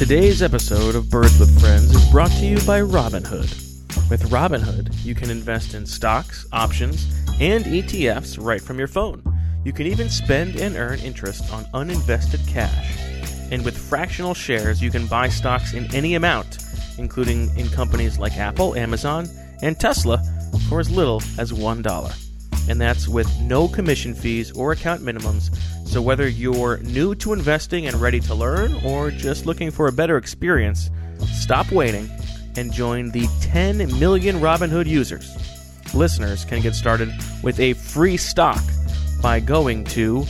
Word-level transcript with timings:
Today's 0.00 0.40
episode 0.40 0.94
of 0.94 1.10
Birds 1.10 1.38
with 1.38 1.60
Friends 1.60 1.94
is 1.94 2.10
brought 2.10 2.30
to 2.30 2.46
you 2.46 2.56
by 2.66 2.80
Robinhood. 2.80 3.50
With 4.08 4.30
Robinhood, 4.30 5.04
you 5.04 5.14
can 5.14 5.28
invest 5.28 5.74
in 5.74 5.84
stocks, 5.84 6.46
options, 6.52 7.04
and 7.38 7.66
ETFs 7.66 8.42
right 8.42 8.62
from 8.62 8.78
your 8.78 8.88
phone. 8.88 9.22
You 9.62 9.74
can 9.74 9.86
even 9.86 10.08
spend 10.08 10.56
and 10.56 10.74
earn 10.76 11.00
interest 11.00 11.52
on 11.52 11.64
uninvested 11.74 12.48
cash. 12.48 12.96
And 13.52 13.62
with 13.62 13.76
fractional 13.76 14.32
shares, 14.32 14.80
you 14.80 14.90
can 14.90 15.06
buy 15.06 15.28
stocks 15.28 15.74
in 15.74 15.94
any 15.94 16.14
amount, 16.14 16.64
including 16.96 17.54
in 17.58 17.68
companies 17.68 18.18
like 18.18 18.38
Apple, 18.38 18.74
Amazon, 18.76 19.28
and 19.60 19.78
Tesla, 19.78 20.16
for 20.70 20.80
as 20.80 20.90
little 20.90 21.22
as 21.36 21.52
$1 21.52 22.29
and 22.70 22.80
that's 22.80 23.06
with 23.08 23.28
no 23.40 23.68
commission 23.68 24.14
fees 24.14 24.52
or 24.52 24.72
account 24.72 25.02
minimums. 25.02 25.54
So, 25.86 26.00
whether 26.00 26.26
you're 26.28 26.78
new 26.78 27.14
to 27.16 27.32
investing 27.32 27.88
and 27.88 28.00
ready 28.00 28.20
to 28.20 28.34
learn, 28.34 28.72
or 28.84 29.10
just 29.10 29.44
looking 29.44 29.72
for 29.72 29.88
a 29.88 29.92
better 29.92 30.16
experience, 30.16 30.88
stop 31.26 31.72
waiting 31.72 32.08
and 32.56 32.72
join 32.72 33.10
the 33.10 33.26
10 33.40 33.98
million 33.98 34.36
Robinhood 34.36 34.86
users. 34.86 35.36
Listeners 35.94 36.44
can 36.44 36.62
get 36.62 36.76
started 36.76 37.12
with 37.42 37.58
a 37.58 37.72
free 37.74 38.16
stock 38.16 38.62
by 39.20 39.40
going 39.40 39.82
to 39.84 40.24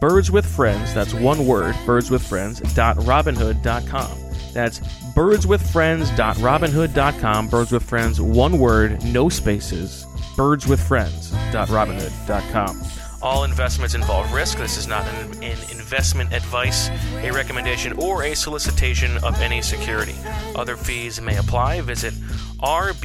Birds 0.00 0.30
with 0.30 0.46
Friends, 0.46 0.94
that's 0.94 1.12
one 1.12 1.44
word, 1.44 1.74
birdswithfriends.robinhood.com. 1.84 4.18
That's 4.54 4.78
birdswithfriends.robinhood.com, 4.78 7.48
birds 7.48 7.72
with 7.72 7.82
friends, 7.82 8.20
one 8.20 8.60
word, 8.60 9.04
no 9.04 9.28
spaces 9.28 10.06
birdswithfriends.robinhood.com. 10.38 12.82
All 13.20 13.42
investments 13.42 13.96
involve 13.96 14.32
risk. 14.32 14.58
This 14.58 14.78
is 14.78 14.86
not 14.86 15.04
an, 15.08 15.42
an, 15.42 15.58
investment 15.72 16.32
advice, 16.32 16.88
a 17.16 17.32
recommendation, 17.32 17.92
or 17.94 18.22
a 18.22 18.36
solicitation 18.36 19.18
of 19.24 19.40
any 19.40 19.60
security. 19.62 20.14
Other 20.54 20.76
fees 20.76 21.20
may 21.20 21.36
apply. 21.38 21.80
Visit 21.80 22.14
rbnhd.co 22.62 23.02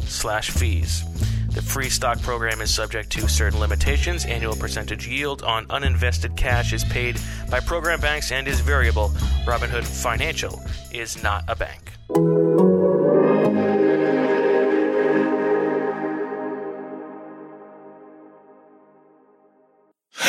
slash 0.00 0.50
fees. 0.50 1.04
The 1.50 1.62
free 1.62 1.90
stock 1.90 2.20
program 2.22 2.60
is 2.60 2.72
subject 2.72 3.10
to 3.10 3.28
certain 3.28 3.60
limitations. 3.60 4.24
Annual 4.24 4.56
percentage 4.56 5.06
yield 5.06 5.42
on 5.42 5.66
uninvested 5.66 6.36
cash 6.36 6.72
is 6.72 6.82
paid 6.84 7.20
by 7.50 7.60
program 7.60 8.00
banks 8.00 8.32
and 8.32 8.48
is 8.48 8.60
variable. 8.60 9.10
Robinhood 9.44 9.84
Financial 9.84 10.60
is 10.92 11.22
not 11.22 11.44
a 11.48 11.54
bank. 11.54 11.92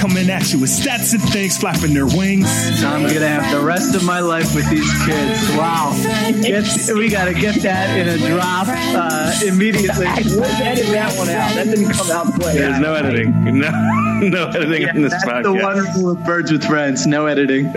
coming 0.00 0.30
at 0.30 0.50
you 0.50 0.58
with 0.58 0.70
stats 0.70 1.12
and 1.12 1.22
things 1.30 1.58
flapping 1.58 1.92
their 1.92 2.06
wings. 2.06 2.48
I'm 2.82 3.02
gonna 3.02 3.28
have 3.28 3.52
the 3.54 3.60
rest 3.64 3.94
of 3.94 4.02
my 4.02 4.20
life 4.20 4.54
with 4.54 4.68
these 4.70 4.90
kids. 5.04 5.38
Wow, 5.50 5.92
get, 6.40 6.64
we 6.94 7.10
gotta 7.10 7.34
get 7.34 7.56
that 7.56 7.98
in 7.98 8.08
a 8.08 8.16
drop 8.26 8.66
uh, 8.68 9.32
immediately. 9.44 10.06
Let's 10.06 10.26
edit 10.60 10.86
that 10.86 11.16
one 11.18 11.28
out. 11.28 11.54
That 11.54 11.64
didn't 11.64 11.92
come 11.92 12.10
out 12.10 12.32
quick. 12.32 12.54
There's 12.54 12.80
no 12.80 12.94
editing. 12.94 13.30
No, 13.58 13.70
no 14.22 14.48
editing 14.48 14.82
Yeah, 14.82 14.94
in 14.94 15.02
this 15.02 15.12
that's 15.12 15.26
podcast. 15.26 15.42
the 15.42 15.52
wonderful 15.52 16.10
of 16.12 16.24
Birds 16.24 16.50
with 16.50 16.64
Friends. 16.64 17.06
No 17.06 17.26
editing. 17.26 17.66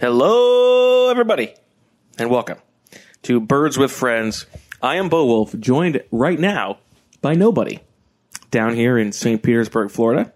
Hello, 0.00 1.08
everybody, 1.08 1.54
and 2.18 2.30
welcome 2.30 2.58
to 3.22 3.38
Birds 3.38 3.78
with 3.78 3.92
Friends. 3.92 4.46
I 4.82 4.96
am 4.96 5.08
Bo 5.08 5.24
Wulf, 5.24 5.54
joined 5.60 6.02
right 6.10 6.40
now 6.40 6.78
by 7.20 7.34
nobody 7.34 7.78
down 8.52 8.76
here 8.76 8.96
in 8.96 9.10
St. 9.10 9.42
Petersburg, 9.42 9.90
Florida, 9.90 10.32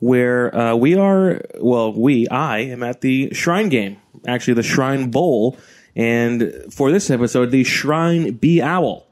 where 0.00 0.54
uh, 0.54 0.74
we 0.74 0.94
are. 0.94 1.40
Well, 1.58 1.94
we, 1.94 2.28
I 2.28 2.58
am 2.58 2.82
at 2.82 3.00
the 3.00 3.32
Shrine 3.32 3.70
Game, 3.70 3.96
actually 4.26 4.54
the 4.54 4.62
Shrine 4.62 5.10
Bowl, 5.10 5.56
and 5.96 6.52
for 6.70 6.92
this 6.92 7.08
episode, 7.08 7.50
the 7.50 7.64
Shrine 7.64 8.32
Bee 8.32 8.60
Owl, 8.60 9.06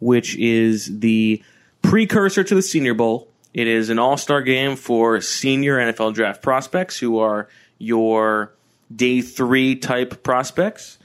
which 0.00 0.36
is 0.36 1.00
the 1.00 1.42
precursor 1.82 2.42
to 2.44 2.54
the 2.54 2.62
Senior 2.62 2.94
Bowl. 2.94 3.28
It 3.52 3.66
is 3.66 3.90
an 3.90 3.98
all 3.98 4.16
star 4.16 4.40
game 4.40 4.76
for 4.76 5.20
senior 5.20 5.76
NFL 5.76 6.14
draft 6.14 6.40
prospects 6.40 6.98
who 6.98 7.18
are 7.18 7.48
your 7.76 8.54
day 8.94 9.20
three 9.20 9.76
type 9.76 10.22
prospects. 10.22 10.98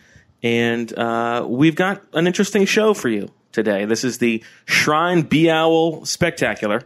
And 0.43 0.97
uh, 0.97 1.45
we've 1.49 1.75
got 1.75 2.03
an 2.13 2.27
interesting 2.27 2.65
show 2.65 2.93
for 2.93 3.09
you 3.09 3.29
today. 3.57 3.85
This 3.85 4.03
is 4.03 4.19
the 4.19 4.43
Shrine 4.65 5.23
Bee 5.23 5.49
Owl 5.49 6.05
Spectacular. 6.05 6.83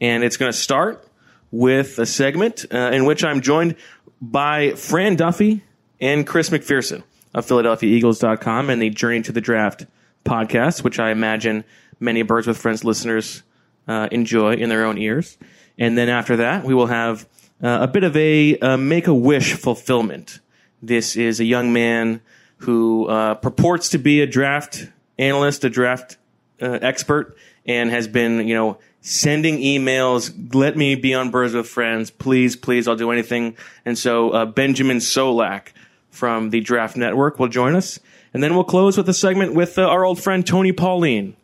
And 0.00 0.24
it's 0.24 0.38
going 0.38 0.50
to 0.50 0.56
start 0.56 1.06
with 1.50 1.98
a 1.98 2.06
segment 2.06 2.64
uh, 2.72 2.90
in 2.94 3.04
which 3.04 3.22
I'm 3.22 3.42
joined 3.42 3.76
by 4.22 4.70
Fran 4.70 5.16
Duffy 5.16 5.62
and 6.00 6.26
Chris 6.26 6.48
McPherson 6.48 7.02
of 7.34 7.44
PhiladelphiaEagles.com 7.44 8.70
and 8.70 8.80
the 8.80 8.88
Journey 8.88 9.20
to 9.24 9.32
the 9.32 9.42
Draft 9.42 9.84
podcast, 10.24 10.82
which 10.82 10.98
I 10.98 11.10
imagine 11.10 11.64
many 12.00 12.22
Birds 12.22 12.46
with 12.46 12.56
Friends 12.56 12.82
listeners 12.82 13.42
uh, 13.86 14.08
enjoy 14.10 14.54
in 14.54 14.70
their 14.70 14.86
own 14.86 14.96
ears. 14.96 15.36
And 15.76 15.98
then 15.98 16.08
after 16.08 16.36
that, 16.36 16.64
we 16.64 16.72
will 16.72 16.86
have 16.86 17.28
uh, 17.62 17.80
a 17.82 17.86
bit 17.86 18.04
of 18.04 18.16
a 18.16 18.58
uh, 18.58 18.78
make 18.78 19.06
a 19.06 19.14
wish 19.14 19.52
fulfillment. 19.52 20.40
This 20.80 21.14
is 21.14 21.40
a 21.40 21.44
young 21.44 21.74
man 21.74 22.22
who 22.60 23.06
uh, 23.06 23.34
purports 23.34 23.90
to 23.90 23.98
be 23.98 24.22
a 24.22 24.26
draft 24.26 24.86
analyst, 25.18 25.64
a 25.64 25.70
draft 25.70 26.16
uh, 26.60 26.78
expert, 26.82 27.36
and 27.64 27.90
has 27.90 28.08
been, 28.08 28.46
you 28.46 28.54
know, 28.54 28.78
sending 29.00 29.58
emails. 29.58 30.54
Let 30.54 30.76
me 30.76 30.94
be 30.94 31.14
on 31.14 31.30
Birds 31.30 31.54
with 31.54 31.68
Friends, 31.68 32.10
please, 32.10 32.56
please. 32.56 32.88
I'll 32.88 32.96
do 32.96 33.10
anything. 33.10 33.56
And 33.84 33.96
so 33.96 34.30
uh, 34.30 34.46
Benjamin 34.46 34.98
Solak 34.98 35.68
from 36.10 36.50
the 36.50 36.60
Draft 36.60 36.96
Network 36.96 37.38
will 37.38 37.48
join 37.48 37.74
us, 37.76 38.00
and 38.32 38.42
then 38.42 38.54
we'll 38.54 38.64
close 38.64 38.96
with 38.96 39.08
a 39.08 39.14
segment 39.14 39.54
with 39.54 39.78
uh, 39.78 39.82
our 39.82 40.04
old 40.04 40.20
friend 40.20 40.46
Tony 40.46 40.72
Pauline. 40.72 41.36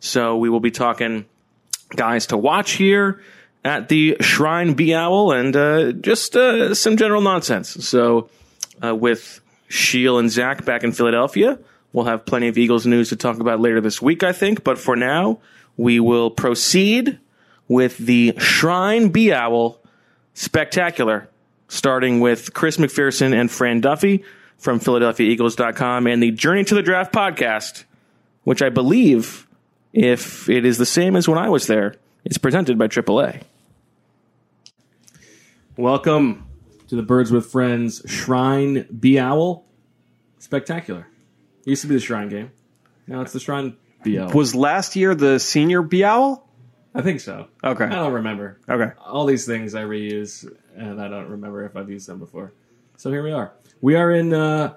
So 0.00 0.36
we 0.36 0.50
will 0.50 0.60
be 0.60 0.70
talking 0.70 1.24
guys 1.94 2.26
to 2.26 2.36
watch 2.36 2.72
here 2.72 3.22
at 3.64 3.88
the 3.88 4.16
Shrine 4.20 4.74
Bee 4.74 4.94
Owl 4.94 5.32
and 5.32 5.56
uh, 5.56 5.92
just 5.92 6.36
uh, 6.36 6.74
some 6.74 6.96
general 6.96 7.20
nonsense. 7.20 7.70
So 7.86 8.30
uh, 8.82 8.94
with 8.94 9.40
Sheil 9.68 10.18
and 10.18 10.30
Zach 10.30 10.64
back 10.64 10.84
in 10.84 10.92
Philadelphia, 10.92 11.58
we'll 11.92 12.04
have 12.06 12.26
plenty 12.26 12.48
of 12.48 12.58
Eagles 12.58 12.86
news 12.86 13.08
to 13.10 13.16
talk 13.16 13.40
about 13.40 13.60
later 13.60 13.80
this 13.80 14.00
week, 14.00 14.22
I 14.22 14.32
think. 14.32 14.64
But 14.64 14.78
for 14.78 14.96
now, 14.96 15.38
we 15.76 16.00
will 16.00 16.30
proceed 16.30 17.18
with 17.68 17.98
the 17.98 18.34
Shrine 18.38 19.08
Bee 19.08 19.32
Owl 19.32 19.80
Spectacular, 20.34 21.28
starting 21.68 22.20
with 22.20 22.54
Chris 22.54 22.76
McPherson 22.76 23.34
and 23.34 23.50
Fran 23.50 23.80
Duffy 23.80 24.24
from 24.58 24.80
PhiladelphiaEagles.com 24.80 26.06
and 26.06 26.22
the 26.22 26.30
Journey 26.30 26.64
to 26.64 26.74
the 26.74 26.82
Draft 26.82 27.12
podcast, 27.12 27.84
which 28.44 28.62
I 28.62 28.68
believe, 28.68 29.46
if 29.92 30.48
it 30.48 30.64
is 30.64 30.78
the 30.78 30.86
same 30.86 31.16
as 31.16 31.28
when 31.28 31.38
I 31.38 31.48
was 31.48 31.66
there, 31.66 31.94
is 32.24 32.38
presented 32.38 32.78
by 32.78 32.88
AAA. 32.88 33.42
Welcome 35.76 36.46
to 36.88 36.96
the 36.96 37.02
Birds 37.02 37.30
with 37.30 37.46
Friends 37.46 38.02
Shrine 38.06 38.86
Bee 38.98 39.18
Owl 39.18 39.64
Spectacular. 40.38 41.08
It 41.66 41.70
used 41.70 41.82
to 41.82 41.88
be 41.88 41.94
the 41.96 42.00
Shrine 42.00 42.28
game. 42.28 42.52
Now 43.06 43.20
it's 43.22 43.32
the 43.32 43.40
Shrine 43.40 43.76
Bee 44.04 44.18
Owl. 44.18 44.30
Was 44.30 44.54
last 44.54 44.96
year 44.96 45.14
the 45.14 45.38
senior 45.38 45.82
bee 45.82 46.04
owl? 46.04 46.48
I 46.94 47.02
think 47.02 47.20
so. 47.20 47.48
Okay. 47.62 47.84
I 47.84 47.88
don't 47.90 48.12
remember. 48.14 48.58
Okay. 48.68 48.92
All 49.04 49.26
these 49.26 49.44
things 49.46 49.74
I 49.74 49.82
reuse, 49.82 50.50
and 50.76 51.00
I 51.02 51.08
don't 51.08 51.28
remember 51.28 51.64
if 51.66 51.76
I've 51.76 51.90
used 51.90 52.08
them 52.08 52.18
before. 52.18 52.52
So 52.96 53.10
here 53.10 53.22
we 53.22 53.32
are. 53.32 53.52
We 53.82 53.96
are 53.96 54.10
in 54.10 54.32
uh, 54.32 54.74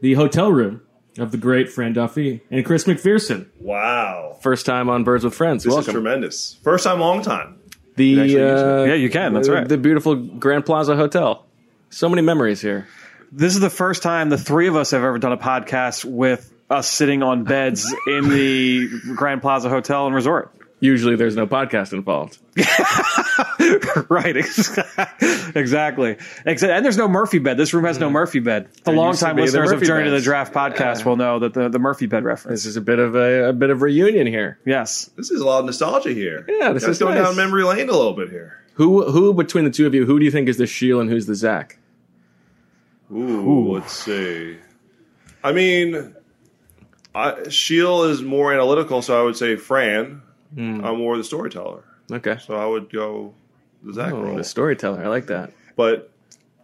the 0.00 0.14
hotel 0.14 0.50
room 0.50 0.80
of 1.18 1.30
the 1.30 1.36
great 1.38 1.68
Fran 1.70 1.92
Duffy 1.92 2.42
and 2.50 2.64
Chris 2.64 2.84
McPherson. 2.84 3.48
Wow. 3.60 4.36
First 4.42 4.66
time 4.66 4.88
on 4.88 5.04
Birds 5.04 5.24
with 5.24 5.34
Friends. 5.34 5.62
This 5.62 5.72
Welcome. 5.72 5.90
is 5.90 5.92
tremendous. 5.94 6.58
First 6.64 6.84
time, 6.84 6.98
long 7.00 7.22
time. 7.22 7.60
the 7.96 8.20
actually 8.20 8.42
uh, 8.42 8.84
Yeah, 8.84 8.94
you 8.94 9.10
can. 9.10 9.34
That's 9.34 9.46
the- 9.48 9.54
right. 9.54 9.68
The 9.68 9.78
beautiful 9.78 10.16
Grand 10.16 10.64
Plaza 10.66 10.96
Hotel. 10.96 11.44
So 11.90 12.08
many 12.08 12.22
memories 12.22 12.60
here. 12.60 12.88
This 13.30 13.54
is 13.54 13.60
the 13.60 13.70
first 13.70 14.02
time 14.02 14.30
the 14.30 14.38
three 14.38 14.68
of 14.68 14.76
us 14.76 14.92
have 14.92 15.02
ever 15.02 15.18
done 15.18 15.32
a 15.32 15.36
podcast 15.36 16.04
with 16.04 16.52
us 16.70 16.88
sitting 16.88 17.22
on 17.22 17.44
beds 17.44 17.94
in 18.06 18.28
the 18.28 18.88
Grand 19.14 19.42
Plaza 19.42 19.68
Hotel 19.68 20.06
and 20.06 20.14
Resort. 20.14 20.50
usually 20.80 21.16
there's 21.16 21.36
no 21.36 21.46
podcast 21.46 21.92
involved. 21.92 22.38
right. 24.10 24.36
exactly. 25.56 26.16
Exa- 26.46 26.68
And 26.68 26.84
there's 26.84 26.96
no 26.96 27.08
Murphy 27.08 27.38
bed. 27.38 27.56
This 27.56 27.74
room 27.74 27.84
has 27.84 27.98
no 27.98 28.06
mm-hmm. 28.06 28.14
Murphy 28.14 28.40
bed. 28.40 28.68
The 28.72 28.82
There 28.84 28.94
long-time 28.94 29.36
listeners 29.36 29.70
of 29.70 29.76
Murphy 29.76 29.86
Journey 29.86 30.04
to 30.04 30.10
the. 30.10 30.20
Draft 30.20 30.54
podcast 30.54 31.04
will 31.04 31.16
know 31.16 31.38
that 31.40 31.54
the, 31.54 31.68
the 31.68 31.78
Murphy 31.78 32.06
bed 32.06 32.24
reference. 32.24 32.62
This 32.62 32.66
is 32.66 32.76
a 32.76 32.80
bit 32.80 32.98
of 32.98 33.14
a, 33.14 33.48
a 33.48 33.52
bit 33.52 33.70
of 33.70 33.82
reunion 33.82 34.26
here. 34.26 34.58
Yes. 34.64 35.10
This 35.16 35.30
is 35.30 35.40
a 35.40 35.44
lot 35.46 35.60
of 35.60 35.66
nostalgia 35.66 36.12
here. 36.12 36.44
Yeah, 36.48 36.72
this 36.72 36.84
Guys 36.84 36.92
is 36.92 36.98
going 36.98 37.14
nice. 37.14 37.24
down 37.24 37.36
memory 37.36 37.64
lane 37.64 37.88
a 37.88 37.92
little 37.92 38.14
bit 38.14 38.30
here. 38.30 38.62
Who 38.74 39.10
who 39.10 39.34
between 39.34 39.64
the 39.64 39.70
two 39.70 39.86
of 39.86 39.94
you, 39.94 40.06
who 40.06 40.18
do 40.18 40.24
you 40.24 40.30
think 40.30 40.48
is 40.48 40.56
the 40.56 40.66
Sheil 40.66 41.00
and 41.00 41.10
who's 41.10 41.26
the 41.26 41.34
Zach? 41.34 41.78
Ooh, 43.12 43.72
let's 43.74 43.92
see. 43.92 44.58
I 45.42 45.52
mean, 45.52 46.14
I, 47.14 47.48
Sheil 47.48 48.04
is 48.04 48.22
more 48.22 48.52
analytical, 48.52 49.02
so 49.02 49.18
I 49.18 49.22
would 49.24 49.36
say 49.36 49.56
Fran. 49.56 50.22
Hmm. 50.54 50.84
I'm 50.84 50.98
more 50.98 51.16
the 51.16 51.24
storyteller, 51.24 51.84
Okay. 52.10 52.38
so 52.40 52.54
I 52.56 52.66
would 52.66 52.90
go 52.92 53.34
the 53.82 53.92
Zach 53.92 54.12
Oh, 54.12 54.22
role. 54.22 54.36
the 54.36 54.44
storyteller. 54.44 55.04
I 55.04 55.08
like 55.08 55.26
that. 55.26 55.52
But 55.76 56.10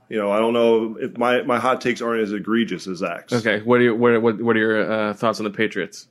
you 0.09 0.19
know, 0.19 0.31
I 0.31 0.39
don't 0.39 0.53
know 0.53 0.97
if 1.01 1.17
my 1.19 1.43
my 1.43 1.59
hot 1.59 1.81
takes 1.81 2.01
aren't 2.03 2.23
as 2.23 2.33
egregious 2.33 2.87
as 2.87 2.99
Zach's. 2.99 3.33
Okay. 3.33 3.61
What 3.63 3.81
are 3.81 3.85
your 3.85 3.95
what 3.95 4.21
what, 4.23 4.41
what 4.43 4.57
are 4.57 4.59
your 4.59 4.91
uh, 4.93 5.15
thoughts 5.15 5.39
on 5.41 5.45
the 5.45 5.51
Patriots? 5.51 6.09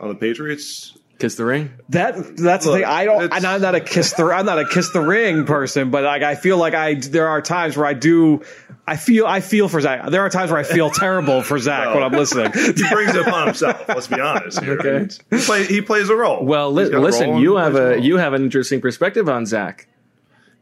On 0.00 0.08
the 0.08 0.14
Patriots, 0.14 0.96
Kiss 1.20 1.34
the 1.34 1.44
ring. 1.44 1.70
That 1.90 2.36
that's 2.38 2.64
the 2.64 2.72
thing. 2.72 2.84
I 2.84 3.04
don't. 3.04 3.30
And 3.32 3.44
I'm 3.44 3.60
not 3.60 3.74
a 3.74 3.80
kiss 3.80 4.14
the. 4.14 4.24
I'm 4.24 4.46
not 4.46 4.58
a 4.58 4.64
kiss 4.64 4.90
the 4.90 5.02
ring 5.02 5.44
person, 5.44 5.90
but 5.90 6.02
like 6.02 6.22
I 6.22 6.34
feel 6.34 6.56
like 6.56 6.74
I. 6.74 6.94
There 6.94 7.28
are 7.28 7.42
times 7.42 7.76
where 7.76 7.84
I 7.86 7.92
do. 7.92 8.42
I 8.86 8.96
feel. 8.96 9.26
I 9.26 9.40
feel 9.40 9.68
for 9.68 9.82
Zach. 9.82 10.10
There 10.10 10.22
are 10.22 10.30
times 10.30 10.50
where 10.50 10.58
I 10.58 10.62
feel 10.62 10.88
terrible 10.90 11.42
for 11.42 11.58
Zach 11.58 11.94
when 11.94 12.02
I'm 12.02 12.12
listening. 12.12 12.52
he 12.54 12.88
brings 12.90 13.14
it 13.14 13.26
upon 13.28 13.48
himself. 13.48 13.86
Let's 13.86 14.08
be 14.08 14.18
honest. 14.18 14.62
Here. 14.62 14.78
Okay. 14.80 15.14
He, 15.30 15.42
play, 15.42 15.64
he 15.66 15.82
plays 15.82 16.08
a 16.08 16.16
role. 16.16 16.42
Well, 16.42 16.72
li- 16.72 16.84
He's 16.84 16.90
got 16.90 16.98
a 16.98 17.02
listen, 17.02 17.30
role 17.30 17.40
you 17.42 17.56
have 17.56 17.72
plays 17.74 17.84
a 17.84 17.88
role. 17.96 18.04
you 18.04 18.16
have 18.16 18.32
an 18.32 18.42
interesting 18.42 18.80
perspective 18.80 19.28
on 19.28 19.44
Zach. 19.44 19.86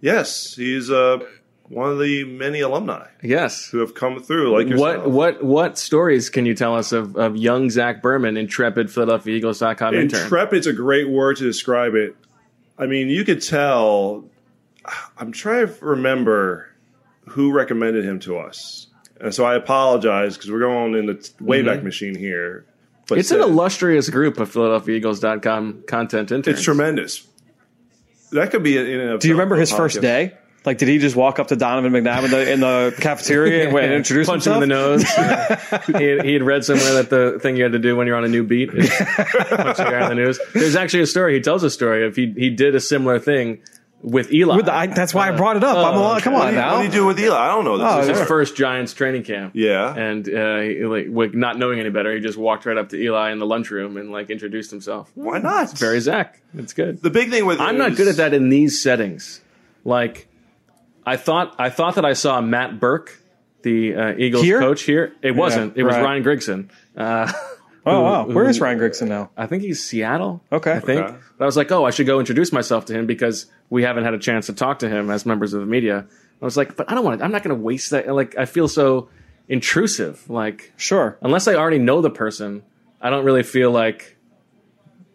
Yes, 0.00 0.54
he's 0.54 0.90
uh, 0.90 1.18
one 1.68 1.90
of 1.90 1.98
the 1.98 2.24
many 2.24 2.60
alumni 2.60 3.06
Yes. 3.22 3.68
who 3.68 3.78
have 3.78 3.94
come 3.94 4.20
through, 4.22 4.56
like 4.56 4.68
yourself. 4.68 5.04
What 5.06 5.12
what 5.12 5.44
what 5.44 5.78
stories 5.78 6.30
can 6.30 6.46
you 6.46 6.54
tell 6.54 6.74
us 6.74 6.92
of, 6.92 7.16
of 7.16 7.36
young 7.36 7.70
Zach 7.70 8.00
Berman, 8.02 8.36
intrepid 8.36 8.90
Philadelphia 8.90 9.36
Eagles.com 9.36 9.94
intern? 9.94 10.22
Intrepid's 10.22 10.66
a 10.66 10.72
great 10.72 11.08
word 11.08 11.36
to 11.38 11.44
describe 11.44 11.94
it. 11.94 12.16
I 12.78 12.86
mean, 12.86 13.08
you 13.08 13.24
could 13.24 13.42
tell. 13.42 14.24
I'm 15.18 15.32
trying 15.32 15.66
to 15.68 15.74
remember 15.84 16.70
who 17.26 17.52
recommended 17.52 18.04
him 18.04 18.18
to 18.20 18.38
us, 18.38 18.86
and 19.20 19.34
so 19.34 19.44
I 19.44 19.54
apologize 19.54 20.36
because 20.36 20.50
we're 20.50 20.60
going 20.60 20.94
in 20.94 21.06
the 21.06 21.14
Wayback 21.42 21.82
Machine 21.82 22.14
here. 22.14 22.64
But 23.06 23.14
Mm-hmm. 23.14 23.20
it's 23.20 23.30
an 23.30 23.40
illustrious 23.40 24.10
group 24.10 24.38
of 24.38 24.50
Philadelphia 24.50 24.96
Eagles.com 24.96 25.84
content 25.86 26.30
interns. 26.30 26.58
It's 26.58 26.62
tremendous. 26.64 27.26
That 28.32 28.50
could 28.50 28.62
be 28.62 28.76
in. 28.76 28.86
in 28.86 29.00
a, 29.08 29.18
Do 29.18 29.28
you 29.28 29.34
remember 29.34 29.56
his 29.56 29.72
first 29.72 30.00
day? 30.02 30.34
Like, 30.68 30.78
did 30.78 30.88
he 30.88 30.98
just 30.98 31.16
walk 31.16 31.38
up 31.38 31.48
to 31.48 31.56
Donovan 31.56 31.92
McNabb 31.92 32.24
in 32.26 32.30
the 32.30 32.52
in 32.52 32.60
the 32.60 32.94
cafeteria 33.00 33.68
and, 33.68 33.76
and 33.78 33.92
introduce 33.94 34.26
Punch 34.26 34.46
him 34.46 34.52
in 34.54 34.60
the 34.60 34.66
nose. 34.66 35.02
he, 35.02 36.04
had, 36.04 36.24
he 36.24 36.32
had 36.34 36.42
read 36.42 36.62
somewhere 36.64 36.92
that 37.02 37.08
the 37.10 37.38
thing 37.40 37.56
you 37.56 37.62
had 37.62 37.72
to 37.72 37.78
do 37.78 37.96
when 37.96 38.06
you're 38.06 38.16
on 38.16 38.24
a 38.24 38.28
new 38.28 38.44
beat 38.44 38.68
is 38.74 38.90
punch 38.90 39.76
the 39.78 39.84
guy 39.90 40.02
in 40.10 40.16
the 40.16 40.22
nose. 40.24 40.38
There's 40.52 40.76
actually 40.76 41.04
a 41.04 41.06
story. 41.06 41.34
He 41.34 41.40
tells 41.40 41.62
a 41.62 41.70
story 41.70 42.06
of 42.06 42.14
he 42.16 42.32
he 42.36 42.50
did 42.50 42.74
a 42.74 42.80
similar 42.80 43.18
thing 43.18 43.60
with 44.02 44.32
Eli. 44.32 44.56
With 44.56 44.66
the- 44.66 44.74
I, 44.74 44.86
that's 44.86 45.12
why 45.12 45.28
I 45.28 45.36
brought 45.36 45.56
it 45.56 45.64
up. 45.64 45.76
I'm 45.76 45.94
Oh, 45.98 46.16
a, 46.16 46.20
come 46.20 46.34
on 46.34 46.48
do, 46.48 46.52
you, 46.52 46.54
now. 46.60 46.74
what 46.74 46.78
do 46.80 46.84
you 46.86 46.92
do 46.92 47.06
with 47.06 47.18
Eli? 47.18 47.36
I 47.36 47.48
don't 47.48 47.64
know 47.64 47.78
this. 47.78 47.86
Oh, 47.88 47.98
Is 48.00 48.08
was 48.10 48.18
his 48.20 48.28
first 48.28 48.54
Giants 48.56 48.92
training 48.94 49.24
camp. 49.24 49.54
yeah. 49.56 49.92
And 49.92 50.28
uh, 50.28 50.60
he, 50.60 50.84
like, 50.84 51.06
with 51.08 51.34
not 51.34 51.58
knowing 51.58 51.80
any 51.80 51.90
better, 51.90 52.14
he 52.14 52.20
just 52.20 52.38
walked 52.38 52.64
right 52.66 52.76
up 52.76 52.90
to 52.90 52.96
Eli 52.96 53.32
in 53.32 53.38
the 53.40 53.46
lunchroom 53.46 53.96
and 53.96 54.12
like 54.12 54.30
introduced 54.30 54.70
himself. 54.70 55.10
Why 55.16 55.38
not? 55.38 55.76
Very 55.76 55.98
Zach. 55.98 56.40
It's 56.54 56.74
good. 56.74 57.02
the 57.02 57.10
big 57.10 57.30
thing 57.30 57.44
with 57.46 57.58
I'm 57.60 57.74
it 57.74 57.78
not 57.78 57.90
is- 57.92 57.96
good 57.96 58.08
at 58.08 58.16
that 58.18 58.34
in 58.34 58.50
these 58.50 58.80
settings. 58.80 59.40
Like, 59.84 60.27
I 61.08 61.16
thought 61.16 61.54
I 61.58 61.70
thought 61.70 61.94
that 61.96 62.04
I 62.04 62.12
saw 62.12 62.40
Matt 62.40 62.78
Burke, 62.80 63.18
the 63.62 63.94
uh, 63.94 64.14
Eagles 64.16 64.44
Here? 64.44 64.60
coach 64.60 64.82
here. 64.82 65.12
It 65.22 65.34
wasn't. 65.34 65.76
It 65.76 65.82
was 65.82 65.94
right. 65.96 66.04
Ryan 66.04 66.22
Grigson. 66.24 66.68
Uh, 66.96 67.32
oh 67.86 68.02
wow, 68.02 68.24
who- 68.26 68.34
where 68.34 68.48
is 68.48 68.60
Ryan 68.60 68.78
Grigson 68.78 69.08
now? 69.08 69.30
I 69.36 69.46
think 69.46 69.62
he's 69.62 69.82
Seattle. 69.84 70.42
Okay. 70.52 70.72
I 70.72 70.80
think. 70.80 71.00
Okay. 71.06 71.16
But 71.38 71.44
I 71.44 71.46
was 71.46 71.56
like, 71.56 71.70
oh, 71.72 71.84
I 71.84 71.90
should 71.90 72.06
go 72.06 72.18
introduce 72.20 72.52
myself 72.52 72.84
to 72.86 72.92
him 72.94 73.06
because 73.06 73.46
we 73.70 73.82
haven't 73.84 74.04
had 74.04 74.14
a 74.14 74.18
chance 74.18 74.46
to 74.46 74.52
talk 74.52 74.80
to 74.80 74.88
him 74.88 75.10
as 75.10 75.24
members 75.26 75.54
of 75.54 75.60
the 75.60 75.66
media. 75.66 76.06
I 76.40 76.44
was 76.44 76.56
like, 76.56 76.76
but 76.76 76.90
I 76.90 76.94
don't 76.94 77.04
want 77.04 77.18
to. 77.18 77.24
I'm 77.24 77.32
not 77.32 77.42
going 77.42 77.56
to 77.56 77.62
waste 77.62 77.90
that. 77.90 78.06
Like, 78.14 78.36
I 78.38 78.44
feel 78.44 78.68
so 78.68 79.08
intrusive. 79.48 80.28
Like, 80.30 80.72
Sure. 80.76 81.18
unless 81.22 81.48
I 81.48 81.54
already 81.54 81.78
know 81.78 82.00
the 82.00 82.10
person, 82.10 82.62
I 83.00 83.10
don't 83.10 83.24
really 83.24 83.42
feel 83.42 83.70
like 83.70 84.16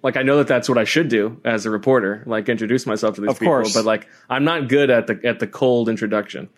like 0.03 0.17
I 0.17 0.21
know 0.21 0.37
that 0.37 0.47
that's 0.47 0.69
what 0.69 0.77
I 0.77 0.83
should 0.83 1.07
do 1.07 1.41
as 1.43 1.65
a 1.65 1.69
reporter, 1.69 2.23
like 2.27 2.49
introduce 2.49 2.85
myself 2.85 3.15
to 3.15 3.21
these 3.21 3.31
Of 3.31 3.39
people. 3.39 3.53
course. 3.53 3.73
But 3.73 3.85
like 3.85 4.07
I'm 4.29 4.43
not 4.43 4.67
good 4.69 4.89
at 4.89 5.07
the 5.07 5.19
at 5.23 5.39
the 5.39 5.47
cold 5.47 5.89
introduction. 5.89 6.49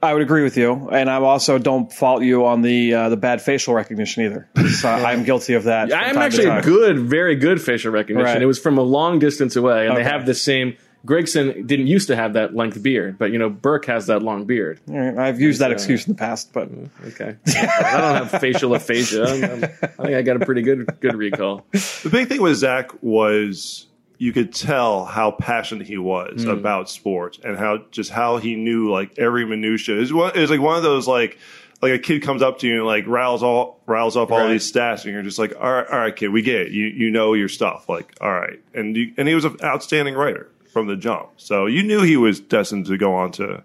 I 0.00 0.12
would 0.12 0.22
agree 0.22 0.44
with 0.44 0.56
you, 0.56 0.90
and 0.90 1.10
I 1.10 1.16
also 1.16 1.58
don't 1.58 1.92
fault 1.92 2.22
you 2.22 2.46
on 2.46 2.62
the 2.62 2.94
uh, 2.94 3.08
the 3.08 3.16
bad 3.16 3.42
facial 3.42 3.74
recognition 3.74 4.24
either. 4.24 4.48
So 4.68 4.88
I'm 4.92 5.24
guilty 5.24 5.54
of 5.54 5.64
that. 5.64 5.92
I'm 5.92 6.16
actually 6.18 6.60
good, 6.62 7.00
very 7.00 7.34
good 7.34 7.60
facial 7.60 7.90
recognition. 7.90 8.24
Right. 8.34 8.42
It 8.42 8.46
was 8.46 8.60
from 8.60 8.78
a 8.78 8.82
long 8.82 9.18
distance 9.18 9.56
away, 9.56 9.88
and 9.88 9.96
they 9.96 10.04
have 10.04 10.24
the 10.26 10.34
same. 10.34 10.76
Grigson 11.06 11.66
didn't 11.66 11.86
used 11.86 12.08
to 12.08 12.16
have 12.16 12.32
that 12.34 12.54
length 12.54 12.82
beard, 12.82 13.18
but 13.18 13.30
you 13.32 13.38
know 13.38 13.48
Burke 13.48 13.86
has 13.86 14.06
that 14.08 14.22
long 14.22 14.44
beard. 14.44 14.80
All 14.88 14.98
right, 14.98 15.16
I've 15.16 15.40
used 15.40 15.60
that 15.60 15.70
uh, 15.70 15.74
excuse 15.74 16.06
in 16.06 16.12
the 16.14 16.18
past, 16.18 16.52
but 16.52 16.68
Okay, 17.06 17.36
I 17.46 18.00
don't 18.00 18.28
have 18.28 18.40
facial 18.40 18.74
aphasia. 18.74 19.24
I'm- 19.24 19.44
I'm- 19.44 19.64
I 19.82 19.86
think 20.04 20.14
I 20.16 20.22
got 20.22 20.40
a 20.40 20.44
pretty 20.44 20.62
good 20.62 20.86
good 21.00 21.14
recall. 21.14 21.64
The 21.72 22.08
big 22.10 22.28
thing 22.28 22.42
with 22.42 22.56
Zach 22.56 22.90
was 23.02 23.86
you 24.18 24.32
could 24.32 24.52
tell 24.52 25.04
how 25.04 25.30
passionate 25.30 25.86
he 25.86 25.96
was 25.98 26.42
Hmm. 26.42 26.50
about 26.50 26.90
sports 26.90 27.38
and 27.44 27.56
how 27.56 27.82
just 27.92 28.10
how 28.10 28.38
he 28.38 28.56
knew 28.56 28.90
like 28.90 29.16
every 29.18 29.46
minutia. 29.46 29.96
It 29.96 30.00
was, 30.00 30.12
one, 30.12 30.32
it 30.34 30.40
was 30.40 30.50
like 30.50 30.60
one 30.60 30.76
of 30.76 30.82
those 30.82 31.06
like 31.06 31.38
like 31.80 31.92
a 31.92 31.98
kid 32.00 32.22
comes 32.24 32.42
up 32.42 32.58
to 32.58 32.66
you 32.66 32.78
and 32.78 32.86
like 32.86 33.06
rattles 33.06 33.44
all 33.44 33.80
rattles 33.86 34.16
off 34.16 34.32
all 34.32 34.38
Right. 34.38 34.50
these 34.50 34.72
stats 34.72 35.04
and 35.04 35.14
you're 35.14 35.22
just 35.22 35.38
like 35.38 35.52
all 35.60 35.72
right, 35.72 35.86
all 35.86 35.98
right, 36.00 36.16
kid, 36.16 36.28
we 36.30 36.42
get 36.42 36.62
it. 36.62 36.72
You 36.72 36.86
you 36.86 37.10
know 37.10 37.34
your 37.34 37.48
stuff. 37.48 37.88
Like 37.88 38.16
all 38.20 38.32
right, 38.32 38.58
and 38.74 38.96
you, 38.96 39.12
and 39.16 39.28
he 39.28 39.34
was 39.36 39.44
an 39.44 39.56
outstanding 39.62 40.14
writer 40.14 40.48
from 40.78 40.86
the 40.86 40.96
jump. 40.96 41.30
So 41.36 41.66
you 41.66 41.82
knew 41.82 42.02
he 42.02 42.16
was 42.16 42.38
destined 42.40 42.86
to 42.86 42.96
go 42.96 43.14
on 43.14 43.32
to 43.32 43.64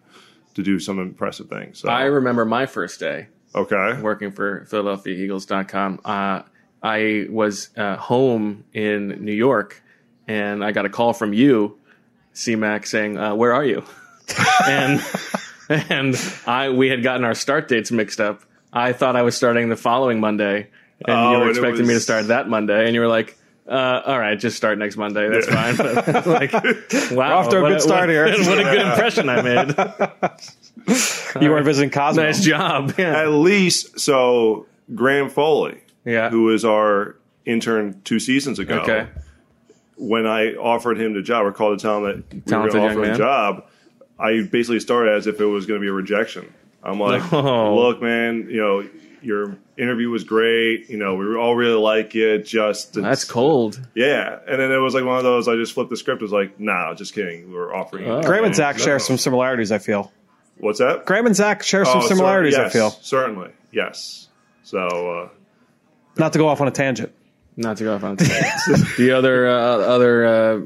to 0.56 0.64
do 0.64 0.80
some 0.80 1.00
impressive 1.00 1.48
things. 1.48 1.80
So 1.80 1.90
I 1.90 2.04
remember 2.04 2.46
my 2.46 2.66
first 2.66 3.00
day 3.00 3.28
okay, 3.56 4.00
working 4.02 4.32
for 4.32 4.66
PhiladelphiaEagles.com. 4.66 6.02
Uh, 6.04 6.42
I 6.82 7.28
was 7.30 7.70
uh, 7.78 7.96
home 7.96 8.66
in 8.74 9.24
New 9.24 9.34
York, 9.34 9.82
and 10.28 10.64
I 10.64 10.72
got 10.72 10.86
a 10.86 10.90
call 10.90 11.14
from 11.14 11.34
you, 11.34 11.80
CMAC, 12.34 12.88
saying, 12.88 13.18
uh, 13.18 13.36
"Where 13.36 13.54
are 13.54 13.66
you?" 13.66 13.84
and 14.68 15.02
and 15.70 16.16
I 16.46 16.70
we 16.70 16.90
had 16.90 17.04
gotten 17.04 17.24
our 17.24 17.36
start 17.36 17.68
dates 17.68 17.92
mixed 17.92 18.20
up. 18.20 18.42
I 18.72 18.92
thought 18.92 19.16
I 19.16 19.22
was 19.22 19.38
starting 19.38 19.70
the 19.70 19.76
following 19.76 20.20
Monday, 20.20 20.70
and 21.06 21.16
Oh, 21.16 21.32
you 21.32 21.38
were 21.38 21.50
expecting 21.50 21.86
me 21.88 21.94
to 21.94 22.00
start 22.00 22.28
that 22.28 22.50
Monday, 22.50 22.86
and 22.86 22.96
you 22.96 23.02
were 23.02 23.08
like. 23.08 23.38
Uh, 23.68 24.02
all 24.06 24.20
right, 24.20 24.38
just 24.38 24.58
start 24.58 24.78
next 24.78 24.98
Monday. 24.98 25.30
That's 25.30 25.48
fine. 25.48 25.78
But, 25.78 26.26
like, 26.28 26.52
wow, 27.12 27.38
off 27.40 27.50
to 27.50 27.58
a 27.60 27.62
what 27.62 27.70
good 27.70 27.82
start 27.82 28.02
what- 28.02 28.10
here. 28.10 28.26
What 28.28 28.60
a 28.60 28.64
good 28.64 28.82
impression 28.88 29.30
I 29.30 29.42
made. 29.42 29.70
you 31.42 31.50
weren't 31.50 31.66
visiting 31.66 31.90
Cosmo. 31.90 32.24
nice 32.24 32.42
job. 32.44 32.94
Yeah. 32.98 33.22
at 33.22 33.30
least 33.30 34.00
so 34.00 34.66
Graham 34.94 35.30
Foley, 35.30 35.80
Yeah. 36.06 36.30
who 36.30 36.44
was 36.44 36.66
our 36.66 37.16
intern 37.46 38.02
two 38.04 38.20
seasons 38.20 38.60
ago. 38.60 38.80
Okay. 38.82 39.08
when 39.96 40.26
I 40.28 40.56
offered 40.56 41.00
him 41.00 41.14
the 41.14 41.22
job 41.22 41.46
or 41.46 41.52
called 41.54 41.80
to 41.80 41.82
tell 41.82 41.98
him 41.98 42.04
that 42.04 42.34
we 42.34 42.40
were 42.40 42.46
Talented 42.70 42.74
going 42.74 42.90
to 42.90 43.00
offer 43.00 43.06
him 43.06 43.14
a 43.14 43.18
job, 43.18 43.66
I 44.20 44.42
basically 44.42 44.80
started 44.82 45.14
as 45.16 45.28
if 45.28 45.40
it 45.40 45.46
was 45.46 45.66
going 45.66 45.80
to 45.80 45.84
be 45.84 45.90
a 45.90 45.94
rejection. 45.94 46.54
I'm 46.84 47.00
like, 47.00 47.32
Oh. 47.32 47.76
look, 47.78 48.02
man, 48.02 48.48
you 48.50 48.58
know, 48.60 48.90
your 49.24 49.58
interview 49.78 50.10
was 50.10 50.24
great. 50.24 50.90
You 50.90 50.98
know, 50.98 51.16
we 51.16 51.36
all 51.36 51.56
really 51.56 51.80
like 51.80 52.14
you. 52.14 52.38
Just 52.40 52.94
That's 52.94 53.24
cold. 53.24 53.80
yeah. 53.96 54.40
And 54.48 54.60
then 54.60 54.72
it 54.72 54.78
was 54.78 54.94
like 54.94 55.06
one 55.06 55.18
of 55.18 55.24
those. 55.24 55.48
I 55.48 55.56
just 55.56 55.74
flipped 55.74 55.90
the 55.90 55.98
script. 55.98 56.22
It 56.22 56.26
was 56.26 56.32
like, 56.32 56.60
nah, 56.60 56.94
just 56.94 57.14
kidding. 57.14 57.52
We're 57.52 57.74
offering. 57.74 58.06
you 58.06 58.12
Oh. 58.12 58.22
Graham 58.24 58.46
and. 58.46 58.54
Zach 58.56 58.78
No. 58.78 58.84
share 58.84 59.00
some 59.00 59.18
similarities. 59.18 59.72
I 59.72 59.78
feel 59.80 60.12
What's 60.58 60.80
that? 60.80 61.06
Graham 61.06 61.26
and 61.26 61.36
Zach 61.36 61.64
share 61.64 61.84
some 61.86 61.98
Oh, 61.98 62.02
cer- 62.02 62.10
similarities. 62.10 62.56
I 62.56 62.70
feel 62.70 62.92
certainly 62.92 63.50
yes. 63.72 64.28
So 64.64 64.80
uh, 65.24 65.30
not 66.18 66.34
to 66.34 66.40
go 66.40 66.48
off 66.48 66.62
on 66.62 66.68
a 66.68 66.72
tangent. 66.72 67.12
Not 67.58 67.78
to 67.78 67.84
go 67.84 67.96
off 67.96 68.04
on 68.04 68.18
tangents. 68.18 68.96
the 68.98 69.12
other 69.12 69.48
uh, 69.48 69.54
other 69.54 70.26
uh, 70.26 70.60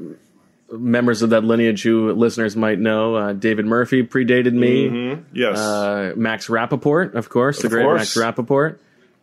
members 0.70 1.22
of 1.22 1.30
that 1.30 1.44
lineage 1.44 1.82
who 1.82 2.12
listeners 2.12 2.56
might 2.56 2.78
know, 2.78 3.14
uh, 3.14 3.32
David 3.32 3.64
Murphy 3.66 4.02
predated 4.02 4.52
me. 4.52 5.18
yes, 5.32 5.58
Uh, 5.58 6.12
Max 6.16 6.48
Rappaport, 6.48 7.14
of 7.14 7.28
course, 7.28 7.62
the 7.62 7.68
great 7.68 7.84
course. 7.84 8.16
Max 8.16 8.36
Rappaport. 8.36 8.76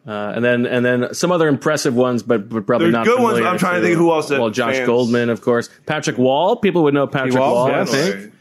Uh, 0.08 0.34
and 0.36 0.46
then 0.46 0.66
and 0.68 0.86
then 0.86 1.14
some 1.16 1.32
other 1.32 1.48
impressive 1.48 1.96
ones, 1.96 2.22
but, 2.22 2.48
but 2.48 2.68
probably 2.68 2.92
There's 2.92 2.94
not 2.94 3.06
good 3.08 3.20
ones. 3.22 3.40
I'm 3.44 3.58
trying 3.58 3.82
to 3.82 3.88
think 3.88 3.98
who 3.98 4.12
else 4.12 4.30
Well, 4.30 4.52
Josh 4.52 4.76
fans- 4.76 4.86
Goldman, 4.86 5.30
of 5.32 5.42
course. 5.42 5.68
Patrick 5.88 6.18
Wall. 6.20 6.58
People 6.58 6.84
would 6.84 6.94
know 6.94 7.08
Patrick 7.08 7.34
Wall, 7.36 7.56
Wall, 7.56 7.70
yes. 7.70 7.90
I 7.92 8.12
think. 8.12 8.34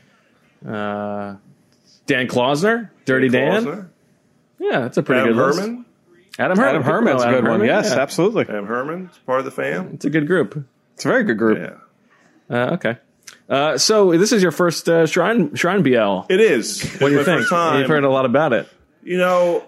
Uh, 0.67 1.35
Dan 2.07 2.27
Klausner, 2.29 2.91
Dirty 3.07 3.29
Dan. 3.31 3.65
Klausner, 3.65 3.91
Yeah, 4.59 4.81
that's 4.81 4.99
a 4.99 5.03
pretty 5.03 5.23
Adam 5.23 5.37
good 5.37 5.47
list. 5.47 5.61
Herman. 5.61 5.85
Adam 6.39 6.59
Herman. 6.59 6.69
Adam 6.69 6.83
People 6.83 6.93
Herman's 6.93 7.23
a 7.23 7.27
good 7.27 7.35
Adam 7.45 7.51
one. 7.51 7.65
Yes, 7.65 7.91
yeah. 7.95 8.01
absolutely. 8.03 8.45
Adam 8.49 8.67
Herman, 8.67 9.11
part 9.25 9.39
of 9.39 9.45
the 9.47 9.51
fam. 9.51 9.91
It's 9.95 10.05
a 10.05 10.11
good 10.11 10.27
group. 10.27 10.65
It's 10.97 11.05
a 11.05 11.09
very 11.09 11.25
good 11.25 11.39
group. 11.39 11.59
Yeah. 11.59 11.77
Uh, 12.51 12.71
okay. 12.75 12.97
Uh, 13.49 13.77
so 13.79 14.17
this 14.17 14.33
is 14.33 14.43
your 14.43 14.53
first 14.53 14.89
uh, 14.89 15.07
Shrine 15.07 15.55
Shrine 15.55 15.83
BL. 15.83 16.21
It 16.31 16.41
is. 16.41 16.83
What 16.99 17.09
do 17.11 17.15
you 17.15 17.25
think? 17.25 17.41
You've 17.51 17.89
heard 17.89 18.05
a 18.05 18.11
lot 18.11 18.25
about 18.25 18.53
it. 18.53 18.69
You 19.03 19.19
know, 19.19 19.65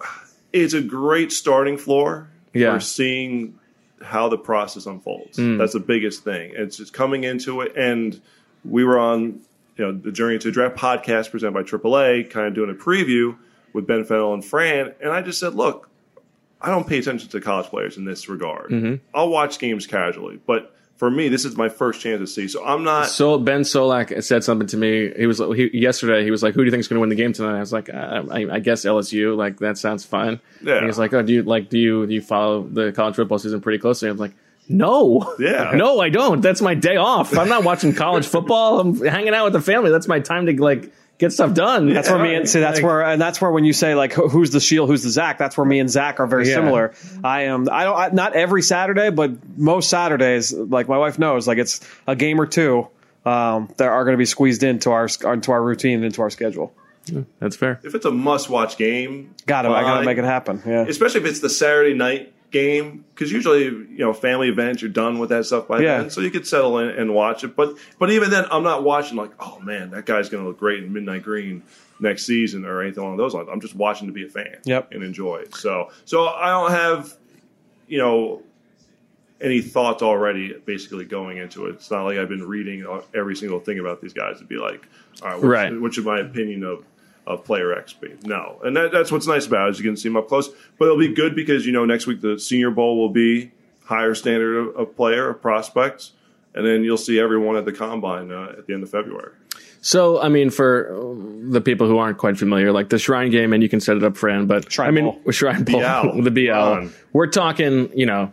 it's 0.52 0.72
a 0.74 0.80
great 0.80 1.30
starting 1.32 1.76
floor 1.76 2.28
Yeah. 2.54 2.74
for 2.74 2.80
seeing 2.80 3.58
how 4.02 4.28
the 4.28 4.38
process 4.38 4.86
unfolds. 4.86 5.36
Hmm. 5.36 5.58
That's 5.58 5.72
the 5.74 5.80
biggest 5.80 6.24
thing. 6.24 6.52
It's 6.54 6.76
just 6.76 6.92
coming 6.92 7.24
into 7.24 7.60
it, 7.60 7.72
and 7.76 8.18
we 8.64 8.84
were 8.84 8.98
on 8.98 9.40
you 9.76 9.84
know 9.84 9.92
the 9.92 10.12
Journey 10.12 10.38
to 10.38 10.50
Draft 10.50 10.76
podcast 10.76 11.30
presented 11.30 11.52
by 11.52 11.62
AAA, 11.62 12.30
kind 12.30 12.46
of 12.46 12.54
doing 12.54 12.70
a 12.70 12.74
preview 12.74 13.36
with 13.74 13.86
Ben 13.86 14.04
Fennell 14.04 14.32
and 14.32 14.44
Fran, 14.44 14.94
and 15.02 15.10
I 15.12 15.20
just 15.20 15.38
said, 15.38 15.54
look, 15.54 15.90
I 16.62 16.70
don't 16.70 16.86
pay 16.86 16.98
attention 16.98 17.28
to 17.30 17.40
college 17.42 17.66
players 17.66 17.98
in 17.98 18.06
this 18.06 18.26
regard. 18.28 18.70
Mm-hmm. 18.70 18.94
I'll 19.14 19.28
watch 19.28 19.58
games 19.58 19.86
casually, 19.86 20.40
but 20.46 20.74
for 20.96 21.10
me, 21.10 21.28
this 21.28 21.44
is 21.44 21.56
my 21.56 21.68
first 21.68 22.00
chance 22.00 22.20
to 22.20 22.26
see. 22.26 22.48
So 22.48 22.64
I'm 22.64 22.82
not. 22.82 23.08
So 23.08 23.38
Ben 23.38 23.62
Solak 23.62 24.22
said 24.22 24.42
something 24.44 24.66
to 24.68 24.76
me. 24.76 25.12
He 25.16 25.26
was 25.26 25.38
he, 25.38 25.70
yesterday. 25.78 26.24
He 26.24 26.30
was 26.30 26.42
like, 26.42 26.54
"Who 26.54 26.62
do 26.62 26.64
you 26.64 26.70
think 26.70 26.80
is 26.80 26.88
going 26.88 26.96
to 26.96 27.00
win 27.00 27.10
the 27.10 27.16
game 27.16 27.32
tonight?" 27.32 27.56
I 27.56 27.60
was 27.60 27.72
like, 27.72 27.92
uh, 27.92 28.24
I, 28.30 28.46
"I 28.50 28.58
guess 28.60 28.84
LSU." 28.84 29.36
Like 29.36 29.58
that 29.58 29.76
sounds 29.76 30.04
fine. 30.04 30.40
Yeah. 30.62 30.78
And 30.78 30.86
he's 30.86 30.98
like, 30.98 31.12
"Oh, 31.12 31.22
do 31.22 31.34
you 31.34 31.42
like 31.42 31.68
do 31.68 31.78
you 31.78 32.06
do 32.06 32.14
you 32.14 32.22
follow 32.22 32.62
the 32.62 32.92
college 32.92 33.16
football 33.16 33.38
season 33.38 33.60
pretty 33.60 33.78
closely?" 33.78 34.08
I'm 34.08 34.16
like, 34.16 34.32
"No, 34.68 35.34
Yeah. 35.38 35.72
no, 35.74 36.00
I 36.00 36.08
don't. 36.08 36.40
That's 36.40 36.62
my 36.62 36.74
day 36.74 36.96
off. 36.96 37.36
I'm 37.36 37.48
not 37.48 37.62
watching 37.62 37.94
college 37.94 38.26
football. 38.26 38.80
I'm 38.80 39.04
hanging 39.04 39.34
out 39.34 39.44
with 39.44 39.52
the 39.52 39.60
family. 39.60 39.90
That's 39.90 40.08
my 40.08 40.20
time 40.20 40.46
to 40.46 40.62
like 40.62 40.92
get 41.18 41.32
stuff 41.32 41.54
done." 41.54 41.92
That's 41.92 42.08
where 42.10 42.18
me 42.18 42.34
and 42.34 42.48
see. 42.48 42.60
That's 42.60 42.78
Like- 42.78 42.84
where, 42.84 43.02
and 43.04 43.20
that's 43.20 43.40
where 43.40 43.50
when 43.50 43.64
you 43.64 43.72
say 43.72 43.94
like, 43.94 44.12
who's 44.12 44.50
the 44.50 44.60
Sheil, 44.60 44.86
who's 44.86 45.02
the 45.02 45.10
Zach? 45.10 45.38
That's 45.38 45.56
where 45.56 45.64
me 45.66 45.78
and 45.80 45.90
Zach 45.90 46.20
are 46.20 46.26
very 46.26 46.48
Yeah. 46.48 46.54
similar. 46.56 46.92
I 47.24 47.42
am. 47.42 47.68
I 47.70 47.84
don't. 47.84 47.96
I, 47.96 48.08
not 48.12 48.34
every 48.34 48.62
Saturday, 48.62 49.10
but 49.10 49.32
most 49.58 49.90
Saturdays, 49.90 50.52
like 50.52 50.88
my 50.88 50.98
wife 50.98 51.18
knows, 51.18 51.46
like 51.48 51.58
it's 51.58 51.80
a 52.06 52.14
game 52.16 52.40
or 52.40 52.46
two 52.46 52.88
um, 53.24 53.68
that 53.78 53.88
are 53.88 54.04
going 54.04 54.14
to 54.14 54.18
be 54.18 54.24
squeezed 54.26 54.62
into 54.62 54.90
our 54.90 55.08
into 55.24 55.52
our 55.52 55.62
routine, 55.62 56.04
into 56.04 56.22
our 56.22 56.30
schedule. 56.30 56.72
That's 57.40 57.54
fair. 57.54 57.78
if 57.84 57.94
it's 57.94 58.04
a 58.04 58.10
must-watch 58.10 58.76
game, 58.78 59.30
Got 59.46 59.62
to. 59.62 59.68
I 59.70 59.82
got 59.82 60.00
to 60.00 60.04
make 60.06 60.18
it 60.18 60.24
happen. 60.24 60.60
Yeah. 60.66 60.86
especially 60.88 61.20
if 61.20 61.26
it's 61.26 61.38
the 61.40 61.48
Saturday 61.50 61.94
night 61.94 62.32
game, 62.50 63.04
because 63.14 63.30
usually 63.32 63.64
you 63.64 63.98
know 63.98 64.12
family 64.12 64.48
events, 64.48 64.82
you're 64.82 64.90
done 64.90 65.18
with 65.18 65.30
that 65.30 65.44
stuff 65.46 65.68
by 65.68 65.80
Yeah. 65.80 66.00
then, 66.02 66.10
so 66.10 66.20
you 66.20 66.30
could 66.30 66.46
settle 66.46 66.78
in 66.78 66.88
and 66.90 67.14
watch 67.14 67.44
it. 67.44 67.54
But 67.56 67.76
but 67.98 68.10
even 68.10 68.30
then, 68.30 68.44
I'm 68.50 68.62
not 68.62 68.82
watching 68.84 69.16
like, 69.16 69.32
oh 69.40 69.58
man, 69.60 69.90
that 69.90 70.06
guy's 70.06 70.28
going 70.28 70.42
to 70.42 70.48
look 70.48 70.58
great 70.58 70.82
in 70.82 70.92
Midnight 70.92 71.22
Green 71.22 71.62
next 71.98 72.26
season 72.26 72.64
or 72.66 72.82
anything 72.82 73.02
along 73.02 73.16
those 73.16 73.34
lines. 73.34 73.48
I'm 73.50 73.60
just 73.60 73.74
watching 73.74 74.06
to 74.06 74.12
be 74.12 74.24
a 74.26 74.28
fan, 74.28 74.56
Yep. 74.64 74.92
and 74.92 75.02
enjoy. 75.02 75.36
it. 75.38 75.54
So 75.54 75.90
so 76.04 76.26
I 76.26 76.50
don't 76.50 76.70
have 76.70 77.14
you 77.88 77.98
know 77.98 78.42
any 79.40 79.60
thoughts 79.60 80.02
already 80.02 80.54
basically 80.64 81.04
going 81.04 81.36
into 81.36 81.66
it. 81.66 81.74
It's 81.74 81.90
not 81.90 82.04
like 82.04 82.16
I've 82.18 82.28
been 82.28 82.46
reading 82.46 82.86
every 83.14 83.36
single 83.36 83.60
thing 83.60 83.78
about 83.78 84.00
these 84.00 84.14
guys 84.14 84.38
to 84.38 84.44
be 84.44 84.56
like, 84.56 84.86
all 85.22 85.28
right, 85.38 85.42
Right. 85.42 85.80
what 85.80 85.92
should 85.92 86.06
my 86.06 86.20
opinion 86.20 86.64
of 86.64 86.84
of 87.26 87.44
player 87.44 87.74
XP. 87.74 88.24
No, 88.24 88.60
and 88.62 88.76
that, 88.76 88.92
that's 88.92 89.10
what's 89.10 89.26
nice 89.26 89.46
about 89.46 89.68
it 89.68 89.70
is 89.72 89.78
you 89.78 89.84
can 89.84 89.96
see 89.96 90.08
them 90.08 90.16
up 90.16 90.28
close. 90.28 90.48
But 90.78 90.86
it'll 90.86 90.98
be 90.98 91.14
good 91.14 91.34
because 91.34 91.66
you 91.66 91.72
know 91.72 91.84
next 91.84 92.06
week 92.06 92.20
the 92.20 92.38
Senior 92.38 92.70
Bowl 92.70 92.96
will 92.96 93.10
be 93.10 93.52
higher 93.84 94.14
standard 94.14 94.56
of, 94.56 94.76
of 94.76 94.96
player 94.96 95.30
of 95.30 95.42
prospects, 95.42 96.12
and 96.54 96.66
then 96.66 96.84
you'll 96.84 96.96
see 96.96 97.18
everyone 97.18 97.56
at 97.56 97.64
the 97.64 97.72
combine 97.72 98.30
uh, 98.30 98.54
at 98.58 98.66
the 98.66 98.74
end 98.74 98.82
of 98.82 98.90
February. 98.90 99.32
So, 99.80 100.20
I 100.20 100.28
mean, 100.28 100.50
for 100.50 100.90
the 101.48 101.60
people 101.60 101.86
who 101.86 101.98
aren't 101.98 102.18
quite 102.18 102.36
familiar, 102.36 102.72
like 102.72 102.88
the 102.88 102.98
Shrine 102.98 103.30
game, 103.30 103.52
and 103.52 103.62
you 103.62 103.68
can 103.68 103.78
set 103.78 103.96
it 103.96 104.02
up, 104.02 104.16
Fran, 104.16 104.46
but 104.46 104.72
Shrine 104.72 104.88
I 104.88 104.90
mean, 104.90 105.04
Bowl. 105.04 105.30
Shrine 105.30 105.62
Bowl, 105.62 105.80
BL. 105.80 106.22
the 106.22 106.30
BL. 106.30 106.50
On. 106.52 106.92
We're 107.12 107.28
talking, 107.28 107.96
you 107.96 108.06
know, 108.06 108.32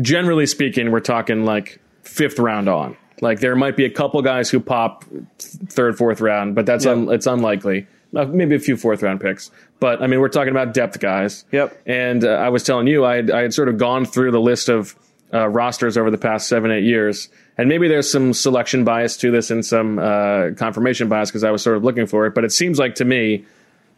generally 0.00 0.46
speaking, 0.46 0.90
we're 0.90 1.00
talking 1.00 1.44
like 1.44 1.78
fifth 2.04 2.38
round 2.38 2.68
on. 2.68 2.96
Like 3.20 3.40
there 3.40 3.56
might 3.56 3.76
be 3.76 3.84
a 3.84 3.90
couple 3.90 4.22
guys 4.22 4.48
who 4.48 4.60
pop 4.60 5.04
third, 5.38 5.98
fourth 5.98 6.20
round, 6.20 6.54
but 6.54 6.66
that's 6.66 6.86
un, 6.86 7.10
it's 7.10 7.26
unlikely. 7.26 7.86
Uh, 8.16 8.24
maybe 8.24 8.54
a 8.54 8.58
few 8.58 8.74
fourth 8.74 9.02
round 9.02 9.20
picks, 9.20 9.50
but 9.80 10.02
I 10.02 10.06
mean, 10.06 10.20
we're 10.20 10.30
talking 10.30 10.50
about 10.50 10.72
depth 10.72 10.98
guys. 10.98 11.44
Yep. 11.52 11.82
And 11.84 12.24
uh, 12.24 12.28
I 12.28 12.48
was 12.48 12.62
telling 12.62 12.86
you, 12.86 13.04
I 13.04 13.16
had, 13.16 13.30
I 13.30 13.42
had 13.42 13.52
sort 13.52 13.68
of 13.68 13.76
gone 13.76 14.06
through 14.06 14.30
the 14.30 14.40
list 14.40 14.70
of 14.70 14.96
uh, 15.34 15.46
rosters 15.46 15.98
over 15.98 16.10
the 16.10 16.16
past 16.16 16.48
seven, 16.48 16.70
eight 16.70 16.84
years, 16.84 17.28
and 17.58 17.68
maybe 17.68 17.86
there's 17.86 18.10
some 18.10 18.32
selection 18.32 18.82
bias 18.84 19.18
to 19.18 19.30
this 19.30 19.50
and 19.50 19.64
some 19.64 19.98
uh, 19.98 20.52
confirmation 20.56 21.10
bias 21.10 21.28
because 21.30 21.44
I 21.44 21.50
was 21.50 21.62
sort 21.62 21.76
of 21.76 21.84
looking 21.84 22.06
for 22.06 22.24
it. 22.24 22.34
But 22.34 22.44
it 22.44 22.52
seems 22.52 22.78
like 22.78 22.94
to 22.94 23.04
me, 23.04 23.44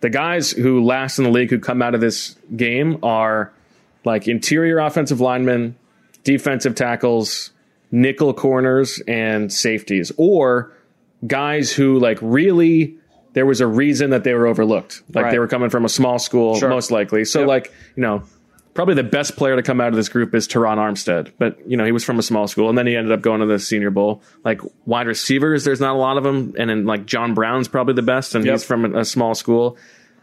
the 0.00 0.10
guys 0.10 0.50
who 0.50 0.82
last 0.84 1.18
in 1.18 1.24
the 1.24 1.30
league 1.30 1.50
who 1.50 1.60
come 1.60 1.80
out 1.80 1.94
of 1.94 2.00
this 2.00 2.34
game 2.56 2.98
are 3.04 3.52
like 4.04 4.26
interior 4.26 4.78
offensive 4.78 5.20
linemen, 5.20 5.76
defensive 6.24 6.74
tackles, 6.74 7.52
nickel 7.92 8.34
corners, 8.34 9.00
and 9.06 9.52
safeties, 9.52 10.10
or 10.16 10.72
guys 11.26 11.72
who 11.72 11.98
like 11.98 12.18
really 12.22 12.96
there 13.32 13.46
was 13.46 13.60
a 13.60 13.66
reason 13.66 14.10
that 14.10 14.24
they 14.24 14.34
were 14.34 14.46
overlooked. 14.46 15.02
Like 15.14 15.24
Right. 15.26 15.30
they 15.30 15.38
were 15.38 15.46
coming 15.48 15.70
from 15.70 15.84
a 15.84 15.88
small 15.88 16.18
school, 16.18 16.56
Sure. 16.58 16.68
most 16.68 16.90
likely. 16.90 17.24
So 17.24 17.40
Yep. 17.40 17.48
like, 17.48 17.72
you 17.96 18.02
know, 18.02 18.22
probably 18.74 18.94
the 18.94 19.02
best 19.04 19.36
player 19.36 19.56
to 19.56 19.62
come 19.62 19.80
out 19.80 19.88
of 19.88 19.94
this 19.94 20.08
group 20.08 20.34
is 20.34 20.48
Terron 20.48 20.78
Armstead. 20.78 21.32
But, 21.38 21.58
you 21.66 21.76
know, 21.76 21.84
he 21.84 21.92
was 21.92 22.02
from 22.04 22.18
a 22.18 22.22
small 22.22 22.46
school 22.48 22.68
and 22.68 22.76
then 22.78 22.86
he 22.86 22.96
ended 22.96 23.12
up 23.12 23.20
going 23.20 23.40
to 23.40 23.46
the 23.46 23.58
senior 23.58 23.90
bowl. 23.90 24.22
Like 24.44 24.60
wide 24.86 25.06
receivers, 25.06 25.64
there's 25.64 25.80
not 25.80 25.94
a 25.94 25.98
lot 25.98 26.16
of 26.16 26.24
them. 26.24 26.54
And 26.58 26.70
then 26.70 26.86
like 26.86 27.06
John 27.06 27.34
Brown's 27.34 27.68
probably 27.68 27.94
the 27.94 28.02
best 28.02 28.34
and 28.34 28.44
Yep. 28.44 28.52
he's 28.52 28.64
from 28.64 28.84
a, 28.94 29.00
a 29.00 29.04
small 29.04 29.34
school. 29.34 29.76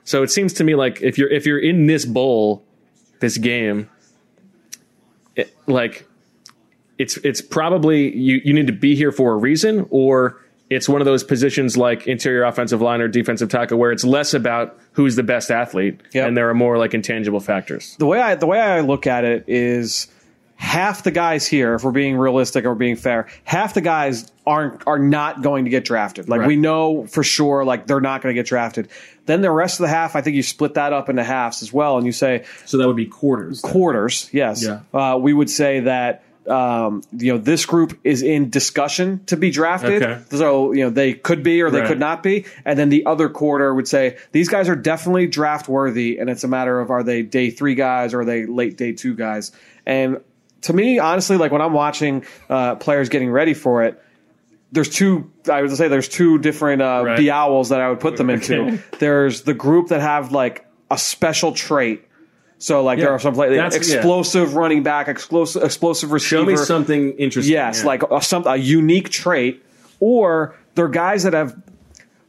So 0.03 0.23
it 0.23 0.31
seems 0.31 0.53
to 0.53 0.63
me 0.63 0.75
like 0.75 1.01
if 1.01 1.17
you're 1.17 1.29
if 1.29 1.45
you're 1.45 1.59
in 1.59 1.85
this 1.87 2.05
bowl, 2.05 2.63
this 3.19 3.37
game, 3.37 3.89
it, 5.35 5.53
like 5.67 6.05
it's 6.97 7.17
it's 7.17 7.41
probably 7.41 8.15
you 8.15 8.41
you 8.43 8.53
need 8.53 8.67
to 8.67 8.73
be 8.73 8.95
here 8.95 9.11
for 9.11 9.33
a 9.33 9.37
reason, 9.37 9.85
or 9.89 10.41
it's 10.69 10.89
one 10.89 11.01
of 11.01 11.05
those 11.05 11.23
positions 11.23 11.77
like 11.77 12.07
interior 12.07 12.43
offensive 12.43 12.81
line 12.81 12.99
or 13.01 13.07
defensive 13.07 13.49
tackle 13.49 13.77
where 13.77 13.91
it's 13.91 14.03
less 14.03 14.33
about 14.33 14.77
who's 14.93 15.15
the 15.15 15.23
best 15.23 15.49
athlete, 15.51 16.01
Yep. 16.13 16.27
and 16.27 16.37
there 16.37 16.49
are 16.49 16.53
more 16.53 16.77
like 16.77 16.93
intangible 16.93 17.39
factors. 17.39 17.95
the 17.99 18.05
way 18.05 18.19
I 18.19 18.35
the 18.35 18.47
way 18.47 18.59
I 18.59 18.81
look 18.81 19.07
at 19.07 19.23
it 19.23 19.45
is 19.47 20.07
half 20.59 21.03
the 21.03 21.11
guys 21.11 21.45
here, 21.47 21.75
if 21.75 21.83
we're 21.83 21.91
being 21.91 22.17
realistic 22.17 22.65
or 22.65 22.73
being 22.73 22.95
fair, 22.95 23.27
half 23.43 23.75
the 23.75 23.81
guys 23.81 24.31
aren't 24.47 24.81
are 24.87 24.97
not 24.97 25.41
going 25.43 25.65
to 25.65 25.69
get 25.69 25.85
drafted. 25.85 26.27
Like 26.27 26.39
Right. 26.41 26.47
we 26.47 26.55
know 26.55 27.05
for 27.05 27.23
sure, 27.23 27.63
like 27.63 27.85
they're 27.85 28.01
not 28.01 28.21
going 28.23 28.33
to 28.35 28.39
get 28.39 28.47
drafted. 28.47 28.87
Then 29.27 29.41
the 29.41 29.51
rest 29.51 29.79
of 29.79 29.83
the 29.83 29.89
half, 29.89 30.15
I 30.15 30.21
think 30.21 30.35
you 30.35 30.41
split 30.43 30.73
that 30.73 30.93
up 30.93 31.09
into 31.09 31.23
halves 31.23 31.61
as 31.61 31.71
well, 31.71 31.97
and 31.97 32.05
you 32.05 32.11
say 32.11 32.43
So 32.65 32.77
that 32.77 32.87
would 32.87 32.95
be 32.95 33.05
quarters. 33.05 33.61
quarters. 33.61 34.29
Yes, 34.33 34.63
Yeah. 34.65 34.79
uh, 34.93 35.17
we 35.17 35.31
would 35.31 35.49
say 35.49 35.81
that. 35.81 36.23
Um, 36.47 37.01
you 37.11 37.33
know, 37.33 37.37
this 37.37 37.65
group 37.65 37.99
is 38.03 38.21
in 38.23 38.49
discussion 38.49 39.23
to 39.25 39.35
be 39.37 39.51
drafted. 39.51 40.01
Okay. 40.01 40.21
So, 40.29 40.71
you 40.71 40.83
know, 40.85 40.89
they 40.89 41.13
could 41.13 41.43
be 41.43 41.61
or 41.61 41.69
they 41.69 41.79
Right. 41.79 41.87
could 41.87 41.99
not 41.99 42.23
be. 42.23 42.45
And 42.63 42.79
then 42.79 42.89
the 42.89 43.05
other 43.05 43.27
quarter 43.29 43.73
would 43.73 43.87
say 43.87 44.17
these 44.31 44.47
guys 44.47 44.69
are 44.69 44.75
definitely 44.75 45.27
draft 45.27 45.67
worthy. 45.67 46.17
And 46.19 46.29
it's 46.29 46.43
a 46.43 46.47
matter 46.47 46.79
of 46.79 46.89
are 46.89 47.03
they 47.03 47.21
day 47.21 47.49
three 47.49 47.75
guys 47.75 48.13
or 48.13 48.21
are 48.21 48.25
they 48.25 48.45
late 48.45 48.77
day 48.77 48.93
two 48.93 49.13
guys? 49.15 49.51
And 49.85 50.21
to 50.61 50.73
me, 50.73 50.99
honestly, 50.99 51.37
like 51.37 51.51
when 51.51 51.61
I'm 51.61 51.73
watching 51.73 52.25
uh, 52.49 52.75
players 52.75 53.09
getting 53.09 53.29
ready 53.29 53.53
for 53.53 53.83
it, 53.83 54.01
there's 54.71 54.89
two. 54.89 55.31
I 55.49 55.61
would 55.61 55.75
say 55.75 55.87
there's 55.87 56.09
two 56.09 56.39
different 56.39 56.81
uh, 56.81 57.03
Right. 57.05 57.17
That 57.23 57.81
I 57.81 57.89
would 57.89 57.99
put 57.99 58.17
them 58.17 58.29
into. 58.29 58.61
Okay. 58.63 58.79
There's 58.99 59.43
the 59.43 59.53
group 59.53 59.89
that 59.89 60.01
have 60.01 60.33
like 60.33 60.65
a 60.91 60.97
special 60.97 61.53
trait. 61.53 62.03
So 62.59 62.83
like 62.83 62.97
there 62.99 63.11
are 63.11 63.19
some 63.19 63.33
play, 63.33 63.55
That's- 63.55 63.87
yeah. 63.89 63.97
explosive 63.97 64.55
running 64.55 64.83
back, 64.83 65.07
explosive 65.07 65.63
explosive 65.63 66.11
receiver. 66.11 66.41
Show 66.41 66.45
me 66.45 66.57
something 66.57 67.11
interesting. 67.13 67.53
Yes, 67.53 67.81
Yeah. 67.81 67.85
like 67.87 68.03
a, 68.03 68.21
some, 68.21 68.47
a 68.47 68.55
unique 68.57 69.09
trait, 69.09 69.63
or 69.99 70.55
they're 70.75 70.87
guys 70.87 71.23
that 71.23 71.33
have 71.33 71.55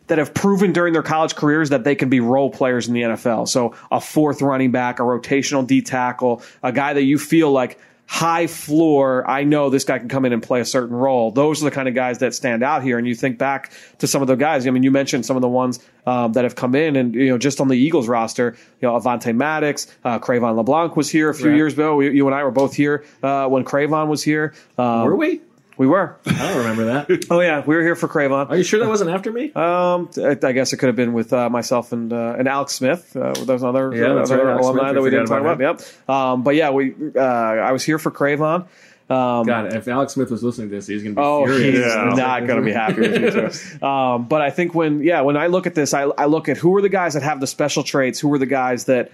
that 0.08 0.16
have 0.18 0.32
proven 0.32 0.72
during 0.72 0.94
their 0.94 1.02
college 1.02 1.34
careers 1.34 1.68
that 1.68 1.84
they 1.84 1.94
can 1.94 2.08
be 2.08 2.18
role 2.20 2.50
players 2.50 2.88
in 2.88 2.94
the 2.94 3.02
NFL. 3.02 3.46
So 3.46 3.74
a 3.90 4.00
fourth 4.00 4.40
running 4.40 4.70
back, 4.70 5.00
a 5.00 5.02
rotational 5.02 5.66
D 5.66 5.82
tackle, 5.82 6.42
a 6.62 6.72
guy 6.72 6.94
that 6.94 7.02
you 7.02 7.18
feel 7.18 7.50
like 7.52 7.78
high 8.08 8.46
floor. 8.46 9.28
I 9.30 9.44
know 9.44 9.68
this 9.68 9.84
guy 9.84 9.98
can 9.98 10.08
come 10.08 10.24
in 10.24 10.32
and 10.32 10.42
play 10.42 10.60
a 10.60 10.64
certain 10.64 10.96
role. 10.96 11.30
Those 11.30 11.60
are 11.60 11.66
the 11.66 11.70
kind 11.70 11.88
of 11.88 11.94
guys 11.94 12.18
that 12.18 12.34
stand 12.34 12.62
out 12.62 12.82
here. 12.82 12.96
And 12.96 13.06
you 13.06 13.14
think 13.14 13.36
back 13.36 13.70
to 13.98 14.06
some 14.06 14.22
of 14.22 14.28
the 14.28 14.34
guys. 14.34 14.66
I 14.66 14.70
mean, 14.70 14.82
you 14.82 14.90
mentioned 14.90 15.26
some 15.26 15.36
of 15.36 15.42
the 15.42 15.48
ones 15.48 15.78
um, 16.06 16.32
that 16.32 16.44
have 16.44 16.56
come 16.56 16.74
in, 16.74 16.96
and 16.96 17.14
you 17.14 17.28
know, 17.28 17.36
just 17.36 17.60
on 17.60 17.68
the 17.68 17.76
Eagles 17.76 18.08
roster, 18.08 18.56
you 18.80 18.88
know, 18.88 18.98
Avonte 18.98 19.36
Maddox, 19.36 19.94
uh, 20.04 20.18
Cre'Von 20.18 20.56
LeBlanc 20.56 20.96
was 20.96 21.10
here 21.10 21.28
a 21.28 21.34
few 21.34 21.50
years 21.50 21.74
ago. 21.74 21.96
We, 21.96 22.10
you 22.10 22.26
and 22.26 22.34
I 22.34 22.42
were 22.44 22.50
both 22.50 22.74
here 22.74 23.04
uh, 23.22 23.46
when 23.46 23.64
Cre'Von 23.64 24.08
was 24.08 24.22
here. 24.22 24.54
Um, 24.78 25.04
Were 25.04 25.16
we? 25.16 25.42
We 25.78 25.86
were. 25.86 26.16
I 26.26 26.32
don't 26.32 26.58
remember 26.58 26.84
that. 26.86 27.26
Oh 27.30 27.40
yeah, 27.40 27.62
we 27.64 27.74
were 27.76 27.82
here 27.82 27.94
for 27.96 28.08
Cre'Von. 28.08 28.50
Are 28.50 28.56
you 28.56 28.64
sure 28.64 28.80
that 28.80 28.88
wasn't 28.88 29.10
after 29.10 29.30
me? 29.32 29.52
Um, 29.54 30.10
I, 30.18 30.36
I 30.42 30.52
guess 30.52 30.72
it 30.72 30.76
could 30.78 30.88
have 30.88 30.96
been 30.96 31.12
with 31.12 31.32
uh, 31.32 31.48
myself 31.48 31.92
and 31.92 32.12
uh, 32.12 32.34
and 32.38 32.46
Alex 32.48 32.74
Smith. 32.74 33.16
Uh, 33.16 33.32
those 33.44 33.62
other 33.64 33.94
Yeah, 33.94 34.14
that's 34.14 34.30
other 34.30 34.44
right, 34.44 34.60
alumni 34.60 34.82
Smith, 34.82 34.94
that 34.96 35.02
we 35.02 35.10
didn't 35.10 35.26
talk 35.26 35.40
about 35.40 35.60
about. 35.60 35.80
Yep. 36.06 36.10
Um, 36.10 36.42
but 36.42 36.54
yeah, 36.56 36.70
we 36.70 36.94
uh, 37.16 37.20
I 37.20 37.72
was 37.72 37.84
here 37.84 37.98
for 37.98 38.10
Cre'Von. 38.10 38.66
Um, 39.10 39.46
God, 39.46 39.72
if 39.72 39.88
Alex 39.88 40.12
Smith 40.14 40.30
was 40.30 40.42
listening 40.42 40.68
to 40.68 40.74
this, 40.74 40.86
he's 40.86 41.02
going 41.02 41.14
to 41.14 41.20
be 41.20 41.24
Oh, 41.24 41.46
furious. 41.46 41.76
he's 41.76 41.94
Yeah. 41.94 42.12
not 42.14 42.46
going 42.46 42.58
to 42.60 42.64
be 42.64 42.72
happy 42.72 43.00
with 43.00 43.22
you 43.22 43.30
too. 43.78 43.86
Um, 43.86 44.26
but 44.28 44.42
I 44.42 44.50
think 44.50 44.74
when 44.74 45.02
yeah, 45.02 45.22
when 45.22 45.36
I 45.38 45.46
look 45.46 45.66
at 45.66 45.74
this, 45.74 45.94
I, 45.94 46.02
I 46.02 46.26
look 46.26 46.48
at 46.50 46.58
who 46.58 46.76
are 46.76 46.82
the 46.82 46.90
guys 46.90 47.14
that 47.14 47.22
have 47.22 47.40
the 47.40 47.46
special 47.46 47.82
traits, 47.84 48.18
who 48.20 48.30
are 48.34 48.38
the 48.38 48.46
guys 48.46 48.84
that 48.86 49.10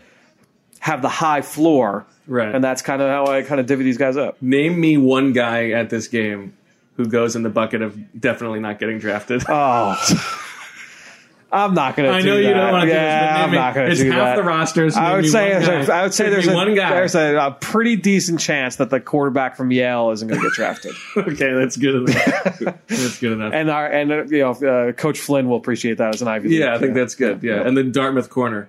have 0.85 1.01
the 1.01 1.09
high 1.09 1.41
floor, 1.41 2.05
Right. 2.27 2.55
And 2.55 2.63
that's 2.63 2.83
kind 2.83 3.03
of 3.03 3.09
how 3.09 3.27
I 3.27 3.43
kind 3.43 3.61
of 3.61 3.67
divvy 3.67 3.85
these 3.85 3.99
guys 3.99 4.17
up. 4.17 4.41
Name 4.41 4.79
me 4.79 4.97
one 4.97 5.33
guy 5.33 5.71
at 5.71 5.91
this 5.91 6.09
game 6.09 6.57
who 6.97 7.07
goes 7.07 7.37
in 7.37 7.43
the 7.43 7.51
bucket 7.51 7.83
of 7.83 7.99
definitely 8.19 8.61
not 8.61 8.79
getting 8.79 8.99
drafted. 8.99 9.43
Oh. 9.57 10.41
I'm 11.53 11.73
not 11.73 11.95
going 11.95 12.11
to. 12.11 12.17
I 12.17 12.21
know 12.23 12.37
you 12.37 12.49
that. 12.49 12.55
don't 12.55 12.73
want 12.73 12.83
to 12.83 12.89
yeah, 12.89 12.97
do 12.97 13.27
this, 13.27 13.31
but 13.31 13.43
I'm 13.43 13.55
not 13.55 13.75
going 13.75 13.91
to 13.91 13.95
do 13.95 14.03
that. 14.03 14.09
it's 14.09 14.17
half 14.17 14.37
the 14.37 14.43
rosters. 14.43 14.97
I 14.97 15.15
would 15.15 15.31
say, 15.31 15.53
one 15.53 15.63
there's 15.63 15.87
guy. 15.87 15.99
I 16.01 16.03
would 16.03 16.13
say 16.13 16.29
there's 16.29 16.49
a, 16.49 16.53
one 16.53 16.75
guy. 16.75 16.91
there's 16.91 17.15
a, 17.15 17.37
a 17.37 17.51
pretty 17.53 17.95
decent 17.95 18.41
chance 18.41 18.75
that 18.77 18.91
the 18.91 18.99
quarterback 18.99 19.57
from 19.57 19.71
Yale 19.71 20.11
isn't 20.11 20.27
going 20.27 20.41
to 20.41 20.49
get 20.49 20.53
drafted, 20.57 20.97
okay, 21.17 21.53
that's 21.53 21.77
good 21.77 21.95
enough. 21.95 22.59
that's 22.89 23.21
good 23.21 23.33
enough. 23.35 23.53
and 23.55 23.71
our 23.71 23.87
and 23.87 24.11
uh, 24.11 24.25
you 24.25 24.41
know 24.41 24.51
uh, 24.51 24.93
Coach 24.95 25.21
Flynn 25.21 25.49
will 25.49 25.57
appreciate 25.57 25.99
that 25.99 26.17
as 26.17 26.23
an 26.23 26.27
Ivy 26.27 26.49
League. 26.49 26.59
yeah, 26.59 26.75
I 26.75 26.79
think 26.79 26.95
that's 26.95 27.15
good. 27.15 27.45
Yeah, 27.45 27.65
and 27.65 27.77
then 27.77 27.93
Dartmouth 27.93 28.31
corner. 28.31 28.69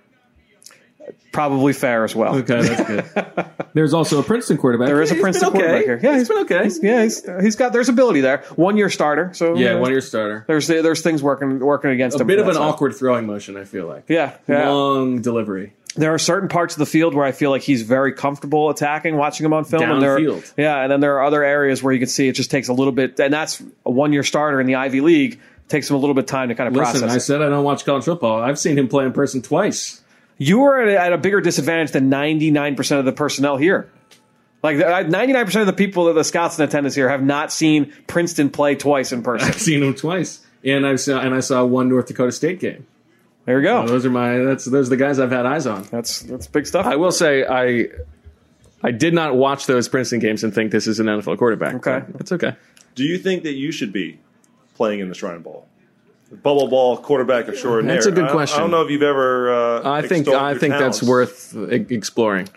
Probably 1.32 1.74
fair 1.74 2.04
as 2.04 2.16
well. 2.16 2.36
Okay, 2.38 2.62
that's 2.62 2.88
good. 2.88 3.46
There's 3.74 3.94
also 3.94 4.20
a 4.20 4.24
Princeton 4.24 4.58
quarterback. 4.58 4.88
There 4.88 5.02
is 5.02 5.12
a 5.12 5.16
He's 5.16 5.22
Princeton 5.22 5.50
okay. 5.50 5.58
quarterback 5.60 5.86
here. 5.86 6.00
Yeah, 6.02 6.18
he's 6.18 6.28
been 6.30 6.38
okay. 6.40 6.70
Yeah, 6.82 7.04
he's, 7.04 7.24
he's 7.42 7.56
got 7.56 7.74
there's 7.74 7.90
ability 7.90 8.22
there. 8.22 8.40
One 8.56 8.78
year 8.78 8.90
starter, 8.90 9.34
so 9.34 9.56
yeah, 9.56 9.76
one 9.76 9.92
year 9.92 10.02
starter. 10.02 10.46
There's 10.48 10.68
there's 10.68 11.02
things 11.02 11.22
working 11.22 11.60
working 11.60 11.92
against 11.92 12.16
A 12.16 12.20
him. 12.22 12.26
A 12.26 12.28
bit 12.28 12.40
of 12.40 12.48
an 12.48 12.54
side. 12.54 12.62
awkward 12.62 12.96
throwing 12.96 13.26
motion. 13.26 13.58
I 13.58 13.66
feel 13.66 13.86
like. 13.88 14.06
Yeah, 14.08 14.38
yeah. 14.48 14.70
Long 14.70 15.22
delivery. 15.22 15.74
there 15.98 16.14
are 16.14 16.18
certain 16.20 16.48
parts 16.48 16.76
of 16.76 16.80
the 16.80 16.86
field 16.86 17.14
where 17.14 17.26
I 17.26 17.34
feel 17.34 17.50
like 17.52 17.64
he's 17.64 17.82
very 17.82 18.14
comfortable 18.14 18.70
attacking, 18.70 19.18
watching 19.18 19.46
him 19.46 19.52
on 19.54 19.66
film. 19.66 19.84
and 19.84 20.02
there, 20.02 20.18
Downfield. 20.18 20.54
yeah, 20.58 20.82
and 20.84 20.92
then 20.92 21.02
there 21.02 21.16
are 21.18 21.26
other 21.26 21.44
areas 21.44 21.84
where 21.84 21.92
you 21.94 22.00
can 22.00 22.08
see 22.08 22.28
it 22.30 22.34
just 22.34 22.52
takes 22.52 22.70
a 22.70 22.74
little 22.74 22.94
bit, 22.94 23.20
and 23.20 23.34
that's 23.34 23.62
a 23.86 23.92
one 23.92 24.14
year 24.14 24.24
starter 24.24 24.62
in 24.62 24.68
the 24.68 24.76
Ivy 24.76 25.02
League. 25.02 25.40
Takes 25.68 25.90
him 25.90 25.96
a 25.96 26.00
little 26.00 26.14
bit 26.14 26.26
of 26.26 26.30
time 26.30 26.50
to 26.50 26.56
kind 26.56 26.68
of 26.68 26.76
Listen, 26.76 27.00
process. 27.02 27.12
I 27.12 27.16
it. 27.18 27.20
said 27.22 27.42
I 27.42 27.50
don't 27.50 27.64
watch 27.64 27.84
college 27.86 28.06
football. 28.06 28.40
I've 28.42 28.60
seen 28.60 28.78
him 28.78 28.88
play 28.88 29.04
in 29.04 29.12
person 29.14 29.42
twice. 29.42 30.00
You 30.38 30.64
are 30.64 30.82
at 30.82 31.14
a, 31.14 31.18
bigger 31.18 31.42
disadvantage 31.42 31.92
than 31.92 32.10
99% 32.10 33.00
of 33.00 33.06
the 33.06 33.12
personnel 33.12 33.58
here. 33.58 33.92
Like 34.64 34.78
99% 34.78 35.56
uh, 35.56 35.60
of 35.62 35.68
the 35.68 35.74
people, 35.74 36.06
that 36.06 36.14
the 36.14 36.24
scouts 36.24 36.58
in 36.58 36.66
attendance 36.66 36.96
here, 36.96 37.10
have 37.10 37.24
not 37.24 37.52
seen 37.52 37.94
Princeton 38.08 38.50
play 38.50 38.76
twice 38.76 39.12
in 39.12 39.22
person. 39.22 39.48
I've 39.48 39.62
seen 39.62 39.82
them 39.82 39.94
twice, 39.94 40.44
and 40.64 40.88
I 40.88 40.96
saw 40.96 41.20
and 41.20 41.36
I 41.36 41.42
saw 41.42 41.64
one 41.64 41.88
North 41.88 42.08
Dakota 42.08 42.32
State 42.32 42.60
game. 42.60 42.88
There 43.46 43.60
you 43.60 43.64
go. 43.64 43.86
Those 43.86 44.08
are 44.08 44.10
my 44.10 44.40
that's 44.40 44.66
those 44.66 44.88
are 44.88 44.90
the 44.90 44.98
guys 44.98 45.20
I've 45.20 45.32
had 45.32 45.46
eyes 45.46 45.68
on. 45.68 45.84
That's 45.84 46.22
that's 46.22 46.48
big 46.48 46.66
stuff. 46.66 46.88
I 46.88 46.96
will 46.96 47.12
say 47.12 47.46
I 47.46 47.90
I 48.82 48.90
did 48.90 49.14
not 49.14 49.36
watch 49.36 49.68
those 49.68 49.88
Princeton 49.88 50.20
games 50.20 50.44
and 50.44 50.54
think 50.54 50.72
this 50.72 50.88
is 50.88 51.00
an 51.00 51.06
NFL 51.06 51.38
quarterback. 51.38 51.76
Okay. 51.76 52.04
but 52.12 52.22
it's 52.22 52.32
okay. 52.32 52.56
Do 52.96 53.04
you 53.04 53.20
think 53.20 53.44
that 53.44 53.54
you 53.54 53.72
should 53.72 53.94
be 53.94 54.20
playing 54.74 55.00
in 55.00 55.10
the 55.10 55.16
Shrine 55.16 55.42
Bowl? 55.44 55.68
Bubble 56.32 56.68
ball 56.68 56.98
quarterback 56.98 57.48
extraordinaire. 57.48 57.96
That's 57.96 58.08
a 58.08 58.12
good 58.12 58.32
question. 58.32 58.58
I, 58.58 58.62
don't 58.62 58.72
know 58.72 58.82
if 58.82 58.90
you've 58.90 59.04
ever. 59.04 59.54
Uh, 59.54 59.90
I 59.90 60.02
think 60.08 60.28
I 60.28 60.52
your 60.52 60.60
think 60.60 60.74
that's 60.74 61.04
worth 61.04 61.56
e- 61.56 61.86
exploring. 61.94 62.50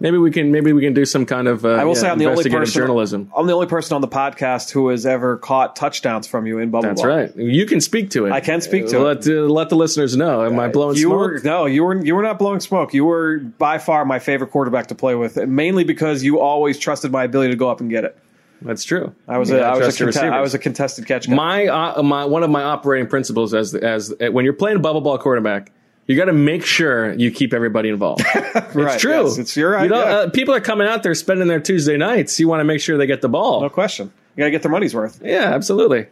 Maybe 0.00 0.18
we 0.18 0.32
can 0.32 0.50
maybe 0.50 0.72
we 0.72 0.82
can 0.82 0.92
do 0.92 1.04
some 1.04 1.24
kind 1.24 1.46
of 1.46 1.64
uh, 1.64 1.68
I 1.70 1.84
will 1.84 1.94
yeah, 1.94 2.00
say 2.00 2.08
I'm 2.10 2.18
the 2.18 2.26
only 2.26 2.50
person. 2.50 2.72
journalism. 2.72 3.32
I'm 3.34 3.46
the 3.46 3.52
only 3.52 3.68
person 3.68 3.94
on 3.94 4.00
the 4.00 4.08
podcast 4.08 4.72
who 4.72 4.88
has 4.88 5.06
ever 5.06 5.36
caught 5.36 5.76
touchdowns 5.76 6.26
from 6.26 6.46
you 6.46 6.58
in 6.58 6.70
bubble 6.70 6.88
That's 6.88 7.02
ball. 7.02 7.10
right. 7.10 7.36
You 7.36 7.64
can 7.64 7.80
speak 7.80 8.10
to 8.10 8.26
it. 8.26 8.32
I 8.32 8.40
can 8.40 8.60
speak 8.60 8.88
to 8.88 8.98
let, 8.98 9.26
uh, 9.26 9.30
let 9.42 9.68
the 9.68 9.76
listeners 9.76 10.16
know. 10.16 10.44
Am 10.44 10.58
I 10.58 10.68
blowing 10.68 10.96
You 10.96 11.04
smoke? 11.04 11.16
were 11.18 11.40
no, 11.44 11.66
you 11.66 11.84
were 11.84 12.04
you 12.04 12.16
were 12.16 12.22
not 12.22 12.40
blowing 12.40 12.58
smoke. 12.58 12.92
You 12.92 13.04
were 13.04 13.38
by 13.38 13.78
far 13.78 14.04
my 14.04 14.18
favorite 14.18 14.50
quarterback 14.50 14.88
to 14.88 14.96
play 14.96 15.14
with, 15.14 15.36
mainly 15.36 15.84
because 15.84 16.24
you 16.24 16.40
always 16.40 16.78
trusted 16.78 17.12
my 17.12 17.24
ability 17.24 17.52
to 17.52 17.56
go 17.56 17.70
up 17.70 17.80
and 17.80 17.88
get 17.88 18.04
it. 18.04 18.18
That's 18.62 18.84
true. 18.84 19.14
I 19.28 19.38
was 19.38 19.50
a, 19.50 19.56
was 19.56 20.00
a, 20.00 20.04
conte- 20.04 20.16
I 20.28 20.40
was 20.40 20.54
a 20.54 20.58
contested 20.58 21.06
catch 21.06 21.28
guy. 21.28 21.34
my 21.34 21.66
uh, 21.66 22.02
my 22.02 22.24
one 22.24 22.42
of 22.42 22.50
my 22.50 22.62
operating 22.62 23.08
principles 23.08 23.52
as 23.54 23.74
as 23.74 24.12
uh, 24.20 24.30
when 24.30 24.44
you're 24.44 24.54
playing 24.54 24.76
a 24.76 24.80
bubble 24.80 25.00
ball 25.02 25.18
quarterback, 25.18 25.70
you 26.06 26.16
got 26.16 26.26
to 26.26 26.32
make 26.32 26.64
sure 26.64 27.12
you 27.14 27.30
keep 27.30 27.52
everybody 27.52 27.88
involved. 27.90 28.22
Right, 28.74 28.94
It's 28.94 29.02
true. 29.02 29.24
yes, 29.24 29.38
it's 29.38 29.56
your 29.56 29.80
You 29.82 29.88
know, 29.88 30.00
idea. 30.02 30.16
uh, 30.18 30.30
people 30.30 30.52
are 30.54 30.60
coming 30.60 30.86
out 30.88 31.02
there 31.02 31.14
spending 31.14 31.46
their 31.48 31.60
Tuesday 31.60 31.96
nights. 31.96 32.38
You 32.40 32.48
want 32.48 32.60
to 32.60 32.64
make 32.64 32.80
sure 32.80 32.96
they 32.98 33.06
get 33.06 33.20
the 33.20 33.28
ball. 33.28 33.60
no 33.60 33.68
question. 33.68 34.12
You 34.36 34.40
got 34.40 34.44
to 34.46 34.50
get 34.50 34.62
their 34.62 34.70
money's 34.72 34.94
worth. 34.94 35.20
Yeah, 35.22 35.52
absolutely. 35.54 36.06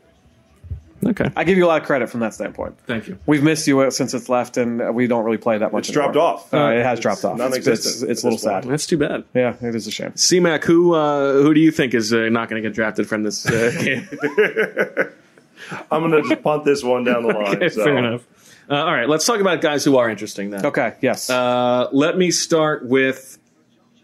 Okay, 1.04 1.30
I 1.34 1.42
give 1.44 1.58
you 1.58 1.64
a 1.64 1.68
lot 1.68 1.80
of 1.80 1.86
credit 1.86 2.08
from 2.10 2.20
that 2.20 2.32
standpoint. 2.32 2.78
thank 2.86 3.08
you. 3.08 3.18
We've 3.26 3.42
missed 3.42 3.66
you 3.66 3.90
since 3.90 4.14
it's 4.14 4.28
left, 4.28 4.56
and 4.56 4.94
we 4.94 5.08
don't 5.08 5.24
really 5.24 5.38
play 5.38 5.58
that 5.58 5.72
much. 5.72 5.88
It's 5.88 5.92
dropped 5.94 6.16
off. 6.16 6.54
Uh, 6.54 6.72
it 6.76 6.84
has 6.84 7.00
dropped 7.00 7.24
off. 7.24 7.40
It's, 7.40 7.66
it's, 7.66 8.02
it's 8.02 8.22
a 8.22 8.26
little 8.26 8.38
sad. 8.38 8.64
That's 8.64 8.86
too 8.86 8.98
bad. 8.98 9.24
Yeah, 9.34 9.56
it 9.60 9.74
is 9.74 9.86
a 9.88 9.90
shame. 9.90 10.16
C-Mac, 10.16 10.62
who 10.64 10.94
uh, 10.94 11.32
who 11.42 11.54
do 11.54 11.60
you 11.60 11.72
think 11.72 11.94
is 11.94 12.12
uh, 12.12 12.28
not 12.28 12.48
going 12.48 12.62
to 12.62 12.68
get 12.68 12.74
drafted 12.74 13.08
from 13.08 13.24
this 13.24 13.44
uh, 13.46 13.72
game? 13.82 14.08
I'm 15.90 16.08
going 16.08 16.22
to 16.22 16.28
just 16.28 16.42
punt 16.42 16.64
this 16.64 16.82
one 16.82 17.04
down 17.04 17.22
the 17.22 17.28
line. 17.60 17.70
so. 17.70 17.84
Fair 17.84 17.96
enough. 17.98 18.24
Uh, 18.70 18.76
all 18.76 18.92
right, 18.94 19.08
let's 19.08 19.26
talk 19.26 19.40
about 19.40 19.60
guys 19.60 19.84
who 19.84 19.96
are 19.96 20.08
interesting 20.08 20.50
then. 20.50 20.64
Okay. 20.66 20.94
Yes. 21.00 21.28
Uh, 21.28 21.88
let 21.92 22.16
me 22.16 22.30
start 22.30 22.86
with. 22.86 23.38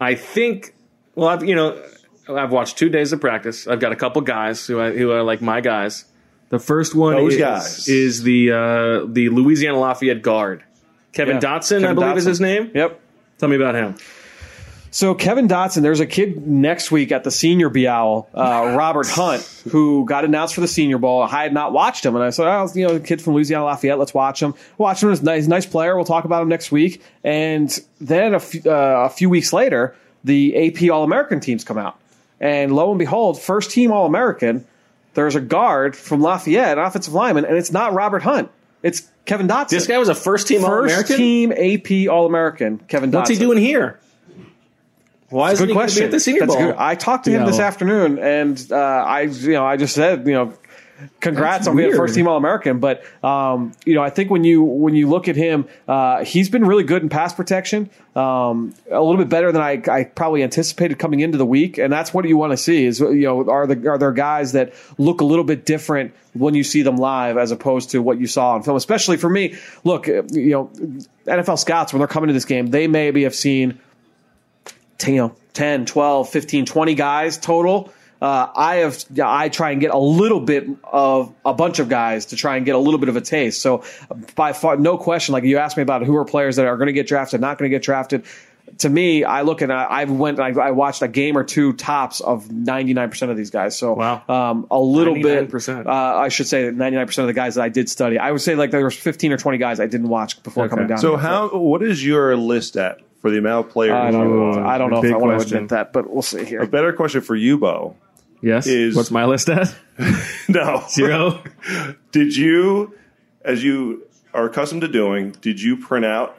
I 0.01 0.15
think. 0.15 0.75
Well, 1.15 1.29
I've 1.29 1.45
you 1.45 1.55
know, 1.55 1.81
I've 2.29 2.51
watched 2.53 2.77
two 2.77 2.89
days 2.89 3.13
of 3.13 3.21
practice. 3.21 3.67
I've 3.67 3.81
got 3.81 3.93
a 3.93 3.97
couple 3.97 4.21
guys 4.23 4.67
who 4.67 4.81
I, 4.81 4.91
who 4.97 5.11
are 5.13 5.23
like 5.23 5.41
my 5.41 5.61
guys. 5.61 6.05
The 6.51 6.59
first 6.59 6.95
one 6.95 7.15
Those 7.15 7.35
is, 7.35 7.39
guys. 7.39 7.89
is 7.89 8.23
the 8.23 8.53
uh, 8.53 9.07
the 9.07 9.29
Louisiana 9.29 9.79
Lafayette 9.79 10.23
guard, 10.23 10.63
Kevin 11.13 11.37
Yeah. 11.37 11.41
Dotson, 11.41 11.79
I 11.79 11.81
Kevin 11.83 11.95
believe 11.97 12.17
is 12.17 12.25
Dotson. 12.25 12.29
his 12.29 12.41
name. 12.41 12.71
Yep. 12.75 13.01
Tell 13.39 13.49
me 13.49 13.57
about 13.57 13.75
him. 13.75 13.97
So 14.91 15.15
Kevin 15.15 15.49
Dotson, 15.49 15.83
there's 15.83 16.01
a 16.01 16.07
kid 16.07 16.47
next 16.47 16.91
week 16.91 17.13
at 17.13 17.23
the 17.23 17.31
Senior 17.31 17.69
Bial, 17.69 18.27
uh, 18.35 18.75
Robert 18.77 19.07
Hunt, 19.07 19.43
who 19.71 20.07
got 20.07 20.25
announced 20.25 20.55
for 20.55 20.63
the 20.63 20.67
Senior 20.69 20.97
Bowl. 20.97 21.23
I 21.23 21.43
had 21.43 21.53
not 21.53 21.75
watched 21.75 22.07
him, 22.07 22.15
and 22.17 22.25
I 22.25 22.31
said, 22.31 22.47
"Oh, 22.47 22.67
you 22.75 22.87
know, 22.89 22.95
the 22.99 23.07
kid 23.07 23.21
from 23.21 23.35
Louisiana 23.35 23.65
Lafayette. 23.67 23.99
Let's 23.99 24.15
watch 24.15 24.41
him. 24.43 24.55
Watch 24.79 25.03
him. 25.03 25.11
He's 25.11 25.21
a 25.21 25.25
nice, 25.25 25.47
nice 25.47 25.67
player. 25.67 25.95
We'll 25.95 26.07
talk 26.07 26.25
about 26.25 26.41
him 26.43 26.49
next 26.49 26.73
week." 26.73 27.03
And 27.23 27.79
then 28.01 28.33
a 28.33 28.41
few, 28.41 28.63
uh, 28.65 29.05
a 29.07 29.11
few 29.11 29.29
weeks 29.29 29.53
later, 29.53 29.95
the 30.25 30.57
AP 30.57 30.89
All 30.91 31.05
American 31.05 31.41
teams 31.41 31.65
come 31.65 31.77
out, 31.77 31.99
and 32.41 32.75
lo 32.75 32.89
and 32.91 32.99
behold, 32.99 33.39
first 33.39 33.71
team 33.71 33.93
All 33.93 34.07
American. 34.07 34.65
There's 35.15 35.35
a 35.35 35.41
guard 35.41 35.97
from 35.97 36.21
Lafayette, 36.21 36.79
an 36.79 36.85
offensive 36.85 37.15
lineman, 37.15 37.45
and 37.45 37.57
it's 37.57 37.73
not 37.73 37.93
Robert 37.93 38.23
Hunt. 38.23 38.51
It's 38.83 39.09
Kevin 39.25 39.49
Dotson. 39.49 39.71
This 39.71 39.87
guy 39.87 39.99
was 39.99 40.09
a 40.09 40.15
first 40.15 40.47
team 40.47 40.65
All 40.65 40.71
first 40.71 41.09
team 41.09 41.53
AP 41.53 42.09
All 42.09 42.27
American. 42.27 42.79
Kevin 42.79 43.11
Dotson. 43.11 43.15
What's 43.15 43.31
he 43.31 43.37
doing 43.37 43.59
here? 43.59 43.99
Why 45.31 45.53
is 45.53 45.59
Good 45.59 45.69
he 45.69 45.75
going 45.75 45.89
to 45.89 45.95
be 45.95 46.01
question. 46.01 46.05
at 46.05 46.11
the 46.11 46.21
Senior 46.21 46.41
That's 46.41 46.55
Bowl? 46.55 46.67
good. 46.69 46.77
I 46.77 46.95
talked 46.95 47.25
to 47.27 47.31
him 47.31 47.41
You 47.43 47.47
this 47.47 47.59
afternoon, 47.59 48.19
and 48.19 48.67
uh, 48.71 48.77
I, 48.77 49.23
you 49.23 49.53
know, 49.53 49.67
I 49.67 49.77
just 49.77 49.95
said, 49.95 50.27
you 50.27 50.33
know, 50.33 50.55
congrats 51.21 51.59
That's 51.59 51.69
on 51.69 51.77
being 51.77 51.93
a 51.93 51.97
first 51.97 52.15
team 52.15 52.27
All 52.29 52.37
American. 52.37 52.81
But 52.81 53.05
um, 53.25 53.73
you 53.85 53.95
know, 53.95 54.03
I 54.03 54.11
think 54.11 54.31
when 54.31 54.45
you 54.45 54.63
when 54.63 54.95
you 54.95 55.09
look 55.09 55.29
at 55.29 55.37
him, 55.37 55.67
uh, 55.87 56.25
he's 56.25 56.49
been 56.49 56.65
really 56.65 56.85
good 56.85 57.03
in 57.03 57.09
pass 57.09 57.33
protection. 57.33 57.91
Um, 58.17 58.75
a 58.91 59.01
little 59.01 59.17
bit 59.17 59.29
better 59.29 59.53
than 59.53 59.63
I, 59.63 59.83
I 59.89 60.05
probably 60.05 60.43
anticipated 60.43 60.99
coming 60.99 61.21
into 61.21 61.39
the 61.39 61.47
week, 61.47 61.79
and 61.79 61.93
that's 61.93 62.13
what 62.13 62.27
you 62.27 62.37
want 62.37 62.53
to 62.53 62.57
see. 62.57 62.85
Is 62.85 63.01
you 63.01 63.23
know, 63.23 63.49
are 63.49 63.67
the 63.67 63.89
are 63.89 63.99
there 63.99 64.13
guys 64.13 64.53
that 64.53 64.75
look 64.99 65.21
a 65.21 65.25
little 65.25 65.45
bit 65.45 65.65
different 65.65 66.15
when 66.35 66.55
you 66.55 66.65
see 66.65 66.83
them 66.83 66.97
live 66.97 67.37
as 67.37 67.51
opposed 67.51 67.91
to 67.91 68.03
what 68.03 68.19
you 68.19 68.27
saw 68.27 68.55
on 68.55 68.63
film? 68.63 68.77
Especially 68.77 69.17
for 69.17 69.31
me, 69.31 69.57
look, 69.85 70.09
uh, 70.09 70.23
you 70.31 70.51
know, 70.51 70.71
NFL 71.27 71.59
scouts 71.59 71.93
when 71.93 71.99
they're 72.01 72.09
coming 72.09 72.29
to 72.29 72.35
this 72.35 72.45
game, 72.45 72.69
they 72.69 72.89
maybe 72.89 73.23
have 73.23 73.35
seen 73.35 73.79
10, 74.99 75.15
you 75.15 75.21
know, 75.21 75.37
10, 75.55 75.87
12, 75.87 76.29
15, 76.29 76.67
20 76.67 76.95
guys 76.95 77.39
total. 77.39 77.93
Uh, 78.21 78.49
I 78.57 78.77
have, 78.77 79.05
yeah, 79.13 79.31
I 79.33 79.49
try 79.49 79.71
and 79.71 79.81
get 79.81 79.93
a 79.93 79.99
little 79.99 80.41
bit 80.41 80.67
of 80.85 81.33
a 81.45 81.55
bunch 81.55 81.79
of 81.79 81.89
guys 81.89 82.27
to 82.27 82.37
try 82.37 82.57
and 82.57 82.67
get 82.67 82.75
a 82.75 82.79
little 82.79 82.99
bit 82.99 83.09
of 83.09 83.17
a 83.17 83.21
taste. 83.21 83.63
So 83.63 83.85
by 84.35 84.53
far, 84.53 84.77
no 84.77 84.99
question, 84.99 85.33
like 85.33 85.45
you 85.45 85.59
asked 85.59 85.77
me 85.77 85.83
about 85.85 86.03
who 86.05 86.17
are 86.17 86.25
players 86.25 86.57
that 86.57 86.67
are 86.67 86.77
going 86.77 86.89
to 86.89 86.93
get 86.93 87.07
drafted, 87.07 87.41
not 87.41 87.59
going 87.59 87.71
to 87.71 87.75
get 87.75 87.83
drafted. 87.85 88.25
To 88.79 88.89
me, 88.89 89.25
I 89.25 89.43
look 89.43 89.63
and 89.63 89.73
I, 89.73 89.85
I 89.85 90.05
went, 90.05 90.39
and 90.39 90.59
I, 90.59 90.67
I 90.67 90.71
watched 90.73 91.01
a 91.01 91.09
game 91.09 91.39
or 91.39 91.43
two 91.45 91.73
tops 91.73 92.21
of 92.21 92.47
99% 92.49 93.31
of 93.31 93.37
these 93.37 93.51
guys. 93.51 93.79
So, 93.79 93.95
Wow. 93.95 94.23
um, 94.29 94.67
a 94.71 94.79
little 94.79 95.15
bit, 95.15 95.49
99%. 95.51 95.87
uh, 95.87 95.91
I 95.91 96.29
should 96.29 96.47
say 96.49 96.65
that 96.65 96.77
99% 96.77 97.19
of 97.19 97.27
the 97.29 97.33
guys 97.33 97.55
that 97.55 97.63
I 97.63 97.71
did 97.71 97.89
study, 97.89 98.19
I 98.19 98.31
would 98.31 98.43
say 98.43 98.57
like 98.57 98.71
there 98.71 98.85
was 98.85 98.95
15 98.97 99.33
or 99.33 99.37
20 99.39 99.59
guys 99.59 99.81
I 99.81 99.87
didn't 99.87 100.09
watch 100.09 100.43
before 100.43 100.65
Okay. 100.65 100.71
coming 100.71 100.87
down. 100.87 100.99
So 100.99 101.13
here. 101.13 101.19
how? 101.21 101.49
What 101.57 101.83
is 101.83 102.05
your 102.05 102.37
list 102.37 102.77
at 102.77 103.01
for 103.23 103.31
the 103.31 103.39
amount 103.39 103.67
of 103.69 103.73
players? 103.73 103.95
I 103.95 104.11
don't 104.11 104.29
you 104.29 104.35
know. 104.61 104.67
I 104.67 104.77
don't 104.77 104.91
know 104.91 104.97
if 104.99 105.03
Big 105.03 105.13
I 105.15 105.17
want 105.17 105.41
to 105.41 105.47
admit 105.57 105.71
that, 105.71 105.93
but 105.95 106.13
we'll 106.13 106.23
see 106.23 106.45
here. 106.45 106.61
A 106.61 106.67
better 106.67 106.93
question 106.93 107.23
for 107.23 107.35
you, 107.37 107.57
Bo. 107.59 107.97
Yes. 108.43 108.67
is- 108.67 108.95
What's 108.97 109.11
my 109.11 109.25
list 109.25 109.49
at? 109.49 109.75
No, 110.49 110.83
Zero. 110.89 111.43
Did 112.13 112.35
you, 112.37 112.95
as 113.45 113.63
you 113.63 114.07
are 114.33 114.47
accustomed 114.47 114.81
to 114.83 114.89
doing, 114.89 115.33
did 115.41 115.61
you 115.61 115.77
print 115.77 116.05
out 116.07 116.37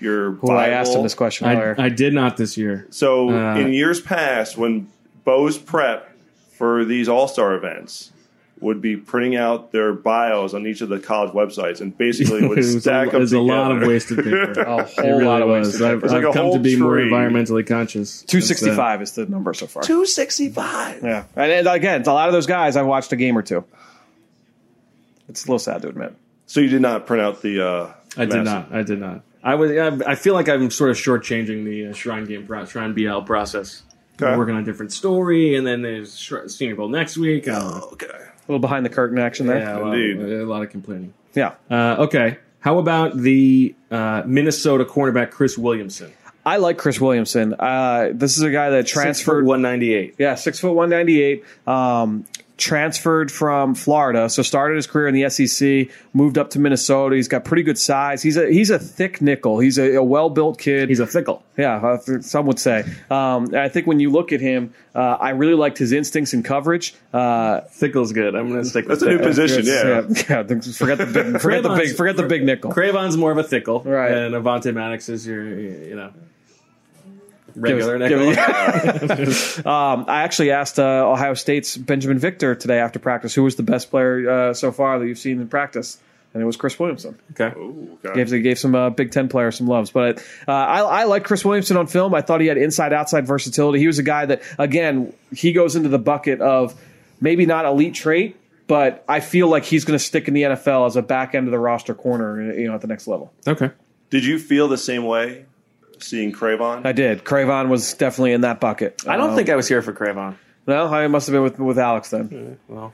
your 0.00 0.32
Well, 0.32 0.56
I 0.58 0.64
Bible? 0.66 0.74
asked 0.74 0.94
him 0.94 1.02
this 1.02 1.14
question 1.14 1.46
earlier. 1.46 1.74
I, 1.78 1.84
I 1.84 1.88
did 1.90 2.12
not 2.14 2.36
this 2.36 2.56
year. 2.56 2.86
So 2.90 3.30
Uh, 3.30 3.56
in 3.56 3.72
years 3.72 4.00
past, 4.00 4.56
when 4.56 4.88
Bo's 5.24 5.58
prep 5.58 6.12
for 6.56 6.84
these 6.84 7.08
All 7.08 7.28
Star 7.28 7.54
events 7.54 8.10
would 8.62 8.80
be 8.80 8.96
printing 8.96 9.36
out 9.36 9.72
their 9.72 9.92
bios 9.92 10.54
on 10.54 10.66
each 10.66 10.80
of 10.80 10.88
the 10.88 10.98
college 10.98 11.32
websites 11.32 11.80
and 11.80 11.96
basically 11.96 12.46
would 12.46 12.58
It 12.58 12.74
was 12.74 12.82
stack 12.82 13.08
a, 13.08 13.10
them 13.10 13.20
there's 13.20 13.32
a 13.32 13.40
lot 13.40 13.72
of 13.72 13.86
wasted 13.86 14.18
paper. 14.18 14.52
a 14.60 14.84
whole 14.84 15.04
really 15.04 15.24
lot 15.24 15.42
of 15.42 15.48
was. 15.48 15.68
wasted 15.68 15.82
I've, 15.82 15.96
paper. 15.96 16.06
It's 16.06 16.14
like 16.14 16.24
I've 16.24 16.34
come 16.34 16.44
to 16.46 16.50
whole 16.52 16.58
be 16.58 16.76
more 16.76 16.96
environmentally 16.96 17.66
conscious. 17.66 18.20
since 18.20 18.30
then. 18.30 18.40
265 18.40 19.02
is 19.02 19.12
the 19.12 19.26
number 19.26 19.52
so 19.54 19.66
far. 19.66 19.82
265. 19.82 21.02
Yeah. 21.02 21.24
And, 21.36 21.52
and 21.52 21.66
again, 21.66 22.00
it's 22.00 22.08
a 22.08 22.12
lot 22.12 22.28
of 22.28 22.32
those 22.32 22.46
guys 22.46 22.76
I 22.76 22.82
watched 22.82 23.12
a 23.12 23.16
game 23.16 23.36
or 23.36 23.42
two. 23.42 23.64
It's 25.28 25.44
a 25.44 25.46
little 25.46 25.58
sad 25.58 25.82
to 25.82 25.88
admit. 25.88 26.14
So 26.46 26.60
you 26.60 26.68
did 26.68 26.82
not 26.82 27.06
print 27.06 27.22
out 27.22 27.42
the. 27.42 27.66
Uh, 27.66 27.92
I 28.16 28.26
did 28.26 28.44
not. 28.44 28.72
I 28.72 28.82
did 28.82 29.00
not. 29.00 29.22
I 29.42 29.54
was. 29.54 29.72
I, 29.72 30.12
I 30.12 30.14
feel 30.14 30.34
like 30.34 30.48
I'm 30.48 30.70
sort 30.70 30.90
of 30.90 30.96
shortchanging 30.96 31.64
the 31.64 31.86
uh, 31.86 31.92
Shrine 31.94 32.26
game, 32.26 32.46
pro- 32.46 32.66
Shrine 32.66 32.92
BL 32.94 33.20
process. 33.20 33.82
Okay. 34.20 34.36
working 34.36 34.54
on 34.54 34.62
a 34.62 34.64
different 34.64 34.92
story, 34.92 35.56
and 35.56 35.66
then 35.66 35.82
there's 35.82 36.18
Sh- 36.18 36.32
Senior 36.46 36.76
Bowl 36.76 36.88
next 36.88 37.16
week. 37.16 37.48
I. 37.48 37.80
Okay. 37.92 38.06
A 38.48 38.52
little 38.52 38.60
behind 38.60 38.84
the 38.84 38.90
curtain 38.90 39.18
action 39.18 39.46
there. 39.46 39.58
Yeah, 39.58 39.78
well, 39.78 39.92
Indeed. 39.92 40.40
a 40.40 40.44
lot 40.46 40.62
of 40.62 40.70
complaining. 40.70 41.14
Yeah. 41.34 41.54
Uh, 41.70 41.96
okay, 42.00 42.38
how 42.60 42.78
about 42.78 43.16
the 43.16 43.74
uh, 43.90 44.22
Minnesota 44.26 44.84
cornerback 44.84 45.30
Chris 45.30 45.56
Williamson? 45.56 46.12
I 46.44 46.56
like 46.56 46.76
Chris 46.76 47.00
Williamson. 47.00 47.54
Uh, 47.54 48.10
this 48.12 48.36
is 48.36 48.42
a 48.42 48.50
guy 48.50 48.70
that 48.70 48.86
transferred. 48.88 49.44
one 49.46 49.62
ninety 49.62 49.94
eight. 49.94 50.16
Yeah, 50.18 50.34
six 50.34 50.58
foot 50.58 50.72
one 50.72 50.90
ninety 50.90 51.22
eight. 51.22 51.44
Um, 51.68 52.24
transferred 52.62 53.30
from 53.32 53.74
Florida, 53.74 54.30
so 54.30 54.42
started 54.42 54.76
his 54.76 54.86
career 54.86 55.08
in 55.08 55.14
the 55.14 55.28
SEC, 55.28 55.88
moved 56.14 56.38
up 56.38 56.50
to 56.50 56.60
Minnesota. 56.60 57.16
He's 57.16 57.26
got 57.26 57.44
pretty 57.44 57.64
good 57.64 57.76
size. 57.76 58.22
He's 58.22 58.36
a 58.36 58.50
he's 58.50 58.70
a 58.70 58.78
thick 58.78 59.20
nickel. 59.20 59.58
He's 59.58 59.78
a, 59.78 59.96
a 59.96 60.02
well 60.02 60.30
built 60.30 60.58
kid. 60.58 60.88
He's 60.88 61.00
a 61.00 61.06
fickle. 61.06 61.42
Yeah, 61.58 61.76
uh, 61.76 62.20
some 62.20 62.46
would 62.46 62.58
say. 62.58 62.84
Um, 63.10 63.54
I 63.54 63.68
think 63.68 63.86
when 63.86 64.00
you 64.00 64.10
look 64.10 64.32
at 64.32 64.40
him, 64.40 64.72
uh, 64.94 65.16
I 65.20 65.30
really 65.30 65.54
liked 65.54 65.76
his 65.76 65.92
instincts 65.92 66.32
and 66.32 66.44
coverage. 66.44 66.94
Uh, 67.12 67.62
Fickle's 67.62 68.12
good. 68.12 68.34
I'm 68.34 68.48
going 68.48 68.62
to 68.62 68.68
stick. 68.68 68.86
That's 68.86 69.00
with 69.00 69.10
a 69.10 69.12
new 69.12 69.18
that. 69.18 69.26
position, 69.26 69.66
yeah. 69.66 70.02
yeah, 70.08 70.42
yeah, 70.48 70.72
forget 70.72 70.98
the 70.98 71.06
big, 71.06 71.40
forget 71.40 71.62
the 71.62 71.74
big, 71.76 71.96
forget 71.96 72.16
the 72.16 72.22
big 72.22 72.44
nickel. 72.44 72.72
Cre'Von's 72.72 73.16
more 73.16 73.32
of 73.32 73.38
a 73.38 73.44
thickle, 73.44 73.80
Right. 73.80 74.12
And 74.12 74.34
Avonte 74.34 74.72
Maddox 74.72 75.08
is 75.08 75.26
your, 75.26 75.44
you 75.44 75.96
know, 75.96 76.12
regular 77.56 77.98
Give 78.08 78.20
us- 78.20 78.36
nickel. 78.36 79.16
give 79.16 79.28
us- 79.28 79.58
um, 79.66 80.04
I 80.08 80.22
actually 80.22 80.50
asked 80.50 80.78
uh, 80.78 81.10
Ohio 81.10 81.34
State's 81.34 81.76
Binjimen 81.76 82.18
Victor 82.18 82.54
today 82.54 82.78
after 82.78 82.98
practice 82.98 83.34
who 83.34 83.42
was 83.42 83.56
the 83.56 83.62
best 83.62 83.90
player 83.90 84.28
uh, 84.30 84.54
so 84.54 84.72
far 84.72 84.98
that 84.98 85.06
you've 85.06 85.18
seen 85.18 85.40
in 85.40 85.48
practice, 85.48 85.98
and 86.34 86.42
it 86.42 86.46
was 86.46 86.56
Chris 86.56 86.78
Williamson. 86.78 87.18
okay. 87.32 87.56
Ooh, 87.58 87.98
okay. 88.04 88.24
Gave, 88.24 88.42
gave 88.42 88.58
some 88.58 88.74
uh, 88.74 88.90
Big 88.90 89.10
Ten 89.12 89.28
players 89.28 89.56
some 89.58 89.66
loves, 89.66 89.90
but 89.90 90.18
uh, 90.48 90.52
I, 90.52 90.80
I 90.80 91.04
like 91.04 91.24
Chris 91.24 91.44
Williamson 91.44 91.76
on 91.76 91.86
film. 91.86 92.14
I 92.14 92.22
thought 92.22 92.40
he 92.40 92.46
had 92.46 92.56
inside 92.58 92.92
outside 92.92 93.26
versatility. 93.26 93.78
He 93.80 93.86
was 93.86 93.98
a 93.98 94.02
guy 94.02 94.26
that 94.26 94.42
again 94.58 95.12
he 95.34 95.52
goes 95.52 95.76
into 95.76 95.88
the 95.88 95.98
bucket 95.98 96.40
of 96.40 96.74
maybe 97.20 97.44
not 97.46 97.64
elite 97.66 97.94
trait, 97.94 98.36
but 98.66 99.04
I 99.08 99.20
feel 99.20 99.48
like 99.48 99.64
he's 99.64 99.84
going 99.84 99.98
to 99.98 100.04
stick 100.04 100.26
in 100.28 100.34
the 100.34 100.42
NFL 100.42 100.86
as 100.86 100.96
a 100.96 101.02
back 101.02 101.34
end 101.34 101.46
of 101.46 101.52
the 101.52 101.58
roster 101.58 101.94
corner, 101.94 102.52
you 102.58 102.66
know, 102.66 102.74
at 102.74 102.80
the 102.80 102.86
next 102.86 103.06
level. 103.06 103.32
Okay. 103.46 103.70
Did 104.10 104.24
you 104.24 104.38
feel 104.38 104.68
the 104.68 104.78
same 104.78 105.04
way 105.04 105.44
seeing 106.02 106.32
Cre'Von? 106.32 106.84
I 106.86 106.92
did. 106.92 107.24
Cre'Von 107.24 107.68
was 107.68 107.94
definitely 107.94 108.32
in 108.32 108.42
that 108.42 108.60
bucket. 108.60 109.02
I 109.06 109.16
don't 109.16 109.30
Um, 109.30 109.36
think 109.36 109.48
I 109.48 109.56
was 109.56 109.68
here 109.68 109.82
for 109.82 109.92
Cre'Von. 109.92 110.34
No, 110.66 110.86
I 110.86 111.06
must 111.08 111.26
have 111.26 111.32
been 111.34 111.42
with 111.42 111.58
with 111.58 111.78
Alex 111.78 112.10
then. 112.10 112.58
Well, 112.68 112.92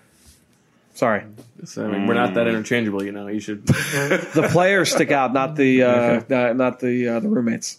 Sorry. 0.95 1.23
so, 1.65 1.85
I 1.87 1.93
mean, 1.93 2.07
we're 2.09 2.15
not 2.15 2.35
that 2.35 2.49
interchangeable, 2.49 3.05
you 3.05 3.13
know. 3.13 3.29
You 3.29 3.41
should. 3.41 3.67
The 3.67 4.49
players 4.51 4.91
stick 4.93 5.11
out, 5.11 5.33
not 5.33 5.55
the 5.55 5.83
uh, 5.83 5.89
uh, 5.91 6.53
not 6.55 6.81
the 6.81 7.09
uh, 7.09 7.21
the 7.21 7.29
roommates. 7.29 7.79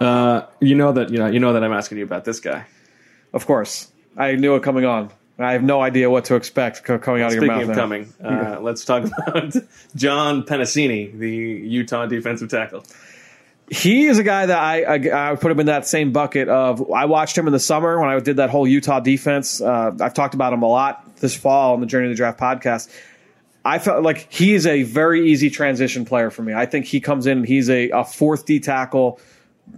Uh, 0.00 0.42
you 0.60 0.74
know 0.74 0.92
that 0.92 1.10
you 1.10 1.18
know 1.18 1.26
you 1.26 1.38
know 1.40 1.52
that 1.52 1.62
I'm 1.64 1.72
asking 1.72 1.98
you 1.98 2.04
about 2.04 2.24
this 2.24 2.40
guy. 2.40 2.66
Of 3.32 3.46
course, 3.46 3.90
I 4.16 4.32
knew 4.34 4.56
it 4.56 4.62
coming 4.62 4.84
on. 4.84 5.10
I 5.38 5.52
have 5.52 5.62
no 5.64 5.80
idea 5.80 6.08
what 6.10 6.26
to 6.26 6.34
expect 6.36 6.84
co- 6.84 6.98
coming 6.98 7.22
out 7.22 7.28
of 7.28 7.34
your 7.34 7.46
mouth. 7.46 7.62
Speaking 7.64 7.76
mouth. 7.76 8.04
of 8.04 8.20
now. 8.20 8.30
coming, 8.32 8.56
uh, 8.56 8.60
let's 8.62 8.84
talk 8.84 9.04
about 9.26 9.54
John 9.96 10.42
Penisini, 10.44 11.16
the 11.18 11.30
Utah 11.30 12.06
defensive 12.06 12.50
tackle. 12.50 12.84
He 13.70 14.06
is 14.06 14.18
a 14.18 14.22
guy 14.22 14.46
that 14.46 14.58
I, 14.58 14.82
I 14.82 15.32
I 15.32 15.36
put 15.36 15.50
him 15.50 15.58
in 15.58 15.66
that 15.66 15.86
same 15.86 16.12
bucket 16.12 16.48
of. 16.48 16.92
I 16.92 17.06
watched 17.06 17.36
him 17.36 17.46
in 17.46 17.52
the 17.52 17.60
summer 17.60 17.98
when 17.98 18.10
I 18.10 18.18
did 18.20 18.36
that 18.36 18.50
whole 18.50 18.66
Utah 18.66 19.00
defense. 19.00 19.60
Uh, 19.60 19.92
I've 20.00 20.12
talked 20.12 20.34
about 20.34 20.52
him 20.52 20.62
a 20.62 20.68
lot 20.68 21.16
this 21.16 21.34
fall 21.34 21.72
on 21.72 21.80
the 21.80 21.86
Journey 21.86 22.06
to 22.06 22.10
the 22.10 22.16
Draft 22.16 22.38
podcast. 22.38 22.90
I 23.64 23.78
felt 23.78 24.02
like 24.02 24.30
he 24.30 24.54
is 24.54 24.66
a 24.66 24.82
very 24.82 25.30
easy 25.30 25.48
transition 25.48 26.04
player 26.04 26.30
for 26.30 26.42
me. 26.42 26.52
I 26.52 26.66
think 26.66 26.84
he 26.84 27.00
comes 27.00 27.26
in 27.26 27.38
and 27.38 27.46
he's 27.46 27.70
a, 27.70 27.88
a 27.90 28.04
fourth 28.04 28.44
D 28.44 28.60
tackle, 28.60 29.18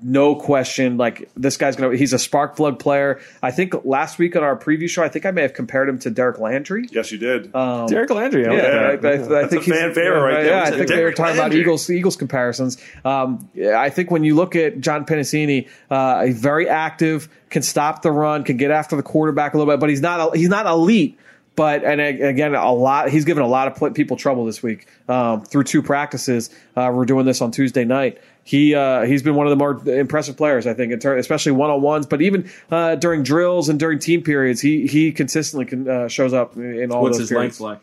no 0.03 0.35
question. 0.35 0.96
Like 0.96 1.29
this 1.37 1.57
guy's 1.57 1.77
gonna, 1.77 1.96
he's 1.96 2.12
a 2.12 2.18
spark 2.18 2.57
plug 2.57 2.79
player. 2.79 3.20
I 3.42 3.51
think 3.51 3.85
last 3.85 4.18
week 4.18 4.37
on 4.37 4.42
our 4.42 4.57
preview 4.57 4.88
show, 4.88 5.03
I 5.03 5.09
think 5.09 5.27
I 5.27 5.31
may 5.31 5.42
have 5.42 5.55
compared 5.55 5.88
him 5.88 5.99
to 6.01 6.11
Derek 6.11 6.38
Landri. 6.38 6.88
yes, 6.90 7.12
you 7.12 7.18
did. 7.18 7.53
Derek 7.53 8.11
Landri. 8.11 8.49
I 8.49 8.55
Yeah, 8.55 8.96
that. 8.96 9.05
I, 9.05 9.09
I, 9.09 9.12
I 9.14 9.16
That's 9.16 9.51
think 9.53 9.66
a 9.66 9.70
fan 9.70 9.94
favorite 9.94 10.20
right 10.20 10.42
there. 10.42 10.46
Yeah, 10.46 10.59
I 10.59 10.62
It's 10.62 10.70
a 10.70 10.79
think 10.79 10.88
they 10.88 10.94
were 10.96 11.01
Derek 11.03 11.16
talking 11.16 11.37
about 11.37 11.55
Eagles 11.55 11.88
Eagles 11.88 12.16
comparisons. 12.16 12.79
Um, 13.05 13.49
yeah, 13.55 13.81
I 13.81 13.90
think 13.90 14.11
when 14.11 14.25
you 14.25 14.35
look 14.35 14.57
at 14.57 14.81
John 14.81 15.07
Penisini, 15.07 15.68
uh, 15.90 16.25
he's 16.25 16.38
very 16.40 16.68
active, 16.68 17.29
can 17.51 17.62
stop 17.62 18.03
the 18.03 18.11
run, 18.11 18.44
can 18.44 18.57
get 18.57 18.70
after 18.70 18.96
the 18.96 19.03
quarterback 19.03 19.55
a 19.55 19.59
little 19.59 19.72
bit, 19.72 19.81
but 19.81 19.88
he's 19.90 20.01
not 20.01 20.37
he's 20.37 20.49
not 20.49 20.66
elite. 20.66 21.18
But 21.55 21.85
and 21.85 22.03
again, 22.03 22.55
a 22.55 22.70
lot 22.70 23.09
he's 23.09 23.25
given 23.25 23.42
a 23.42 23.49
lot 23.49 23.68
of 23.68 23.94
people 23.94 24.18
trouble 24.18 24.44
this 24.44 24.62
week 24.62 24.88
um, 25.09 25.42
through 25.42 25.64
two 25.64 25.83
practices. 25.83 26.51
Uh, 26.77 26.92
we're 26.94 27.07
doing 27.07 27.25
this 27.25 27.40
on 27.40 27.51
Tuesday 27.51 27.85
night. 27.85 28.18
He 28.48 28.76
uh, 28.76 29.02
he's 29.02 29.24
been 29.24 29.35
one 29.35 29.46
of 29.46 29.50
the 29.50 29.56
more 29.56 29.72
impressive 29.98 30.37
players, 30.37 30.68
I 30.68 30.72
think, 30.74 30.92
in 30.92 31.00
ter- 31.00 31.16
especially 31.18 31.50
one 31.52 31.68
on 31.70 31.82
ones. 31.82 32.06
But 32.06 32.22
even 32.22 32.48
uh, 32.70 32.94
during 32.94 33.24
drills 33.24 33.68
and 33.68 33.76
during 33.76 33.98
team 33.98 34.22
periods, 34.22 34.61
he 34.61 34.87
he 34.87 35.11
consistently 35.11 35.64
can, 35.66 35.88
uh, 35.88 36.06
shows 36.09 36.32
up 36.32 36.56
in 36.56 36.92
all 36.92 37.02
What's 37.02 37.16
those 37.18 37.22
his 37.22 37.37
periods. 37.37 37.61
length 37.61 37.82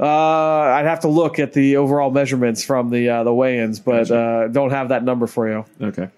Uh, 0.00 0.06
I'd 0.76 0.86
have 0.86 1.00
to 1.00 1.08
look 1.08 1.38
at 1.40 1.52
the 1.52 1.76
overall 1.78 2.10
measurements 2.12 2.64
from 2.64 2.90
the 2.90 3.08
uh, 3.08 3.24
the 3.24 3.34
weigh-ins, 3.34 3.80
but 3.80 4.08
uh, 4.10 4.46
don't 4.48 4.70
have 4.70 4.90
that 4.90 5.02
number 5.04 5.26
for 5.26 5.48
you. 5.48 5.64
Okay. 5.80 6.08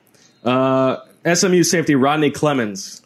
Uh, 0.45 0.99
SMU 1.33 1.63
safety 1.63 1.95
Rodney 1.95 2.31
Clemons. 2.31 3.01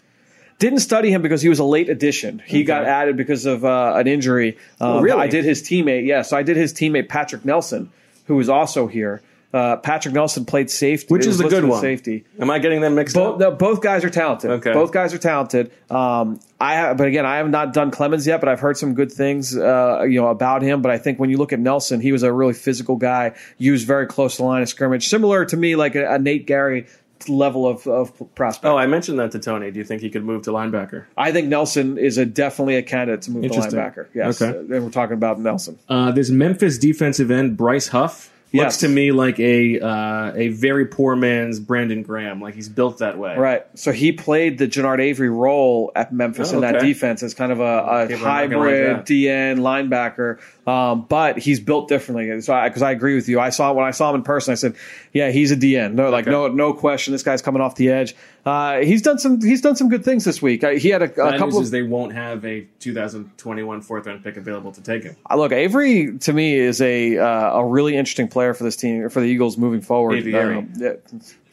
Didn't 0.59 0.81
study 0.81 1.13
him 1.13 1.23
because 1.23 1.41
he 1.41 1.49
was 1.49 1.61
a 1.61 1.65
late 1.65 1.89
addition. 1.89 2.43
He 2.45 2.65
got 2.65 2.85
added 2.85 3.17
because 3.17 3.47
of 3.47 3.65
uh, 3.65 3.93
an 3.95 4.09
injury. 4.09 4.59
Um, 4.81 4.91
Oh, 4.97 5.01
really? 5.01 5.21
I 5.21 5.29
did 5.29 5.45
his 5.45 5.63
teammate. 5.63 6.05
Yeah, 6.05 6.23
so 6.23 6.37
I 6.37 6.43
did 6.43 6.57
his 6.57 6.73
teammate 6.75 7.09
Patrick 7.09 7.45
Nelson, 7.45 7.91
who 8.27 8.35
was 8.35 8.49
also 8.49 8.89
here. 8.89 9.23
Uh, 9.53 9.77
Patrick 9.77 10.13
Nelson 10.15 10.45
played 10.45 10.71
safety, 10.71 11.07
Which 11.09 11.25
is 11.25 11.39
the 11.39 11.45
listed 11.45 11.63
good 11.63 11.69
one? 11.71 11.81
Safety. 11.81 12.25
Am 12.39 12.51
I 12.51 12.59
getting 12.59 12.83
them 12.83 12.95
mixed 12.95 13.15
Both, 13.15 13.35
up? 13.35 13.41
no, 13.41 13.51
both 13.51 13.81
guys 13.81 14.05
are 14.05 14.11
talented. 14.11 14.51
Okay. 14.51 14.75
Both 14.75 14.93
guys 14.93 15.15
are 15.15 15.19
talented. 15.19 15.71
Um, 15.91 16.39
I 16.61 16.75
have, 16.75 16.99
but 16.99 17.07
again, 17.07 17.25
I 17.25 17.39
have 17.39 17.49
not 17.49 17.73
done 17.73 17.91
Clemons 17.91 18.27
yet, 18.27 18.41
but 18.41 18.51
I've 18.51 18.61
heard 18.61 18.77
some 18.77 18.93
good 18.93 19.11
things, 19.11 19.57
uh, 19.57 20.03
you 20.03 20.21
know, 20.21 20.29
about 20.29 20.61
him. 20.61 20.83
But 20.83 20.93
I 20.93 20.99
think 20.99 21.19
when 21.19 21.31
you 21.31 21.39
look 21.39 21.55
at 21.55 21.61
Nelson, 21.61 22.01
he 22.01 22.13
was 22.13 22.23
a 22.23 22.31
really 22.33 22.53
physical 22.53 22.97
guy, 22.97 23.35
used 23.57 23.87
very 23.87 24.07
close 24.07 24.37
to 24.37 24.43
the 24.43 24.47
line 24.49 24.61
of 24.63 24.69
scrimmage, 24.69 25.09
similar 25.09 25.47
to 25.47 25.57
me, 25.57 25.77
like 25.77 25.95
a, 25.95 26.15
a 26.15 26.19
Nate 26.19 26.47
Gerry 26.47 26.87
level 27.27 27.67
of, 27.67 27.87
of 27.87 28.35
prospect. 28.35 28.67
Oh, 28.67 28.77
I 28.77 28.87
mentioned 28.87 29.19
that 29.19 29.33
to 29.33 29.39
Tony. 29.39 29.71
Do 29.71 29.79
you 29.79 29.85
think 29.85 30.03
he 30.03 30.11
could 30.11 30.25
move 30.25 30.43
to 30.43 30.51
linebacker? 30.51 31.07
I 31.17 31.33
think 31.33 31.49
Nelson 31.49 31.97
is 31.99 32.19
a 32.19 32.27
definitely 32.27 32.77
a 32.77 32.83
candidate 32.83 33.23
to 33.23 33.31
move 33.31 33.51
to 33.51 33.59
linebacker. 33.59 34.07
Yes, 34.15 34.41
Okay. 34.43 34.57
Uh, 34.57 34.61
and 34.77 34.85
we're 34.85 34.91
talking 34.91 35.15
about 35.15 35.41
Nelson. 35.41 35.79
Uh, 35.89 36.13
this 36.13 36.29
Memphis 36.31 36.79
defensive 36.79 37.31
end 37.31 37.57
Bryce 37.57 37.89
Huff 37.89 38.31
looks 38.53 38.79
to 38.79 38.89
me 38.89 39.13
like 39.13 39.39
a 39.41 39.79
uh, 39.81 40.33
a 40.35 40.49
very 40.49 40.87
poor 40.87 41.15
man's 41.17 41.61
Brandon 41.61 42.03
Graham. 42.03 42.41
Like 42.41 42.55
he's 42.55 42.69
built 42.69 42.99
that 42.99 43.19
way. 43.19 43.37
Right. 43.37 43.67
So 43.75 43.93
he 43.93 44.13
played 44.13 44.59
the 44.59 44.67
Genard 44.67 45.01
Avery 45.01 45.29
role 45.31 45.93
at 45.95 46.13
Memphis 46.13 46.53
Oh, 46.53 46.57
in 46.57 46.61
that 46.63 46.77
okay. 46.77 46.87
defense 46.87 47.23
as 47.23 47.35
kind 47.35 47.53
of 47.53 47.61
a, 47.61 47.63
a 47.63 47.67
are 47.67 48.07
like 48.07 48.19
hybrid. 48.19 48.97
DN 49.07 49.59
linebacker. 49.59 50.39
Um, 50.67 51.07
but 51.09 51.39
he's 51.39 51.61
built 51.61 51.89
differently. 51.89 52.41
So 52.43 52.63
because 52.65 52.83
I, 52.83 52.91
agree 52.93 53.15
with 53.15 53.29
you, 53.29 53.41
I 53.41 53.51
saw 53.51 53.73
when 53.73 53.87
I 53.87 53.91
saw 53.91 54.11
him 54.11 54.17
in 54.17 54.23
person, 54.23 54.53
I 54.53 54.55
said, 54.57 54.77
"Yeah, 55.13 55.31
he's 55.31 55.51
a 55.51 55.57
DN. 55.57 55.95
No, 55.95 56.11
like 56.11 56.25
Okay. 56.25 56.31
no, 56.31 56.49
no 56.49 56.75
question. 56.75 57.13
This 57.13 57.23
guy's 57.23 57.41
coming 57.41 57.63
off 57.63 57.75
the 57.77 57.89
edge. 57.91 58.15
Uh, 58.45 58.79
he's 58.79 59.03
done 59.03 59.19
some. 59.19 59.41
He's 59.41 59.61
done 59.61 59.77
some 59.77 59.89
good 59.89 60.05
things 60.05 60.25
this 60.25 60.41
week. 60.41 60.65
Uh, 60.65 60.71
he 60.71 60.89
had 60.89 61.03
a, 61.03 61.23
a 61.23 61.31
news 61.33 61.39
couple 61.39 61.61
is 61.61 61.69
of 61.69 61.71
they 61.73 61.83
won't 61.83 62.13
have 62.15 62.45
a 62.45 62.67
2021 62.81 63.83
fourth 63.83 64.07
round 64.07 64.25
pick 64.25 64.37
available 64.37 64.73
to 64.73 64.83
take 64.83 65.03
him. 65.03 65.17
Uh, 65.29 65.37
Look, 65.37 65.53
Avery 65.53 66.17
to 66.19 66.33
me 66.33 66.55
is 66.55 66.81
a 66.81 67.19
uh, 67.19 67.59
a 67.59 67.65
really 67.67 67.97
interesting 67.97 68.29
player 68.29 68.55
for 68.55 68.65
this 68.65 68.77
team 68.77 69.09
for 69.11 69.21
the 69.21 69.27
Eagles 69.27 69.59
moving 69.59 69.81
forward. 69.81 70.17
Aviary. 70.19 70.67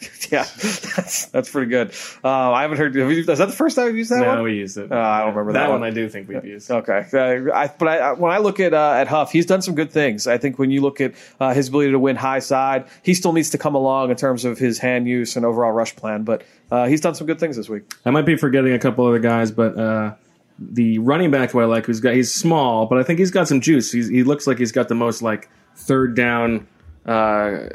Yeah, 0.32 0.44
that's 0.58 1.28
that's 1.28 1.52
pretty 1.52 1.70
good. 1.70 1.92
Uh, 2.24 2.52
I 2.52 2.64
haven't 2.64 2.78
heard. 2.80 2.96
Have 2.96 3.12
you, 3.12 3.20
is 3.20 3.26
that 3.28 3.38
the 3.46 3.48
first 3.52 3.76
time 3.76 3.88
you've 3.88 3.98
used 3.98 4.12
that 4.12 4.22
No, 4.22 4.28
one? 4.30 4.42
we 4.44 4.56
used 4.56 4.76
it. 4.76 4.92
Uh, 4.92 4.96
I 4.96 5.20
don't 5.20 5.30
remember 5.30 5.54
that 5.54 5.70
one. 5.70 5.82
one. 5.82 5.90
I 5.90 5.94
do 5.94 6.10
think 6.10 6.28
we've 6.28 6.44
used. 6.44 6.70
Okay, 6.72 7.06
uh, 7.14 7.54
I, 7.56 7.68
but 7.68 7.88
I, 7.88 8.12
when 8.14 8.32
I 8.32 8.40
look 8.40 8.60
at 8.60 8.74
uh, 8.74 8.94
at 8.98 9.08
Huff, 9.08 9.32
he's 9.32 9.46
done 9.46 9.62
some 9.62 9.76
good 9.76 9.92
things. 9.92 10.26
I 10.26 10.40
think 10.40 10.58
when 10.58 10.72
you 10.72 10.82
look 10.82 11.00
at 11.00 11.14
uh, 11.40 11.54
his 11.54 11.68
ability 11.70 11.92
to 11.92 12.00
win 12.00 12.16
high 12.16 12.40
side, 12.40 12.88
he 13.04 13.14
still 13.14 13.34
needs 13.34 13.52
to 13.52 13.60
come 13.60 13.76
along 13.76 14.10
in 14.10 14.16
terms 14.18 14.46
of 14.46 14.58
his 14.58 14.80
hand 14.80 15.08
use 15.08 15.36
and 15.36 15.46
overall 15.46 15.72
rush 15.72 15.96
plan. 15.96 16.24
But 16.24 16.44
uh, 16.72 16.88
he's 16.88 17.02
done 17.02 17.14
some 17.14 17.28
good 17.28 17.40
things 17.40 17.56
this 17.56 17.70
week. 17.70 17.84
I 18.04 18.10
might 18.10 18.26
be 18.26 18.36
forgetting 18.36 18.74
a 18.74 18.80
couple 18.80 19.06
other 19.06 19.20
guys, 19.20 19.52
but 19.52 19.78
uh, 19.78 20.16
the 20.58 20.98
running 21.00 21.30
back 21.30 21.52
who 21.52 21.60
I 21.60 21.66
like, 21.66 21.86
who's 21.86 22.00
got 22.00 22.16
he's 22.16 22.34
small, 22.34 22.88
but 22.88 22.98
I 22.98 23.04
think 23.04 23.20
he's 23.20 23.32
got 23.32 23.48
some 23.48 23.62
juice. 23.62 23.92
He's, 23.92 24.10
he 24.10 24.24
looks 24.24 24.48
like 24.48 24.58
he's 24.58 24.72
got 24.72 24.88
the 24.88 24.96
most 24.96 25.22
like 25.22 25.50
third 25.76 26.16
down 26.16 26.66
uh, 27.06 27.68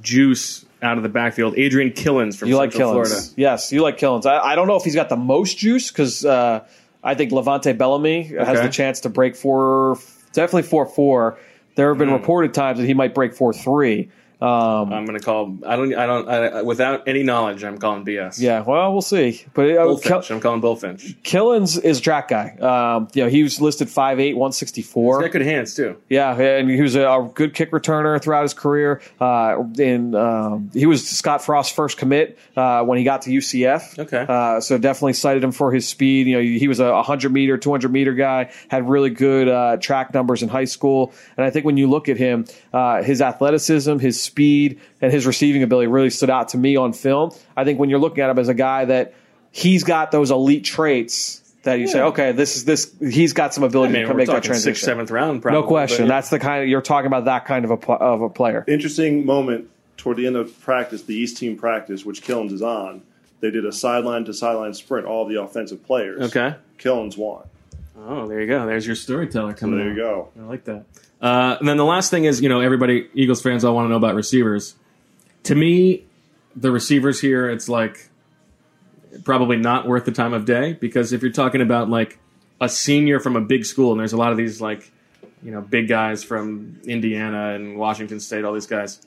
juice 0.00 0.64
out 0.82 0.96
of 0.96 1.02
the 1.02 1.08
backfield. 1.08 1.54
Adrian 1.56 1.90
Killins 1.90 2.36
from 2.36 2.48
You 2.48 2.56
like 2.56 2.70
Killins? 2.70 2.92
Florida. 2.92 3.20
Yes, 3.36 3.72
you 3.72 3.82
like 3.82 3.98
Killins. 3.98 4.26
I, 4.26 4.38
I 4.38 4.54
don't 4.54 4.68
know 4.68 4.76
if 4.76 4.84
he's 4.84 4.94
got 4.94 5.08
the 5.08 5.16
most 5.16 5.58
juice 5.58 5.90
because 5.90 6.24
uh, 6.24 6.66
I 7.02 7.14
think 7.14 7.32
Levante 7.32 7.72
Bellamy 7.72 8.24
has 8.24 8.60
the 8.60 8.68
chance 8.68 9.00
to 9.00 9.08
break 9.08 9.36
four, 9.36 9.98
definitely 10.32 10.62
four 10.62 10.86
four. 10.86 11.38
There 11.74 11.88
have 11.88 11.98
been 11.98 12.10
reported 12.10 12.54
times 12.54 12.78
that 12.78 12.86
he 12.86 12.94
might 12.94 13.14
break 13.14 13.34
four 13.34 13.52
three. 13.52 14.10
Um, 14.40 14.92
I'm 14.92 15.04
going 15.04 15.18
to 15.18 15.24
call. 15.24 15.58
I 15.66 15.74
don't. 15.74 15.94
I 15.94 16.06
don't. 16.06 16.28
I, 16.28 16.62
without 16.62 17.08
any 17.08 17.24
knowledge, 17.24 17.64
I'm 17.64 17.76
calling 17.78 18.04
BS. 18.04 18.38
yeah, 18.40 18.60
well, 18.60 18.92
we'll 18.92 19.02
see. 19.02 19.44
But 19.52 19.70
uh, 19.70 19.84
Bullfinch. 19.84 20.30
I'm 20.30 20.40
calling 20.40 20.60
Bullfinch. 20.60 21.20
Killins 21.22 21.82
is 21.82 21.98
a 21.98 22.02
track 22.02 22.28
guy. 22.28 22.50
Um, 22.60 23.08
you 23.14 23.24
know, 23.24 23.28
he 23.28 23.42
was 23.42 23.60
listed 23.60 23.88
5'8", 23.88 24.34
164. 24.36 25.18
He's 25.18 25.26
got 25.26 25.32
good 25.32 25.42
hands 25.42 25.74
too. 25.74 25.96
Yeah, 26.08 26.38
and 26.40 26.70
he 26.70 26.80
was 26.80 26.94
a, 26.94 27.02
a 27.08 27.28
good 27.34 27.52
kick 27.52 27.72
returner 27.72 28.22
throughout 28.22 28.42
his 28.42 28.54
career. 28.54 29.00
Uh, 29.20 29.64
and 29.78 30.14
um, 30.14 30.70
he 30.72 30.86
was 30.86 31.08
Scott 31.08 31.42
Frost's 31.44 31.72
first 31.72 31.98
commit 31.98 32.38
uh, 32.56 32.84
when 32.84 32.96
he 32.98 33.02
got 33.04 33.22
to 33.22 33.30
UCF. 33.30 33.98
Okay. 33.98 34.24
uh, 34.28 34.60
so 34.60 34.78
definitely 34.78 35.14
cited 35.14 35.42
him 35.42 35.50
for 35.50 35.72
his 35.72 35.88
speed. 35.88 36.28
You 36.28 36.36
know, 36.36 36.42
he 36.42 36.68
was 36.68 36.78
a 36.78 37.02
hundred 37.02 37.32
meter, 37.32 37.58
two 37.58 37.70
hundred 37.72 37.90
meter 37.90 38.14
guy. 38.14 38.52
Had 38.68 38.88
really 38.88 39.10
good 39.10 39.48
uh, 39.48 39.78
track 39.78 40.14
numbers 40.14 40.44
in 40.44 40.48
high 40.48 40.64
school. 40.66 41.12
And 41.36 41.44
I 41.44 41.50
think 41.50 41.64
when 41.64 41.76
you 41.76 41.88
look 41.88 42.08
at 42.08 42.16
him, 42.18 42.44
uh, 42.72 43.02
his 43.02 43.20
athleticism, 43.22 43.98
his 43.98 44.20
speed, 44.20 44.80
and 45.00 45.12
his 45.12 45.26
receiving 45.26 45.62
ability 45.62 45.86
really 45.86 46.10
stood 46.10 46.30
out 46.30 46.48
to 46.50 46.58
me 46.58 46.76
on 46.76 46.92
film. 46.92 47.30
I 47.56 47.64
think 47.64 47.78
when 47.78 47.90
you're 47.90 47.98
looking 47.98 48.22
at 48.22 48.30
him 48.30 48.38
as 48.38 48.48
a 48.48 48.54
guy 48.54 48.84
that 48.86 49.14
he's 49.50 49.84
got 49.84 50.10
those 50.10 50.30
elite 50.30 50.64
traits. 50.64 51.42
That 51.64 51.80
you 51.80 51.88
say, 51.88 52.00
okay, 52.00 52.32
this 52.32 52.56
is 52.56 52.64
this. 52.64 52.94
He's 53.00 53.32
got 53.32 53.52
some 53.52 53.64
I 53.64 53.66
ability 53.66 53.92
mean, 53.92 54.02
to 54.04 54.08
we're 54.10 54.16
make 54.18 54.28
that 54.28 54.42
transition. 54.44 54.74
sixth, 54.74 54.84
seventh 54.84 55.10
round. 55.10 55.42
Probably, 55.42 55.60
No 55.60 55.66
question. 55.66 56.04
but- 56.04 56.08
That's 56.08 56.30
the 56.30 56.38
kind 56.38 56.62
of 56.62 56.68
you're 56.68 56.80
talking 56.80 57.08
about 57.08 57.24
that 57.26 57.46
kind 57.46 57.64
of 57.64 57.72
a 57.72 57.76
pl- 57.76 57.98
of 58.00 58.22
a 58.22 58.28
player. 58.30 58.64
Interesting 58.68 59.26
moment 59.26 59.68
toward 59.96 60.16
the 60.18 60.26
end 60.28 60.36
of 60.36 60.58
practice, 60.60 61.02
the 61.02 61.14
East 61.16 61.36
team 61.36 61.56
practice, 61.58 62.04
which 62.06 62.22
Killins 62.22 62.52
is 62.52 62.62
on. 62.62 63.02
They 63.40 63.50
did 63.50 63.66
a 63.66 63.72
sideline 63.72 64.24
to 64.26 64.32
sideline 64.32 64.72
sprint, 64.72 65.06
all 65.06 65.26
the 65.26 65.42
offensive 65.42 65.84
players. 65.84 66.22
Okay. 66.34 66.54
Killins 66.78 67.18
won. 67.18 67.42
Oh, 68.06 68.26
there 68.28 68.40
you 68.40 68.46
go. 68.46 68.64
There's 68.64 68.86
your 68.86 68.96
storyteller 68.96 69.52
coming. 69.52 69.78
There 69.78 69.92
you 69.92 70.06
out. 70.06 70.30
go. 70.36 70.42
I 70.42 70.44
like 70.46 70.64
that. 70.64 70.84
Uh, 71.20 71.56
and 71.58 71.68
then 71.68 71.76
the 71.76 71.84
last 71.84 72.10
thing 72.10 72.24
is, 72.24 72.40
you 72.40 72.48
know, 72.48 72.60
everybody, 72.60 73.08
Eagles 73.14 73.42
fans, 73.42 73.64
all 73.64 73.74
want 73.74 73.86
to 73.86 73.90
know 73.90 73.96
about 73.96 74.14
receivers. 74.14 74.74
To 75.44 75.54
me, 75.54 76.04
the 76.54 76.70
receivers 76.70 77.20
here, 77.20 77.50
it's 77.50 77.68
like 77.68 78.08
probably 79.24 79.56
not 79.56 79.86
worth 79.86 80.04
the 80.04 80.12
time 80.12 80.32
of 80.32 80.44
day 80.44 80.74
because 80.74 81.12
if 81.12 81.22
you're 81.22 81.32
talking 81.32 81.60
about 81.60 81.88
like 81.88 82.18
a 82.60 82.68
senior 82.68 83.20
from 83.20 83.36
a 83.36 83.40
big 83.40 83.64
school, 83.64 83.92
and 83.92 84.00
there's 84.00 84.12
a 84.12 84.16
lot 84.16 84.32
of 84.32 84.38
these 84.38 84.60
like, 84.60 84.90
you 85.42 85.50
know, 85.50 85.60
big 85.60 85.88
guys 85.88 86.24
from 86.24 86.80
Indiana 86.84 87.54
and 87.54 87.76
Washington 87.76 88.20
State, 88.20 88.44
all 88.44 88.52
these 88.52 88.66
guys. 88.66 89.00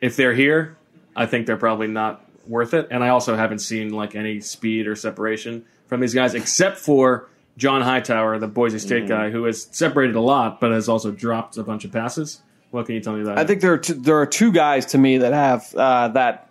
If 0.00 0.16
they're 0.16 0.34
here, 0.34 0.76
I 1.14 1.26
think 1.26 1.46
they're 1.46 1.56
probably 1.56 1.88
not 1.88 2.24
worth 2.46 2.74
it. 2.74 2.88
And 2.90 3.04
I 3.04 3.08
also 3.08 3.36
haven't 3.36 3.58
seen 3.58 3.90
like 3.90 4.14
any 4.14 4.40
speed 4.40 4.86
or 4.86 4.96
separation 4.96 5.64
from 5.86 6.00
these 6.00 6.14
guys, 6.14 6.34
except 6.34 6.78
for 6.78 7.28
John 7.58 7.82
Hightower, 7.82 8.38
the 8.38 8.46
Boise 8.46 8.78
State 8.78 9.08
guy, 9.08 9.30
who 9.30 9.42
has 9.44 9.68
separated 9.72 10.14
a 10.14 10.20
lot, 10.20 10.60
but 10.60 10.70
has 10.70 10.88
also 10.88 11.10
dropped 11.10 11.56
a 11.56 11.64
bunch 11.64 11.84
of 11.84 11.90
passes. 11.92 12.40
What 12.70 12.86
can 12.86 12.94
you 12.94 13.00
tell 13.00 13.14
me 13.14 13.22
about? 13.22 13.34
That? 13.34 13.44
I 13.44 13.46
think 13.46 13.60
there 13.60 13.72
are 13.72 13.78
two, 13.78 13.94
there 13.94 14.16
are 14.20 14.26
two 14.26 14.52
guys 14.52 14.86
to 14.86 14.98
me 14.98 15.18
that 15.18 15.32
have 15.32 15.74
uh, 15.74 16.08
that 16.08 16.50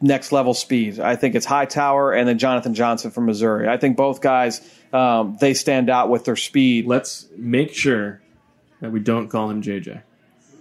next 0.00 0.32
level 0.32 0.54
speed. 0.54 0.98
I 0.98 1.14
think 1.14 1.34
it's 1.34 1.44
Hightower 1.44 2.12
and 2.12 2.26
then 2.26 2.38
Jonathan 2.38 2.72
Johnson 2.72 3.10
from 3.10 3.26
Missouri. 3.26 3.68
I 3.68 3.76
think 3.76 3.98
both 3.98 4.22
guys 4.22 4.66
um, 4.94 5.36
they 5.40 5.52
stand 5.52 5.90
out 5.90 6.08
with 6.08 6.24
their 6.24 6.36
speed. 6.36 6.86
Let's 6.86 7.26
make 7.36 7.74
sure 7.74 8.22
that 8.80 8.90
we 8.90 9.00
don't 9.00 9.28
call 9.28 9.50
him 9.50 9.62
JJ. 9.62 10.02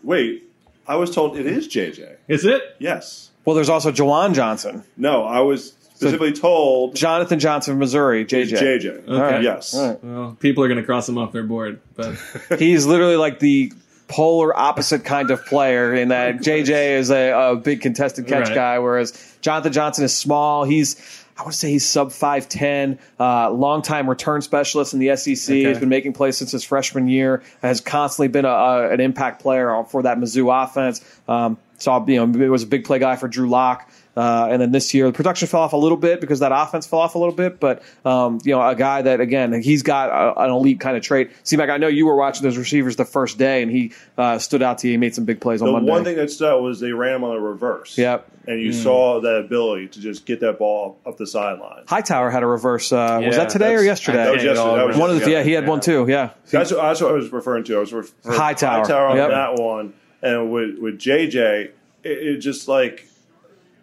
Wait, 0.03 0.43
I 0.85 0.97
was 0.97 1.13
told 1.15 1.37
it 1.37 1.45
is 1.45 1.69
JJ. 1.69 2.17
Is 2.27 2.43
it? 2.43 2.61
Yes. 2.79 3.31
Well, 3.45 3.55
there's 3.55 3.69
also 3.69 3.91
Jawan 3.91 4.33
Johnson, 4.33 4.83
No, 4.97 5.23
I 5.23 5.39
was 5.39 5.75
specifically 6.09 6.33
told 6.33 6.95
Jonathan 6.95 7.39
Johnson 7.39 7.73
from 7.73 7.79
Missouri, 7.79 8.25
JJ. 8.25 8.51
JJ. 8.51 9.07
Okay. 9.07 9.41
Yes. 9.43 9.73
All 9.75 9.87
right. 9.89 10.03
Well, 10.03 10.37
people 10.39 10.63
are 10.63 10.67
going 10.67 10.79
to 10.79 10.85
cross 10.85 11.07
him 11.09 11.17
off 11.17 11.31
their 11.31 11.43
board, 11.43 11.79
but 11.95 12.15
He's 12.59 12.85
literally 12.85 13.17
like 13.17 13.39
the 13.39 13.71
polar 14.07 14.55
opposite 14.55 15.03
kind 15.03 15.31
of 15.31 15.43
player 15.45 15.93
in 15.93 16.09
that 16.09 16.37
JJ 16.37 16.97
is 16.97 17.09
a, 17.09 17.31
a 17.31 17.55
big 17.55 17.81
contested 17.81 18.27
catch 18.27 18.47
Right. 18.49 18.55
guy, 18.55 18.79
whereas 18.79 19.37
Jonathan 19.41 19.73
Johnson 19.73 20.05
is 20.05 20.15
small. 20.15 20.63
He's 20.63 20.95
I 21.37 21.41
want 21.41 21.51
to 21.51 21.57
say 21.57 21.69
he's 21.69 21.85
sub 21.85 22.11
5'10, 22.11 22.97
uh, 23.19 23.51
longtime 23.51 24.09
return 24.09 24.41
specialist 24.41 24.93
in 24.93 24.99
the 25.01 25.13
SEC. 25.17 25.51
Okay. 25.53 25.65
He's 25.67 25.79
been 25.79 25.89
making 25.89 26.13
plays 26.13 26.37
since 26.37 26.51
his 26.53 26.63
freshman 26.63 27.09
year, 27.09 27.43
has 27.61 27.81
constantly 27.81 28.29
been 28.29 28.45
a, 28.45 28.49
a, 28.49 28.89
an 28.91 29.01
impact 29.01 29.41
player 29.41 29.83
for 29.89 30.03
that 30.03 30.17
Mizzou 30.17 30.63
offense. 30.63 31.03
Um, 31.27 31.57
saw, 31.77 32.05
you 32.07 32.25
know, 32.25 32.41
it 32.41 32.47
was 32.47 32.63
a 32.63 32.67
big 32.67 32.85
play 32.85 32.99
guy 32.99 33.17
for 33.17 33.27
Drew 33.27 33.49
Lock. 33.49 33.89
Uh, 34.15 34.47
and 34.49 34.61
then 34.61 34.71
this 34.71 34.93
year, 34.93 35.07
the 35.07 35.13
production 35.13 35.47
fell 35.47 35.59
off 35.61 35.73
a 35.73 35.77
little 35.77 35.97
bit 35.97 36.21
because 36.21 36.39
that 36.39 36.51
offense 36.53 36.87
fell 36.87 36.99
off 36.99 37.15
a 37.15 37.17
little 37.19 37.33
bit. 37.33 37.59
But 37.59 37.83
um, 38.05 38.39
you 38.43 38.51
know, 38.55 38.65
a 38.65 38.75
guy 38.75 39.01
that 39.01 39.19
again, 39.19 39.61
he's 39.61 39.83
got 39.83 40.09
a, 40.09 40.39
an 40.41 40.51
elite 40.51 40.79
kind 40.79 40.95
of 40.95 41.03
trait. 41.03 41.31
See, 41.43 41.57
Mike, 41.57 41.69
I 41.69 41.77
know 41.77 41.87
you 41.87 42.05
were 42.05 42.15
watching 42.15 42.43
those 42.43 42.57
receivers 42.57 42.95
the 42.95 43.05
first 43.05 43.37
day, 43.37 43.61
and 43.61 43.71
he 43.71 43.91
uh, 44.17 44.39
stood 44.39 44.61
out 44.61 44.77
to 44.79 44.87
you. 44.87 44.93
He 44.93 44.97
made 44.97 45.13
some 45.15 45.25
big 45.25 45.41
plays 45.41 45.61
on 45.61 45.67
The 45.67 45.73
Monday. 45.73 45.91
one 45.91 46.03
thing 46.03 46.15
that 46.15 46.31
stood 46.31 46.49
out 46.49 46.61
was 46.61 46.79
they 46.79 46.91
ran 46.91 47.15
him 47.15 47.23
on 47.23 47.35
a 47.35 47.39
reverse. 47.39 47.97
Yep. 47.97 48.31
And 48.47 48.61
you 48.61 48.71
saw 48.73 49.21
that 49.21 49.37
ability 49.37 49.87
to 49.87 49.99
just 49.99 50.25
get 50.27 50.39
that 50.41 50.59
ball 50.59 50.99
up 51.03 51.17
the 51.17 51.25
sideline. 51.25 51.83
Hightower 51.87 52.29
had 52.29 52.43
a 52.43 52.45
reverse. 52.45 52.91
Uh, 52.93 53.19
was 53.25 53.35
that 53.37 53.49
today 53.49 53.73
or 53.73 53.81
yesterday? 53.81 54.19
That 54.19 54.33
was 54.35 54.43
Yeah, 54.43 54.51
yesterday. 54.51 54.75
That 54.77 54.87
was 54.87 54.97
one 54.97 55.09
of 55.09 55.19
the, 55.19 55.31
yeah, 55.31 55.41
he 55.41 55.51
had 55.53 55.67
one 55.67 55.79
too. 55.81 56.05
Yeah, 56.07 56.29
That's 56.51 56.71
what, 56.71 56.79
that's 56.81 57.01
what 57.01 57.09
I 57.09 57.13
was 57.15 57.31
referring 57.31 57.63
to. 57.63 57.77
I 57.77 57.79
was 57.79 57.91
referring 57.91 58.37
Hightower. 58.37 58.81
Hightower 58.81 59.07
on 59.07 59.17
Yep. 59.17 59.29
that 59.31 59.55
one, 59.55 59.93
and 60.21 60.51
with 60.51 60.77
with 60.77 60.99
JJ, 60.99 61.63
it, 61.63 61.71
it 62.03 62.37
just 62.37 62.67
like 62.67 63.07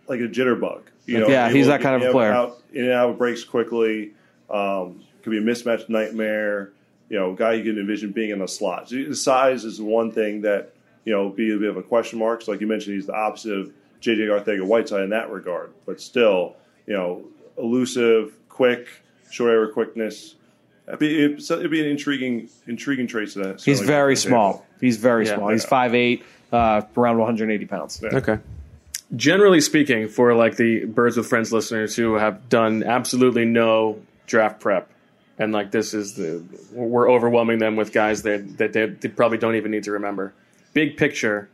like 0.08 0.20
a 0.20 0.24
jitterbug. 0.28 0.82
You 1.06 1.20
know, 1.20 1.28
Yeah, 1.28 1.50
he's 1.50 1.66
that 1.66 1.80
kind 1.80 1.96
of 1.96 2.02
you 2.02 2.08
know, 2.08 2.12
player. 2.12 2.32
Out, 2.32 2.62
in 2.72 2.84
and 2.84 2.92
out 2.92 3.10
of 3.10 3.18
breaks 3.18 3.44
quickly. 3.44 4.12
Um, 4.50 5.02
could 5.22 5.30
be 5.30 5.38
a 5.38 5.42
mismatch 5.42 5.88
nightmare. 5.88 6.72
You 7.08 7.18
know, 7.18 7.32
guy 7.34 7.54
you 7.54 7.64
can 7.64 7.78
envision 7.80 8.12
being 8.12 8.30
in 8.30 8.38
the 8.38 8.48
slot. 8.48 8.88
So 8.88 8.96
the 8.96 9.14
size 9.16 9.64
is 9.64 9.80
one 9.80 10.12
thing 10.12 10.42
that 10.42 10.72
you 11.04 11.12
know 11.12 11.28
be 11.28 11.52
a 11.52 11.58
bit 11.58 11.68
of 11.70 11.76
a 11.76 11.82
question 11.82 12.18
mark. 12.18 12.42
So 12.42 12.52
like 12.52 12.60
you 12.60 12.66
mentioned, 12.66 12.94
he's 12.96 13.06
the 13.06 13.14
opposite 13.14 13.52
of 13.52 13.72
JJ 14.00 14.28
Arcega-Whiteside 14.28 15.04
in 15.04 15.10
that 15.10 15.30
regard, 15.30 15.72
but 15.86 16.00
still, 16.00 16.56
you 16.86 16.94
know, 16.94 17.22
elusive, 17.56 18.34
quick, 18.48 18.88
short 19.30 19.52
area 19.52 19.72
quickness. 19.72 20.34
It'd 20.88 20.98
be, 20.98 21.24
it'd, 21.24 21.40
it'd 21.40 21.70
be 21.70 21.80
an 21.80 21.86
intriguing, 21.86 22.48
intriguing 22.66 23.06
trait 23.06 23.30
to 23.30 23.38
that. 23.40 23.62
he's 23.62 23.80
very 23.80 24.14
bring 24.14 24.16
to 24.16 24.22
the 24.22 24.28
small. 24.28 24.66
He's 24.80 24.96
very 24.96 25.26
Yeah. 25.26 25.36
small. 25.36 25.48
He's 25.50 25.64
5'8", 25.64 26.22
uh, 26.52 26.82
around 26.96 27.18
180 27.18 27.66
pounds. 27.66 28.02
Okay. 28.02 28.38
Generally 29.14 29.61
speaking, 29.61 30.09
for 30.09 30.35
like 30.35 30.57
the 30.57 30.87
Birds 30.87 31.16
with 31.16 31.27
Friends 31.27 31.53
listeners 31.53 31.94
who 31.94 32.14
have 32.14 32.48
done 32.48 32.83
absolutely 32.83 33.44
no 33.44 34.01
draft 34.27 34.59
prep, 34.61 34.88
and 35.38 35.53
like 35.53 35.70
this 35.70 35.92
is 35.92 36.14
the 36.14 36.42
we're 36.72 37.11
overwhelming 37.11 37.59
them 37.59 37.77
with 37.77 37.92
guys 37.92 38.22
that 38.22 38.57
that 38.59 38.72
they, 38.72 38.87
they 38.87 39.09
probably 39.09 39.37
don't 39.38 39.57
even 39.57 39.70
need 39.70 39.85
to 39.85 39.92
remember. 39.92 40.33
Big 40.72 40.96
picture, 40.96 41.51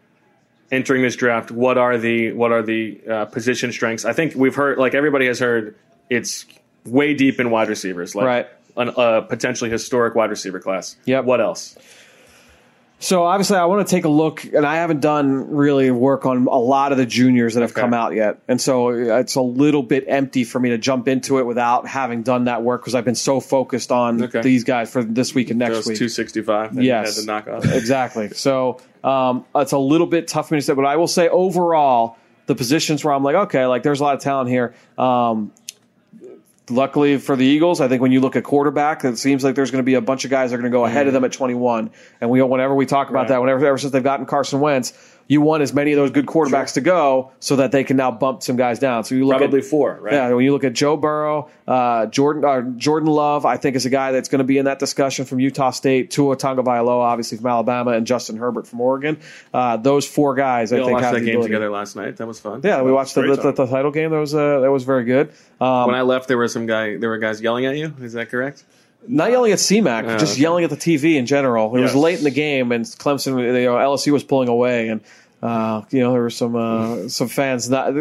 entering 0.71 1.03
this 1.03 1.16
draft, 1.16 1.51
what 1.51 1.79
are 1.79 1.99
the 1.99 2.31
what 2.33 2.53
are 2.53 2.62
the 2.62 3.01
uh, 3.11 3.25
position 3.25 3.73
strengths? 3.73 4.05
I 4.05 4.12
think 4.12 4.37
we've 4.37 4.55
heard 4.55 4.79
like 4.79 4.94
everybody 4.94 5.27
has 5.27 5.40
heard 5.40 5.75
it's 6.09 6.47
way 6.87 7.14
deep 7.14 7.40
in 7.40 7.51
wide 7.51 7.68
receivers, 7.68 8.14
like 8.14 8.25
Right. 8.27 8.47
an, 8.77 8.90
a 8.97 9.23
potentially 9.23 9.68
historic 9.68 10.14
wide 10.14 10.31
receiver 10.31 10.61
class. 10.61 10.97
Yeah. 11.07 11.21
What 11.21 11.40
else? 11.40 11.77
So 13.00 13.24
obviously, 13.24 13.56
I 13.56 13.64
want 13.66 13.87
to 13.87 13.90
take 13.90 14.04
a 14.04 14.08
look, 14.08 14.42
and 14.44 14.66
I 14.66 14.76
haven't 14.76 15.00
done 15.00 15.54
really 15.54 15.88
work 15.92 16.26
on 16.26 16.48
a 16.48 16.58
lot 16.58 16.90
of 16.90 16.98
the 16.98 17.06
juniors 17.06 17.54
that 17.54 17.61
have 17.61 17.70
Okay. 17.70 17.80
come 17.80 17.94
out 17.94 18.12
yet, 18.14 18.40
and 18.48 18.61
so 18.61 18.88
it's 18.88 19.37
a 19.37 19.40
little 19.40 19.84
bit 19.84 20.04
empty 20.08 20.42
for 20.42 20.58
me 20.58 20.70
to 20.70 20.78
jump 20.78 21.06
into 21.06 21.38
it 21.38 21.46
without 21.46 21.87
having 21.87 22.24
done 22.24 22.44
that 22.46 22.64
work 22.64 22.80
because 22.80 22.96
I've 22.96 23.04
been 23.04 23.14
so 23.14 23.38
focused 23.38 23.92
on 23.92 24.24
Okay. 24.24 24.40
these 24.40 24.64
guys 24.64 24.90
for 24.90 25.04
this 25.04 25.32
week 25.32 25.50
and 25.50 25.61
next 25.61 25.74
Those 25.76 25.87
week. 25.87 25.98
two 25.98 26.08
sixty 26.08 26.42
five. 26.42 26.74
Yes. 26.74 26.82
you 26.82 26.92
had 26.92 27.20
to 27.20 27.26
knock 27.26 27.46
off. 27.66 27.72
exactly. 27.72 28.30
So 28.30 28.80
um, 29.04 29.44
it's 29.54 29.70
a 29.72 29.78
little 29.78 30.08
bit 30.08 30.26
tough 30.26 30.48
for 30.48 30.54
me 30.54 30.61
to 30.61 30.64
say, 30.66 30.74
but 30.74 30.84
I 30.84 30.96
will 30.96 31.06
say 31.06 31.28
overall, 31.28 32.16
the 32.46 32.56
positions 32.56 33.04
where 33.04 33.14
I'm 33.14 33.22
like, 33.22 33.37
okay, 33.37 33.64
like 33.66 33.84
there's 33.84 34.00
a 34.00 34.02
lot 34.02 34.14
of 34.16 34.20
talent 34.22 34.50
here. 34.50 34.74
Um, 34.98 35.52
luckily 36.70 37.18
for 37.18 37.37
the 37.37 37.44
Eagles, 37.44 37.81
I 37.81 37.88
think 37.88 38.02
when 38.02 38.12
you 38.12 38.20
look 38.20 38.37
at 38.37 38.44
quarterback, 38.44 39.04
it 39.04 39.18
seems 39.18 39.44
like 39.44 39.54
there's 39.54 39.70
going 39.70 39.83
to 39.83 39.87
be 39.87 39.94
a 39.94 40.00
bunch 40.00 40.24
of 40.24 40.31
guys 40.31 40.50
that 40.50 40.57
are 40.57 40.59
going 40.59 40.70
to 40.70 40.76
go 40.76 40.85
ahead 40.85 41.07
of 41.07 41.12
mm-hmm. 41.12 41.22
them 41.22 41.24
at 41.24 41.33
21. 41.33 41.90
And 42.20 42.31
we, 42.31 42.42
whenever 42.42 42.74
we 42.74 42.87
talk 42.87 43.11
about 43.11 43.20
Right. 43.20 43.28
that, 43.28 43.40
whenever 43.40 43.66
ever 43.66 43.78
since 43.78 43.92
they've 43.92 44.02
gotten 44.02 44.26
Carson 44.26 44.61
Wentz, 44.61 44.92
you 45.28 45.42
want 45.42 45.62
as 45.62 45.74
many 45.74 45.92
of 45.92 45.96
those 45.98 46.10
good 46.10 46.24
quarterbacks 46.26 46.72
to 46.72 46.80
go 46.80 47.32
so 47.38 47.56
that 47.56 47.70
they 47.70 47.84
can 47.84 47.98
now 47.98 48.10
bump 48.10 48.42
some 48.42 48.56
guys 48.56 48.78
down. 48.78 49.04
So 49.04 49.14
you 49.14 49.26
look 49.26 49.36
Probably 49.36 49.58
at 49.60 49.66
four, 49.66 49.98
right? 50.00 50.14
yeah, 50.14 50.32
when 50.32 50.42
you 50.42 50.52
look 50.52 50.64
at 50.64 50.72
Joe 50.72 50.96
Burrow, 50.96 51.50
uh, 51.66 52.06
Jordan 52.06 52.44
uh, 52.44 52.62
Jordan 52.78 53.10
Love, 53.10 53.44
I 53.44 53.58
think 53.58 53.76
is 53.76 53.84
a 53.84 53.90
guy 53.90 54.10
that's 54.12 54.30
going 54.30 54.38
to 54.38 54.44
be 54.44 54.56
in 54.56 54.64
that 54.64 54.78
discussion 54.78 55.26
from 55.26 55.38
Utah 55.38 55.70
State, 55.70 56.10
Tua 56.10 56.34
Tagovailoa, 56.36 57.02
obviously 57.02 57.36
from 57.36 57.46
Alabama, 57.46 57.90
and 57.90 58.06
Justin 58.06 58.38
Herbert 58.38 58.66
from 58.66 58.80
Oregon. 58.80 59.20
Uh, 59.52 59.76
those 59.76 60.06
four 60.06 60.34
guys, 60.34 60.72
We 60.72 60.78
I 60.78 60.80
think, 60.80 60.92
watched 60.92 61.04
have 61.04 61.14
that 61.14 61.20
game 61.20 61.28
ability. 61.28 61.48
together 61.48 61.70
last 61.70 61.94
night. 61.94 62.16
That 62.16 62.26
was 62.26 62.40
fun. 62.40 62.62
Yeah, 62.64 62.80
we 62.80 62.90
watched 62.90 63.14
the, 63.14 63.22
the, 63.22 63.52
the, 63.52 63.66
title 63.66 63.90
game. 63.90 64.10
That 64.10 64.20
was 64.20 64.34
uh, 64.34 64.60
that 64.60 64.70
was 64.70 64.84
very 64.84 65.04
good. 65.04 65.30
Um, 65.60 65.88
When 65.88 65.94
I 65.94 66.02
left, 66.02 66.28
there 66.28 66.38
were 66.38 66.48
some 66.48 66.64
guy. 66.64 66.96
There 66.96 67.10
were 67.10 67.18
guys 67.18 67.42
yelling 67.42 67.66
at 67.66 67.76
you. 67.76 67.94
Is 68.00 68.14
that 68.14 68.30
correct? 68.30 68.64
Not 69.06 69.30
yelling 69.30 69.52
at 69.52 69.58
CMAC, 69.58 70.04
Oh, 70.04 70.18
just 70.18 70.38
yelling 70.38 70.64
at 70.64 70.70
the 70.70 70.76
TV 70.76 71.16
in 71.16 71.26
general. 71.26 71.74
It 71.76 71.80
was 71.80 71.94
late 71.94 72.18
in 72.18 72.24
the 72.24 72.30
game, 72.30 72.72
and 72.72 72.84
Clemson, 72.84 73.38
you 73.40 73.64
know, 73.64 73.76
LSU 73.76 74.12
was 74.12 74.24
pulling 74.24 74.48
away, 74.48 74.88
and 74.88 75.00
uh, 75.42 75.82
you 75.90 76.00
know 76.00 76.12
there 76.12 76.22
were 76.22 76.30
some 76.30 76.56
uh, 76.56 77.08
some 77.08 77.28
fans 77.28 77.70
not. 77.70 77.92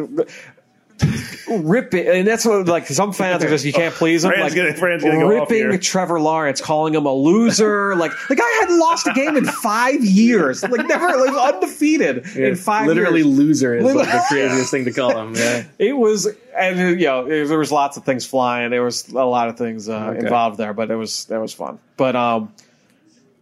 Ripping, 1.50 2.08
and 2.08 2.28
that's 2.28 2.46
what 2.46 2.68
like 2.68 2.88
some 2.88 3.14
fans 3.14 3.44
are 3.44 3.50
just 3.50 3.66
you 3.66 3.74
can't 3.74 3.94
please 3.94 4.24
them. 4.24 4.32
Fran's 4.32 4.54
like 4.54 4.56
gonna- 4.56 4.74
Fran's 4.76 5.04
gonna 5.04 5.20
go 5.20 5.28
off 5.42 5.50
ripping 5.50 5.70
here. 5.72 5.78
Trevor 5.78 6.20
Lawrence, 6.20 6.62
calling 6.62 6.94
him 6.94 7.06
a 7.06 7.14
loser. 7.14 7.96
like 7.98 8.12
the 8.28 8.36
guy 8.36 8.50
hadn't 8.60 8.80
lost 8.80 9.08
a 9.08 9.14
game 9.14 9.36
in 9.38 9.46
five 9.46 10.04
years, 10.04 10.64
like 10.64 10.86
never, 10.88 11.08
like 11.18 11.54
undefeated 11.54 12.26
in 12.36 12.56
five 12.56 12.88
Literally 12.88 13.22
years. 13.22 13.38
loser 13.38 13.76
is 13.76 13.84
like 13.96 14.08
the 14.08 14.24
craziest 14.28 14.72
thing 14.72 14.86
to 14.86 14.92
call 14.92 15.18
him. 15.18 15.36
Yeah. 15.36 15.64
It 15.80 15.94
was, 15.98 16.28
and 16.58 17.00
you 17.00 17.06
know, 17.08 17.26
it- 17.26 17.46
there 17.48 17.60
was 17.60 17.72
lots 17.72 17.98
of 17.98 18.04
things 18.06 18.26
flying. 18.26 18.72
There 18.72 18.84
was 18.84 19.08
a 19.10 19.24
lot 19.24 19.50
of 19.50 19.58
things 19.58 19.88
uh, 19.90 20.16
involved 20.18 20.58
there, 20.58 20.74
but 20.74 20.92
it 20.92 20.96
was 20.96 21.26
that 21.26 21.40
was 21.40 21.54
fun. 21.54 21.80
But 21.98 22.16
um, 22.16 22.54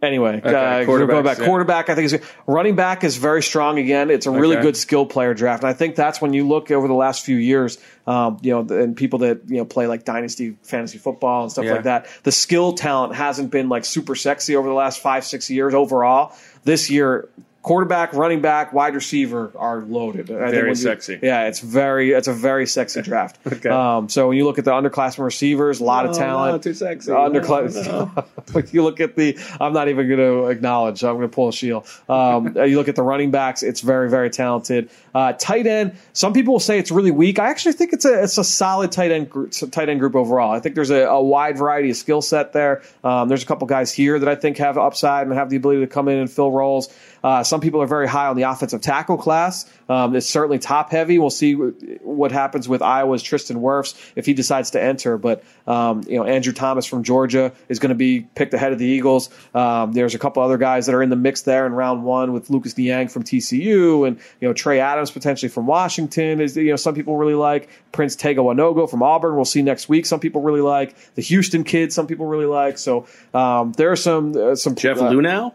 anyway, 0.06 0.40
uh, 0.42 0.48
quarterbacks, 0.84 1.06
go 1.08 1.22
back. 1.22 1.38
yeah. 1.38 1.44
Quarterback, 1.44 1.90
I 1.90 1.94
think 1.94 2.06
is 2.12 2.20
running 2.46 2.76
back 2.76 3.04
is 3.04 3.16
very 3.16 3.42
strong 3.42 3.78
again. 3.78 4.10
It's 4.10 4.26
a 4.26 4.30
really 4.30 4.56
Okay. 4.56 4.62
good 4.62 4.76
skill 4.76 5.04
player 5.04 5.34
draft, 5.34 5.62
and 5.62 5.68
I 5.70 5.72
think 5.74 5.96
that's 5.96 6.20
when 6.20 6.32
you 6.32 6.46
look 6.46 6.70
over 6.70 6.88
the 6.88 6.94
last 6.94 7.24
few 7.24 7.36
years, 7.36 7.76
um, 8.06 8.38
you 8.42 8.52
know, 8.52 8.74
and 8.74 8.96
people 8.96 9.18
that 9.20 9.40
you 9.48 9.56
know 9.58 9.64
play 9.64 9.86
like 9.86 10.04
dynasty 10.04 10.56
fantasy 10.62 10.98
football 10.98 11.42
and 11.42 11.52
stuff 11.52 11.64
Yeah. 11.64 11.72
like 11.72 11.82
that. 11.84 12.06
The 12.22 12.32
skill 12.32 12.72
talent 12.72 13.14
hasn't 13.14 13.50
been 13.50 13.68
like 13.68 13.84
super 13.84 14.14
sexy 14.14 14.56
over 14.56 14.68
the 14.68 14.74
last 14.74 15.00
five 15.00 15.24
six 15.24 15.50
years 15.50 15.74
overall. 15.74 16.32
This 16.64 16.90
year. 16.90 17.28
Quarterback, 17.66 18.12
running 18.12 18.40
back, 18.40 18.72
wide 18.72 18.94
receiver 18.94 19.50
are 19.56 19.80
loaded. 19.80 20.30
I 20.30 20.38
think 20.38 20.50
Very 20.52 20.68
you- 20.68 20.74
sexy. 20.76 21.18
yeah, 21.20 21.48
it's 21.48 21.58
very 21.58 22.12
it's 22.12 22.28
a 22.28 22.32
very 22.32 22.64
sexy 22.64 23.02
draft. 23.02 23.40
Okay. 23.56 23.68
Um, 23.68 24.08
so 24.08 24.28
when 24.28 24.36
you 24.36 24.44
look 24.44 24.58
at 24.60 24.64
the 24.64 24.70
underclassmen 24.70 25.24
receivers, 25.24 25.80
a 25.80 25.84
lot 25.84 26.04
of 26.04 26.12
Oh, 26.12 26.18
talent. 26.18 26.52
no, 26.52 26.58
too 26.58 26.74
sexy. 26.74 27.10
Underclass. 27.10 27.84
No, 27.86 28.24
when 28.52 28.68
you 28.70 28.84
look 28.84 29.00
at 29.00 29.16
the, 29.16 29.36
I'm 29.60 29.72
not 29.72 29.88
even 29.88 30.06
going 30.06 30.20
to 30.20 30.46
acknowledge. 30.46 31.02
I'm 31.02 31.16
going 31.16 31.28
to 31.28 31.34
pull 31.34 31.48
a 31.48 31.52
Sheil. 31.52 31.84
Um, 32.08 32.54
you 32.68 32.76
look 32.76 32.86
at 32.86 32.94
the 32.94 33.02
running 33.02 33.32
backs; 33.32 33.64
it's 33.64 33.80
very 33.80 34.08
very 34.08 34.30
talented. 34.30 34.88
Uh, 35.12 35.32
tight 35.32 35.66
end. 35.66 35.96
Some 36.12 36.34
people 36.34 36.52
will 36.54 36.60
say 36.60 36.78
it's 36.78 36.92
really 36.92 37.10
weak. 37.10 37.40
I 37.40 37.48
actually 37.50 37.72
think 37.72 37.92
it's 37.92 38.04
a 38.04 38.22
it's 38.22 38.38
a 38.38 38.44
solid 38.44 38.92
tight 38.92 39.10
end 39.10 39.28
group, 39.28 39.50
tight 39.72 39.88
end 39.88 39.98
group 39.98 40.14
overall. 40.14 40.52
I 40.52 40.60
think 40.60 40.76
there's 40.76 40.90
a, 40.90 41.02
a 41.06 41.20
wide 41.20 41.58
variety 41.58 41.90
of 41.90 41.96
skill 41.96 42.22
set 42.22 42.52
there. 42.52 42.82
Um, 43.02 43.26
there's 43.28 43.42
a 43.42 43.46
couple 43.46 43.66
guys 43.66 43.92
here 43.92 44.20
that 44.20 44.28
I 44.28 44.36
think 44.36 44.58
have 44.58 44.78
upside 44.78 45.26
and 45.26 45.34
have 45.34 45.50
the 45.50 45.56
ability 45.56 45.80
to 45.80 45.88
come 45.88 46.06
in 46.06 46.18
and 46.18 46.30
fill 46.30 46.52
roles. 46.52 46.94
Uh, 47.26 47.42
some 47.42 47.60
people 47.60 47.82
are 47.82 47.88
very 47.88 48.06
high 48.06 48.28
on 48.28 48.36
the 48.36 48.44
offensive 48.44 48.80
tackle 48.80 49.16
class. 49.16 49.68
Um, 49.88 50.14
it's 50.14 50.28
certainly 50.28 50.60
top 50.60 50.92
heavy. 50.92 51.18
We'll 51.18 51.28
see 51.28 51.54
what 51.54 52.30
happens 52.30 52.68
with 52.68 52.82
Iowa's 52.82 53.20
Tristan 53.20 53.56
Wirfs 53.56 53.96
if 54.14 54.26
he 54.26 54.32
decides 54.32 54.70
to 54.70 54.80
enter. 54.80 55.18
But 55.18 55.42
um, 55.66 56.04
you 56.06 56.18
know, 56.18 56.24
Andrew 56.24 56.52
Thomas 56.52 56.86
from 56.86 57.02
Georgia 57.02 57.52
is 57.68 57.80
going 57.80 57.88
to 57.88 57.96
be 57.96 58.20
picked 58.20 58.54
ahead 58.54 58.72
of 58.72 58.78
the 58.78 58.86
Eagles. 58.86 59.28
Um, 59.56 59.92
there's 59.92 60.14
a 60.14 60.20
couple 60.20 60.40
other 60.40 60.56
guys 60.56 60.86
that 60.86 60.94
are 60.94 61.02
in 61.02 61.10
the 61.10 61.16
mix 61.16 61.42
there 61.42 61.66
in 61.66 61.72
round 61.72 62.04
one 62.04 62.32
with 62.32 62.48
Lucas 62.48 62.78
Niang 62.78 63.08
from 63.08 63.24
TCU 63.24 64.06
and 64.06 64.20
you 64.40 64.46
know 64.46 64.54
Trey 64.54 64.78
Adams 64.78 65.10
potentially 65.10 65.48
from 65.48 65.66
Washington. 65.66 66.40
Is 66.40 66.56
you 66.56 66.70
know 66.70 66.76
some 66.76 66.94
people 66.94 67.16
really 67.16 67.34
like 67.34 67.68
Prince 67.90 68.14
Tega 68.14 68.40
Wanogho 68.40 68.88
from 68.88 69.02
Auburn. 69.02 69.34
We'll 69.34 69.44
see 69.44 69.62
next 69.62 69.88
week. 69.88 70.06
Some 70.06 70.20
people 70.20 70.42
really 70.42 70.60
like 70.60 70.94
the 71.16 71.22
Houston 71.22 71.64
kid. 71.64 71.92
Some 71.92 72.06
people 72.06 72.26
really 72.26 72.46
like. 72.46 72.78
So 72.78 73.08
um, 73.34 73.72
there 73.72 73.90
are 73.90 73.96
some 73.96 74.36
uh, 74.36 74.54
some 74.54 74.76
Jeff 74.76 74.98
uh, 74.98 75.10
Lunau? 75.10 75.52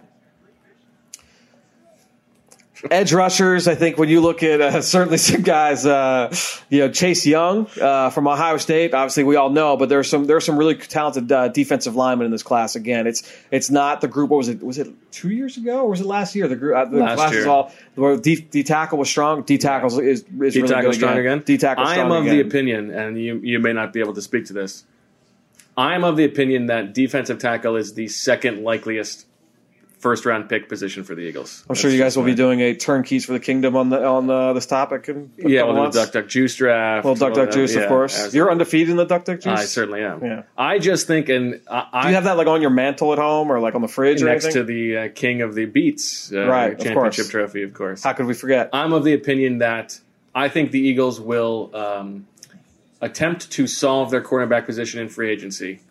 Edge 2.89 3.13
rushers. 3.13 3.67
I 3.67 3.75
think 3.75 3.97
when 3.97 4.09
you 4.09 4.21
look 4.21 4.43
at 4.43 4.61
uh, 4.61 4.81
certainly 4.81 5.17
some 5.17 5.41
guys, 5.41 5.85
uh, 5.85 6.33
you 6.69 6.79
know 6.79 6.89
Chase 6.89 7.25
Young 7.25 7.67
uh, 7.79 8.09
from 8.09 8.27
Ohio 8.27 8.57
State. 8.57 8.93
Obviously, 8.93 9.23
we 9.23 9.35
all 9.35 9.49
know, 9.49 9.77
but 9.77 9.89
there's 9.89 10.09
some 10.09 10.25
there's 10.25 10.45
some 10.45 10.57
really 10.57 10.75
talented 10.75 11.31
uh, 11.31 11.49
defensive 11.49 11.95
linemen 11.95 12.25
in 12.25 12.31
this 12.31 12.43
class. 12.43 12.75
Again, 12.75 13.07
it's 13.07 13.29
it's 13.51 13.69
not 13.69 14.01
the 14.01 14.07
group. 14.07 14.29
What 14.29 14.37
was 14.37 14.47
it? 14.47 14.63
Was 14.63 14.77
it 14.77 14.87
two 15.11 15.29
years 15.29 15.57
ago 15.57 15.81
or 15.81 15.89
was 15.89 16.01
it 16.01 16.07
last 16.07 16.35
year? 16.35 16.47
The 16.47 16.55
group 16.55 16.75
uh, 16.75 16.85
the 16.85 16.97
Last 16.97 17.15
class 17.15 17.31
year. 17.31 17.41
is 17.41 17.47
all 17.47 17.71
where 17.95 18.17
D, 18.17 18.37
D 18.37 18.63
tackle 18.63 18.97
was 18.97 19.09
strong. 19.09 19.43
D 19.43 19.57
tackle 19.57 19.99
is 19.99 20.21
is 20.21 20.25
really 20.31 20.51
D 20.51 20.61
tackle 20.61 20.91
good 20.91 20.95
strong 20.95 21.17
again. 21.17 21.43
D 21.45 21.57
tackle. 21.57 21.85
I 21.85 21.97
am 21.97 22.11
of 22.11 22.25
the 22.25 22.39
opinion, 22.39 22.91
and 22.91 23.19
you 23.19 23.39
you 23.43 23.59
may 23.59 23.73
not 23.73 23.93
be 23.93 23.99
able 23.99 24.13
to 24.13 24.21
speak 24.21 24.45
to 24.45 24.53
this. 24.53 24.85
I 25.77 25.95
am 25.95 26.03
of 26.03 26.17
the 26.17 26.25
opinion 26.25 26.65
that 26.67 26.93
defensive 26.93 27.39
tackle 27.39 27.77
is 27.77 27.93
the 27.93 28.07
second 28.09 28.63
likeliest 28.63 29.25
first 30.01 30.25
round 30.25 30.49
pick 30.49 30.67
position 30.67 31.03
for 31.03 31.15
the 31.15 31.21
Eagles. 31.21 31.63
I'm 31.69 31.75
sure 31.75 31.89
you 31.91 31.99
guys 31.99 32.17
will 32.17 32.23
be 32.23 32.35
doing 32.35 32.59
a 32.59 32.75
turnkeys 32.75 33.23
for 33.25 33.33
the 33.33 33.39
kingdom 33.39 33.75
on 33.75 33.89
the 33.89 34.03
on 34.03 34.29
uh, 34.29 34.53
this 34.53 34.65
topic. 34.65 35.07
In 35.07 35.31
Yeah, 35.37 35.63
well, 35.63 35.73
the 35.75 35.81
months. 35.81 35.95
Duck 35.97 36.11
Duck 36.11 36.27
Juice 36.27 36.55
draft. 36.55 37.05
Well, 37.05 37.15
Duck 37.15 37.33
Duck 37.33 37.49
Well, 37.49 37.55
Juice, 37.57 37.75
yeah, 37.75 37.81
of 37.83 37.87
course. 37.89 38.33
You're 38.33 38.51
undefeated 38.51 38.89
in 38.89 38.97
the 38.97 39.05
Duck 39.05 39.23
Duck 39.25 39.39
Juice. 39.39 39.59
I 39.59 39.65
certainly 39.65 40.01
am. 40.03 40.25
Yeah. 40.25 40.43
I 40.57 40.79
just 40.79 41.07
think, 41.07 41.29
and 41.29 41.61
I, 41.69 42.01
Do 42.03 42.07
you 42.09 42.15
have 42.15 42.23
that 42.25 42.35
like 42.37 42.47
on 42.47 42.61
your 42.61 42.71
mantle 42.71 43.13
at 43.13 43.19
home 43.19 43.51
or 43.51 43.59
like 43.59 43.75
on 43.75 43.81
the 43.81 43.87
fridge 43.87 44.21
next 44.23 44.51
to 44.53 44.63
the 44.63 44.97
uh, 44.97 45.09
king 45.13 45.41
of 45.41 45.53
the 45.55 45.65
beats 45.65 46.33
uh, 46.33 46.47
Right, 46.47 46.77
championship 46.79 47.25
course. 47.25 47.29
trophy, 47.29 47.63
of 47.63 47.73
course. 47.73 48.03
How 48.03 48.13
could 48.13 48.25
we 48.25 48.33
forget? 48.33 48.69
I'm 48.73 48.93
of 48.93 49.03
the 49.03 49.13
opinion 49.13 49.59
that 49.59 49.99
I 50.33 50.49
think 50.49 50.71
the 50.71 50.79
Eagles 50.79 51.19
will 51.21 51.69
um, 51.75 52.25
attempt 53.01 53.51
to 53.51 53.67
solve 53.67 54.09
their 54.11 54.21
cornerback 54.21 54.65
position 54.65 54.99
in 54.99 55.09
free 55.09 55.29
agency, 55.29 55.81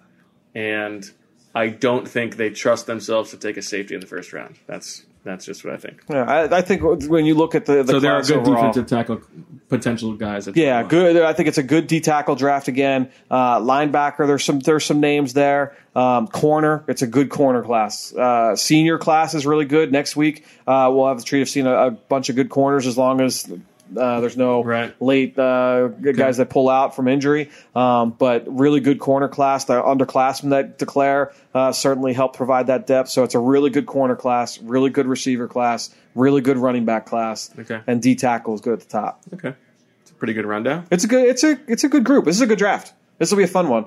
and 0.55 1.09
I 1.55 1.69
don't 1.69 2.07
think 2.09 2.37
they 2.37 2.51
trust 2.51 2.87
themselves 2.87 3.31
to 3.31 3.37
take 3.37 3.57
a 3.57 3.63
safety 3.63 3.95
in 3.95 4.01
the 4.01 4.07
first 4.07 4.33
round. 4.33 4.57
That's 4.67 5.05
that's 5.25 5.45
just 5.45 5.65
what 5.65 5.75
I 5.75 5.77
think. 5.77 6.03
Yeah, 6.09 6.25
I, 6.25 6.59
I 6.59 6.63
think 6.63 6.83
when 7.09 7.27
you 7.27 7.35
look 7.35 7.55
at 7.55 7.67
the, 7.67 7.83
the 7.83 7.93
So 7.93 8.01
there 8.01 8.13
are 8.13 8.23
good 8.23 8.39
overall, 8.39 8.55
defensive 8.55 8.87
tackle 8.87 9.21
potential 9.69 10.15
guys. 10.15 10.49
At 10.49 10.57
Yeah, 10.57 10.83
good. 10.83 11.17
I 11.17 11.33
think 11.33 11.49
it's 11.49 11.59
a 11.59 11.63
good 11.63 11.87
D 11.87 12.01
tackle 12.01 12.37
draft 12.37 12.69
again. 12.69 13.11
Uh, 13.31 13.59
linebacker, 13.59 14.27
there's 14.27 14.45
some 14.45 14.61
there's 14.61 14.85
some 14.85 15.01
names 15.01 15.35
there. 15.35 15.77
Um, 15.95 16.29
corner, 16.29 16.85
it's 16.89 17.03
a 17.03 17.07
good 17.07 17.31
corner 17.31 17.63
class. 17.63 18.15
Uh, 18.15 18.57
senior 18.57 18.97
class 18.99 19.35
is 19.35 19.45
really 19.45 19.67
good. 19.67 19.93
Next 19.93 20.17
week, 20.17 20.47
uh, 20.67 20.91
we'll 20.93 21.09
have 21.09 21.19
the 21.19 21.25
treat 21.25 21.43
of 21.43 21.49
seeing 21.49 21.67
a, 21.67 21.89
a 21.89 21.91
bunch 21.91 22.29
of 22.29 22.37
good 22.37 22.49
corners 22.49 22.87
as 22.87 22.97
long 22.97 23.21
as 23.21 23.51
uh, 23.97 24.21
there's 24.21 24.37
no 24.37 24.63
Right. 24.65 24.95
late 25.01 25.39
uh, 25.39 25.89
guys 25.89 26.37
that 26.39 26.51
pull 26.51 26.69
out 26.69 26.95
from 26.97 27.09
injury. 27.09 27.51
Um, 27.75 28.11
but 28.19 28.45
really 28.49 28.81
good 28.81 28.99
corner 28.99 29.29
class. 29.29 29.65
The 29.65 29.81
underclassmen 29.83 30.51
that 30.51 30.79
declare 30.79 31.33
uh, 31.55 31.73
certainly 31.73 32.13
help 32.13 32.37
provide 32.37 32.67
that 32.69 32.87
depth. 32.87 33.09
So 33.11 33.25
it's 33.25 33.35
a 33.35 33.39
really 33.41 33.71
good 33.71 33.87
corner 33.87 34.17
class, 34.17 34.59
really 34.61 34.91
good 34.91 35.07
receiver 35.07 35.49
class, 35.49 35.95
really 36.15 36.41
good 36.41 36.57
running 36.59 36.85
back 36.85 37.07
class, 37.07 37.51
Okay. 37.59 37.81
and 37.87 38.01
D 38.03 38.15
tackle 38.15 38.55
is 38.55 38.61
good 38.61 38.75
at 38.75 38.81
the 38.81 38.89
top. 38.89 39.21
Okay, 39.35 39.55
it's 40.03 40.11
a 40.11 40.15
pretty 40.15 40.33
good 40.35 40.47
rundown. 40.47 40.87
It's 40.91 41.05
a 41.05 41.07
good. 41.09 41.29
It's 41.29 41.43
a. 41.45 41.59
It's 41.67 41.85
a 41.85 41.89
good 41.89 42.05
group. 42.05 42.25
This 42.25 42.37
is 42.37 42.43
a 42.43 42.47
good 42.47 42.59
draft. 42.59 42.93
This 43.19 43.31
will 43.31 43.39
be 43.39 43.45
a 43.45 43.49
fun 43.49 43.69
one. 43.69 43.87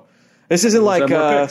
This 0.49 0.63
isn't 0.65 0.83
like 0.83 1.09
uh, 1.11 1.47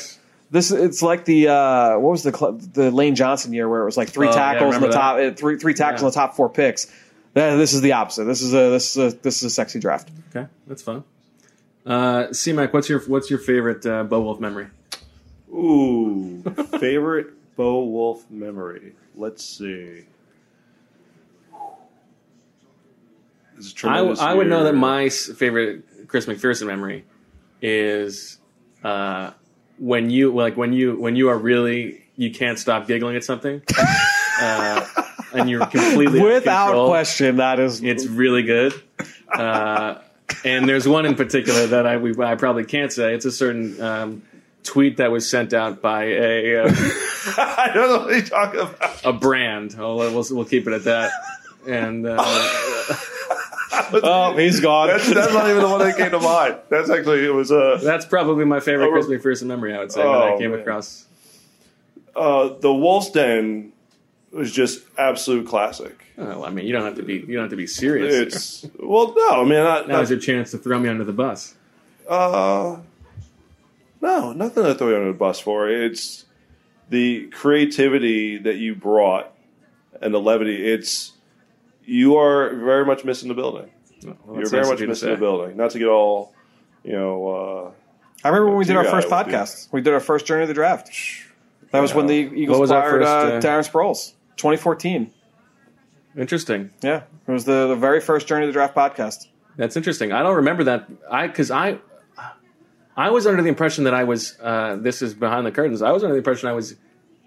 this. 0.51 0.71
It's 0.71 1.03
like 1.03 1.25
the 1.25 1.49
uh, 1.49 1.99
what 1.99 2.11
was 2.11 2.23
the 2.23 2.69
the 2.75 2.91
Lane 2.91 3.15
Johnson 3.15 3.53
year 3.55 3.69
where 3.69 3.83
it 3.83 3.87
was 3.87 3.97
like 3.97 4.11
three 4.11 4.29
Oh, 4.29 4.31
yeah, 4.31 4.37
tackles 4.37 4.75
in 4.75 4.81
the 4.83 4.89
remember 4.89 4.95
top 4.97 5.17
uh, 5.17 5.35
three 5.35 5.57
three 5.59 5.75
tackles 5.75 6.03
Yeah. 6.03 6.07
in 6.09 6.11
the 6.11 6.15
top 6.15 6.37
four 6.37 6.49
picks. 6.51 6.87
Uh, 7.35 7.57
this 7.57 7.73
is 7.73 7.81
the 7.81 7.93
opposite. 7.93 8.25
This 8.25 8.43
is 8.43 8.53
a 8.53 8.71
this 8.71 8.97
is 8.97 9.15
a 9.15 9.17
this 9.19 9.37
is 9.39 9.45
a 9.45 9.51
sexy 9.51 9.79
draft. 9.79 10.11
Okay, 10.31 10.47
that's 10.67 10.83
fun. 10.83 11.05
Uh, 11.87 12.33
C 12.33 12.53
Mac, 12.53 12.73
what's 12.75 12.89
your 12.89 13.01
what's 13.01 13.31
your 13.31 13.39
favorite 13.39 13.85
uh, 13.87 14.05
Bo 14.05 14.21
Wulf 14.21 14.39
memory? 14.39 14.69
Ooh, 15.51 16.43
favorite 16.79 17.57
Bo 17.57 17.85
Wulf 17.85 18.31
memory. 18.31 18.95
Let's 19.15 19.45
see. 19.45 20.05
This 23.57 23.67
is 23.67 23.85
a 23.85 23.89
I, 23.89 24.31
I 24.31 24.35
would 24.35 24.49
know 24.49 24.65
that 24.65 24.75
my 24.75 25.09
favorite 25.09 26.09
Chris 26.09 26.27
McPherson 26.27 26.67
memory 26.67 27.05
is 27.61 28.39
uh, 28.85 29.33
when 29.79 30.11
you 30.11 30.35
like 30.35 30.57
when 30.57 30.73
you 30.73 31.01
when 31.01 31.17
you 31.17 31.29
are 31.29 31.39
really 31.39 32.05
you 32.17 32.31
can't 32.31 32.59
stop 32.59 32.87
giggling 32.87 33.17
at 33.17 33.25
something, 33.25 33.63
uh, 34.41 34.87
and 35.35 35.49
you're 35.51 35.67
completely 35.67 36.21
Without 36.21 36.67
control. 36.67 36.89
question, 36.89 37.37
that 37.37 37.59
is 37.61 37.83
It's 37.83 38.07
really 38.07 38.43
good. 38.43 38.75
Uh, 39.33 39.97
and 40.45 40.69
there's 40.69 40.87
one 40.89 41.07
in 41.07 41.15
particular 41.15 41.67
that 41.69 41.87
I 41.87 41.97
we, 41.99 42.15
I 42.23 42.35
probably 42.37 42.65
can't 42.65 42.93
say. 42.93 43.15
It's 43.15 43.25
a 43.25 43.33
certain 43.33 43.81
um, 43.81 44.23
tweet 44.65 44.99
that 44.99 45.11
was 45.11 45.29
sent 45.29 45.53
out 45.55 45.81
by 45.83 46.05
a 46.05 46.65
uh, 46.65 46.69
I 47.37 47.71
don't 47.75 47.89
know 47.89 47.99
what 48.07 48.15
you're 48.15 48.23
talking 48.23 48.61
about. 48.61 49.05
a 49.05 49.13
brand. 49.13 49.75
Oh, 49.79 49.97
we'll, 49.97 50.25
we'll 50.31 50.45
keep 50.45 50.67
it 50.67 50.73
at 50.73 50.85
that. 50.85 51.13
And 51.67 52.07
uh, 52.07 52.17
oh 54.03 54.35
he's 54.37 54.61
gone. 54.61 54.89
That's, 54.89 55.09
that's 55.13 55.33
not 55.33 55.49
even 55.49 55.63
the 55.63 55.69
one 55.69 55.79
that 55.81 55.97
came 55.97 56.11
to 56.11 56.21
mind. 56.21 56.57
That's 56.69 56.91
actually 56.91 57.25
it 57.25 57.33
was 57.35 57.51
uh, 57.53 57.79
that's 57.83 58.05
probably 58.07 58.45
my 58.45 58.61
favorite 58.61 58.89
Oh, 58.89 58.93
Chris 58.93 59.07
McPherson 59.07 59.47
memory. 59.47 59.75
I 59.75 59.79
would 59.79 59.93
say 59.93 60.03
that 60.03 60.09
I 60.09 60.33
oh, 60.33 60.39
came 60.39 60.51
man. 60.53 60.61
across. 60.61 61.07
uh 62.15 62.51
the 62.61 62.73
Wolf's 62.73 63.11
Den 63.11 63.73
was 64.33 64.53
just 64.53 64.83
absolute 64.99 65.47
classic. 65.47 66.05
Oh, 66.19 66.45
I 66.45 66.51
mean, 66.51 66.67
you 66.67 66.73
don't 66.73 66.85
have 66.85 66.97
to 66.97 67.03
be 67.03 67.15
you 67.15 67.35
don't 67.35 67.45
have 67.45 67.51
to 67.51 67.57
be 67.57 67.67
serious. 67.67 68.65
It's 68.65 68.67
well, 68.79 69.15
no, 69.17 69.43
I 69.43 69.45
mean, 69.45 69.51
not, 69.55 69.89
Now's 69.89 70.09
not 70.09 70.11
your 70.11 70.19
chance 70.19 70.51
to 70.53 70.59
throw 70.59 70.79
me 70.79 70.89
under 70.89 71.05
the 71.05 71.13
bus. 71.13 71.55
uh, 72.09 72.79
no, 74.01 74.33
nothing 74.33 74.65
to 74.65 74.75
throw 74.75 74.89
you 74.89 74.97
under 74.97 75.13
the 75.13 75.19
bus 75.19 75.39
for. 75.39 75.69
It's 75.69 76.25
the 76.91 77.29
creativity 77.29 78.39
that 78.39 78.57
you 78.57 78.75
brought 78.75 79.33
and 80.01 80.13
the 80.13 80.21
levity. 80.21 80.67
It's 80.73 81.13
you 81.85 82.17
are 82.17 82.55
very 82.55 82.85
much 82.85 83.05
missing 83.05 83.29
the 83.29 83.35
building. 83.35 83.71
Well, 84.05 84.39
You're 84.39 84.49
very 84.49 84.63
nice 84.63 84.71
much 84.81 84.89
missing 84.89 85.11
the 85.11 85.17
building. 85.17 85.57
Not 85.57 85.71
to 85.73 85.79
get 85.79 85.89
all, 85.89 86.35
you 86.83 86.93
know. 86.93 87.29
Uh, 87.29 87.71
I 88.25 88.29
remember 88.29 88.49
when 88.49 88.59
we 88.59 88.65
did 88.65 88.77
our 88.77 88.85
first 88.85 89.11
I 89.11 89.23
would 89.23 89.33
podcast. 89.33 89.73
We 89.73 89.81
did 89.81 89.93
our 89.93 90.01
first 90.01 90.27
journey 90.27 90.43
of 90.43 90.49
the 90.49 90.55
draft. 90.55 90.91
That 91.71 91.81
was 91.81 91.95
when 91.95 92.07
the 92.07 92.15
Eagles 92.15 92.59
What 92.59 92.61
was 92.61 92.71
our 92.71 92.99
acquired 92.99 93.03
first, 93.03 93.47
uh, 93.47 93.49
uh, 93.49 93.53
Darren 93.53 93.71
Sproles, 93.71 94.13
2014. 94.43 95.13
Interesting. 96.17 96.71
Yeah, 96.83 97.05
it 97.27 97.33
was 97.33 97.45
the, 97.45 97.69
the 97.69 97.77
very 97.77 98.01
first 98.01 98.27
Journey 98.27 98.43
to 98.43 98.47
the 98.49 98.53
Draft 98.53 98.75
podcast. 98.75 99.29
That's 99.57 99.77
interesting. 99.77 100.13
I 100.13 100.23
don't 100.25 100.37
remember 100.37 100.65
that. 100.65 100.89
I 101.09 101.29
because 101.29 101.53
I 101.53 101.79
I 102.97 103.11
was 103.11 103.27
under 103.27 103.41
the 103.41 103.49
impression 103.49 103.85
that 103.85 103.95
I 103.95 104.05
was. 104.05 104.37
Uh, 104.41 104.77
this 104.77 105.01
is 105.01 105.15
behind 105.15 105.47
the 105.47 105.53
curtains. 105.53 105.81
I 105.81 105.93
was 105.93 106.03
under 106.03 106.15
the 106.15 106.19
impression 106.19 106.49
I 106.49 106.53
was 106.53 106.75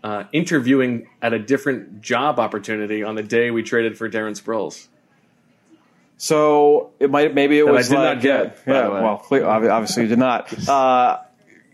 uh, 0.03 0.25
interviewing 0.33 1.07
at 1.21 1.33
a 1.33 1.39
different 1.39 2.01
job 2.01 2.37
opportunity 2.37 3.01
on 3.01 3.15
the 3.15 3.23
day 3.23 3.49
we 3.49 3.63
traded 3.63 3.97
for 3.97 4.09
Darren 4.09 4.39
Sproles. 4.39 4.87
So 6.17 6.91
it 6.99 7.09
might 7.09 7.33
maybe 7.33 7.59
it 7.59 7.65
That 7.65 7.71
I 7.71 7.73
was 7.73 7.89
did 7.89 7.95
like 7.95 8.15
not 8.15 8.21
get, 8.21 8.65
by 8.65 8.73
yeah, 8.73 8.87
well, 8.89 9.25
obviously 9.31 10.03
you 10.03 10.09
did 10.09 10.19
not. 10.19 10.69
Uh, 10.69 11.19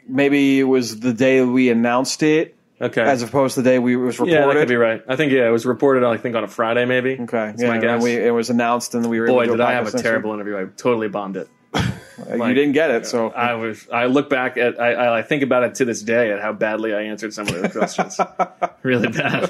maybe 0.07 0.59
it 0.59 0.63
was 0.63 0.99
the 0.99 1.13
day 1.13 1.41
we 1.41 1.69
announced 1.69 2.23
it, 2.23 2.55
Okay, 2.81 3.01
as 3.01 3.21
opposed 3.21 3.55
to 3.55 3.61
the 3.61 3.69
day 3.69 3.79
we 3.79 3.93
it 3.93 3.97
was 3.97 4.19
reported. 4.19 4.33
yeah, 4.33 4.47
that 4.47 4.53
could 4.53 4.67
be 4.67 4.75
right. 4.75 5.03
I 5.07 5.15
think 5.15 5.31
yeah, 5.31 5.47
it 5.47 5.51
was 5.51 5.65
reported. 5.65 6.03
I 6.03 6.17
think 6.17 6.35
on 6.35 6.43
a 6.43 6.47
Friday, 6.47 6.85
maybe. 6.85 7.13
Okay, 7.13 7.27
That's 7.29 7.61
yeah, 7.61 7.67
my 7.69 7.77
and 7.77 8.01
we, 8.01 8.15
it 8.15 8.31
was 8.31 8.49
announced, 8.49 8.95
and 8.95 9.05
we 9.07 9.19
were 9.19 9.27
Boy, 9.27 9.43
able 9.43 9.53
to 9.53 9.57
did 9.57 9.61
I 9.65 9.73
have 9.73 9.87
a 9.87 9.91
podcast 9.91 10.01
terrible 10.01 10.33
interview! 10.33 10.57
I 10.57 10.65
totally 10.77 11.07
bombed 11.07 11.37
it. 11.37 11.47
week. 11.73 11.83
you 12.29 12.53
didn't 12.53 12.71
get 12.73 12.89
it, 12.91 13.05
so 13.05 13.29
I 13.29 13.53
was. 13.53 13.87
I 13.93 14.05
look 14.05 14.29
back 14.29 14.57
at. 14.57 14.79
I- 14.81 14.93
I, 14.93 15.19
I 15.19 15.21
think 15.21 15.43
about 15.43 15.63
it 15.63 15.75
to 15.75 15.85
this 15.85 16.01
day 16.01 16.31
at 16.31 16.41
how 16.41 16.53
badly 16.53 16.93
I 16.93 17.01
answered 17.03 17.33
some 17.33 17.47
of 17.47 17.61
the 17.61 17.69
questions. 17.69 18.19
really 18.83 19.09
bad. 19.09 19.49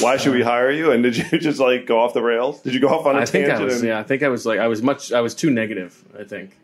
Why 0.00 0.16
should 0.16 0.32
we 0.32 0.42
hire 0.42 0.70
you? 0.70 0.90
And 0.90 1.02
did 1.02 1.16
you 1.18 1.24
just 1.38 1.60
like 1.60 1.84
go 1.86 2.00
off 2.00 2.14
the 2.14 2.22
rails? 2.22 2.62
Did 2.62 2.72
you 2.72 2.80
go 2.80 2.88
off 2.88 3.04
on 3.04 3.16
a 3.16 3.20
I 3.20 3.24
think 3.26 3.46
tangent? 3.46 3.60
I 3.60 3.64
was. 3.64 3.74
and- 3.80 3.88
Yeah, 3.88 3.98
I 3.98 4.04
think 4.04 4.22
I 4.22 4.28
was 4.28 4.46
like. 4.46 4.58
I 4.58 4.68
was 4.68 4.82
much. 4.82 5.12
I 5.12 5.20
was 5.20 5.34
too 5.34 5.50
negative. 5.50 6.02
I 6.18 6.24
think. 6.24 6.56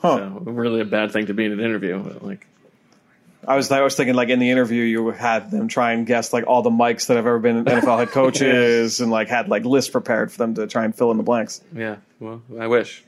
Huh. 0.00 0.16
So 0.18 0.28
really 0.44 0.80
a 0.80 0.84
bad 0.86 1.12
thing 1.12 1.26
to 1.26 1.34
be 1.34 1.44
in 1.44 1.52
an 1.52 1.60
interview. 1.60 1.98
but, 2.02 2.24
Like. 2.24 2.46
I 3.48 3.56
was 3.56 3.70
I 3.70 3.80
was 3.80 3.96
thinking 3.96 4.14
like 4.14 4.28
in 4.28 4.40
the 4.40 4.50
interview 4.50 4.82
you 4.82 5.08
had 5.10 5.50
them 5.50 5.68
try 5.68 5.92
and 5.92 6.06
guess 6.06 6.34
like 6.34 6.46
all 6.46 6.60
the 6.60 6.70
mics 6.70 7.06
that 7.06 7.16
have 7.16 7.26
ever 7.26 7.38
been 7.38 7.64
NFL 7.64 7.98
head 7.98 8.08
coaches 8.08 9.00
and 9.00 9.10
like 9.10 9.28
had 9.28 9.48
like 9.48 9.64
lists 9.64 9.90
prepared 9.90 10.30
for 10.30 10.36
them 10.36 10.54
to 10.56 10.66
try 10.66 10.84
and 10.84 10.94
fill 10.94 11.10
in 11.10 11.16
the 11.16 11.22
blanks. 11.22 11.62
Yeah, 11.74 11.96
well, 12.20 12.42
I 12.60 12.66
wish. 12.66 13.02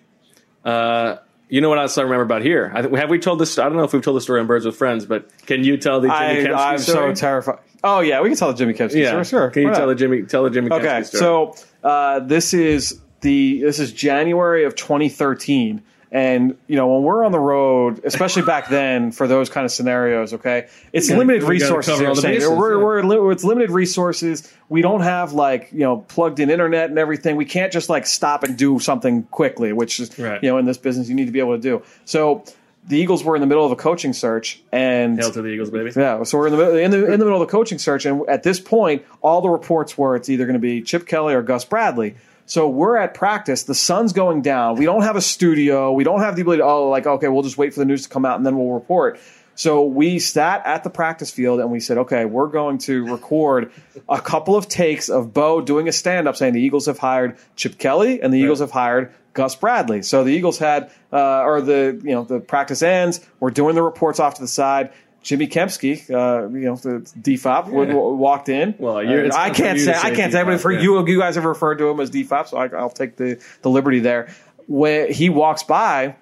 Uh, 0.65 1.19
you 1.51 1.61
know 1.61 1.69
what 1.69 1.79
else 1.79 1.99
I 1.99 2.03
remember 2.03 2.23
about 2.23 2.43
here? 2.43 2.73
I, 2.75 2.81
have 2.99 3.11
we 3.11 3.19
told 3.19 3.39
this? 3.39 3.59
I 3.59 3.65
don't 3.65 3.77
know 3.77 3.85
if 3.85 3.93
we've 3.93 4.03
told 4.03 4.17
the 4.17 4.21
story 4.23 4.41
on 4.41 4.47
Birds 4.47 4.65
with 4.65 4.77
Friends, 4.77 5.05
but 5.05 5.31
can 5.47 5.63
you 5.63 5.77
tell 5.77 6.01
the 6.01 6.09
Jimmy 6.09 6.19
I, 6.19 6.35
Kempski 6.47 6.57
I'm 6.57 6.79
story? 6.79 7.17
so 7.17 7.21
terrified. 7.21 7.59
Oh 7.85 8.01
yeah, 8.01 8.23
we 8.23 8.31
can 8.31 8.39
tell 8.39 8.49
the 8.53 8.57
Jimmy 8.57 8.73
Kempski 8.73 9.03
yeah, 9.03 9.09
story. 9.09 9.25
Sure. 9.25 9.51
Can 9.51 9.63
you 9.63 9.69
Why 9.69 9.75
tell 9.75 9.87
not? 9.87 9.93
the 9.93 9.95
Jimmy 9.97 10.23
tell 10.23 10.45
the 10.45 10.51
Jimmy 10.51 10.71
Okay, 10.71 11.03
story? 11.03 11.21
so 11.21 11.55
uh, 11.85 12.21
this 12.21 12.55
is 12.55 12.99
the 13.21 13.61
this 13.61 13.79
is 13.79 13.93
January 13.93 14.65
of 14.65 14.75
2013, 14.75 15.83
and 16.13 16.57
you 16.67 16.77
know 16.77 16.89
when 16.89 17.03
we're 17.05 17.25
on 17.25 17.33
the 17.33 17.39
road, 17.39 18.01
especially 18.05 18.43
back 18.43 18.69
then 18.69 19.13
for 19.13 19.27
those 19.29 19.49
kind 19.49 19.65
of 19.65 19.71
scenarios, 19.71 20.35
okay, 20.35 20.69
it's 20.93 21.09
gotta- 21.09 21.19
limited 21.19 21.43
resources. 21.45 21.99
the 21.99 22.05
bases, 22.23 22.49
we're, 22.49 22.79
yeah. 22.79 22.85
we're 22.85 23.03
li- 23.03 23.33
it's 23.33 23.45
limited 23.45 23.71
resources. 23.71 24.53
We 24.69 24.83
don't 24.83 25.03
have 25.03 25.33
like 25.33 25.69
you 25.73 25.81
know 25.81 25.99
plugged 25.99 26.41
in 26.41 26.51
internet 26.51 26.91
and 26.91 26.99
everything. 26.99 27.37
We 27.37 27.45
can't 27.45 27.73
just 27.73 27.89
like 27.89 28.07
stop 28.07 28.43
and 28.45 28.57
do 28.57 28.79
something 28.81 29.23
quickly, 29.25 29.73
which 29.73 30.01
is 30.01 30.19
Right. 30.19 30.43
you 30.43 30.51
know 30.51 30.59
in 30.59 30.65
this 30.67 30.79
business 30.79 31.09
you 31.09 31.15
need 31.15 31.27
to 31.27 31.33
be 31.33 31.41
able 31.41 31.57
to 31.57 31.63
do. 31.63 31.83
So. 32.05 32.45
The 32.89 32.97
Eagles 32.97 33.23
were 33.23 33.37
in 33.37 33.43
the 33.43 33.47
middle 33.47 33.65
of 33.67 33.71
a 33.73 33.77
coaching 33.77 34.15
search, 34.15 34.63
and 34.73 35.19
Hail 35.21 35.31
to 35.33 35.43
the 35.43 35.49
Eagles, 35.49 35.69
baby. 35.71 35.93
yeah, 35.95 36.23
so 36.23 36.39
we're 36.39 36.47
in 36.47 36.57
the, 36.57 36.79
in 36.79 36.91
the 36.91 37.05
in 37.13 37.21
the 37.21 37.27
middle 37.27 37.41
of 37.41 37.47
the 37.47 37.53
coaching 37.53 37.77
search, 37.79 38.07
and 38.07 38.27
at 38.27 38.43
this 38.43 38.59
point, 38.59 39.05
all 39.21 39.43
the 39.43 39.51
reports 39.51 39.99
were 39.99 40.17
it's 40.17 40.31
either 40.31 40.47
going 40.47 40.55
to 40.55 40.59
be 40.61 40.81
Chip 40.81 41.07
Kelly 41.07 41.35
or 41.35 41.43
Gus 41.43 41.67
Bradley. 41.67 42.15
So 42.51 42.69
we're 42.69 42.97
at 42.97 43.15
practice. 43.15 43.63
The 43.63 43.77
sun's 43.77 44.13
going 44.13 44.43
down. 44.43 44.75
We 44.75 44.85
don't 44.85 45.03
have 45.03 45.15
a 45.15 45.21
studio. 45.21 45.93
We 45.93 46.03
don't 46.03 46.19
have 46.19 46.35
the 46.35 46.43
ability 46.43 46.63
to 46.63 46.67
oh, 46.67 46.89
like 46.89 47.07
okay, 47.07 47.29
we'll 47.29 47.45
just 47.45 47.57
wait 47.57 47.73
for 47.73 47.79
the 47.79 47.87
news 47.87 48.03
to 48.03 48.09
come 48.09 48.25
out 48.25 48.39
and 48.39 48.45
then 48.45 48.59
we'll 48.59 48.75
report. 48.75 49.21
So 49.55 49.85
we 49.85 50.19
sat 50.19 50.67
at 50.67 50.83
the 50.83 50.91
practice 50.91 51.31
field 51.31 51.61
and 51.61 51.71
we 51.71 51.79
said, 51.79 51.99
okay, 51.99 52.25
we're 52.25 52.49
going 52.49 52.79
to 52.79 53.05
record 53.07 53.71
a 54.09 54.21
couple 54.21 54.57
of 54.57 54.67
takes 54.67 55.09
of 55.09 55.33
Bo 55.33 55.61
doing 55.61 55.87
a 55.87 55.93
stand 55.93 56.27
up 56.27 56.35
saying 56.35 56.55
the 56.55 56.61
Eagles 56.61 56.87
have 56.87 56.99
hired 56.99 57.37
Chip 57.55 57.79
Kelly 57.79 58.21
and 58.21 58.35
the 58.35 58.39
Eagles 58.39 58.59
have 58.59 58.73
hired 58.73 59.15
Gus 59.33 59.55
Bradley. 59.55 60.03
So 60.03 60.25
the 60.25 60.33
Eagles 60.33 60.59
had, 60.59 60.91
uh, 61.13 61.43
or 61.43 61.61
the 61.61 62.01
you 62.03 62.11
know 62.11 62.25
the 62.25 62.41
practice 62.41 62.83
ends. 62.83 63.21
We're 63.39 63.51
doing 63.51 63.77
the 63.77 63.83
reports 63.83 64.19
off 64.19 64.35
to 64.35 64.41
the 64.41 64.49
side. 64.49 64.91
Jimmy 65.23 65.47
Kempski, 65.49 66.09
uh, 66.11 66.49
you 66.49 66.65
know 66.65 66.77
the 66.77 67.01
DFOP, 67.21 67.67
w- 67.67 67.87
w- 67.87 68.15
walked 68.17 68.49
in. 68.49 68.75
Well, 68.79 69.03
you're- 69.03 69.27
it's 69.27 69.37
Uh, 69.37 69.41
I 69.41 69.51
can't 69.51 69.79
say 69.79 69.95
I 69.95 70.11
can't 70.15 70.33
say, 70.33 70.43
but 70.45 70.61
for 70.61 70.73
yeah. 70.73 70.81
you, 70.81 71.07
you 71.07 71.19
guys 71.19 71.35
have 71.35 71.45
referred 71.45 71.77
to 71.79 71.89
him 71.89 72.01
as 72.01 72.11
DFOP, 72.11 72.49
so 72.49 72.57
I, 72.57 72.69
I'll 72.69 72.89
take 72.91 73.17
the 73.17 73.39
the 73.63 73.69
liberty 73.71 73.99
there. 74.01 74.29
When 74.67 75.13
he 75.13 75.29
walks 75.29 75.63
by, 75.63 76.15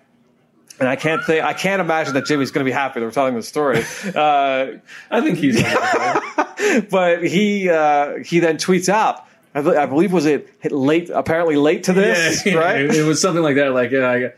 and 0.81 0.89
I 0.89 0.97
can't 0.97 1.23
think, 1.25 1.45
I 1.45 1.53
can't 1.53 1.81
imagine 1.81 2.15
that 2.15 2.25
Jimmy's 2.27 2.51
going 2.51 2.65
to 2.65 2.69
be 2.69 2.73
happy 2.75 2.99
that 3.01 3.07
we're 3.07 3.13
telling 3.13 3.35
this 3.35 3.49
story. 3.49 3.85
Uh, 4.15 4.79
I 5.11 5.21
think 5.21 5.39
he's. 5.39 5.61
Happy. 5.61 6.43
But 6.91 7.23
he 7.25 7.71
uh, 7.71 8.17
he 8.25 8.41
then 8.41 8.57
tweets 8.57 8.89
out. 8.89 9.25
I, 9.55 9.63
be- 9.63 9.77
I 9.77 9.87
believe 9.87 10.13
was 10.13 10.27
it 10.27 10.49
late, 10.71 11.09
apparently 11.09 11.57
late 11.57 11.85
to 11.85 11.93
this, 11.93 12.45
yeah, 12.45 12.55
right? 12.59 12.81
It, 12.81 13.05
was 13.07 13.23
something 13.23 13.43
like 13.43 13.55
that. 13.57 13.73
Like, 13.73 13.91
yeah, 13.93 14.01
I, 14.01 14.25
uh, 14.25 14.31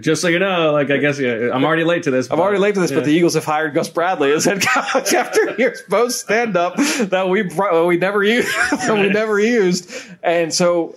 just 0.00 0.22
so 0.22 0.28
you 0.28 0.38
know, 0.38 0.72
like 0.72 0.90
I 0.90 0.96
guess 0.96 1.18
yeah, 1.18 1.50
I'm 1.52 1.64
already 1.64 1.84
late 1.84 2.02
to 2.04 2.10
this. 2.10 2.30
I'm 2.30 2.40
already 2.40 2.58
late 2.58 2.74
to 2.74 2.80
this, 2.80 2.90
but 2.90 3.04
the 3.04 3.12
Eagles 3.12 3.34
have 3.34 3.44
hired 3.44 3.74
Gus 3.74 3.88
Bradley 3.88 4.32
as 4.32 4.44
head 4.44 4.60
coach 4.66 5.12
after 5.14 5.54
years 5.56 5.82
post 5.88 6.20
stand 6.20 6.56
up 6.56 6.76
that 6.76 7.28
we 7.28 7.42
br- 7.42 7.84
we 7.84 7.96
never 7.96 8.22
used 8.22 8.48
that 8.70 8.94
we 8.94 9.08
never 9.08 9.38
used, 9.38 9.90
and 10.22 10.52
so 10.52 10.96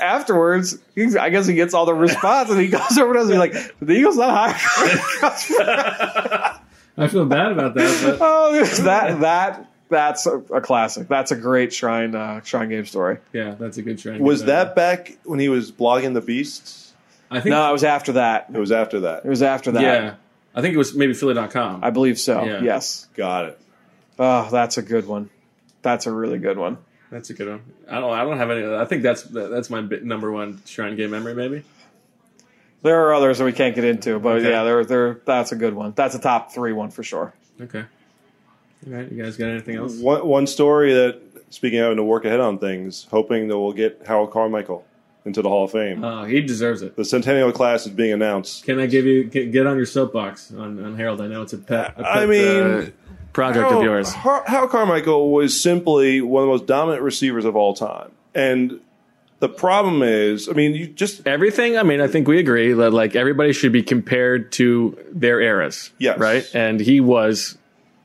afterwards, 0.00 0.78
he, 0.94 1.16
I 1.18 1.30
guess 1.30 1.46
he 1.46 1.54
gets 1.54 1.74
all 1.74 1.86
the 1.86 1.94
response, 1.94 2.50
and 2.50 2.60
he 2.60 2.68
goes 2.68 2.96
over 2.98 3.14
to 3.14 3.20
us 3.20 3.24
and 3.30 3.32
he's 3.32 3.38
like, 3.54 3.74
"The 3.80 3.92
Eagles 3.94 4.16
not 4.16 4.52
hired 4.54 5.00
Gus 5.20 5.48
Bradley." 5.56 6.60
I 6.96 7.06
feel 7.08 7.26
bad 7.26 7.52
about 7.52 7.74
that. 7.74 8.00
But 8.02 8.18
Oh, 8.20 8.64
that 8.82 9.20
that 9.20 9.70
that's 9.88 10.26
a, 10.26 10.38
a 10.52 10.60
classic. 10.60 11.08
That's 11.08 11.30
a 11.30 11.36
great 11.36 11.72
shrine 11.72 12.14
uh, 12.14 12.40
shrine 12.42 12.68
game 12.68 12.84
story. 12.86 13.18
yeah, 13.32 13.54
that's 13.58 13.78
a 13.78 13.82
good 13.82 13.98
trend. 13.98 14.20
was 14.20 14.44
that 14.44 14.74
back 14.76 15.16
when 15.24 15.38
he 15.38 15.48
was 15.48 15.72
blogging 15.72 16.14
the 16.14 16.20
Beasts? 16.20 16.87
I 17.30 17.40
think. 17.40 17.50
No, 17.52 17.68
it 17.68 17.72
was 17.72 17.84
after 17.84 18.12
that. 18.12 18.46
It 18.52 18.58
was 18.58 18.72
after 18.72 19.00
that. 19.00 19.24
It 19.24 19.28
was 19.28 19.42
after 19.42 19.72
that. 19.72 19.82
yeah, 19.82 20.14
I 20.54 20.60
think 20.62 20.74
it 20.74 20.78
was 20.78 20.94
maybe 20.94 21.14
Philly.com. 21.14 21.84
I 21.84 21.90
believe 21.90 22.18
so. 22.18 22.42
Yeah. 22.44 22.60
Yes. 22.62 23.06
Got 23.14 23.46
it. 23.46 23.60
Oh, 24.18 24.48
that's 24.50 24.78
a 24.78 24.82
good 24.82 25.06
one. 25.06 25.30
That's 25.82 26.06
a 26.06 26.12
really 26.12 26.38
good 26.38 26.58
one. 26.58 26.78
That's 27.10 27.30
a 27.30 27.34
good 27.34 27.48
one. 27.48 27.62
I 27.88 28.00
don't. 28.00 28.12
I 28.12 28.24
don't 28.24 28.36
have 28.38 28.50
any. 28.50 28.66
I 28.74 28.84
think 28.84 29.02
that's 29.02 29.22
that's 29.22 29.70
my 29.70 29.80
number 29.80 30.30
one 30.32 30.60
shrine 30.66 30.96
game 30.96 31.10
memory. 31.10 31.34
Maybe. 31.34 31.64
There 32.82 33.06
are 33.08 33.14
others 33.14 33.38
that 33.38 33.44
we 33.44 33.52
can't 33.52 33.74
get 33.74 33.84
into, 33.84 34.18
but 34.20 34.36
Okay. 34.38 34.50
yeah, 34.50 34.62
there, 34.64 34.84
there. 34.84 35.20
That's 35.24 35.50
a 35.52 35.56
good 35.56 35.74
one. 35.74 35.92
That's 35.96 36.14
a 36.14 36.18
top 36.20 36.52
three 36.52 36.72
one 36.72 36.90
for 36.90 37.02
sure. 37.02 37.34
Okay. 37.60 37.84
All 38.86 38.92
right. 38.92 39.10
You 39.10 39.22
guys 39.22 39.36
got 39.36 39.48
anything 39.48 39.76
else? 39.76 39.98
One, 39.98 40.24
one 40.26 40.46
story 40.46 40.92
that, 40.94 41.20
speaking 41.50 41.80
of 41.80 41.84
having 41.84 41.96
to 41.96 42.04
work 42.04 42.24
ahead 42.24 42.38
on 42.40 42.58
things, 42.58 43.06
hoping 43.10 43.48
that 43.48 43.58
we'll 43.58 43.72
get 43.72 44.02
Harold 44.06 44.30
Carmichael 44.30 44.84
into 45.28 45.40
the 45.42 45.48
Hall 45.48 45.64
of 45.64 45.70
Fame. 45.70 46.02
Oh, 46.02 46.24
he 46.24 46.40
deserves 46.40 46.82
it. 46.82 46.96
the 46.96 47.04
centennial 47.04 47.52
class 47.52 47.86
is 47.86 47.92
being 47.92 48.12
announced. 48.12 48.64
Can 48.64 48.80
I 48.80 48.86
give 48.86 49.04
you 49.06 49.24
get, 49.24 49.52
get 49.52 49.66
on 49.66 49.76
your 49.76 49.86
soapbox 49.86 50.52
on, 50.52 50.82
on 50.84 50.96
Harold? 50.96 51.20
I 51.20 51.28
know 51.28 51.42
it's 51.42 51.52
a 51.52 51.58
pet. 51.58 51.92
A 51.96 52.02
pet 52.02 52.06
I 52.06 52.26
mean, 52.26 52.56
uh, 52.62 52.86
project 53.32 53.70
of 53.70 53.82
yours. 53.84 54.12
Har- 54.12 54.42
Hal 54.46 54.66
Carmichael 54.66 55.30
was 55.30 55.58
simply 55.60 56.20
one 56.20 56.42
of 56.42 56.46
the 56.48 56.52
most 56.52 56.66
dominant 56.66 57.02
receivers 57.02 57.44
of 57.44 57.54
all 57.54 57.74
time. 57.74 58.10
And 58.34 58.80
the 59.40 59.48
problem 59.48 60.02
is, 60.02 60.48
I 60.48 60.52
mean, 60.52 60.74
you 60.74 60.86
just 60.88 61.24
Everything. 61.26 61.78
I 61.78 61.84
mean, 61.84 62.00
I 62.00 62.08
think 62.08 62.26
we 62.26 62.38
agree 62.40 62.72
that 62.72 62.90
like 62.90 63.14
everybody 63.14 63.52
should 63.52 63.70
be 63.72 63.84
compared 63.84 64.50
to 64.52 64.98
their 65.12 65.40
eras. 65.40 65.92
Yes. 65.98 66.18
Right. 66.18 66.44
And 66.54 66.80
he 66.80 67.00
was 67.00 67.56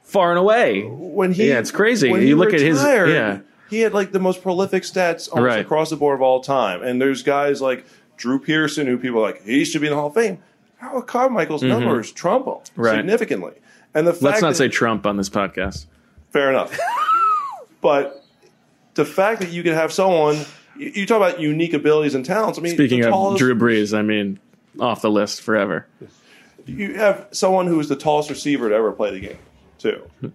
far 0.03 0.29
and 0.29 0.37
away. 0.39 0.83
when 0.83 1.31
he 1.33 1.49
Yeah, 1.49 1.57
it's 1.59 1.71
crazy. 1.71 2.11
When 2.11 2.21
You 2.21 2.27
he 2.27 2.33
look 2.35 2.53
at 2.53 2.59
his- 2.59 2.77
retired, 2.77 3.09
yeah. 3.09 3.39
He 3.73 3.79
had 3.81 3.93
like 3.93 4.11
the 4.11 4.19
most 4.19 4.41
prolific 4.43 4.83
stats 4.83 5.27
almost 5.31 5.47
Right. 5.47 5.59
across 5.59 5.89
the 5.89 5.95
board 5.95 6.15
of 6.15 6.21
all 6.21 6.41
time. 6.41 6.83
And 6.83 7.01
there's 7.01 7.23
guys 7.23 7.61
like 7.61 7.85
Drew 8.17 8.39
Pearson 8.39 8.85
who 8.87 8.97
people 8.97 9.19
are 9.19 9.31
like 9.31 9.43
he 9.43 9.65
should 9.65 9.81
be 9.81 9.87
in 9.87 9.91
the 9.91 9.97
Hall 9.97 10.07
of 10.07 10.13
Fame. 10.13 10.37
Harold 10.77 11.07
Carmichael's 11.07 11.63
numbers 11.63 12.11
trump 12.11 12.45
him 12.45 12.53
Mm-hmm. 12.53 12.81
Right. 12.81 12.97
significantly. 12.97 13.53
And 13.95 14.05
the 14.05 14.11
fact 14.13 14.23
Let's 14.23 14.41
not 14.41 14.49
that- 14.49 14.55
say 14.55 14.67
Trump 14.69 15.05
on 15.05 15.17
this 15.17 15.29
podcast. 15.29 15.85
Fair 16.31 16.49
enough. 16.49 16.77
but 17.81 18.23
the 18.95 19.05
fact 19.05 19.39
that 19.41 19.49
you 19.51 19.63
can 19.63 19.73
have 19.73 19.91
someone, 19.91 20.37
you, 20.77 20.91
you 20.95 21.05
talk 21.05 21.17
about 21.17 21.39
unique 21.39 21.73
abilities 21.73 22.15
and 22.15 22.25
talents. 22.25 22.59
I 22.59 22.61
mean, 22.61 22.73
Speaking 22.75 23.01
the 23.01 23.13
of 23.13 23.37
Drew 23.37 23.55
Brees, 23.55 23.97
I 23.97 24.01
mean, 24.01 24.39
off 24.79 25.01
the 25.01 25.09
list 25.11 25.41
forever. 25.41 25.87
you 26.65 26.95
have 26.95 27.27
someone 27.31 27.67
who 27.67 27.79
is 27.79 27.89
the 27.89 27.95
tallest 27.95 28.29
receiver 28.29 28.69
to 28.69 28.75
ever 28.75 28.91
play 28.91 29.11
the 29.11 29.19
game, 29.19 29.37
too. 29.77 30.03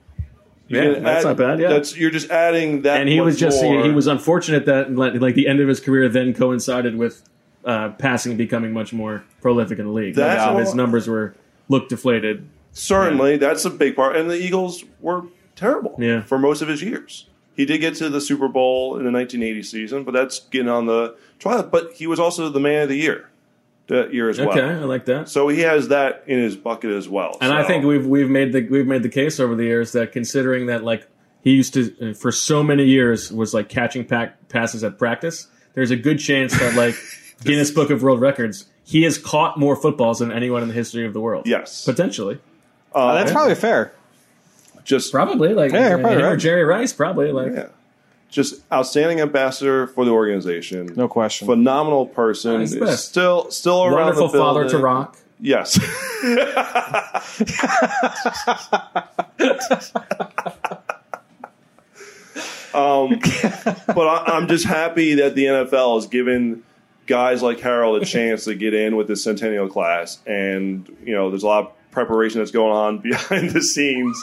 Yeah, 0.68 0.98
that's 0.98 1.24
add- 1.24 1.28
not 1.28 1.36
bad. 1.36 1.60
Yeah. 1.60 1.68
that's 1.68 1.96
you're 1.96 2.10
just 2.10 2.30
adding 2.30 2.82
that. 2.82 3.00
and 3.00 3.08
he 3.08 3.20
was 3.20 3.38
just 3.38 3.62
more. 3.62 3.82
he 3.84 3.90
was 3.90 4.06
unfortunate 4.06 4.66
that 4.66 4.94
like 4.94 5.34
the 5.34 5.48
end 5.48 5.60
of 5.60 5.68
his 5.68 5.80
career 5.80 6.08
then 6.08 6.34
coincided 6.34 6.96
with 6.96 7.26
uh, 7.64 7.90
passing 7.90 8.36
becoming 8.36 8.72
much 8.72 8.92
more 8.92 9.24
prolific 9.40 9.78
in 9.78 9.86
the 9.86 9.92
league. 9.92 10.14
That's 10.14 10.44
So 10.44 10.56
his 10.58 10.74
numbers 10.74 11.08
were 11.08 11.34
looked 11.68 11.88
deflated. 11.90 12.48
certainly 12.72 13.36
that's 13.36 13.64
a 13.64 13.70
big 13.70 13.96
part. 13.96 14.16
And 14.16 14.30
the 14.30 14.36
Eagles 14.36 14.84
were 15.00 15.24
terrible 15.56 15.96
Yeah. 15.98 16.22
for 16.22 16.38
most 16.38 16.62
of 16.62 16.68
his 16.68 16.82
years. 16.82 17.26
He 17.54 17.64
did 17.64 17.78
get 17.78 17.96
to 17.96 18.08
the 18.08 18.20
Super 18.20 18.46
Bowl 18.46 18.96
in 18.96 19.04
the 19.04 19.10
1980 19.10 19.62
season, 19.64 20.04
but 20.04 20.12
that's 20.14 20.38
getting 20.50 20.68
on 20.68 20.86
the 20.86 21.16
trial. 21.40 21.64
But 21.64 21.94
he 21.94 22.06
was 22.06 22.20
also 22.20 22.48
the 22.48 22.60
man 22.60 22.82
of 22.84 22.88
the 22.88 22.96
year 22.96 23.28
that 23.89 24.14
year 24.14 24.28
as 24.28 24.39
well. 24.39 24.51
Okay, 24.51 24.61
I 24.61 24.78
like 24.84 25.05
that. 25.07 25.28
So 25.28 25.49
he 25.49 25.61
has 25.61 25.89
that 25.89 26.24
in 26.26 26.39
his 26.39 26.57
bucket 26.57 26.91
as 26.93 27.09
well. 27.09 27.36
And 27.41 27.53
I 27.53 27.64
think 27.64 27.84
we've 27.84 28.07
we've 28.07 28.30
made 28.30 28.53
the 28.53 28.66
we've 28.68 28.86
made 28.86 29.03
the 29.03 29.09
case 29.09 29.41
over 29.41 29.55
the 29.55 29.64
years 29.64 29.93
that 29.93 30.12
considering 30.12 30.66
that 30.66 30.84
like 30.84 31.09
he 31.43 31.53
used 31.53 31.74
to 31.74 32.11
uh, 32.11 32.14
for 32.14 32.30
so 32.32 32.62
many 32.62 32.84
years 32.84 33.32
was 33.32 33.55
like 33.55 33.68
catching 33.68 34.05
pack 34.05 34.49
passes 34.49 34.84
at 34.84 34.99
practice. 34.99 35.49
There's 35.74 35.91
a 35.91 35.97
good 35.97 36.18
chance 36.18 36.59
that 36.59 36.74
like 36.74 36.95
Guinness 37.45 37.70
Book 37.70 37.91
of 37.91 38.03
World 38.03 38.20
Records. 38.20 38.66
He 38.84 39.03
has 39.03 39.18
caught 39.18 39.59
more 39.59 39.76
footballs 39.76 40.18
than 40.20 40.32
anyone 40.32 40.62
in 40.62 40.68
the 40.68 40.74
history 40.74 41.05
of 41.07 41.12
the 41.12 41.20
world. 41.20 41.47
Yes. 41.47 41.84
potentially, 41.84 42.39
Uh, 42.93 43.14
that's 43.14 43.32
probably 43.32 43.55
fair. 43.55 43.93
just 44.84 45.12
probably 45.12 45.53
like 45.53 45.72
Yeah, 45.72 45.91
you're 45.91 45.99
probably 45.99 46.22
or 46.22 46.30
right. 46.30 46.39
Jerry 46.39 46.64
Rice, 46.64 46.93
probably 46.95 47.30
like 47.30 47.53
yeah. 47.55 47.66
Just 48.29 48.62
outstanding 48.72 49.20
ambassador 49.20 49.87
for 49.87 50.05
the 50.05 50.11
organization. 50.11 50.93
No 50.97 51.09
question. 51.09 51.47
Phenomenal 51.47 52.07
person. 52.07 52.61
He's. 52.61 53.01
Still, 53.01 53.51
still 53.51 53.85
around 53.85 54.16
wonderful 54.16 54.29
the 54.29 54.39
father 54.39 54.68
to 54.68 54.79
rock. 54.79 55.16
Yes. 55.41 55.79
um, 62.74 63.20
but 63.87 64.07
I, 64.09 64.24
I'm 64.26 64.49
just 64.49 64.64
happy 64.64 65.14
that 65.14 65.35
the 65.35 65.45
NFL 65.45 65.97
has 65.97 66.07
given 66.07 66.64
guys 67.07 67.43
like 67.43 67.61
Harold 67.61 68.03
a 68.03 68.05
chance 68.05 68.45
to 68.45 68.55
get 68.55 68.74
in 68.74 68.97
with 68.97 69.09
this 69.09 69.22
centennial 69.24 69.68
class, 69.68 70.18
and 70.26 70.89
you 71.05 71.14
know, 71.14 71.31
there's 71.31 71.45
a 71.45 71.47
lot 71.47 71.64
of 71.66 71.91
preparation 71.91 72.41
that's 72.41 72.51
going 72.51 72.72
on 72.72 72.99
behind 73.03 73.51
the 73.51 73.62
scenes. 73.62 74.22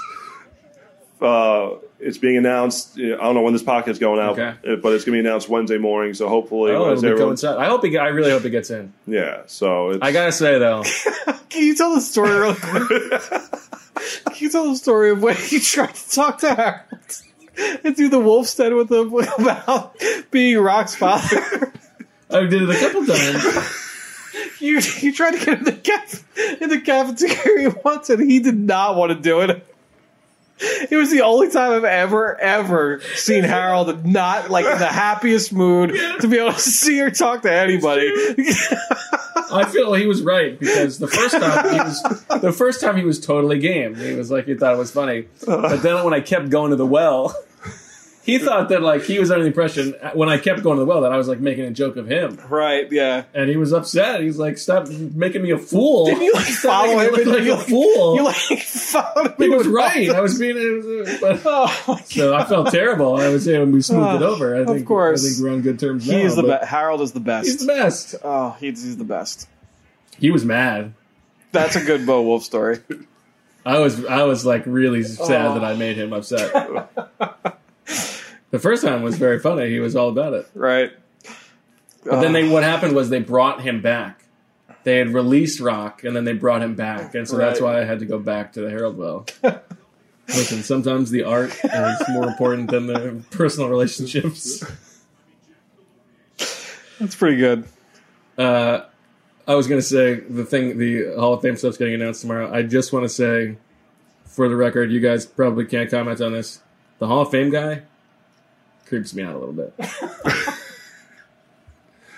Uh, 1.21 1.71
it's 1.99 2.17
being 2.17 2.37
announced. 2.37 2.97
I 2.97 3.01
don't 3.09 3.35
know 3.35 3.41
when 3.41 3.53
this 3.53 3.63
podcast 3.63 3.87
is 3.89 3.99
going 3.99 4.19
out, 4.19 4.37
Okay. 4.39 4.49
Uh, 4.73 4.75
but 4.75 4.93
it's 4.93 5.05
going 5.05 5.17
to 5.17 5.23
be 5.23 5.27
announced 5.27 5.47
Wednesday 5.49 5.77
morning. 5.77 6.13
So 6.13 6.27
hopefully, 6.29 6.71
Oh, 6.71 6.91
it'll 6.91 7.01
be 7.01 7.07
everyone- 7.07 7.27
coincide. 7.29 7.57
I 7.57 7.65
hope 7.67 7.83
he. 7.85 7.97
I 7.97 8.07
really 8.09 8.31
hope 8.31 8.43
it 8.45 8.49
gets 8.51 8.69
in. 8.69 8.93
yeah. 9.07 9.43
So 9.47 9.91
it's, 9.91 9.99
I 10.01 10.11
gotta 10.11 10.31
say 10.31 10.59
though, 10.59 10.83
Can 11.49 11.63
you 11.63 11.75
tell 11.75 11.95
the 11.95 12.01
story 12.01 12.37
real 12.39 12.55
quick? 12.59 13.21
Can 14.25 14.35
you 14.37 14.49
tell 14.49 14.69
the 14.69 14.75
story 14.75 15.11
of 15.11 15.21
when 15.23 15.37
you 15.49 15.59
tried 15.59 15.93
to 15.95 16.09
talk 16.11 16.39
to 16.39 16.53
Harold 16.53 17.21
and 17.85 17.95
do 17.95 18.09
the 18.09 18.19
wolf's 18.19 18.53
den 18.55 18.75
with 18.75 18.91
him 18.91 19.13
about 19.13 19.95
being 20.31 20.57
Rock's 20.57 20.95
father? 20.95 21.71
I 22.29 22.41
did 22.41 22.63
it 22.63 22.69
a 22.69 22.79
couple 22.79 23.05
times. 23.05 23.81
You 24.59 24.79
you 24.99 25.13
tried 25.13 25.37
to 25.39 25.45
get 25.45 25.59
in 25.59 25.63
the 25.63 25.71
caf- 25.71 26.37
in 26.61 26.67
the 26.69 26.81
cafeteria 26.81 27.73
once, 27.85 28.09
and 28.09 28.29
he 28.29 28.39
did 28.39 28.57
not 28.57 28.95
want 28.97 29.11
to 29.13 29.17
do 29.19 29.39
it. 29.41 29.65
It 30.89 30.95
was 30.95 31.11
the 31.11 31.21
only 31.21 31.49
time 31.49 31.73
I've 31.73 31.83
ever 31.83 32.39
ever 32.39 33.01
seen 33.15 33.43
Harold 33.43 34.05
not 34.05 34.49
like 34.49 34.65
in 34.65 34.79
the 34.79 34.87
happiest 35.05 35.51
mood 35.51 35.91
to 36.21 36.27
be 36.27 36.37
able 36.37 36.53
to 36.53 36.59
see 36.59 37.01
or 37.01 37.11
talk 37.11 37.41
to 37.41 37.51
anybody. 37.51 38.09
I 39.51 39.67
feel 39.71 39.93
he 39.93 40.07
was 40.07 40.21
right 40.21 40.57
because 40.57 40.97
the 40.97 41.07
first 41.07 41.33
time 41.35 41.73
he 41.73 41.79
was 41.79 42.01
the 42.41 42.53
first 42.53 42.81
time 42.81 42.95
he 42.97 43.03
was 43.03 43.19
totally 43.19 43.59
game. 43.59 43.95
He 43.95 44.13
was 44.13 44.31
like 44.31 44.45
he 44.45 44.55
thought 44.55 44.73
it 44.73 44.77
was 44.77 44.91
funny, 44.91 45.27
but 45.45 45.77
then 45.77 46.03
when 46.03 46.13
I 46.13 46.21
kept 46.21 46.49
going 46.49 46.69
to 46.69 46.77
the 46.77 46.85
well, 46.85 47.35
he 48.25 48.39
thought 48.39 48.69
that 48.69 48.81
like 48.81 49.03
he 49.03 49.19
was 49.19 49.29
under 49.31 49.43
the 49.43 49.47
impression 49.47 49.93
when 50.13 50.27
I 50.29 50.37
kept 50.37 50.63
going 50.63 50.77
to 50.77 50.79
the 50.81 50.85
well 50.85 51.01
that 51.01 51.11
I 51.13 51.17
was 51.17 51.27
like 51.27 51.39
making 51.39 51.65
a 51.65 51.71
joke 51.71 51.95
of 51.95 52.07
him, 52.07 52.39
right? 52.49 52.91
Yeah. 52.91 53.23
and 53.33 53.49
he 53.49 53.55
was 53.55 53.71
upset. 53.71 54.21
He's 54.21 54.37
like, 54.37 54.57
"Stop 54.57 54.87
making 54.89 55.43
me 55.43 55.51
a 55.51 55.57
fool!" 55.57 56.07
Did 56.07 56.21
you 56.21 56.33
like 56.33 56.45
Stop 56.47 56.85
follow 56.87 56.99
him? 56.99 57.11
look 57.11 57.21
and 57.21 57.29
like 57.31 57.47
a 57.47 57.57
fool. 57.57 58.15
You 58.15 58.23
like 58.23 58.35
followed 58.63 59.27
him. 59.27 59.33
he 59.37 59.49
was 59.49 59.67
right. 59.67 60.09
I 60.09 60.21
was 60.21 60.39
being, 60.39 60.57
it 60.57 60.83
was, 60.83 61.19
but, 61.21 61.41
Oh, 61.45 61.99
so 62.05 62.35
I 62.35 62.43
felt 62.45 62.71
terrible. 62.71 63.15
I 63.17 63.29
was 63.29 63.45
saying 63.45 63.71
we 63.71 63.81
smoothed 63.81 64.21
it 64.21 64.25
Oh, 64.25 64.33
over. 64.33 64.55
I 64.55 64.59
of 64.61 64.85
course. 64.85 65.23
I 65.25 65.29
think 65.29 65.41
we're 65.43 65.53
on 65.53 65.61
good 65.61 65.79
terms 65.79 66.07
now. 66.09 66.17
is 66.17 66.35
the 66.35 66.43
best. 66.43 66.65
Harold 66.65 67.01
is 67.01 67.11
the 67.11 67.19
best. 67.19 67.45
He's 67.47 67.59
the 67.59 67.67
best. 67.67 68.15
Oh, 68.23 68.55
he's, 68.59 68.83
he's 68.83 68.97
the 68.97 69.03
best. 69.03 69.47
He 70.17 70.31
was 70.31 70.43
mad. 70.45 70.93
That's 71.51 71.75
a 71.75 71.83
good 71.83 72.05
Bo 72.05 72.21
Wulf 72.23 72.43
story. 72.43 72.79
I 73.67 73.79
was 73.79 74.05
I 74.05 74.23
was 74.23 74.45
like 74.45 74.63
really 74.65 75.03
sad 75.03 75.47
Oh. 75.47 75.53
that 75.55 75.63
I 75.63 75.75
made 75.75 75.97
him 75.97 76.13
upset. 76.13 76.51
The 78.51 78.59
first 78.59 78.83
time 78.83 79.01
was 79.01 79.17
very 79.17 79.39
funny. 79.39 79.69
He 79.69 79.79
was 79.79 79.95
all 79.95 80.09
about 80.09 80.33
it. 80.33 80.47
Right. 80.53 80.91
But 82.03 82.21
then 82.21 82.33
they 82.33 82.47
what 82.47 82.63
happened 82.63 82.95
was 82.95 83.09
they 83.09 83.19
brought 83.19 83.61
him 83.61 83.81
back. 83.81 84.25
They 84.83 84.97
had 84.99 85.09
released 85.09 85.59
Rock 85.59 86.03
and 86.03 86.15
then 86.15 86.25
they 86.25 86.33
brought 86.33 86.61
him 86.61 86.75
back, 86.75 87.15
and 87.15 87.27
so 87.27 87.37
that's 87.37 87.59
why 87.59 87.81
I 87.81 87.85
had 87.85 87.99
to 87.99 88.05
go 88.05 88.19
back 88.19 88.53
to 88.53 88.61
the 88.61 88.69
Harold 88.69 88.97
Well. 88.97 89.25
Listen, 90.27 90.63
sometimes 90.63 91.11
the 91.11 91.23
art 91.23 91.51
is 91.63 92.01
more 92.09 92.27
important 92.27 92.69
than 92.71 92.87
the 92.87 93.23
personal 93.31 93.69
relationships. 93.69 94.63
That's 96.99 97.15
pretty 97.15 97.37
good. 97.37 97.67
Uh, 98.37 98.81
I 99.47 99.55
was 99.55 99.67
going 99.67 99.79
to 99.79 99.85
say 99.85 100.15
the 100.15 100.45
thing, 100.45 100.77
the 100.77 101.15
Hall 101.15 101.33
of 101.33 101.41
Fame 101.41 101.55
stuff's 101.55 101.77
getting 101.77 101.93
announced 101.93 102.21
tomorrow. 102.21 102.51
I 102.51 102.63
just 102.63 102.93
want 102.93 103.03
to 103.03 103.09
say, 103.09 103.57
for 104.23 104.49
the 104.49 104.55
record, 104.55 104.91
you 104.91 104.99
guys 104.99 105.25
probably 105.25 105.65
can't 105.65 105.89
comment 105.89 106.21
on 106.21 106.33
this. 106.33 106.61
The 106.99 107.07
Hall 107.07 107.21
of 107.21 107.31
Fame 107.31 107.51
guy 107.51 107.83
creeps 108.85 109.13
me 109.13 109.23
out 109.23 109.35
a 109.35 109.37
little 109.39 109.53
bit. 109.53 109.73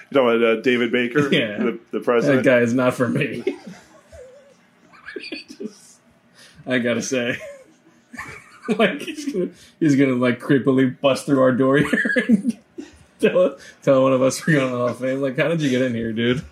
You 0.10 0.16
talking 0.22 0.38
about 0.42 0.44
uh, 0.60 0.62
David 0.62 0.92
Baker, 0.92 1.28
Yeah. 1.34 1.58
the, 1.58 1.80
the 1.92 2.00
That 2.00 2.42
guy 2.44 2.60
is 2.60 2.74
not 2.74 2.94
for 2.94 3.10
me. 3.10 3.44
Just- 5.58 6.00
I 6.66 6.80
gotta 6.80 7.02
say, 7.02 7.38
like 8.78 9.02
he's 9.02 9.32
gonna, 9.34 9.50
he's 9.80 9.96
gonna 9.96 10.16
like 10.16 10.40
creepily 10.40 11.00
bust 11.00 11.26
through 11.26 11.42
our 11.42 11.52
door 11.52 11.78
here 11.78 12.14
and 12.28 12.58
tell 13.20 13.58
tell 13.84 14.04
one 14.04 14.14
of 14.14 14.22
us 14.22 14.46
we're 14.46 14.54
going 14.54 14.68
to 14.68 14.72
the 14.72 14.78
Hall 14.78 14.88
of 14.90 15.00
Fame. 15.00 15.22
Like, 15.22 15.38
how 15.38 15.48
did 15.50 15.62
you 15.62 15.70
get 15.70 15.82
in 15.82 15.94
here, 15.94 16.14
dude? 16.14 16.44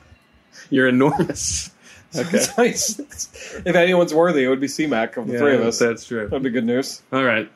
You're 0.70 0.88
enormous. 0.88 1.72
Okay, 2.16 2.38
if 2.70 3.76
anyone's 3.76 4.14
worthy, 4.14 4.44
it 4.46 4.48
would 4.48 4.62
be 4.62 4.70
C-Mac 4.70 5.18
of 5.18 5.28
the 5.28 5.38
three 5.38 5.56
of 5.56 5.62
us. 5.62 5.80
That's 5.80 6.06
true. 6.08 6.28
That'd 6.30 6.44
be 6.44 6.50
good 6.50 6.66
news. 6.66 7.02
All 7.12 7.24
right. 7.24 7.52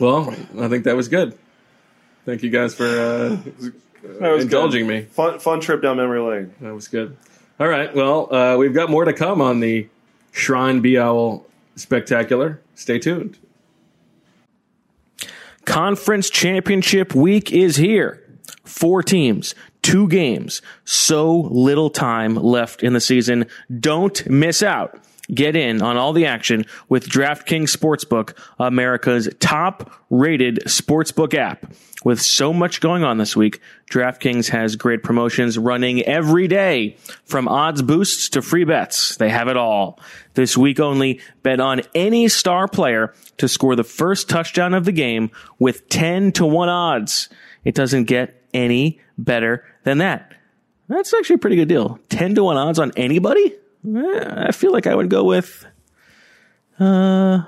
Well, 0.00 0.34
I 0.58 0.66
think 0.68 0.84
that 0.84 0.96
was 0.96 1.06
good. 1.06 1.38
Thank 2.26 2.42
you 2.42 2.50
guys 2.50 2.74
for 2.74 2.84
uh, 2.84 3.36
That 4.18 4.32
was 4.32 4.42
indulging 4.42 4.86
me. 4.86 5.02
Fun, 5.02 5.38
fun 5.38 5.60
trip 5.60 5.80
down 5.80 5.96
memory 5.96 6.20
lane. 6.20 6.54
That 6.60 6.74
was 6.74 6.88
good. 6.88 7.16
All 7.60 7.68
right. 7.68 7.94
Well, 7.94 8.34
uh, 8.34 8.56
we've 8.56 8.74
got 8.74 8.90
more 8.90 9.04
to 9.04 9.12
come 9.12 9.40
on 9.40 9.60
the 9.60 9.88
Shrine 10.32 10.80
Bee 10.80 10.98
Owl 10.98 11.46
Spectacular. 11.76 12.60
Stay 12.74 12.98
tuned. 12.98 13.38
Conference 15.64 16.28
championship 16.28 17.14
week 17.14 17.52
is 17.52 17.76
here. 17.76 18.22
Four 18.64 19.04
teams, 19.04 19.54
two 19.82 20.08
games, 20.08 20.62
so 20.84 21.32
little 21.50 21.90
time 21.90 22.34
left 22.34 22.82
in 22.82 22.92
the 22.92 23.00
season. 23.00 23.46
Don't 23.80 24.28
miss 24.28 24.64
out. 24.64 24.98
Get 25.32 25.56
in 25.56 25.82
on 25.82 25.96
all 25.96 26.12
the 26.12 26.26
action 26.26 26.66
with 26.88 27.08
DraftKings 27.08 27.76
Sportsbook, 27.76 28.36
America's 28.58 29.28
top 29.40 29.90
rated 30.10 30.60
sportsbook 30.66 31.34
app. 31.34 31.72
With 32.04 32.22
so 32.22 32.52
much 32.52 32.80
going 32.80 33.02
on 33.02 33.18
this 33.18 33.34
week, 33.34 33.60
DraftKings 33.90 34.50
has 34.50 34.76
great 34.76 35.02
promotions 35.02 35.58
running 35.58 36.02
every 36.02 36.46
day 36.46 36.96
from 37.24 37.48
odds 37.48 37.82
boosts 37.82 38.28
to 38.30 38.42
free 38.42 38.62
bets. 38.64 39.16
They 39.16 39.28
have 39.28 39.48
it 39.48 39.56
all. 39.56 39.98
This 40.34 40.56
week 40.56 40.78
only, 40.78 41.20
bet 41.42 41.58
on 41.58 41.80
any 41.94 42.28
star 42.28 42.68
player 42.68 43.12
to 43.38 43.48
score 43.48 43.74
the 43.74 43.82
first 43.82 44.28
touchdown 44.28 44.74
of 44.74 44.84
the 44.84 44.92
game 44.92 45.32
with 45.58 45.88
10 45.88 46.30
to 46.32 46.46
1 46.46 46.68
odds. 46.68 47.28
It 47.64 47.74
doesn't 47.74 48.04
get 48.04 48.40
any 48.54 49.00
better 49.18 49.64
than 49.82 49.98
that. 49.98 50.32
That's 50.88 51.12
actually 51.12 51.34
a 51.34 51.38
pretty 51.38 51.56
good 51.56 51.68
deal. 51.68 51.98
10 52.10 52.36
to 52.36 52.44
1 52.44 52.56
odds 52.56 52.78
on 52.78 52.92
anybody? 52.96 53.52
Eh, 53.86 54.46
I 54.48 54.52
feel 54.52 54.72
like 54.72 54.86
I 54.86 54.94
would 54.94 55.10
go 55.10 55.24
with, 55.24 55.64
uh, 56.80 57.42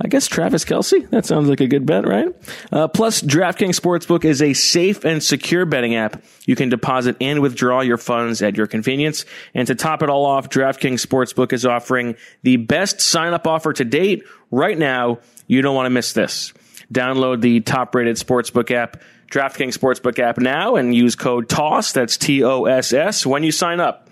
I 0.00 0.08
guess 0.08 0.26
Travis 0.26 0.64
Kelce. 0.64 1.08
That 1.10 1.26
sounds 1.26 1.48
like 1.48 1.60
a 1.60 1.66
good 1.66 1.84
bet, 1.86 2.06
right? 2.06 2.28
Uh, 2.72 2.88
plus, 2.88 3.20
DraftKings 3.20 3.78
Sportsbook 3.78 4.24
is 4.24 4.40
a 4.40 4.54
safe 4.54 5.04
and 5.04 5.22
secure 5.22 5.66
betting 5.66 5.94
app. 5.94 6.22
You 6.46 6.56
can 6.56 6.68
deposit 6.68 7.16
and 7.20 7.40
withdraw 7.40 7.80
your 7.80 7.96
funds 7.96 8.40
at 8.42 8.56
your 8.56 8.66
convenience. 8.66 9.24
And 9.54 9.66
to 9.66 9.74
top 9.74 10.02
it 10.02 10.08
all 10.08 10.24
off, 10.24 10.48
DraftKings 10.48 11.04
Sportsbook 11.04 11.52
is 11.52 11.66
offering 11.66 12.16
the 12.42 12.56
best 12.56 13.00
sign 13.00 13.32
up 13.32 13.46
offer 13.46 13.72
to 13.72 13.84
date. 13.84 14.24
Right 14.50 14.78
now, 14.78 15.18
you 15.46 15.62
don't 15.62 15.74
want 15.74 15.86
to 15.86 15.90
miss 15.90 16.12
this. 16.12 16.52
Download 16.92 17.40
the 17.40 17.60
top 17.60 17.94
rated 17.94 18.16
sportsbook 18.16 18.70
app, 18.70 19.02
DraftKings 19.30 19.76
Sportsbook 19.76 20.18
app 20.18 20.38
now, 20.38 20.76
and 20.76 20.94
use 20.94 21.14
code 21.14 21.48
TOSS, 21.48 21.92
that's 21.92 22.16
T 22.16 22.42
O 22.42 22.64
S 22.64 22.92
S, 22.92 23.26
when 23.26 23.42
you 23.42 23.52
sign 23.52 23.78
up. 23.78 24.07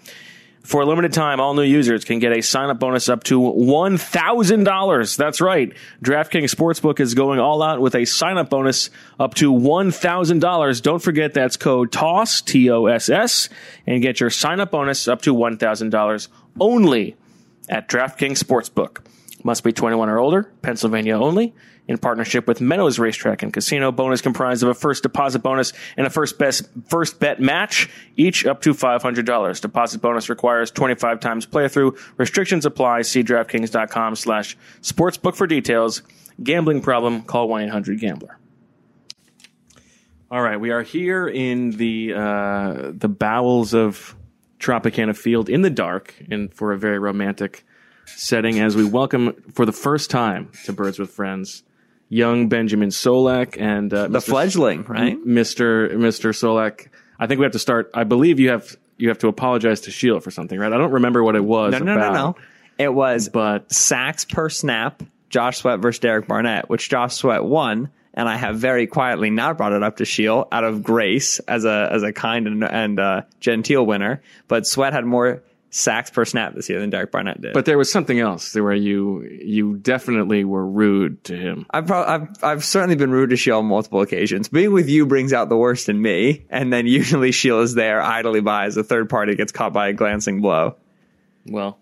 For 0.66 0.80
a 0.80 0.84
limited 0.84 1.12
time, 1.12 1.38
all 1.38 1.54
new 1.54 1.62
users 1.62 2.04
can 2.04 2.18
get 2.18 2.36
a 2.36 2.42
sign 2.42 2.70
up 2.70 2.80
bonus 2.80 3.08
up 3.08 3.22
to 3.24 3.38
$1,000. 3.38 5.16
That's 5.16 5.40
right. 5.40 5.72
DraftKings 6.02 6.52
Sportsbook 6.52 6.98
is 6.98 7.14
going 7.14 7.38
all 7.38 7.62
out 7.62 7.80
with 7.80 7.94
a 7.94 8.04
sign 8.04 8.36
up 8.36 8.50
bonus 8.50 8.90
up 9.20 9.34
to 9.34 9.52
$1,000. 9.52 10.82
Don't 10.82 10.98
forget 10.98 11.34
that's 11.34 11.56
code 11.56 11.92
TOSS, 11.92 12.42
T 12.42 12.68
O 12.68 12.86
S 12.86 13.08
S, 13.08 13.48
and 13.86 14.02
get 14.02 14.18
your 14.18 14.28
sign 14.28 14.58
up 14.58 14.72
bonus 14.72 15.06
up 15.06 15.22
to 15.22 15.32
$1,000 15.32 16.28
only 16.58 17.14
at 17.68 17.88
DraftKings 17.88 18.42
Sportsbook. 18.42 19.06
Must 19.44 19.62
be 19.62 19.72
21 19.72 20.08
or 20.08 20.18
older, 20.18 20.50
Pennsylvania 20.62 21.16
only. 21.16 21.54
In 21.88 21.98
partnership 21.98 22.48
with 22.48 22.60
Meadows 22.60 22.98
Racetrack 22.98 23.44
and 23.44 23.52
Casino, 23.52 23.92
bonus 23.92 24.20
comprised 24.20 24.62
of 24.64 24.68
a 24.68 24.74
first 24.74 25.04
deposit 25.04 25.38
bonus 25.38 25.72
and 25.96 26.06
a 26.06 26.10
first 26.10 26.36
best 26.36 26.68
first 26.88 27.20
bet 27.20 27.40
match, 27.40 27.88
each 28.16 28.44
up 28.44 28.60
to 28.62 28.74
$500. 28.74 29.60
Deposit 29.60 30.00
bonus 30.00 30.28
requires 30.28 30.72
25 30.72 31.20
times 31.20 31.46
playthrough. 31.46 31.96
Restrictions 32.16 32.66
apply. 32.66 33.02
See 33.02 33.22
DraftKings.com 33.22 34.16
slash 34.16 34.56
sportsbook 34.82 35.36
for 35.36 35.46
details. 35.46 36.02
Gambling 36.42 36.82
problem? 36.82 37.22
Call 37.22 37.48
1-800-GAMBLER. 37.48 38.38
All 40.28 40.42
right, 40.42 40.58
we 40.58 40.70
are 40.70 40.82
here 40.82 41.28
in 41.28 41.70
the 41.70 42.12
uh, 42.12 42.90
the 42.92 43.08
bowels 43.08 43.74
of 43.74 44.16
Tropicana 44.58 45.16
Field 45.16 45.48
in 45.48 45.62
the 45.62 45.70
dark, 45.70 46.16
and 46.28 46.52
for 46.52 46.72
a 46.72 46.78
very 46.78 46.98
romantic 46.98 47.64
setting, 48.06 48.58
as 48.58 48.74
we 48.74 48.84
welcome 48.84 49.34
for 49.52 49.64
the 49.64 49.72
first 49.72 50.10
time 50.10 50.50
to 50.64 50.72
Birds 50.72 50.98
with 50.98 51.10
Friends, 51.10 51.62
young 52.08 52.48
Benjamin 52.48 52.90
Solak 52.90 53.60
and 53.60 53.92
uh, 53.92 54.08
The 54.08 54.18
Mr. 54.18 54.24
fledgling, 54.24 54.84
right? 54.84 55.16
Mr. 55.24 55.92
Mr. 55.92 56.30
Solak. 56.30 56.88
I 57.18 57.26
think 57.26 57.40
we 57.40 57.44
have 57.44 57.52
to 57.52 57.58
start. 57.58 57.90
I 57.94 58.04
believe 58.04 58.40
you 58.40 58.50
have 58.50 58.76
you 58.98 59.08
have 59.08 59.18
to 59.18 59.28
apologize 59.28 59.82
to 59.82 59.90
Sheila 59.90 60.20
for 60.20 60.30
something, 60.30 60.58
right? 60.58 60.72
I 60.72 60.78
don't 60.78 60.92
remember 60.92 61.22
what 61.22 61.36
it 61.36 61.44
was. 61.44 61.72
No, 61.72 61.78
no, 61.78 61.84
no, 61.84 61.96
about, 61.96 62.14
no. 62.14 62.36
It 62.78 62.92
was 62.92 63.28
But 63.28 63.72
sacks 63.72 64.24
per 64.24 64.48
snap, 64.48 65.02
Josh 65.30 65.58
Sweat 65.58 65.80
versus 65.80 66.00
Derek 66.00 66.26
Barnett, 66.26 66.68
which 66.68 66.88
Josh 66.88 67.14
Sweat 67.14 67.44
won. 67.44 67.90
And 68.14 68.26
I 68.28 68.36
have 68.36 68.56
very 68.56 68.86
quietly 68.86 69.28
not 69.28 69.58
brought 69.58 69.72
it 69.72 69.82
up 69.82 69.98
to 69.98 70.06
Sheil 70.06 70.48
out 70.50 70.64
of 70.64 70.82
grace 70.82 71.38
as 71.40 71.66
a 71.66 71.90
as 71.92 72.02
a 72.02 72.14
kind 72.14 72.46
and, 72.46 72.64
and 72.64 72.98
uh, 72.98 73.22
genteel 73.40 73.84
winner. 73.84 74.22
But 74.48 74.66
Sweat 74.66 74.94
had 74.94 75.04
more 75.04 75.42
sacks 75.76 76.08
per 76.10 76.24
snap 76.24 76.54
this 76.54 76.68
year 76.70 76.80
than 76.80 76.88
Derek 76.90 77.12
Barnett 77.12 77.40
did. 77.40 77.52
but 77.52 77.66
there 77.66 77.76
was 77.76 77.92
something 77.92 78.18
else 78.18 78.54
where 78.54 78.72
you 78.74 79.22
you 79.22 79.76
definitely 79.76 80.42
were 80.44 80.66
rude 80.66 81.22
to 81.24 81.36
him. 81.36 81.66
I've, 81.70 81.86
pro- 81.86 82.02
I've 82.04 82.28
I've 82.42 82.64
certainly 82.64 82.96
been 82.96 83.10
rude 83.10 83.30
to 83.30 83.36
Sheil 83.36 83.58
on 83.58 83.66
multiple 83.66 84.00
occasions. 84.00 84.48
Being 84.48 84.72
with 84.72 84.88
you 84.88 85.04
brings 85.06 85.32
out 85.32 85.48
the 85.50 85.56
worst 85.56 85.88
in 85.88 86.00
me, 86.00 86.46
and 86.48 86.72
then 86.72 86.86
usually 86.86 87.30
Sheil 87.30 87.60
is 87.60 87.74
there 87.74 88.00
idly 88.00 88.40
by 88.40 88.64
as 88.66 88.76
a 88.76 88.82
third 88.84 89.10
party 89.10 89.34
gets 89.34 89.52
caught 89.52 89.72
by 89.72 89.88
a 89.88 89.92
glancing 89.92 90.40
blow. 90.40 90.76
Well, 91.46 91.78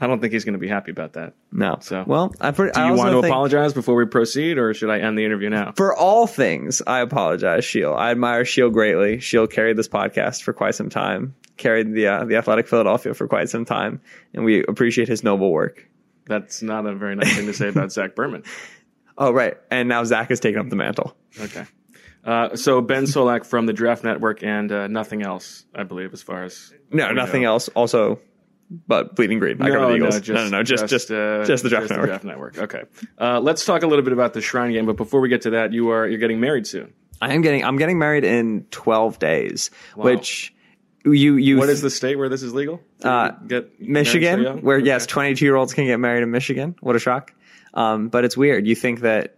I 0.00 0.06
don't 0.06 0.20
think 0.20 0.32
he's 0.34 0.44
going 0.44 0.52
to 0.54 0.58
be 0.58 0.68
happy 0.68 0.90
about 0.90 1.14
that. 1.14 1.32
No, 1.52 1.78
So- 1.80 2.04
well, 2.06 2.34
I, 2.40 2.50
pre- 2.50 2.70
Do 2.70 2.80
I 2.80 2.84
you 2.86 2.90
also 2.92 3.02
want 3.04 3.14
to 3.14 3.22
think- 3.22 3.32
apologize 3.32 3.72
before 3.72 3.94
we 3.94 4.04
proceed, 4.04 4.58
or 4.58 4.74
should 4.74 4.90
I 4.90 4.98
end 4.98 5.16
the 5.16 5.24
interview 5.24 5.48
now? 5.48 5.72
For 5.76 5.96
all 5.96 6.26
things, 6.26 6.82
I 6.86 7.00
apologize, 7.00 7.64
Sheil. 7.64 7.94
I 7.94 8.10
admire 8.10 8.44
Sheil 8.44 8.68
greatly. 8.70 9.20
Sheil 9.20 9.46
carried 9.46 9.76
this 9.78 9.88
podcast 9.88 10.42
for 10.42 10.52
quite 10.52 10.74
some 10.74 10.90
time, 10.90 11.34
carried 11.56 11.92
the 11.94 12.06
uh, 12.06 12.24
the 12.24 12.36
Athletic 12.36 12.66
Philadelphia 12.68 13.14
for 13.14 13.26
quite 13.28 13.48
some 13.48 13.64
time, 13.64 14.00
and 14.34 14.44
we 14.44 14.64
appreciate 14.64 15.08
his 15.08 15.22
noble 15.24 15.50
work. 15.52 15.88
That's 16.26 16.62
not 16.62 16.86
a 16.86 16.94
very 16.94 17.14
nice 17.14 17.34
thing 17.36 17.46
to 17.46 17.52
say 17.54 17.68
about 17.68 17.92
Zach 17.92 18.14
Berman. 18.14 18.42
Oh, 19.18 19.30
right, 19.30 19.56
and 19.70 19.88
now 19.88 20.04
Zach 20.04 20.28
has 20.28 20.40
taken 20.40 20.60
up 20.60 20.68
the 20.68 20.76
mantle. 20.76 21.16
Okay. 21.40 21.64
Uh, 22.22 22.54
so 22.54 22.82
Ben 22.82 23.04
Solak 23.04 23.46
from 23.46 23.64
the 23.64 23.72
Draft 23.72 24.04
Network 24.04 24.42
and 24.42 24.70
uh, 24.70 24.88
nothing 24.88 25.22
else, 25.22 25.64
I 25.74 25.84
believe, 25.84 26.12
as 26.12 26.20
far 26.20 26.42
as 26.44 26.74
No, 26.92 27.12
nothing 27.12 27.40
know. 27.40 27.52
else. 27.52 27.68
Also, 27.68 28.20
but 28.86 29.16
bleeding 29.16 29.38
green. 29.38 29.62
I 29.62 29.68
No, 29.68 29.94
Eagles. 29.94 30.14
no, 30.16 30.20
just, 30.20 30.28
no, 30.28 30.44
no, 30.44 30.50
no, 30.58 30.62
just 30.62 30.86
just 30.88 31.10
uh, 31.10 31.44
just 31.46 31.62
the 31.62 31.70
draft 31.70 31.88
network. 31.88 32.02
The 32.02 32.06
Draft 32.08 32.24
Network. 32.24 32.58
Okay. 32.58 32.82
Uh, 33.18 33.40
let's 33.40 33.64
talk 33.64 33.82
a 33.82 33.86
little 33.86 34.04
bit 34.04 34.12
about 34.12 34.34
the 34.34 34.42
Shrine 34.42 34.72
Game, 34.72 34.84
but 34.84 34.96
before 34.98 35.20
we 35.22 35.30
get 35.30 35.40
to 35.42 35.50
that, 35.50 35.72
you 35.72 35.88
are 35.88 36.06
you're 36.06 36.18
getting 36.20 36.38
married 36.40 36.66
soon. 36.66 36.92
I 37.22 37.32
am 37.32 37.40
getting 37.40 37.64
I'm 37.64 37.78
getting 37.78 37.98
married 37.98 38.24
in 38.24 38.66
12 38.70 39.18
days, 39.18 39.70
which 39.94 40.52
you 41.12 41.36
you 41.36 41.58
What 41.58 41.68
is 41.68 41.82
the 41.82 41.90
state 41.90 42.16
where 42.16 42.28
this 42.28 42.42
is 42.42 42.52
legal? 42.54 42.80
Uh, 43.02 43.30
get 43.46 43.80
Michigan, 43.80 44.62
where 44.62 44.78
yes, 44.78 45.06
22 45.06 45.44
year 45.44 45.56
olds 45.56 45.74
can 45.74 45.86
get 45.86 45.98
married 45.98 46.22
in 46.22 46.30
Michigan. 46.30 46.76
What 46.80 46.96
a 46.96 46.98
shock! 46.98 47.32
Um, 47.74 48.08
but 48.08 48.24
it's 48.24 48.36
weird. 48.36 48.66
You 48.66 48.74
think 48.74 49.00
that 49.00 49.35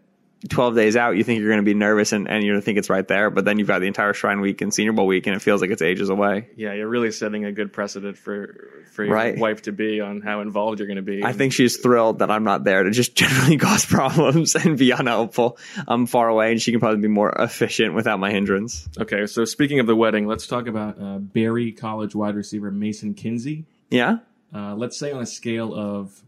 12 0.48 0.74
days 0.76 0.96
out, 0.96 1.16
you 1.16 1.24
think 1.24 1.40
you're 1.40 1.48
going 1.48 1.64
to 1.64 1.68
be 1.68 1.74
nervous 1.74 2.12
and, 2.12 2.28
and 2.28 2.44
you're 2.44 2.54
going 2.54 2.60
to 2.62 2.64
think 2.64 2.78
it's 2.78 2.88
right 2.88 3.06
there, 3.08 3.28
but 3.28 3.44
then 3.44 3.58
you've 3.58 3.66
got 3.66 3.80
the 3.80 3.86
entire 3.88 4.12
Shrine 4.12 4.40
Week 4.40 4.60
and 4.60 4.72
Senior 4.72 4.92
Bowl 4.92 5.06
week, 5.06 5.26
and 5.26 5.34
it 5.34 5.42
feels 5.42 5.60
like 5.60 5.70
it's 5.70 5.82
ages 5.82 6.10
away. 6.10 6.48
Yeah, 6.56 6.74
you're 6.74 6.88
really 6.88 7.10
setting 7.10 7.44
a 7.44 7.50
good 7.50 7.72
precedent 7.72 8.16
for 8.16 8.84
for 8.92 9.04
your 9.04 9.14
Right. 9.14 9.36
wife 9.38 9.62
to 9.62 9.72
be 9.72 10.00
on 10.00 10.20
how 10.20 10.40
involved 10.40 10.78
you're 10.78 10.86
going 10.88 10.96
to 10.96 11.02
be. 11.02 11.24
I 11.24 11.32
think 11.32 11.52
she's 11.52 11.76
thrilled 11.78 12.20
that 12.20 12.30
I'm 12.30 12.44
not 12.44 12.62
there 12.64 12.84
to 12.84 12.90
just 12.92 13.14
generally 13.16 13.56
cause 13.56 13.84
problems 13.84 14.54
and 14.54 14.78
be 14.78 14.92
unhelpful. 14.92 15.58
I'm 15.88 16.06
far 16.06 16.28
away, 16.28 16.52
and 16.52 16.62
she 16.62 16.70
can 16.70 16.78
probably 16.80 17.00
be 17.00 17.08
more 17.08 17.30
efficient 17.36 17.94
without 17.94 18.20
my 18.20 18.30
hindrance. 18.30 18.88
Okay, 18.98 19.26
so 19.26 19.44
speaking 19.44 19.80
of 19.80 19.86
the 19.88 19.96
wedding, 19.96 20.26
let's 20.28 20.46
talk 20.46 20.68
about 20.68 21.00
uh, 21.00 21.18
Berry 21.18 21.72
College 21.72 22.14
wide 22.14 22.34
receiver 22.36 22.70
Mason 22.70 23.14
Kinsey. 23.14 23.64
Yeah. 23.90 24.18
Uh, 24.54 24.74
let's 24.76 24.98
say 24.98 25.10
on 25.12 25.20
a 25.20 25.26
scale 25.26 25.74
of 25.74 26.22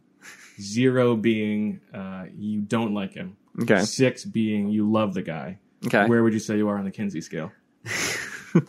zero 0.60 1.16
being 1.16 1.80
uh, 1.94 2.24
you 2.36 2.60
don't 2.60 2.92
like 2.92 3.14
him, 3.14 3.36
Okay. 3.60 3.82
six 3.82 4.24
being 4.24 4.68
you 4.68 4.90
love 4.90 5.14
the 5.14 5.22
guy. 5.22 5.58
Okay. 5.86 6.06
Where 6.06 6.22
would 6.22 6.32
you 6.32 6.38
say 6.38 6.56
you 6.56 6.68
are 6.68 6.78
on 6.78 6.84
the 6.84 6.90
Kinsey 6.90 7.20
scale? 7.20 7.50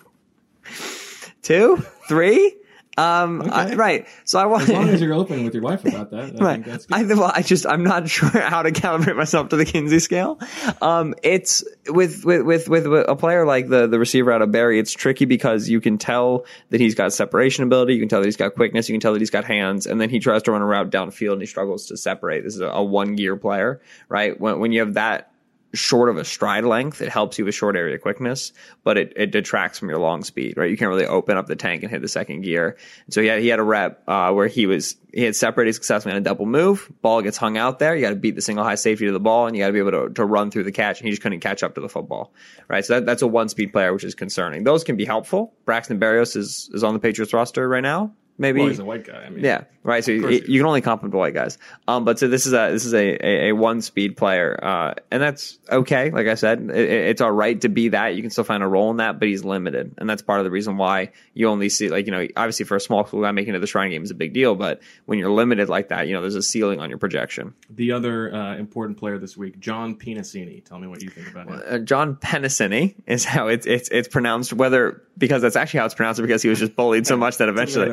Two, 1.42 1.78
three. 2.08 2.56
Um, 2.98 3.42
I- 3.50 3.74
right. 3.76 4.08
So 4.26 4.38
I 4.38 4.46
want. 4.46 4.64
As 4.64 4.70
long 4.70 4.90
as 4.90 5.00
you're 5.02 5.14
open 5.14 5.44
with 5.46 5.54
your 5.54 5.64
wife 5.64 5.86
about 5.86 6.12
that, 6.12 6.20
I 6.20 6.44
Right. 6.44 6.54
think 6.56 6.66
that's 6.66 6.86
good. 6.88 7.12
I, 7.12 7.14
well, 7.14 7.32
I 7.34 7.42
just 7.42 7.66
I'm 7.66 7.84
not 7.84 8.10
sure 8.10 8.30
how 8.30 8.64
to 8.64 8.72
calibrate 8.72 9.16
myself 9.16 9.50
to 9.50 9.56
the 9.56 9.64
Kinsey 9.66 10.00
scale. 10.00 10.40
Um, 10.82 11.16
it's 11.24 11.64
with 11.88 12.26
with 12.26 12.46
with 12.46 12.68
with 12.68 12.86
a 13.08 13.16
player 13.16 13.46
like 13.46 13.70
the 13.70 13.88
the 13.88 13.98
receiver 13.98 14.32
out 14.32 14.42
of 14.42 14.52
Berry. 14.52 14.78
It's 14.78 14.92
tricky 14.92 15.24
because 15.26 15.70
you 15.70 15.80
can 15.80 15.98
tell 15.98 16.46
that 16.70 16.82
he's 16.82 16.96
got 16.96 17.14
separation 17.14 17.64
ability. 17.64 17.94
You 17.94 18.00
can 18.02 18.10
tell 18.10 18.20
that 18.20 18.28
he's 18.28 18.36
got 18.38 18.56
quickness. 18.56 18.90
You 18.90 18.94
can 18.94 19.00
tell 19.02 19.14
that 19.14 19.20
he's 19.22 19.30
got 19.30 19.46
hands. 19.46 19.88
And 19.88 20.00
then 20.02 20.10
he 20.10 20.20
tries 20.20 20.44
to 20.44 20.52
run 20.52 20.62
a 20.62 20.66
route 20.66 20.90
downfield 20.92 21.34
and 21.34 21.42
he 21.42 21.48
struggles 21.48 21.86
to 21.88 21.98
separate. 21.98 22.44
This 22.44 22.56
is 22.56 22.62
a, 22.62 22.68
a 22.68 22.84
one 22.84 23.16
gear 23.16 23.38
player, 23.38 23.82
right? 24.10 24.40
When 24.40 24.60
when 24.60 24.72
you 24.74 24.82
have 24.82 24.96
that 24.96 25.31
short 25.74 26.10
of 26.10 26.18
a 26.18 26.26
stride 26.26 26.66
length, 26.66 27.02
it 27.02 27.10
helps 27.10 27.40
you 27.40 27.46
with 27.46 27.56
short 27.56 27.76
area 27.76 27.98
quickness, 27.98 28.52
but 28.84 28.98
it, 28.98 29.14
it 29.16 29.32
detracts 29.32 29.80
from 29.80 29.90
your 29.90 30.00
long 30.00 30.24
speed, 30.24 30.56
right? 30.58 30.70
You 30.70 30.78
can't 30.78 30.90
really 30.90 31.06
open 31.06 31.38
up 31.38 31.48
the 31.48 31.56
tank 31.56 31.84
and 31.84 31.92
hit 31.92 32.02
the 32.02 32.08
second 32.08 32.42
gear. 32.42 32.78
So 33.10 33.22
he 33.22 33.28
had, 33.28 33.42
he 33.42 33.48
had 33.48 33.60
a 33.60 33.64
rep 33.64 34.04
uh, 34.08 34.32
where 34.32 34.48
he 34.48 34.66
was 34.66 34.98
he 35.14 35.24
had 35.24 35.36
separated 35.36 35.74
successfully 35.74 36.14
on 36.14 36.18
a 36.18 36.24
double 36.24 36.46
move. 36.46 36.90
Ball 37.02 37.22
gets 37.22 37.38
hung 37.38 37.58
out 37.58 37.80
there. 37.80 37.96
You 37.96 38.02
got 38.02 38.12
to 38.12 38.16
beat 38.16 38.36
the 38.36 38.42
single 38.42 38.64
high 38.64 38.76
safety 38.76 39.06
to 39.08 39.12
the 39.12 39.20
ball, 39.20 39.48
and 39.48 39.56
you 39.56 39.62
got 39.62 39.68
to 39.68 39.74
be 39.74 39.80
able 39.80 39.92
to, 39.92 40.14
to 40.14 40.26
run 40.26 40.52
through 40.52 40.64
the 40.64 40.72
catch. 40.72 41.00
And 41.00 41.06
he 41.06 41.12
just 41.12 41.22
couldn't 41.22 41.42
catch 41.42 41.64
up 41.64 41.76
to 41.76 41.82
the 41.82 41.90
football, 41.90 42.34
right? 42.70 42.86
So 42.86 42.96
that, 42.96 43.06
that's 43.06 43.22
a 43.22 43.28
one 43.28 43.50
speed 43.50 43.74
player, 43.74 43.94
which 43.94 44.04
is 44.04 44.16
concerning. 44.16 44.64
Those 44.64 44.84
can 44.84 44.96
be 44.96 45.06
helpful. 45.06 45.54
Braxton 45.66 46.00
Berrios 46.00 46.36
is 46.36 46.70
is 46.74 46.84
on 46.84 46.94
the 46.94 47.00
Patriots 47.00 47.34
roster 47.34 47.68
right 47.68 47.82
now. 47.82 48.14
Maybe 48.38 48.60
well, 48.60 48.70
he's 48.70 48.80
a 48.80 48.86
white 48.86 49.06
guy. 49.06 49.24
I 49.26 49.30
mean, 49.30 49.44
yeah, 49.44 49.66
right. 49.84 50.04
So 50.04 50.12
you, 50.12 50.28
you 50.30 50.60
can 50.60 50.66
only 50.66 50.82
compliment 50.82 51.12
the 51.12 51.18
white 51.20 51.34
guys. 51.36 51.60
Um, 51.88 52.06
but 52.06 52.18
so 52.18 52.28
this 52.28 52.48
is 52.48 52.54
a 52.54 52.72
this 52.72 52.86
is 52.86 52.94
a 52.96 53.18
a, 53.24 53.50
a 53.50 53.52
one 53.54 53.82
speed 53.82 54.18
player, 54.18 54.58
uh, 54.64 54.94
and 55.12 55.22
that's 55.22 55.60
okay. 55.70 56.10
Like 56.10 56.26
I 56.28 56.34
said, 56.36 56.60
it, 56.62 56.76
it- 56.76 57.02
it's 57.12 57.22
all 57.22 57.32
right 57.32 57.60
to 57.62 57.70
be 57.70 57.90
that. 57.90 58.16
You 58.16 58.22
can 58.22 58.32
still 58.32 58.44
find 58.44 58.64
a 58.64 58.68
role 58.68 58.90
in 58.90 58.98
that, 58.98 59.20
but 59.20 59.28
he's 59.28 59.44
limited, 59.44 59.94
and 60.00 60.10
that's 60.10 60.22
part 60.24 60.40
of 60.40 60.46
the 60.46 60.50
reason 60.52 60.78
why 60.78 61.12
you 61.36 61.48
only 61.50 61.70
see 61.70 61.90
like 61.90 62.06
you 62.08 62.12
know 62.12 62.28
obviously 62.36 62.66
for 62.66 62.76
a 62.78 62.80
small 62.82 63.06
school 63.06 63.22
guy 63.22 63.32
making 63.32 63.52
it 63.52 63.58
to 63.58 63.60
the 63.60 63.68
Shrine 63.68 63.92
Game 63.92 64.02
is 64.04 64.10
a 64.12 64.16
big 64.16 64.34
deal, 64.34 64.56
but 64.56 64.82
when 65.06 65.20
you're 65.20 65.30
limited 65.32 65.70
like 65.70 65.90
that, 65.90 66.08
you 66.08 66.14
know 66.14 66.22
there's 66.22 66.36
a 66.36 66.42
ceiling 66.42 66.80
on 66.80 66.90
your 66.90 66.98
projection. 66.98 67.54
The 67.70 67.92
other 67.92 68.34
uh, 68.34 68.56
important 68.58 68.98
player 68.98 69.20
this 69.20 69.38
week, 69.38 69.60
John 69.60 69.96
Penisini. 69.96 70.64
Tell 70.66 70.80
me 70.80 70.88
what 70.88 71.04
you 71.04 71.10
think 71.12 71.30
about 71.30 71.48
him. 71.48 71.62
Uh, 71.68 71.78
John 71.80 72.16
Penisini 72.16 72.96
is 73.06 73.24
how 73.24 73.48
it's 73.50 73.68
it's 73.68 73.90
it's 73.90 74.08
pronounced. 74.08 74.54
Whether 74.54 75.04
because 75.18 75.42
that's 75.44 75.56
actually 75.56 75.80
how 75.82 75.86
it's 75.86 75.96
pronounced, 75.96 76.20
or 76.20 76.24
because 76.24 76.42
he 76.42 76.50
was 76.50 76.58
just 76.60 76.76
bullied 76.76 77.06
so 77.06 77.18
much 77.26 77.38
that 77.38 77.50
eventually 77.50 77.90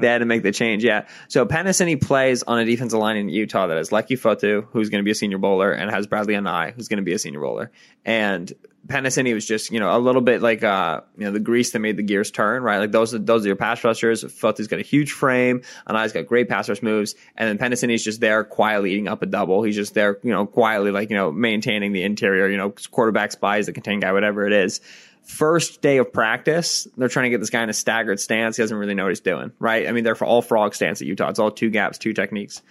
They 0.00 0.08
had 0.08 0.18
to 0.18 0.24
make 0.24 0.42
the 0.42 0.52
change. 0.52 0.84
Yeah. 0.84 1.06
So 1.28 1.46
Penisini 1.46 2.00
plays 2.00 2.42
on 2.42 2.58
a 2.58 2.64
defensive 2.64 2.98
line 2.98 3.16
in 3.16 3.28
Utah 3.28 3.66
that 3.66 3.76
has 3.76 3.90
Leki 3.90 4.18
Fotu, 4.18 4.66
who's 4.70 4.90
going 4.90 5.00
to 5.00 5.04
be 5.04 5.10
a 5.10 5.14
senior 5.14 5.38
bowler, 5.38 5.72
and 5.72 5.90
has 5.90 6.06
Bradlee 6.06 6.36
Anae, 6.36 6.74
who's 6.74 6.88
going 6.88 6.98
to 6.98 7.04
be 7.04 7.12
a 7.12 7.18
senior 7.18 7.40
bowler. 7.40 7.70
And 8.04 8.52
Penisini 8.86 9.32
was 9.32 9.46
just 9.46 9.70
you 9.70 9.80
know 9.80 9.96
a 9.96 9.98
little 9.98 10.20
bit 10.20 10.42
like 10.42 10.62
uh 10.62 11.00
you 11.16 11.24
know 11.24 11.30
the 11.30 11.40
grease 11.40 11.72
that 11.72 11.78
made 11.78 11.96
the 11.96 12.02
gears 12.02 12.30
turn 12.30 12.62
right 12.62 12.78
like 12.78 12.92
those 12.92 13.14
are 13.14 13.18
those 13.18 13.44
are 13.44 13.46
your 13.46 13.56
pass 13.56 13.82
rushers 13.82 14.22
Fotu's 14.24 14.66
got 14.66 14.78
a 14.78 14.82
huge 14.82 15.12
frame 15.12 15.62
Anae's 15.88 16.12
got 16.12 16.26
great 16.26 16.50
pass 16.50 16.68
rush 16.68 16.82
moves 16.82 17.14
and 17.36 17.48
then 17.48 17.70
Penisini's 17.70 18.04
just 18.04 18.20
there 18.20 18.44
quietly 18.44 18.92
eating 18.92 19.08
up 19.08 19.22
a 19.22 19.26
double 19.26 19.62
he's 19.62 19.76
just 19.76 19.94
there 19.94 20.18
you 20.22 20.30
know 20.30 20.44
quietly 20.44 20.90
like 20.90 21.08
you 21.08 21.16
know 21.16 21.32
maintaining 21.32 21.92
the 21.92 22.02
interior 22.02 22.46
you 22.48 22.58
know 22.58 22.74
quarterback 22.90 23.32
spies 23.32 23.66
the 23.66 23.72
contain 23.72 24.00
guy 24.00 24.12
whatever 24.12 24.46
it 24.46 24.52
is 24.52 24.82
first 25.24 25.82
day 25.82 25.98
of 25.98 26.12
practice, 26.12 26.86
they're 26.96 27.08
trying 27.08 27.24
to 27.24 27.30
get 27.30 27.40
this 27.40 27.50
guy 27.50 27.62
in 27.62 27.70
a 27.70 27.74
staggered 27.74 28.20
stance. 28.20 28.56
He 28.56 28.62
doesn't 28.62 28.76
really 28.76 28.94
know 28.94 29.04
what 29.04 29.10
he's 29.10 29.20
doing, 29.20 29.52
right? 29.58 29.88
I 29.88 29.92
mean, 29.92 30.04
they're 30.04 30.14
for 30.14 30.26
all 30.26 30.42
frog 30.42 30.74
stance 30.74 31.00
at 31.00 31.08
Utah. 31.08 31.30
It's 31.30 31.38
all 31.38 31.50
two 31.50 31.70
gaps, 31.70 31.98
two 31.98 32.12
techniques. 32.12 32.62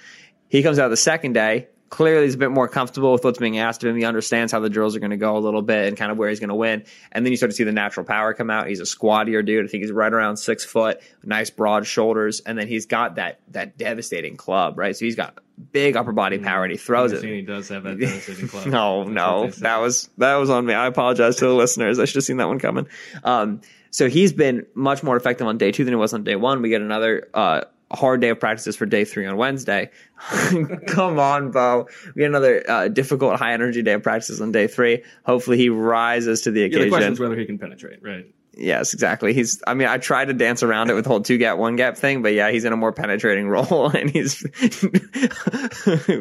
He 0.47 0.63
comes 0.63 0.79
out 0.79 0.89
the 0.89 0.97
second 0.97 1.33
day. 1.33 1.67
Clearly, 1.89 2.25
he's 2.25 2.33
a 2.33 2.39
bit 2.39 2.49
more 2.49 2.67
comfortable 2.67 3.11
with 3.11 3.23
what's 3.23 3.37
being 3.37 3.59
asked 3.59 3.83
of 3.83 3.89
him. 3.89 3.95
He 3.95 4.03
understands 4.03 4.51
how 4.51 4.59
the 4.59 4.69
drills 4.69 4.95
are 4.95 4.99
going 4.99 5.11
to 5.11 5.17
go 5.17 5.37
a 5.37 5.39
little 5.39 5.61
bit 5.61 5.87
and 5.87 5.95
kind 5.95 6.11
of 6.11 6.17
where 6.17 6.27
he's 6.27 6.39
going 6.39 6.49
to 6.49 6.55
win. 6.55 6.85
And 7.11 7.23
then 7.23 7.31
you 7.31 7.37
start 7.37 7.51
to 7.51 7.55
see 7.55 7.65
the 7.65 7.71
natural 7.71 8.03
power 8.03 8.33
come 8.33 8.49
out. 8.49 8.67
He's 8.67 8.79
a 8.79 8.85
squattier 8.85 9.45
dude. 9.45 9.65
I 9.65 9.67
think 9.67 9.83
he's 9.83 9.91
right 9.91 10.11
around 10.11 10.37
six 10.37 10.65
foot, 10.65 11.01
nice 11.23 11.51
broad 11.51 11.85
shoulders, 11.85 12.39
and 12.39 12.57
then 12.57 12.67
he's 12.67 12.87
got 12.87 13.15
that 13.15 13.41
that 13.49 13.77
devastating 13.77 14.37
club, 14.37 14.79
right? 14.79 14.95
So 14.97 15.05
he's 15.05 15.15
got 15.15 15.37
big 15.71 15.95
upper 15.95 16.11
body 16.11 16.39
power 16.39 16.63
and 16.63 16.71
he 16.71 16.77
throws 16.77 17.11
it. 17.11 17.45
Does 17.45 17.69
have 17.69 17.83
that 17.83 17.99
devastating 17.99 18.47
club. 18.47 18.67
No, 18.67 19.03
no, 19.03 19.41
what 19.41 19.45
they 19.47 19.51
say. 19.51 19.61
that 19.61 19.77
was 19.77 20.09
that 20.17 20.35
was 20.35 20.49
on 20.49 20.65
me. 20.65 20.73
I 20.73 20.87
apologize 20.87 21.35
to 21.37 21.45
the 21.45 21.53
listeners. 21.53 21.99
I 21.99 22.05
should 22.05 22.15
have 22.15 22.23
seen 22.23 22.37
that 22.37 22.47
one 22.47 22.59
coming. 22.59 22.87
Um, 23.23 23.61
so 23.91 24.09
he's 24.09 24.33
been 24.33 24.65
much 24.73 25.03
more 25.03 25.15
effective 25.15 25.45
on 25.47 25.57
day 25.57 25.71
two 25.71 25.83
than 25.85 25.91
he 25.91 25.95
was 25.97 26.13
on 26.13 26.23
day 26.23 26.35
one. 26.35 26.61
We 26.61 26.69
get 26.69 26.81
another 26.81 27.27
uh, 27.33 27.61
hard 27.91 28.21
day 28.21 28.29
of 28.29 28.39
practices 28.39 28.75
for 28.75 28.87
day 28.87 29.05
three 29.05 29.25
on 29.27 29.37
Wednesday. 29.37 29.91
Come 30.87 31.19
on, 31.19 31.51
Bo. 31.51 31.87
We 32.15 32.21
get 32.21 32.27
another 32.29 32.63
uh, 32.67 32.87
difficult, 32.87 33.37
high 33.39 33.53
energy 33.53 33.83
day 33.83 33.93
of 33.93 34.01
practices 34.03 34.41
on 34.41 34.51
day 34.51 34.65
three. 34.67 35.03
Hopefully, 35.25 35.57
he 35.57 35.69
rises 35.69 36.41
to 36.41 36.51
the 36.51 36.61
Yeah, 36.61 36.67
the 36.69 36.75
occasion. 36.75 36.89
question 36.89 37.13
is 37.13 37.19
whether 37.19 37.37
he 37.37 37.45
can 37.45 37.59
penetrate, 37.59 38.01
right? 38.01 38.25
Yes, 38.55 38.93
exactly. 38.93 39.33
He's. 39.33 39.61
I 39.65 39.73
mean, 39.73 39.87
I 39.87 39.97
tried 39.97 40.25
to 40.25 40.33
dance 40.33 40.61
around 40.61 40.89
it 40.89 40.93
with 40.93 41.05
the 41.05 41.09
whole 41.09 41.21
two 41.21 41.37
gap, 41.37 41.57
one 41.57 41.75
gap 41.75 41.97
thing, 41.97 42.21
but 42.21 42.33
yeah, 42.33 42.51
he's 42.51 42.65
in 42.65 42.73
a 42.73 42.77
more 42.77 42.91
penetrating 42.91 43.47
role, 43.49 43.89
and 43.89 44.09
he's 44.09 44.41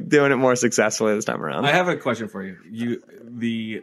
doing 0.09 0.33
it 0.33 0.37
more 0.37 0.57
successfully 0.57 1.15
this 1.15 1.25
time 1.25 1.43
around. 1.43 1.67
I 1.67 1.73
have 1.73 1.89
a 1.89 1.97
question 1.97 2.29
for 2.29 2.43
you. 2.43 2.59
You 2.71 3.03
the 3.23 3.83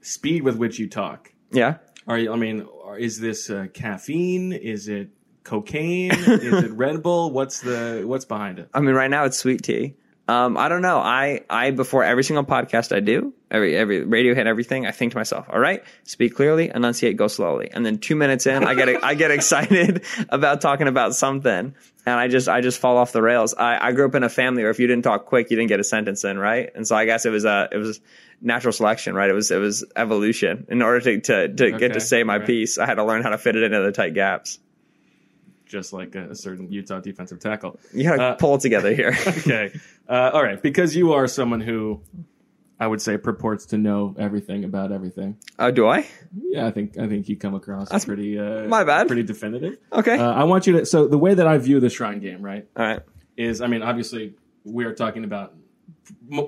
speed 0.00 0.42
with 0.42 0.56
which 0.56 0.78
you 0.78 0.88
talk. 0.88 1.32
Yeah. 1.52 1.76
Are 2.08 2.18
you? 2.18 2.32
I 2.32 2.36
mean, 2.36 2.66
is 2.98 3.20
this 3.20 3.48
uh, 3.50 3.66
caffeine? 3.72 4.52
Is 4.52 4.88
it 4.88 5.10
cocaine? 5.44 6.10
is 6.12 6.64
it 6.64 6.72
Red 6.72 7.02
Bull? 7.02 7.30
What's 7.30 7.60
the 7.60 8.02
what's 8.04 8.24
behind 8.24 8.58
it? 8.58 8.68
I 8.74 8.80
mean, 8.80 8.94
right 8.94 9.10
now 9.10 9.24
it's 9.24 9.38
sweet 9.38 9.62
tea. 9.62 9.94
Um, 10.28 10.56
I 10.56 10.68
don't 10.68 10.82
know. 10.82 10.98
I, 10.98 11.40
I 11.50 11.72
before 11.72 12.04
every 12.04 12.22
single 12.22 12.44
podcast 12.44 12.94
I 12.94 13.00
do, 13.00 13.34
every 13.50 13.76
every 13.76 14.04
radio 14.04 14.34
hit, 14.34 14.46
everything, 14.46 14.86
I 14.86 14.92
think 14.92 15.12
to 15.12 15.18
myself, 15.18 15.46
all 15.50 15.58
right, 15.58 15.82
speak 16.04 16.36
clearly, 16.36 16.70
enunciate, 16.72 17.16
go 17.16 17.26
slowly. 17.26 17.70
And 17.72 17.84
then 17.84 17.98
two 17.98 18.14
minutes 18.14 18.46
in, 18.46 18.62
I 18.62 18.74
get 18.74 19.02
I 19.02 19.14
get 19.14 19.30
excited 19.32 20.04
about 20.28 20.60
talking 20.60 20.86
about 20.86 21.16
something, 21.16 21.74
and 22.06 22.14
I 22.14 22.28
just 22.28 22.48
I 22.48 22.60
just 22.60 22.78
fall 22.78 22.98
off 22.98 23.10
the 23.10 23.20
rails. 23.20 23.54
I, 23.54 23.88
I 23.88 23.92
grew 23.92 24.06
up 24.06 24.14
in 24.14 24.22
a 24.22 24.28
family 24.28 24.62
where 24.62 24.70
if 24.70 24.78
you 24.78 24.86
didn't 24.86 25.02
talk 25.02 25.26
quick, 25.26 25.50
you 25.50 25.56
didn't 25.56 25.68
get 25.68 25.80
a 25.80 25.84
sentence 25.84 26.22
in, 26.22 26.38
right? 26.38 26.70
And 26.72 26.86
so 26.86 26.94
I 26.94 27.04
guess 27.04 27.26
it 27.26 27.30
was 27.30 27.44
uh 27.44 27.66
it 27.72 27.78
was 27.78 28.00
natural 28.40 28.72
selection, 28.72 29.16
right? 29.16 29.28
It 29.28 29.34
was 29.34 29.50
it 29.50 29.58
was 29.58 29.84
evolution. 29.96 30.66
In 30.68 30.82
order 30.82 31.00
to 31.00 31.20
to, 31.20 31.48
to 31.52 31.78
get 31.78 31.94
to 31.94 32.00
say 32.00 32.22
my 32.22 32.36
right. 32.36 32.46
piece, 32.46 32.78
I 32.78 32.86
had 32.86 32.94
to 32.94 33.04
learn 33.04 33.22
how 33.22 33.30
to 33.30 33.38
fit 33.38 33.56
it 33.56 33.64
into 33.64 33.80
the 33.80 33.92
tight 33.92 34.14
gaps. 34.14 34.60
Just 35.72 35.94
like 35.94 36.14
a, 36.14 36.32
a 36.32 36.34
certain 36.34 36.70
Utah 36.70 37.00
defensive 37.00 37.40
tackle. 37.40 37.80
You 37.94 38.04
gotta 38.04 38.22
Uh, 38.22 38.34
pull 38.34 38.56
it 38.56 38.60
together 38.60 38.94
here. 38.94 39.16
okay. 39.26 39.72
Uh, 40.06 40.30
all 40.34 40.42
right. 40.44 40.60
Because 40.62 40.94
you 40.94 41.14
are 41.14 41.26
someone 41.26 41.62
who 41.62 42.02
I 42.78 42.86
would 42.86 43.00
say 43.00 43.16
purports 43.16 43.64
to 43.66 43.78
know 43.78 44.14
everything 44.18 44.64
about 44.64 44.92
everything. 44.92 45.38
Oh, 45.58 45.70
do 45.70 45.88
I? 45.88 46.06
Yeah, 46.42 46.66
I 46.66 46.72
think 46.72 46.98
I 46.98 47.08
think 47.08 47.26
you 47.30 47.36
come 47.38 47.54
across 47.54 47.88
That's 47.88 48.04
pretty 48.04 48.38
uh, 48.38 48.64
my 48.68 48.84
bad. 48.84 49.06
pretty 49.06 49.22
definitive. 49.22 49.78
Okay. 49.90 50.18
Uh, 50.18 50.30
I 50.32 50.44
want 50.44 50.66
you 50.66 50.74
to. 50.80 50.84
So 50.84 51.06
the 51.08 51.16
way 51.16 51.32
that 51.32 51.46
I 51.46 51.56
view 51.56 51.80
the 51.80 51.88
Shrine 51.88 52.20
game, 52.20 52.42
right, 52.42 52.68
All 52.76 52.84
right. 52.84 53.00
is 53.38 53.62
I 53.62 53.66
mean, 53.66 53.82
obviously 53.82 54.34
we 54.64 54.84
are 54.84 54.94
talking 54.94 55.24
about 55.24 55.54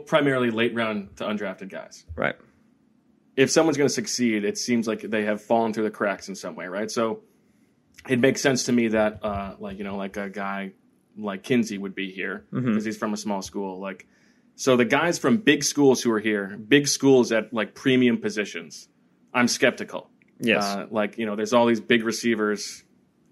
primarily 0.07 0.51
late 0.51 0.75
round 0.75 1.17
to 1.17 1.25
undrafted 1.25 1.71
guys. 1.71 2.05
Right. 2.15 2.35
If 3.37 3.51
someone's 3.51 3.79
going 3.79 3.89
to 3.89 3.95
succeed, 3.95 4.45
it 4.45 4.59
seems 4.59 4.87
like 4.87 5.01
they 5.01 5.25
have 5.25 5.41
fallen 5.43 5.73
through 5.73 5.85
the 5.85 5.91
cracks 5.91 6.29
in 6.29 6.35
some 6.35 6.55
way, 6.57 6.67
right? 6.67 6.91
So 6.91 7.21
it 8.09 8.19
makes 8.19 8.41
sense 8.41 8.65
to 8.65 8.73
me 8.73 8.89
that, 8.89 9.25
uh, 9.25 9.57
like 9.59 9.79
you 9.79 9.85
know, 9.85 9.97
like 9.97 10.17
a 10.17 10.29
guy 10.29 10.73
like 11.17 11.43
Kinsey 11.43 11.79
would 11.79 11.95
be 11.95 12.11
here 12.11 12.45
because 12.51 12.85
he's 12.85 12.97
from 12.97 13.13
a 13.13 13.17
small 13.17 13.41
school. 13.43 13.81
Like, 13.81 14.07
so 14.57 14.77
the 14.77 14.85
guys 14.85 15.19
from 15.19 15.39
big 15.39 15.65
schools 15.65 16.03
who 16.03 16.11
are 16.13 16.21
here, 16.21 16.57
big 16.57 16.89
schools 16.89 17.33
at 17.33 17.53
like 17.53 17.75
premium 17.75 18.19
positions, 18.19 18.89
I'm 19.33 19.49
skeptical. 19.49 20.11
Yes. 20.41 20.65
Uh, 20.65 20.87
like 20.91 21.19
you 21.19 21.27
know, 21.27 21.37
there's 21.37 21.53
all 21.53 21.67
these 21.67 21.81
big 21.81 22.05
receivers, 22.05 22.83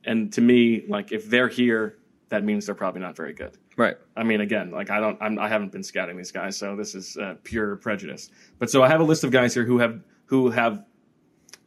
and 0.05 0.33
to 0.35 0.41
me, 0.41 0.85
like 0.89 1.13
if 1.13 1.29
they're 1.29 1.49
here, 1.49 1.99
that 2.29 2.45
means 2.45 2.67
they're 2.67 2.75
probably 2.75 3.01
not 3.01 3.17
very 3.17 3.35
good. 3.35 3.59
right. 3.77 3.97
I 4.17 4.23
mean, 4.23 4.41
again, 4.41 4.71
like 4.71 4.91
I 4.91 5.01
don't, 5.01 5.21
I'm, 5.21 5.39
I 5.39 5.49
haven't 5.49 5.73
been 5.73 5.83
scouting 5.83 6.17
these 6.17 6.31
guys, 6.33 6.57
so 6.57 6.77
this 6.77 6.95
is 6.95 7.17
uh, 7.17 7.35
pure 7.43 7.77
prejudice. 7.77 8.31
But 8.59 8.71
so 8.71 8.83
I 8.83 8.89
have 8.89 9.01
a 9.01 9.05
list 9.05 9.25
of 9.25 9.31
guys 9.33 9.53
here 9.55 9.65
who 9.65 9.79
have 9.79 10.01
who 10.27 10.51
have 10.51 10.85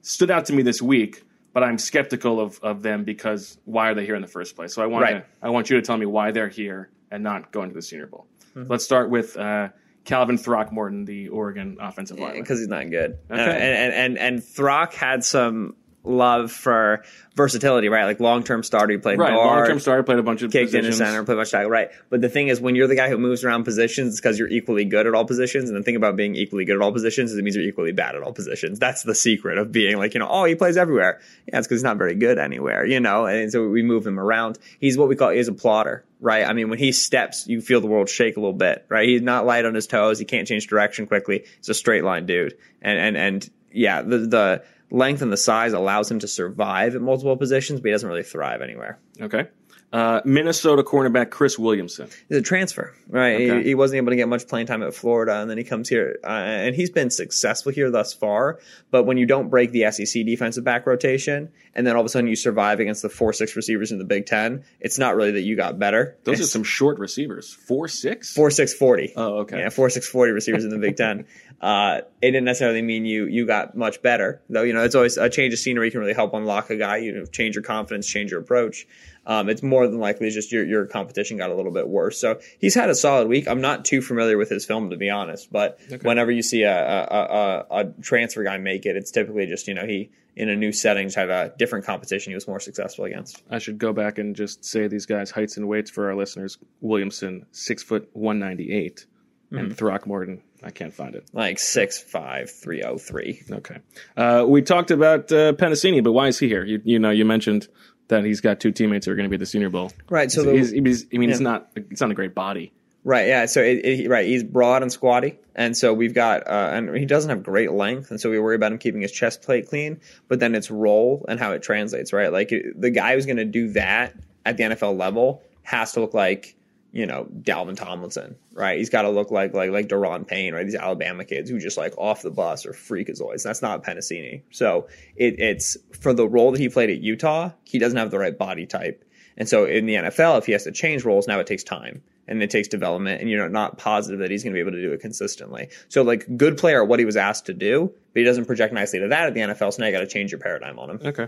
stood 0.01 0.31
out 0.31 0.45
to 0.45 0.53
me 0.53 0.63
this 0.63 0.81
week, 0.81 1.23
but 1.55 1.63
I'm 1.63 1.77
skeptical 1.77 2.41
of, 2.41 2.59
of 2.61 2.81
them 2.83 3.05
because 3.05 3.57
why 3.63 3.89
are 3.89 3.93
they 3.95 4.05
here 4.05 4.15
in 4.15 4.21
the 4.21 4.27
first 4.27 4.57
place? 4.57 4.75
So 4.75 4.83
I 4.83 4.87
want 4.87 5.03
Right. 5.03 5.13
to, 5.13 5.25
I 5.41 5.49
want 5.49 5.69
you 5.69 5.77
to 5.77 5.81
tell 5.81 5.95
me 5.97 6.05
why 6.05 6.31
they're 6.31 6.49
here 6.49 6.89
and 7.09 7.23
not 7.23 7.53
going 7.53 7.69
to 7.69 7.73
the 7.73 7.81
Senior 7.81 8.07
Bowl. 8.07 8.27
Let's 8.55 8.83
start 8.83 9.09
with 9.09 9.37
uh, 9.37 9.69
Calvin 10.03 10.37
Throckmorton, 10.37 11.05
the 11.05 11.29
Oregon 11.29 11.77
offensive 11.79 12.19
lineman. 12.19 12.41
because 12.41 12.59
he's 12.59 12.67
not 12.67 12.89
good. 12.91 13.17
Okay. 13.31 13.41
Uh, 13.41 13.49
and, 13.49 13.53
and 13.53 13.93
and 13.93 14.17
and 14.17 14.39
Throck 14.43 14.93
had 14.93 15.23
some 15.23 15.75
love 16.05 16.51
for 16.51 17.03
versatility, 17.35 17.89
right? 17.89 18.05
Like 18.05 18.19
long 18.19 18.43
term 18.43 18.63
starter, 18.63 18.93
he 18.93 18.97
played 18.97 19.19
right, 19.19 19.33
long 19.33 19.65
term 19.67 19.79
starter, 19.79 20.03
played 20.03 20.19
a 20.19 20.23
bunch 20.23 20.41
of 20.41 20.51
kicked 20.51 20.73
in 20.73 20.85
the 20.85 20.93
center, 20.93 21.23
played 21.23 21.37
much 21.37 21.51
tackle, 21.51 21.69
right? 21.69 21.89
But 22.09 22.21
the 22.21 22.29
thing 22.29 22.47
is, 22.47 22.61
when 22.61 22.75
you're 22.75 22.87
the 22.87 22.95
guy 22.95 23.09
who 23.09 23.17
moves 23.17 23.43
around 23.43 23.63
positions, 23.63 24.13
it's 24.13 24.21
because 24.21 24.39
you're 24.39 24.49
equally 24.49 24.85
good 24.85 25.07
at 25.07 25.13
all 25.13 25.25
positions. 25.25 25.69
And 25.69 25.77
the 25.77 25.83
thing 25.83 25.95
about 25.95 26.15
being 26.15 26.35
equally 26.35 26.65
good 26.65 26.75
at 26.75 26.81
all 26.81 26.91
positions 26.91 27.31
is 27.31 27.37
it 27.37 27.43
means 27.43 27.55
you're 27.55 27.65
equally 27.65 27.91
bad 27.91 28.15
at 28.15 28.23
all 28.23 28.33
positions. 28.33 28.79
That's 28.79 29.03
the 29.03 29.15
secret 29.15 29.57
of 29.57 29.71
being 29.71 29.97
like, 29.97 30.13
you 30.13 30.19
know, 30.19 30.27
oh, 30.29 30.45
he 30.45 30.55
plays 30.55 30.77
everywhere. 30.77 31.19
Yeah, 31.47 31.59
it's 31.59 31.67
because 31.67 31.79
he's 31.79 31.83
not 31.83 31.97
very 31.97 32.15
good 32.15 32.37
anywhere, 32.37 32.85
you 32.85 32.99
know. 32.99 33.25
And 33.25 33.51
so 33.51 33.67
we 33.67 33.83
move 33.83 34.05
him 34.05 34.19
around. 34.19 34.57
He's 34.79 34.97
what 34.97 35.09
we 35.09 35.15
call 35.15 35.29
he's 35.29 35.47
a 35.47 35.53
plotter. 35.53 36.05
Right. 36.21 36.47
I 36.47 36.53
mean, 36.53 36.69
when 36.69 36.79
he 36.79 36.91
steps, 36.91 37.45
you 37.45 37.61
feel 37.61 37.81
the 37.81 37.87
world 37.87 38.09
shake 38.09 38.37
a 38.37 38.39
little 38.39 38.53
bit, 38.53 38.85
right? 38.89 39.07
He's 39.07 39.21
not 39.21 39.45
light 39.45 39.65
on 39.65 39.75
his 39.75 39.85
toes. 39.85 40.17
He 40.17 40.25
can't 40.25 40.47
change 40.47 40.65
direction 40.67 41.07
quickly. 41.07 41.45
He's 41.57 41.69
a 41.69 41.73
straight 41.73 42.03
line 42.03 42.25
dude. 42.25 42.57
And, 42.81 42.97
and, 42.97 43.17
and 43.17 43.49
yeah, 43.71 44.01
the, 44.01 44.17
the 44.19 44.63
length 44.91 45.21
and 45.21 45.31
the 45.31 45.38
size 45.38 45.73
allows 45.73 46.09
him 46.09 46.19
to 46.19 46.27
survive 46.27 46.95
at 46.95 47.01
multiple 47.01 47.36
positions, 47.38 47.81
but 47.81 47.88
he 47.88 47.91
doesn't 47.91 48.07
really 48.07 48.23
thrive 48.23 48.61
anywhere. 48.61 48.99
Okay. 49.21 49.47
Uh, 49.93 50.19
Minnesota 50.25 50.83
cornerback 50.83 51.29
Chris 51.29 51.57
Williamson. 51.57 52.09
He's 52.27 52.39
a 52.39 52.41
transfer, 52.41 52.93
right? 53.07 53.36
Okay. 53.36 53.57
He, 53.59 53.69
he 53.69 53.75
wasn't 53.75 53.97
able 53.99 54.09
to 54.09 54.17
get 54.17 54.27
much 54.27 54.45
playing 54.45 54.67
time 54.67 54.83
at 54.83 54.93
Florida, 54.93 55.39
and 55.39 55.49
then 55.49 55.57
he 55.57 55.63
comes 55.63 55.88
here, 55.88 56.19
uh, 56.21 56.27
and 56.27 56.75
he's 56.75 56.89
been 56.89 57.09
successful 57.09 57.71
here 57.71 57.89
thus 57.89 58.11
far. 58.11 58.59
But 58.91 59.03
when 59.05 59.17
you 59.17 59.25
don't 59.25 59.49
break 59.49 59.71
the 59.71 59.89
SEC 59.91 60.25
defensive 60.25 60.65
back 60.65 60.86
rotation, 60.86 61.49
and 61.73 61.88
then 61.88 61.95
all 61.95 62.01
of 62.01 62.05
a 62.05 62.09
sudden 62.09 62.27
you 62.27 62.36
survive 62.36 62.81
against 62.81 63.03
the 63.03 63.09
four 63.09 63.31
six 63.31 63.55
receivers 63.55 63.93
in 63.93 63.97
the 63.97 64.03
Big 64.03 64.25
Ten, 64.25 64.65
it's 64.81 64.99
not 64.99 65.15
really 65.15 65.31
that 65.31 65.43
you 65.43 65.55
got 65.55 65.79
better. 65.79 66.17
Those 66.25 66.41
are 66.41 66.45
some 66.45 66.65
short 66.65 66.99
receivers. 66.99 67.53
Four 67.53 67.88
six. 67.88 68.33
four 68.33 68.51
six 68.51 68.73
forty. 68.73 69.13
Oh, 69.15 69.39
okay. 69.39 69.59
Yeah, 69.59 69.69
four 69.69 69.89
six 69.89 70.09
forty 70.09 70.33
receivers 70.33 70.65
in 70.65 70.71
the 70.71 70.79
Big 70.79 70.97
Ten. 70.97 71.25
Uh, 71.61 72.01
it 72.21 72.31
didn't 72.31 72.43
necessarily 72.45 72.81
mean 72.81 73.05
you 73.05 73.25
you 73.25 73.45
got 73.45 73.75
much 73.75 74.01
better, 74.01 74.41
though. 74.49 74.63
You 74.63 74.73
know, 74.73 74.83
it's 74.83 74.95
always 74.95 75.17
a 75.17 75.29
change 75.29 75.53
of 75.53 75.59
scenery 75.59 75.89
can 75.89 75.99
really 75.99 76.13
help 76.13 76.33
unlock 76.33 76.69
a 76.69 76.75
guy. 76.75 76.97
You 76.97 77.13
know, 77.13 77.25
change 77.25 77.55
your 77.55 77.63
confidence, 77.63 78.07
change 78.07 78.31
your 78.31 78.41
approach. 78.41 78.85
Um, 79.25 79.49
it's 79.49 79.63
more 79.63 79.87
than 79.87 79.99
likely 79.99 80.29
just 80.29 80.51
your 80.51 80.65
your 80.65 80.85
competition 80.85 81.37
got 81.37 81.49
a 81.49 81.55
little 81.55 81.71
bit 81.71 81.87
worse. 81.87 82.19
So 82.19 82.39
he's 82.59 82.75
had 82.75 82.89
a 82.89 82.95
solid 82.95 83.27
week. 83.27 83.47
I'm 83.47 83.61
not 83.61 83.85
too 83.85 84.01
familiar 84.01 84.37
with 84.37 84.49
his 84.49 84.65
film 84.65 84.89
to 84.91 84.97
be 84.97 85.09
honest, 85.09 85.51
but 85.51 85.79
whenever 86.01 86.31
you 86.31 86.41
see 86.41 86.63
a 86.63 86.77
a, 86.77 87.05
a 87.09 87.65
a 87.71 87.85
transfer 88.01 88.43
guy 88.43 88.57
make 88.57 88.85
it, 88.85 88.95
it's 88.95 89.11
typically 89.11 89.47
just 89.47 89.67
you 89.67 89.73
know 89.73 89.85
he 89.85 90.11
in 90.35 90.49
a 90.49 90.55
new 90.55 90.71
setting 90.71 91.07
just 91.07 91.15
had 91.15 91.29
a 91.29 91.53
different 91.57 91.85
competition 91.85 92.31
he 92.31 92.35
was 92.35 92.47
more 92.47 92.59
successful 92.59 93.05
against. 93.05 93.41
I 93.49 93.59
should 93.59 93.77
go 93.77 93.93
back 93.93 94.17
and 94.17 94.35
just 94.35 94.65
say 94.65 94.87
these 94.87 95.05
guys' 95.05 95.31
heights 95.31 95.57
and 95.57 95.67
weights 95.67 95.89
for 95.89 96.07
our 96.09 96.15
listeners. 96.15 96.57
Williamson, 96.81 97.45
six 97.51 97.81
foot 97.81 98.09
one 98.13 98.39
ninety 98.39 98.73
eight, 98.73 99.05
and 99.51 99.75
Throckmorton, 99.75 100.41
I 100.66 100.72
can't 100.72 100.93
find 100.93 101.16
it. 101.16 101.26
Like 101.32 101.59
six 101.59 101.99
five 102.01 102.49
three 102.49 102.82
oh 102.84 102.97
three. 102.97 103.43
Okay, 103.49 103.78
uh, 104.18 104.45
we 104.47 104.61
talked 104.61 104.91
about 104.91 105.32
uh, 105.32 105.53
Penisini, 105.53 106.03
but 106.03 106.11
why 106.13 106.28
is 106.28 106.39
he 106.39 106.47
here? 106.47 106.66
You, 106.66 106.82
you 106.84 106.99
know, 106.99 107.11
you 107.11 107.24
mentioned 107.26 107.68
that 108.07 108.24
he's 108.26 108.41
got 108.41 108.59
two 108.59 108.72
teammates 108.72 109.05
who 109.05 109.11
are 109.11 109.16
going 109.16 109.26
to 109.26 109.30
be 109.30 109.36
at 109.36 109.39
the 109.39 109.45
Senior 109.45 109.70
Bowl. 109.70 109.91
Right, 110.09 110.32
so 110.32 110.43
the- 110.43 110.53
he's, 110.53 110.72
he's, 110.72 111.05
I 111.13 111.18
mean, 111.18 111.30
it's 111.30 111.39
not 111.39 111.70
it's 111.76 112.01
not 112.01 112.11
a 112.11 112.16
great 112.16 112.34
body. 112.36 112.74
Right, 113.03 113.28
yeah. 113.28 113.45
So 113.45 113.61
it, 113.61 113.86
it, 113.86 114.09
right, 114.09 114.26
he's 114.26 114.43
broad 114.43 114.82
and 114.82 114.91
squatty, 114.91 115.38
and 115.53 115.78
so 115.78 115.93
we've 115.93 116.16
got, 116.16 116.47
uh, 116.47 116.72
and 116.74 116.97
he 116.97 117.05
doesn't 117.05 117.30
have 117.30 117.43
great 117.43 117.72
length, 117.72 118.09
and 118.09 118.20
so 118.20 118.32
we 118.32 118.39
worry 118.39 118.55
about 118.55 118.72
him 118.72 118.80
keeping 118.80 119.01
his 119.01 119.11
chest 119.11 119.43
plate 119.43 119.68
clean. 119.70 120.01
But 120.28 120.39
then 120.39 120.55
it's 120.55 120.72
roll 120.72 121.24
and 121.30 121.39
how 121.39 121.51
it 121.51 121.61
translates, 121.61 122.11
right? 122.13 122.32
Like 122.32 122.51
it- 122.51 122.82
the 122.82 122.89
guy 122.89 123.13
who's 123.13 123.28
going 123.28 123.38
to 123.38 123.45
do 123.45 123.70
that 123.74 124.16
at 124.43 124.57
the 124.57 124.63
NFL 124.63 124.97
level 124.97 125.43
has 125.61 125.91
to 125.93 125.99
look 125.99 126.16
like, 126.16 126.55
you 126.95 127.05
know, 127.05 127.27
Dalvin 127.41 127.75
Tomlinson, 127.75 128.37
right? 128.53 128.77
He's 128.77 128.89
got 128.89 129.01
to 129.01 129.09
look 129.09 129.29
like 129.29 129.53
like 129.53 129.69
like 129.69 129.89
Da'Ron 129.89 130.25
Payne, 130.25 130.53
right? 130.53 130.63
These 130.63 130.75
Alabama 130.75 131.25
kids 131.25 131.49
who 131.49 131.59
just 131.59 131.77
like 131.77 131.93
off 131.97 132.21
the 132.21 132.31
bus 132.31 132.65
or 132.65 132.71
freakazoids. 132.71 133.43
That's 133.43 133.61
not 133.61 133.83
Penisini. 133.83 134.43
So 134.49 134.87
it, 135.17 135.37
it's 135.37 135.75
for 135.99 136.13
the 136.13 136.25
role 136.25 136.53
that 136.53 136.61
he 136.61 136.69
played 136.69 136.89
at 136.89 137.01
Utah, 137.01 137.51
he 137.65 137.79
doesn't 137.79 137.97
have 137.97 138.11
the 138.11 138.17
right 138.17 138.37
body 138.37 138.65
type. 138.65 139.03
And 139.35 139.49
so 139.49 139.65
in 139.65 139.87
the 139.87 139.95
NFL, 139.95 140.37
if 140.37 140.45
he 140.45 140.53
has 140.53 140.63
to 140.63 140.71
change 140.71 141.03
roles, 141.03 141.27
now 141.27 141.37
it 141.41 141.47
takes 141.47 141.65
time 141.65 142.01
and 142.29 142.41
it 142.41 142.49
takes 142.49 142.69
development, 142.69 143.19
and 143.19 143.29
you're 143.29 143.49
not 143.49 143.77
positive 143.77 144.19
that 144.19 144.31
he's 144.31 144.43
going 144.43 144.53
to 144.53 144.55
be 144.55 144.61
able 144.61 144.71
to 144.71 144.81
do 144.81 144.93
it 144.93 145.01
consistently. 145.01 145.67
So, 145.89 146.01
like, 146.01 146.25
good 146.37 146.57
player 146.57 146.81
at 146.81 146.87
what 146.87 146.97
he 146.97 147.05
was 147.05 147.17
asked 147.17 147.45
to 147.47 147.53
do, 147.53 147.93
but 148.13 148.19
he 148.19 148.23
doesn't 148.23 148.45
project 148.45 148.73
nicely 148.73 148.99
to 148.99 149.09
that 149.09 149.27
at 149.27 149.33
the 149.35 149.41
NFL. 149.41 149.73
So 149.73 149.81
now 149.81 149.87
you 149.87 149.91
got 149.91 149.99
to 149.99 150.07
change 150.07 150.31
your 150.31 150.39
paradigm 150.39 150.79
on 150.79 150.89
him. 150.89 150.99
Okay. 151.05 151.27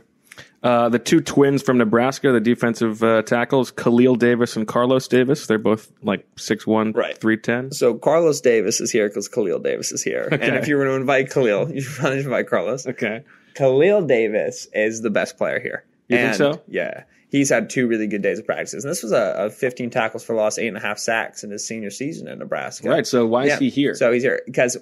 Uh, 0.63 0.89
the 0.89 0.99
two 0.99 1.21
twins 1.21 1.61
from 1.61 1.77
Nebraska, 1.77 2.31
the 2.31 2.39
defensive 2.41 3.01
uh, 3.03 3.21
tackles, 3.21 3.71
Khalil 3.71 4.15
Davis 4.15 4.55
and 4.55 4.67
Carlos 4.67 5.07
Davis. 5.07 5.47
They're 5.47 5.57
both 5.59 5.91
like 6.01 6.27
6'1", 6.35 6.95
Right. 6.95 7.17
310. 7.17 7.71
So 7.71 7.93
Carlos 7.95 8.41
Davis 8.41 8.81
is 8.81 8.91
here 8.91 9.07
because 9.07 9.27
Khalil 9.27 9.59
Davis 9.59 9.91
is 9.91 10.03
here, 10.03 10.27
and 10.31 10.55
if 10.55 10.67
you 10.67 10.75
were 10.77 10.85
to 10.85 10.91
invite 10.91 11.29
Khalil, 11.31 11.71
you 11.73 11.81
should 11.81 11.95
probably 11.95 12.19
invite 12.19 12.47
Carlos. 12.49 12.85
Okay. 12.87 13.23
Khalil 13.55 14.01
Davis 14.05 14.67
is 14.73 15.01
the 15.01 15.09
best 15.09 15.37
player 15.37 15.59
here. 15.59 15.83
You 16.09 16.17
think 16.17 16.35
so? 16.35 16.61
Yeah. 16.67 17.03
He's 17.29 17.49
had 17.49 17.69
two 17.69 17.87
really 17.87 18.07
good 18.07 18.21
days 18.21 18.39
of 18.39 18.45
practices. 18.45 18.85
And 18.85 18.91
this 18.91 19.03
was 19.03 19.11
a, 19.11 19.35
a 19.37 19.49
15 19.49 19.89
tackles 19.89 20.23
for 20.23 20.33
loss, 20.35 20.57
eight 20.57 20.69
and 20.69 20.77
a 20.77 20.79
half 20.79 20.97
sacks 20.97 21.43
in 21.43 21.51
his 21.51 21.65
senior 21.67 21.89
season 21.89 22.27
in 22.29 22.39
Nebraska. 22.39 22.87
Right. 22.89 23.05
So 23.05 23.25
why 23.25 23.43
is 23.43 23.47
Yeah. 23.49 23.59
he 23.59 23.69
here? 23.69 23.95
So 23.95 24.11
he's 24.13 24.23
here 24.23 24.41
because, 24.45 24.77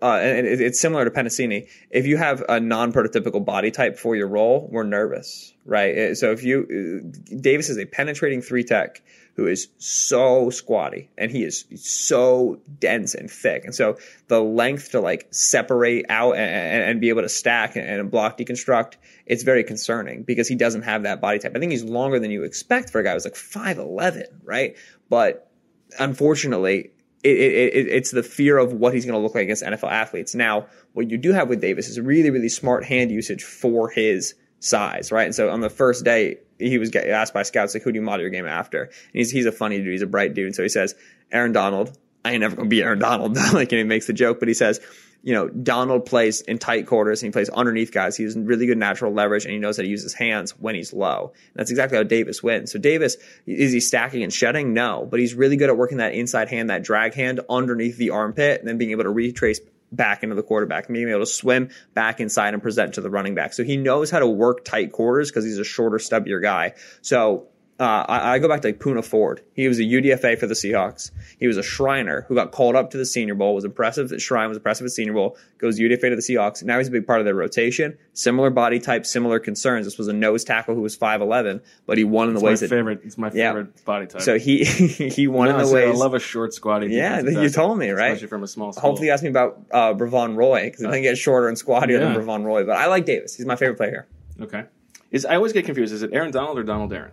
uh, 0.00 0.18
and 0.22 0.46
it, 0.46 0.60
it's 0.60 0.80
similar 0.80 1.04
to 1.04 1.10
Penisini. 1.10 1.68
If 1.90 2.06
you 2.06 2.16
have 2.16 2.42
a 2.48 2.60
non-prototypical 2.60 3.44
body 3.44 3.70
type 3.70 3.98
for 3.98 4.14
your 4.16 4.28
role, 4.28 4.68
we're 4.70 4.84
nervous, 4.84 5.52
right? 5.66 5.98
Uh, 5.98 6.14
So 6.14 6.30
if 6.30 6.44
you, 6.44 7.02
uh, 7.02 7.36
Davis 7.40 7.68
is 7.68 7.78
a 7.78 7.84
penetrating 7.84 8.40
three 8.40 8.64
tech 8.64 9.02
who 9.36 9.48
is 9.48 9.68
so 9.78 10.48
squatty 10.50 11.10
and 11.18 11.30
he 11.30 11.42
is 11.42 11.64
so 11.74 12.60
dense 12.78 13.14
and 13.14 13.28
thick, 13.28 13.64
and 13.64 13.74
so 13.74 13.98
the 14.28 14.40
length 14.40 14.92
to 14.92 15.00
like 15.00 15.26
separate 15.30 16.06
out 16.08 16.36
and, 16.36 16.82
and, 16.84 17.00
be 17.00 17.08
able 17.08 17.22
to 17.22 17.28
stack 17.28 17.74
and, 17.74 17.84
and 17.86 18.10
block 18.10 18.38
deconstruct, 18.38 18.94
it's 19.26 19.42
very 19.42 19.64
concerning 19.64 20.22
because 20.22 20.46
he 20.46 20.54
doesn't 20.54 20.82
have 20.82 21.02
that 21.02 21.20
body 21.20 21.40
type. 21.40 21.52
I 21.56 21.58
think 21.58 21.72
he's 21.72 21.82
longer 21.82 22.20
than 22.20 22.30
you 22.30 22.44
expect 22.44 22.90
for 22.90 23.00
a 23.00 23.04
guy 23.04 23.12
who's 23.12 23.24
like 23.24 23.34
five 23.34 23.78
eleven, 23.78 24.26
right? 24.44 24.76
But 25.10 25.50
unfortunately, 25.98 26.92
it, 27.24 27.36
it, 27.38 27.74
it, 27.74 27.86
it's 27.88 28.10
the 28.10 28.22
fear 28.22 28.58
of 28.58 28.74
what 28.74 28.94
he's 28.94 29.06
going 29.06 29.14
to 29.14 29.20
look 29.20 29.34
like 29.34 29.44
against 29.44 29.62
NFL 29.62 29.90
athletes. 29.90 30.34
Now, 30.34 30.66
what 30.92 31.10
you 31.10 31.16
do 31.16 31.32
have 31.32 31.48
with 31.48 31.60
Davis 31.60 31.88
is 31.88 31.98
really, 31.98 32.30
really 32.30 32.50
smart 32.50 32.84
hand 32.84 33.10
usage 33.10 33.42
for 33.42 33.88
his 33.88 34.34
size, 34.60 35.10
right? 35.10 35.24
And 35.24 35.34
so 35.34 35.50
on 35.50 35.60
the 35.60 35.70
first 35.70 36.04
day, 36.04 36.38
he 36.58 36.78
was 36.78 36.94
asked 36.94 37.34
by 37.34 37.42
scouts, 37.42 37.74
like, 37.74 37.82
who 37.82 37.92
do 37.92 37.98
you 37.98 38.02
model 38.02 38.20
your 38.20 38.30
game 38.30 38.46
after? 38.46 38.84
And 38.84 38.92
he's, 39.12 39.30
he's 39.30 39.46
a 39.46 39.52
funny 39.52 39.78
dude. 39.78 39.92
He's 39.92 40.02
a 40.02 40.06
bright 40.06 40.34
dude. 40.34 40.46
And 40.46 40.54
so 40.54 40.62
he 40.62 40.68
says, 40.68 40.94
Aaron 41.32 41.52
Donald. 41.52 41.96
I 42.26 42.32
ain't 42.32 42.40
never 42.40 42.56
going 42.56 42.70
to 42.70 42.74
be 42.74 42.82
Aaron 42.82 43.00
Donald. 43.00 43.36
like, 43.52 43.72
and 43.72 43.78
he 43.78 43.84
makes 43.84 44.06
the 44.06 44.12
joke, 44.12 44.38
but 44.38 44.48
he 44.48 44.54
says, 44.54 44.80
you 45.24 45.32
know, 45.32 45.48
Donald 45.48 46.04
plays 46.04 46.42
in 46.42 46.58
tight 46.58 46.86
quarters 46.86 47.22
and 47.22 47.28
he 47.28 47.32
plays 47.32 47.48
underneath 47.48 47.92
guys. 47.92 48.14
He 48.14 48.24
has 48.24 48.36
really 48.36 48.66
good 48.66 48.76
natural 48.76 49.10
leverage 49.10 49.46
and 49.46 49.54
he 49.54 49.58
knows 49.58 49.78
how 49.78 49.82
to 49.82 49.88
use 49.88 50.02
his 50.02 50.12
hands 50.12 50.50
when 50.58 50.74
he's 50.74 50.92
low. 50.92 51.32
And 51.34 51.54
that's 51.54 51.70
exactly 51.70 51.96
how 51.96 52.02
Davis 52.02 52.42
wins. 52.42 52.70
So 52.70 52.78
Davis, 52.78 53.16
is 53.46 53.72
he 53.72 53.80
stacking 53.80 54.22
and 54.22 54.30
shedding? 54.30 54.74
No, 54.74 55.08
but 55.10 55.20
he's 55.20 55.34
really 55.34 55.56
good 55.56 55.70
at 55.70 55.78
working 55.78 55.96
that 55.96 56.12
inside 56.12 56.50
hand, 56.50 56.68
that 56.68 56.82
drag 56.82 57.14
hand 57.14 57.40
underneath 57.48 57.96
the 57.96 58.10
armpit 58.10 58.60
and 58.60 58.68
then 58.68 58.76
being 58.76 58.90
able 58.90 59.04
to 59.04 59.10
retrace 59.10 59.60
back 59.90 60.22
into 60.22 60.34
the 60.34 60.42
quarterback 60.42 60.88
and 60.88 60.94
being 60.94 61.08
able 61.08 61.20
to 61.20 61.26
swim 61.26 61.70
back 61.94 62.20
inside 62.20 62.52
and 62.52 62.62
present 62.62 62.94
to 62.94 63.00
the 63.00 63.08
running 63.08 63.34
back. 63.34 63.54
So 63.54 63.64
he 63.64 63.78
knows 63.78 64.10
how 64.10 64.18
to 64.18 64.26
work 64.26 64.62
tight 64.62 64.92
quarters 64.92 65.30
because 65.30 65.44
he's 65.44 65.58
a 65.58 65.64
shorter, 65.64 65.96
stubbier 65.96 66.42
guy. 66.42 66.74
So 67.00 67.48
uh, 67.80 68.04
I, 68.08 68.34
I 68.34 68.38
go 68.38 68.48
back 68.48 68.60
to 68.62 68.68
like 68.68 68.78
Poona 68.78 69.04
Ford. 69.04 69.40
He 69.52 69.66
was 69.66 69.80
a 69.80 69.82
UDFA 69.82 70.38
for 70.38 70.46
the 70.46 70.54
Seahawks. 70.54 71.10
He 71.40 71.48
was 71.48 71.56
a 71.56 71.62
Shriner 71.62 72.24
who 72.28 72.34
got 72.36 72.52
called 72.52 72.76
up 72.76 72.90
to 72.90 72.96
the 72.96 73.04
Senior 73.04 73.34
Bowl. 73.34 73.52
Was 73.54 73.64
impressive 73.64 74.12
at 74.12 74.20
Shrine. 74.20 74.48
Was 74.48 74.58
impressive 74.58 74.84
at 74.84 74.92
Senior 74.92 75.12
Bowl. 75.14 75.36
Goes 75.58 75.80
UDFA 75.80 76.10
to 76.10 76.16
the 76.16 76.22
Seahawks. 76.22 76.62
Now 76.62 76.78
he's 76.78 76.86
a 76.86 76.92
big 76.92 77.04
part 77.06 77.18
of 77.18 77.24
their 77.24 77.34
rotation. 77.34 77.98
Similar 78.12 78.50
body 78.50 78.78
type, 78.78 79.04
similar 79.06 79.40
concerns. 79.40 79.86
This 79.86 79.98
was 79.98 80.06
a 80.06 80.12
nose 80.12 80.44
tackle 80.44 80.76
who 80.76 80.82
was 80.82 80.94
five 80.94 81.20
eleven, 81.20 81.60
but 81.86 81.98
he 81.98 82.04
won 82.04 82.28
in 82.28 82.34
the 82.34 82.38
It's 82.38 82.42
my 82.44 82.48
ways 82.50 82.60
that. 82.60 82.68
favorite. 82.70 83.00
It's 83.04 83.18
my 83.18 83.30
Yeah. 83.34 83.50
favorite 83.50 83.84
body 83.84 84.06
type. 84.06 84.22
So 84.22 84.38
he 84.38 84.64
he 84.64 85.26
won 85.26 85.48
No, 85.48 85.54
in 85.54 85.58
the 85.62 85.66
so 85.66 85.76
I 85.78 85.92
love 85.92 86.14
a 86.14 86.20
short, 86.20 86.54
squatty. 86.54 86.88
Yeah, 86.88 87.22
you 87.22 87.48
told 87.50 87.78
me, 87.78 87.90
right? 87.90 88.08
Especially 88.12 88.28
from 88.28 88.44
a 88.44 88.48
small 88.48 88.72
school. 88.72 88.82
Hopefully, 88.82 89.08
you 89.08 89.12
ask 89.12 89.22
me 89.24 89.30
about 89.30 89.60
uh, 89.72 89.94
Bravon 89.94 90.36
Roy 90.36 90.66
because 90.70 90.84
I 90.84 90.90
think 90.92 91.02
he 91.04 91.10
gets 91.10 91.18
shorter 91.20 91.48
and 91.48 91.56
squattier 91.58 91.98
Yeah. 91.98 92.12
than 92.12 92.14
Bravon 92.24 92.44
Roy. 92.44 92.64
But 92.64 92.76
I 92.76 92.86
like 92.86 93.04
Davis. 93.04 93.34
He's 93.34 93.46
my 93.46 93.56
favorite 93.56 93.78
player. 93.78 94.06
Okay. 94.40 94.64
Is 95.10 95.26
I 95.26 95.34
always 95.36 95.52
get 95.52 95.64
confused. 95.64 95.92
Is 95.92 96.02
it 96.02 96.10
Aaron 96.12 96.30
Donald 96.30 96.58
or 96.58 96.62
Donald 96.62 96.92
Aaron? 96.92 97.12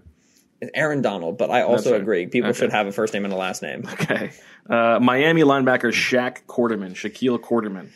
Aaron 0.74 1.02
Donald, 1.02 1.38
but 1.38 1.50
I 1.50 1.64
also 1.64 1.92
right. 1.92 2.02
agree 2.02 2.28
people 2.28 2.50
Okay. 2.52 2.60
should 2.60 2.72
have 2.72 2.88
a 2.88 2.92
first 2.92 3.14
name 3.14 3.26
and 3.26 3.34
a 3.34 3.38
last 3.38 3.62
name. 3.62 3.88
Okay. 3.94 4.32
Uh, 4.70 5.00
Miami 5.02 5.42
linebacker 5.42 5.92
Shaq 5.92 6.44
Quarterman, 6.48 6.92
Shaquille 6.94 7.40
Quarterman. 7.40 7.90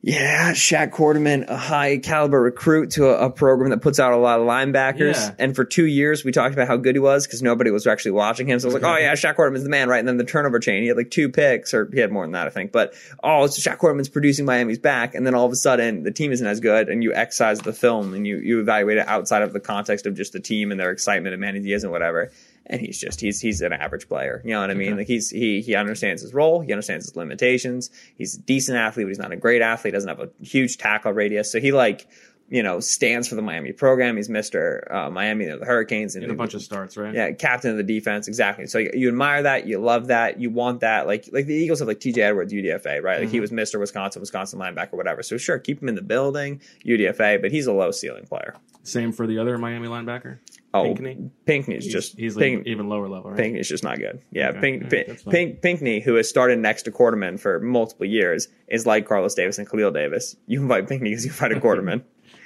Yeah, 0.00 0.52
Shaq 0.52 0.92
Quarterman, 0.92 1.48
a 1.48 1.56
high 1.56 1.98
caliber 1.98 2.40
recruit 2.40 2.92
to 2.92 3.08
a, 3.08 3.26
a 3.26 3.30
program 3.30 3.70
that 3.70 3.82
puts 3.82 3.98
out 3.98 4.12
a 4.12 4.16
lot 4.16 4.38
of 4.38 4.46
linebackers. 4.46 5.14
Yeah. 5.14 5.34
And 5.40 5.56
for 5.56 5.64
two 5.64 5.86
years, 5.86 6.24
we 6.24 6.30
talked 6.30 6.54
about 6.54 6.68
how 6.68 6.76
good 6.76 6.94
he 6.94 7.00
was 7.00 7.26
because 7.26 7.42
nobody 7.42 7.72
was 7.72 7.84
actually 7.84 8.12
watching 8.12 8.48
him. 8.48 8.60
So 8.60 8.66
I 8.66 8.72
was 8.72 8.80
like, 8.80 8.84
oh 8.90 8.96
yeah, 8.96 9.12
Shaq 9.14 9.34
Quarterman's 9.34 9.64
the 9.64 9.70
man, 9.70 9.88
right? 9.88 9.98
And 9.98 10.06
then 10.06 10.16
the 10.16 10.24
turnover 10.24 10.60
chain, 10.60 10.82
he 10.82 10.88
had 10.88 10.96
like 10.96 11.10
two 11.10 11.28
picks, 11.28 11.74
or 11.74 11.90
he 11.92 11.98
had 11.98 12.12
more 12.12 12.22
than 12.22 12.32
that, 12.32 12.46
I 12.46 12.50
think. 12.50 12.70
But 12.70 12.94
oh, 13.24 13.44
it's 13.44 13.58
Shaq 13.58 13.78
Quarterman's 13.78 14.08
producing 14.08 14.44
Miami's 14.44 14.78
back, 14.78 15.16
and 15.16 15.26
then 15.26 15.34
all 15.34 15.46
of 15.46 15.52
a 15.52 15.56
sudden, 15.56 16.04
the 16.04 16.12
team 16.12 16.30
isn't 16.30 16.46
as 16.46 16.60
good, 16.60 16.88
and 16.88 17.02
you 17.02 17.12
excise 17.12 17.60
the 17.60 17.72
film 17.72 18.14
and 18.14 18.24
you 18.24 18.36
you 18.36 18.60
evaluate 18.60 18.98
it 18.98 19.08
outside 19.08 19.42
of 19.42 19.52
the 19.52 19.60
context 19.60 20.06
of 20.06 20.14
just 20.14 20.32
the 20.32 20.40
team 20.40 20.70
and 20.70 20.78
their 20.78 20.92
excitement 20.92 21.32
and 21.32 21.40
Manny 21.40 21.58
Diaz 21.58 21.82
and 21.82 21.92
whatever. 21.92 22.30
And 22.70 22.80
he's 22.80 23.00
just 23.00 23.20
he's 23.20 23.40
he's 23.40 23.60
an 23.62 23.72
average 23.72 24.08
player. 24.08 24.42
You 24.44 24.52
know 24.52 24.60
what 24.60 24.70
I 24.70 24.74
mean? 24.74 24.96
Like 24.96 25.06
he's 25.06 25.30
he 25.30 25.62
he 25.62 25.74
understands 25.74 26.20
his 26.20 26.34
role, 26.34 26.60
he 26.60 26.72
understands 26.72 27.06
his 27.06 27.16
limitations. 27.16 27.90
He's 28.16 28.36
a 28.36 28.40
decent 28.40 28.76
athlete, 28.76 29.06
but 29.06 29.08
he's 29.08 29.18
not 29.18 29.32
a 29.32 29.36
great 29.36 29.62
athlete. 29.62 29.94
Doesn't 29.94 30.08
have 30.08 30.20
a 30.20 30.30
huge 30.44 30.76
tackle 30.76 31.12
radius, 31.12 31.50
so 31.50 31.60
he 31.60 31.72
like 31.72 32.06
you 32.50 32.62
know 32.62 32.80
stands 32.80 33.28
for 33.28 33.34
the 33.34 33.42
Miami 33.42 33.72
program. 33.72 34.16
He's 34.16 34.28
Mister 34.28 34.86
uh, 34.90 35.10
Miami, 35.10 35.46
the 35.46 35.64
Hurricanes, 35.64 36.16
and 36.16 36.30
a 36.30 36.34
bunch 36.34 36.54
of 36.54 36.62
starts, 36.62 36.96
right? 36.96 37.14
yeah, 37.14 37.32
captain 37.32 37.70
of 37.70 37.76
the 37.76 37.82
defense, 37.82 38.28
exactly. 38.28 38.66
So 38.66 38.78
you, 38.78 38.90
you 38.94 39.08
admire 39.08 39.42
that, 39.42 39.66
you 39.66 39.78
love 39.78 40.08
that, 40.08 40.40
you 40.40 40.50
want 40.50 40.80
that. 40.80 41.06
Like 41.06 41.28
like 41.32 41.46
the 41.46 41.54
Eagles 41.54 41.78
have 41.80 41.88
like 41.88 42.00
T.J. 42.00 42.20
Edwards, 42.20 42.52
UDFA, 42.52 43.02
right? 43.02 43.20
Like 43.20 43.30
he 43.30 43.40
was 43.40 43.52
Mister 43.52 43.78
Wisconsin, 43.78 44.20
Wisconsin 44.20 44.58
linebacker, 44.58 44.94
whatever. 44.94 45.22
So 45.22 45.36
sure, 45.36 45.58
keep 45.58 45.82
him 45.82 45.88
in 45.88 45.94
the 45.94 46.02
building, 46.02 46.60
UDFA, 46.84 47.40
but 47.40 47.50
he's 47.50 47.66
a 47.66 47.72
low 47.72 47.90
ceiling 47.90 48.24
player. 48.24 48.56
Same 48.82 49.12
for 49.12 49.26
the 49.26 49.38
other 49.38 49.58
Miami 49.58 49.88
linebacker. 49.88 50.38
Oh, 50.74 50.84
Pinckney? 50.84 51.30
Pinckney's 51.46 51.86
just 51.86 52.18
He's 52.18 52.36
like 52.36 52.42
Pink, 52.42 52.66
even 52.66 52.88
lower 52.88 53.08
level, 53.08 53.30
right? 53.30 53.38
Pinckney's 53.38 53.68
just 53.68 53.82
not 53.84 53.98
good. 53.98 54.20
Yeah, 54.30 54.50
Okay, 54.50 54.60
Pink, 54.60 54.82
right, 54.82 54.90
Pink, 54.90 55.06
that's 55.08 55.22
fine. 55.22 55.32
Pink, 55.32 55.62
Pinckney, 55.62 56.00
who 56.00 56.14
has 56.16 56.28
started 56.28 56.58
next 56.58 56.82
to 56.82 56.90
Quarterman 56.90 57.40
for 57.40 57.58
multiple 57.60 58.04
years, 58.06 58.48
is 58.68 58.84
like 58.86 59.06
Carlos 59.08 59.34
Davis 59.34 59.58
and 59.58 59.68
Khalil 59.68 59.90
Davis. 59.92 60.36
You 60.46 60.60
invite 60.60 60.86
Pinckney 60.88 61.10
because 61.10 61.24
you 61.24 61.30
invite 61.30 61.52
a 61.52 61.54
Quarterman. 61.60 62.02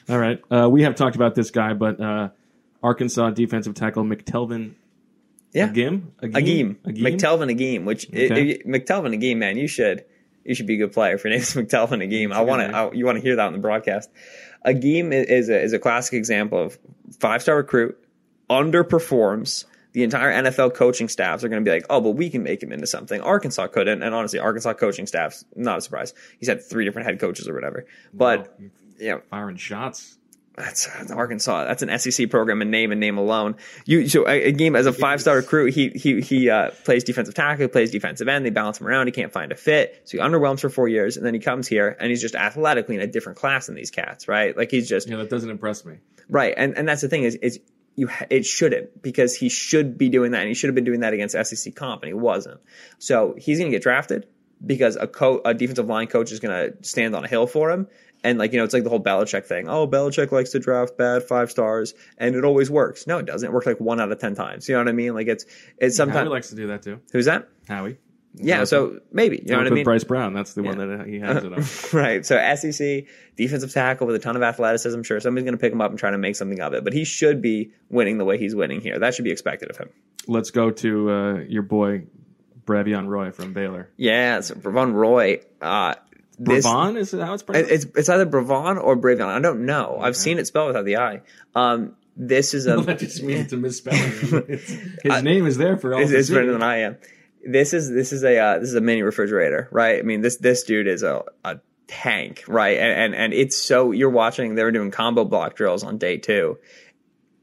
All 0.08 0.18
right. 0.18 0.40
Uh, 0.50 0.68
we 0.70 0.82
have 0.84 0.94
talked 0.94 1.16
about 1.16 1.34
this 1.34 1.50
guy, 1.50 1.72
but 1.74 2.00
uh, 2.00 2.28
Arkansas 2.82 3.30
defensive 3.30 3.74
tackle 3.74 4.04
McTelvin 4.04 4.74
Yeah, 5.52 5.66
Agim? 5.68 6.12
Agim, 6.22 6.78
McTelvin 6.86 7.50
Agim, 7.50 7.84
which 7.84 8.08
Okay. 8.08 8.30
i- 8.30 8.34
i- 8.54 8.68
McTelvin 8.68 9.14
Agim, 9.14 9.38
man, 9.40 9.56
you 9.58 9.66
should 9.66 10.04
you 10.44 10.54
should 10.56 10.66
be 10.66 10.74
a 10.74 10.78
good 10.78 10.92
player 10.92 11.14
if 11.14 11.24
your 11.24 11.30
name 11.32 11.40
is 11.40 11.54
McTelvin 11.54 12.02
Agim. 12.02 12.32
I 12.32 12.40
a 12.40 12.44
want 12.44 12.62
to 12.92 12.96
you 12.96 13.04
want 13.04 13.16
to 13.16 13.22
hear 13.22 13.36
that 13.36 13.46
on 13.46 13.52
the 13.52 13.58
broadcast. 13.58 14.10
Agim 14.64 15.12
is 15.12 15.48
a, 15.48 15.60
is 15.60 15.72
a 15.72 15.78
classic 15.78 16.14
example 16.14 16.60
of 16.62 16.78
five 17.20 17.42
star 17.42 17.56
recruit 17.56 17.98
underperforms. 18.50 19.64
The 19.92 20.04
entire 20.04 20.32
NFL 20.32 20.74
coaching 20.74 21.08
staffs 21.08 21.44
are 21.44 21.48
going 21.50 21.62
to 21.62 21.68
be 21.68 21.74
like, 21.74 21.84
oh, 21.90 22.00
but 22.00 22.12
we 22.12 22.30
can 22.30 22.42
make 22.42 22.62
him 22.62 22.72
into 22.72 22.86
something. 22.86 23.20
Arkansas 23.20 23.66
couldn't, 23.66 24.02
and 24.02 24.14
honestly, 24.14 24.38
Arkansas 24.38 24.72
coaching 24.74 25.06
staffs 25.06 25.44
not 25.54 25.76
a 25.78 25.80
surprise. 25.82 26.14
He's 26.38 26.48
had 26.48 26.64
three 26.64 26.86
different 26.86 27.08
head 27.08 27.20
coaches 27.20 27.46
or 27.48 27.54
whatever, 27.54 27.86
but. 28.14 28.58
Yeah, 28.98 29.18
Firing 29.30 29.56
shots. 29.56 30.16
that's, 30.56 30.86
that's 30.86 31.10
Arkansas. 31.10 31.64
That's 31.64 31.82
an 31.82 31.98
SEC 31.98 32.30
program 32.30 32.62
in 32.62 32.70
name 32.70 32.92
and 32.92 33.00
name 33.00 33.18
alone. 33.18 33.56
You 33.84 34.08
so 34.08 34.28
a, 34.28 34.48
Agim 34.48 34.76
as 34.76 34.86
a 34.86 34.92
five 34.92 35.20
star 35.20 35.36
recruit. 35.36 35.74
He 35.74 35.88
he 35.88 36.20
he 36.20 36.48
uh, 36.50 36.70
plays 36.84 37.02
defensive 37.04 37.34
tackle, 37.34 37.64
He 37.64 37.68
plays 37.68 37.90
defensive 37.90 38.28
end. 38.28 38.46
They 38.46 38.50
balance 38.50 38.80
him 38.80 38.86
around. 38.86 39.08
He 39.08 39.12
can't 39.12 39.32
find 39.32 39.50
a 39.50 39.56
fit, 39.56 40.02
so 40.04 40.18
he 40.18 40.22
underwhelms 40.22 40.60
for 40.60 40.70
four 40.70 40.88
years, 40.88 41.16
and 41.16 41.26
then 41.26 41.34
he 41.34 41.40
comes 41.40 41.66
here 41.66 41.96
and 41.98 42.10
he's 42.10 42.20
just 42.20 42.34
athletically 42.36 42.94
in 42.94 43.00
a 43.00 43.06
different 43.06 43.38
class 43.38 43.66
than 43.66 43.74
these 43.74 43.90
cats, 43.90 44.28
right? 44.28 44.56
Like 44.56 44.70
he's 44.70 44.88
just 44.88 45.08
Yeah, 45.08 45.16
that 45.16 45.30
doesn't 45.30 45.50
impress 45.50 45.84
me. 45.84 45.96
right, 46.28 46.54
and 46.56 46.78
and 46.78 46.86
that's 46.86 47.00
the 47.00 47.08
thing 47.08 47.24
is 47.24 47.34
is 47.36 47.58
you 47.96 48.08
it 48.30 48.44
shouldn't 48.46 49.02
because 49.02 49.34
he 49.34 49.48
should 49.48 49.98
be 49.98 50.08
doing 50.08 50.32
that, 50.32 50.40
and 50.40 50.48
he 50.48 50.54
should 50.54 50.68
have 50.68 50.74
been 50.74 50.84
doing 50.84 51.00
that 51.00 51.12
against 51.12 51.36
SEC 51.44 51.74
comp, 51.74 52.02
and 52.02 52.08
he 52.08 52.14
wasn't. 52.14 52.60
So 52.98 53.34
he's 53.38 53.58
going 53.58 53.70
to 53.70 53.76
get 53.76 53.82
drafted 53.82 54.26
because 54.64 54.96
a 54.96 55.06
co- 55.06 55.42
a 55.44 55.54
defensive 55.54 55.86
line 55.86 56.06
coach 56.06 56.32
is 56.32 56.40
going 56.40 56.72
to 56.72 56.84
stand 56.84 57.14
on 57.14 57.24
a 57.24 57.28
hill 57.28 57.46
for 57.46 57.70
him. 57.70 57.88
And 58.24 58.38
like 58.38 58.52
you 58.52 58.58
know, 58.58 58.64
it's 58.64 58.72
like 58.72 58.84
the 58.84 58.90
whole 58.90 59.02
Belichick 59.02 59.46
thing. 59.46 59.68
Oh, 59.68 59.86
Belichick 59.88 60.30
likes 60.30 60.50
to 60.50 60.60
draft 60.60 60.96
bad 60.96 61.24
five 61.24 61.50
stars, 61.50 61.92
and 62.18 62.36
it 62.36 62.44
always 62.44 62.70
works. 62.70 63.06
No, 63.06 63.18
it 63.18 63.26
doesn't. 63.26 63.48
It 63.48 63.52
works 63.52 63.66
like 63.66 63.80
one 63.80 64.00
out 64.00 64.12
of 64.12 64.18
ten 64.20 64.34
times. 64.36 64.68
You 64.68 64.76
know 64.76 64.80
what 64.80 64.88
I 64.88 64.92
mean? 64.92 65.12
Like 65.14 65.26
it's 65.26 65.44
it's 65.76 65.98
Howie 65.98 66.06
sometimes. 66.06 66.30
likes 66.30 66.50
to 66.50 66.54
do 66.54 66.68
that 66.68 66.82
too. 66.82 67.00
who's 67.12 67.24
that? 67.26 67.48
Howie. 67.66 67.98
Yeah. 68.34 68.64
So 68.64 69.00
maybe 69.12 69.42
you 69.44 69.52
know 69.52 69.58
what 69.58 69.66
I 69.66 69.70
mean. 69.70 69.84
Bryce 69.84 70.04
Brown. 70.04 70.32
That's 70.32 70.54
the 70.54 70.62
one 70.62 70.78
that 70.78 71.06
he 71.06 71.18
has 71.20 71.44
it 71.44 71.52
on. 71.52 71.64
Right. 71.92 72.24
So 72.24 72.36
SEC 72.54 73.04
defensive 73.36 73.72
tackle 73.72 74.06
with 74.06 74.16
a 74.16 74.18
ton 74.18 74.36
of 74.36 74.42
athleticism. 74.42 75.02
Sure 75.02 75.20
somebody's 75.20 75.44
going 75.44 75.56
to 75.56 75.60
pick 75.60 75.72
him 75.72 75.80
up 75.80 75.90
and 75.90 75.98
try 75.98 76.10
to 76.10 76.18
make 76.18 76.36
something 76.36 76.60
of 76.60 76.72
it. 76.74 76.84
But 76.84 76.92
he 76.92 77.04
should 77.04 77.42
be 77.42 77.72
winning 77.90 78.18
the 78.18 78.24
way 78.24 78.38
he's 78.38 78.54
winning 78.54 78.80
here. 78.80 78.98
That 78.98 79.14
should 79.14 79.24
be 79.24 79.30
expected 79.30 79.70
of 79.70 79.76
him. 79.76 79.90
Let's 80.26 80.50
go 80.50 80.70
to 80.70 81.10
uh, 81.10 81.34
your 81.48 81.62
boy 81.62 82.04
Bravion 82.64 83.08
Roy 83.08 83.32
from 83.32 83.52
Baylor. 83.52 83.90
Yeah. 83.96 84.40
So 84.40 84.54
Bravon 84.54 84.94
Roy. 84.94 85.40
Uh, 85.60 85.94
this, 86.38 86.66
Bravon 86.66 86.96
is 86.96 87.10
that 87.10 87.24
how 87.24 87.34
it's 87.34 87.42
pronounced? 87.42 87.70
It's 87.70 87.84
it's 87.96 88.08
either 88.08 88.26
Bravon 88.26 88.82
or 88.82 88.96
Bravion. 88.96 89.26
I 89.26 89.40
don't 89.40 89.66
know. 89.66 89.98
I've 90.00 90.16
seen 90.16 90.38
it 90.38 90.46
spelled 90.46 90.68
without 90.68 90.84
the 90.84 90.96
I. 90.96 91.20
Um, 91.54 91.96
this 92.16 92.54
is 92.54 92.66
a. 92.66 92.76
that 92.82 92.98
just 92.98 93.22
means 93.22 93.42
it's 93.42 93.52
a 93.52 93.56
misspelling. 93.56 94.58
His 95.02 95.22
name 95.22 95.46
is 95.46 95.56
there 95.56 95.76
for 95.76 95.94
all 95.94 96.00
it's, 96.00 96.10
it's 96.10 96.30
better 96.30 96.52
than 96.52 96.62
I 96.62 96.78
am. 96.78 96.96
This 97.44 97.72
is 97.72 97.90
this 97.90 98.12
is 98.12 98.22
a 98.24 98.38
uh, 98.38 98.58
this 98.58 98.68
is 98.68 98.74
a 98.74 98.80
mini 98.80 99.02
refrigerator, 99.02 99.68
right? 99.70 99.98
I 99.98 100.02
mean 100.02 100.20
this 100.20 100.36
this 100.36 100.62
dude 100.64 100.86
is 100.86 101.02
a, 101.02 101.24
a 101.44 101.58
tank, 101.92 102.44
right? 102.48 102.78
And, 102.78 102.92
and 102.92 103.14
and 103.14 103.32
it's 103.32 103.56
so 103.56 103.92
you're 103.92 104.10
watching. 104.10 104.54
They 104.54 104.64
were 104.64 104.72
doing 104.72 104.90
combo 104.90 105.24
block 105.24 105.56
drills 105.56 105.84
on 105.84 105.98
day 105.98 106.18
two. 106.18 106.58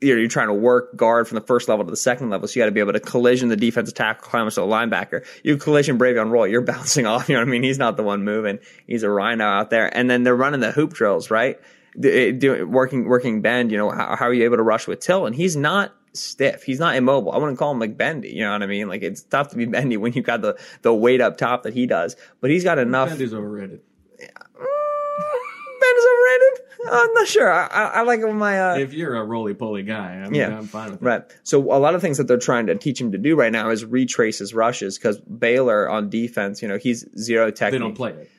You're, 0.02 0.18
you're 0.18 0.30
trying 0.30 0.48
to 0.48 0.54
work 0.54 0.96
guard 0.96 1.28
from 1.28 1.36
the 1.36 1.46
first 1.46 1.68
level 1.68 1.84
to 1.84 1.92
the 1.92 1.98
second 1.98 2.30
level, 2.30 2.48
so 2.48 2.58
you 2.58 2.62
got 2.62 2.68
to 2.68 2.72
be 2.72 2.80
able 2.80 2.94
to 2.94 3.02
collision 3.02 3.50
the 3.50 3.58
defensive 3.58 3.96
tackle, 3.96 4.30
climb 4.30 4.48
up 4.48 4.54
to 4.54 4.62
the 4.62 4.66
linebacker. 4.66 5.26
You 5.44 5.58
collision 5.58 6.00
Bravion 6.00 6.32
Roy, 6.32 6.46
you're 6.46 6.62
bouncing 6.74 7.06
off. 7.06 7.28
You 7.28 7.36
know 7.36 7.42
what 7.42 7.50
I 7.50 7.52
mean? 7.52 7.64
He's 7.64 7.78
not 7.78 7.98
the 7.98 8.04
one 8.04 8.24
moving. 8.24 8.60
He's 8.88 9.04
a 9.04 9.10
rhino 9.10 9.44
out 9.44 9.70
there. 9.70 9.96
And 9.96 10.10
then 10.10 10.24
they're 10.24 10.36
running 10.36 10.62
the 10.62 10.72
hoop 10.72 10.94
drills, 10.94 11.30
right? 11.30 11.60
Doing 12.00 12.72
working 12.72 13.06
working 13.06 13.42
bend. 13.42 13.72
You 13.72 13.78
know 13.78 13.90
how, 13.90 14.16
how 14.16 14.26
are 14.28 14.34
you 14.34 14.46
able 14.46 14.58
to 14.58 14.64
rush 14.64 14.88
with 14.88 15.02
Till? 15.02 15.26
And 15.26 15.36
he's 15.36 15.58
not 15.58 15.94
stiff. 16.14 16.64
He's 16.64 16.80
not 16.80 16.96
immobile. 16.96 17.32
I 17.32 17.38
wouldn't 17.38 17.58
call 17.58 17.72
him 17.72 17.80
like 17.80 17.98
bendy. 17.98 18.30
You 18.30 18.44
know 18.44 18.52
what 18.52 18.64
I 18.64 18.68
mean? 18.68 18.88
Like 18.88 19.02
it's 19.04 19.22
tough 19.24 19.50
to 19.50 19.56
be 19.56 19.66
bendy 19.78 19.98
when 19.98 20.14
you've 20.14 20.26
got 20.26 20.42
the 20.42 20.58
the 20.82 20.94
weight 20.94 21.22
up 21.22 21.38
top 21.38 21.64
that 21.64 21.74
he 21.74 21.86
does. 21.86 22.16
But 22.42 22.50
he's 22.52 22.64
got 22.64 22.78
enough. 22.80 23.10
Bendy's 23.10 23.34
overrated. 23.34 23.82
Ben 24.18 25.96
is 25.98 26.06
overrated. 26.06 26.66
I'm 26.92 27.14
not 27.14 27.28
sure. 27.28 27.52
I, 27.52 27.68
I, 27.68 27.84
I 27.86 28.02
like 28.02 28.22
my. 28.22 28.60
Uh, 28.72 28.78
If 28.78 28.94
you're 28.94 29.16
a 29.16 29.24
roly 29.24 29.54
poly 29.54 29.84
guy, 29.84 30.16
I 30.16 30.24
mean, 30.30 30.36
Yeah. 30.36 30.58
I'm 30.58 30.66
fine 30.66 30.92
with 30.92 31.02
it. 31.02 31.06
Right. 31.06 31.22
So 31.44 31.60
a 31.74 31.78
lot 31.80 31.96
of 31.96 32.02
things 32.02 32.18
that 32.18 32.28
they're 32.28 32.38
trying 32.38 32.68
to 32.68 32.76
teach 32.76 33.00
him 33.00 33.12
to 33.12 33.18
do 33.18 33.36
right 33.36 33.52
now 33.52 33.70
is 33.70 33.86
retrace 33.86 34.40
his 34.40 34.54
rushes 34.54 34.98
because 34.98 35.20
Baylor 35.22 35.90
on 35.90 36.10
defense, 36.10 36.62
you 36.62 36.68
know, 36.68 36.78
he's 36.78 37.06
zero 37.18 37.52
technique. 37.52 37.72
They 37.74 37.78
don't 37.80 37.96
play 37.96 38.12
it. 38.12 38.32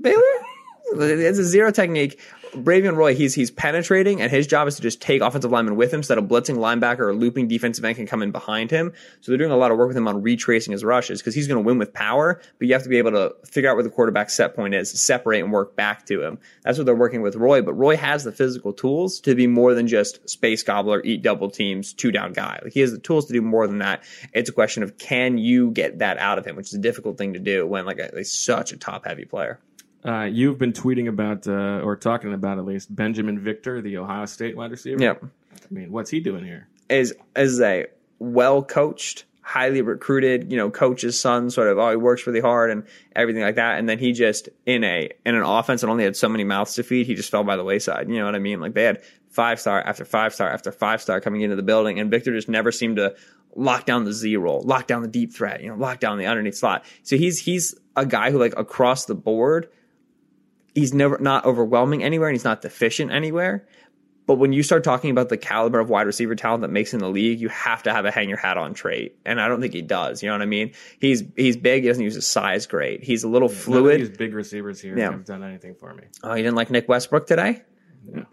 Baylor? 0.00 0.22
It's 0.90 1.38
a 1.38 1.44
zero 1.44 1.70
technique. 1.70 2.18
Bravion 2.52 2.96
Roy, 2.96 3.14
he's 3.14 3.34
he's 3.34 3.50
penetrating, 3.50 4.20
and 4.20 4.30
his 4.30 4.46
job 4.46 4.68
is 4.68 4.76
to 4.76 4.82
just 4.82 5.00
take 5.00 5.22
offensive 5.22 5.50
linemen 5.50 5.76
with 5.76 5.92
him, 5.92 6.02
so 6.02 6.14
that 6.14 6.22
a 6.22 6.26
blitzing 6.26 6.56
linebacker 6.56 7.00
or 7.00 7.14
looping 7.14 7.48
defensive 7.48 7.84
end 7.84 7.96
can 7.96 8.06
come 8.06 8.22
in 8.22 8.30
behind 8.30 8.70
him. 8.70 8.92
So 9.20 9.30
they're 9.30 9.38
doing 9.38 9.50
a 9.50 9.56
lot 9.56 9.70
of 9.70 9.78
work 9.78 9.88
with 9.88 9.96
him 9.96 10.08
on 10.08 10.22
retracing 10.22 10.72
his 10.72 10.84
rushes 10.84 11.20
because 11.20 11.34
he's 11.34 11.46
going 11.46 11.62
to 11.62 11.66
win 11.66 11.78
with 11.78 11.92
power, 11.92 12.40
but 12.58 12.68
you 12.68 12.74
have 12.74 12.82
to 12.82 12.88
be 12.88 12.98
able 12.98 13.12
to 13.12 13.34
figure 13.46 13.70
out 13.70 13.76
where 13.76 13.84
the 13.84 13.90
quarterback 13.90 14.30
set 14.30 14.54
point 14.54 14.74
is, 14.74 14.90
separate 14.90 15.40
and 15.40 15.52
work 15.52 15.76
back 15.76 16.06
to 16.06 16.22
him. 16.22 16.38
That's 16.62 16.78
what 16.78 16.84
they're 16.84 16.94
working 16.94 17.22
with 17.22 17.36
Roy. 17.36 17.62
But 17.62 17.74
Roy 17.74 17.96
has 17.96 18.24
the 18.24 18.32
physical 18.32 18.72
tools 18.72 19.20
to 19.20 19.34
be 19.34 19.46
more 19.46 19.74
than 19.74 19.86
just 19.86 20.28
space 20.28 20.62
gobbler, 20.62 21.02
eat 21.04 21.22
double 21.22 21.50
teams, 21.50 21.92
two 21.92 22.10
down 22.10 22.32
guy. 22.32 22.60
Like 22.62 22.72
he 22.72 22.80
has 22.80 22.92
the 22.92 22.98
tools 22.98 23.26
to 23.26 23.32
do 23.32 23.42
more 23.42 23.66
than 23.66 23.78
that. 23.78 24.02
It's 24.32 24.50
a 24.50 24.52
question 24.52 24.82
of 24.82 24.98
can 24.98 25.38
you 25.38 25.70
get 25.70 25.98
that 25.98 26.18
out 26.18 26.38
of 26.38 26.46
him, 26.46 26.56
which 26.56 26.68
is 26.68 26.74
a 26.74 26.78
difficult 26.78 27.18
thing 27.18 27.34
to 27.34 27.38
do 27.38 27.66
when 27.66 27.86
like 27.86 27.98
a, 27.98 28.10
he's 28.16 28.32
such 28.32 28.72
a 28.72 28.76
top 28.76 29.06
heavy 29.06 29.24
player. 29.24 29.60
Uh, 30.08 30.24
you've 30.24 30.58
been 30.58 30.72
tweeting 30.72 31.06
about, 31.06 31.46
uh, 31.46 31.82
or 31.84 31.94
talking 31.94 32.32
about 32.32 32.56
at 32.58 32.64
least, 32.64 32.94
Binjimen 32.94 33.38
Victor, 33.38 33.82
the 33.82 33.98
Ohio 33.98 34.24
State 34.24 34.56
wide 34.56 34.70
receiver. 34.70 35.02
Yep. 35.02 35.22
I 35.22 35.74
mean, 35.74 35.92
what's 35.92 36.08
he 36.08 36.20
doing 36.20 36.44
here? 36.44 36.66
is 36.88 37.14
is 37.36 37.60
a 37.60 37.86
well 38.18 38.62
coached, 38.62 39.24
highly 39.42 39.82
recruited, 39.82 40.50
you 40.50 40.56
know, 40.56 40.70
coach's 40.70 41.18
son, 41.20 41.50
sort 41.50 41.68
of, 41.68 41.78
oh, 41.78 41.90
he 41.90 41.96
works 41.96 42.26
really 42.26 42.40
hard 42.40 42.70
and 42.70 42.84
everything 43.14 43.42
like 43.42 43.56
that. 43.56 43.78
And 43.78 43.88
then 43.88 43.98
he 43.98 44.12
just 44.12 44.48
in 44.66 44.84
a 44.84 45.10
in 45.24 45.34
an 45.34 45.42
offense 45.42 45.82
that 45.82 45.88
only 45.88 46.04
had 46.04 46.16
so 46.16 46.28
many 46.28 46.44
mouths 46.44 46.74
to 46.74 46.82
feed, 46.82 47.06
he 47.06 47.14
just 47.14 47.30
fell 47.30 47.44
by 47.44 47.56
the 47.56 47.64
wayside. 47.64 48.08
You 48.08 48.16
know 48.16 48.24
what 48.26 48.34
I 48.34 48.40
mean? 48.40 48.60
Like 48.60 48.74
they 48.74 48.84
had 48.84 49.02
five 49.28 49.60
star 49.60 49.80
after 49.80 50.04
five 50.04 50.34
star 50.34 50.50
after 50.50 50.72
five 50.72 51.02
star 51.02 51.20
coming 51.20 51.42
into 51.42 51.56
the 51.56 51.62
building, 51.62 52.00
and 52.00 52.10
Victor 52.10 52.32
just 52.34 52.48
never 52.48 52.72
seemed 52.72 52.96
to 52.96 53.14
lock 53.54 53.86
down 53.86 54.04
the 54.04 54.12
Z 54.12 54.36
role, 54.36 54.62
lock 54.62 54.86
down 54.86 55.02
the 55.02 55.08
deep 55.08 55.32
threat, 55.32 55.62
you 55.62 55.68
know, 55.68 55.76
lock 55.76 56.00
down 56.00 56.18
the 56.18 56.26
underneath 56.26 56.56
slot. 56.56 56.84
So 57.02 57.16
he's 57.16 57.38
he's 57.40 57.74
a 57.96 58.06
guy 58.06 58.30
who 58.30 58.38
like 58.38 58.56
across 58.56 59.06
the 59.06 59.14
board, 59.14 59.68
he's 60.78 60.94
never 60.94 61.18
not 61.18 61.44
overwhelming 61.44 62.02
anywhere 62.02 62.28
and 62.28 62.34
he's 62.36 62.44
not 62.44 62.62
deficient 62.62 63.10
anywhere. 63.10 63.66
But 64.26 64.34
when 64.34 64.52
you 64.52 64.62
start 64.62 64.84
talking 64.84 65.10
about 65.10 65.30
the 65.30 65.38
caliber 65.38 65.80
of 65.80 65.88
wide 65.88 66.06
receiver 66.06 66.34
talent 66.34 66.60
that 66.60 66.68
makes 66.68 66.92
in 66.92 67.00
the 67.00 67.08
league, 67.08 67.40
you 67.40 67.48
have 67.48 67.82
to 67.84 67.92
have 67.94 68.04
a 68.04 68.10
hang 68.10 68.28
your 68.28 68.36
hat 68.36 68.58
on 68.58 68.74
trait. 68.74 69.16
And 69.24 69.40
I 69.40 69.48
don't 69.48 69.58
think 69.62 69.72
he 69.72 69.80
does. 69.80 70.22
You 70.22 70.28
know 70.28 70.34
what 70.34 70.42
I 70.42 70.46
mean? 70.46 70.72
He's 71.00 71.22
he's 71.34 71.56
big. 71.56 71.82
He 71.82 71.88
doesn't 71.88 72.02
use 72.04 72.14
his 72.14 72.26
size 72.26 72.66
great. 72.66 73.02
He's 73.02 73.24
a 73.24 73.28
little 73.28 73.48
fluid. 73.48 74.00
these 74.02 74.10
big 74.10 74.34
receivers 74.34 74.80
here 74.82 74.98
Yeah. 74.98 75.12
have 75.12 75.24
done 75.24 75.42
anything 75.42 75.74
for 75.74 75.94
me. 75.94 76.04
Oh, 76.22 76.34
you 76.34 76.42
didn't 76.42 76.56
like 76.56 76.70
Nick 76.70 76.88
Westbrook 76.88 77.26
today? 77.26 77.62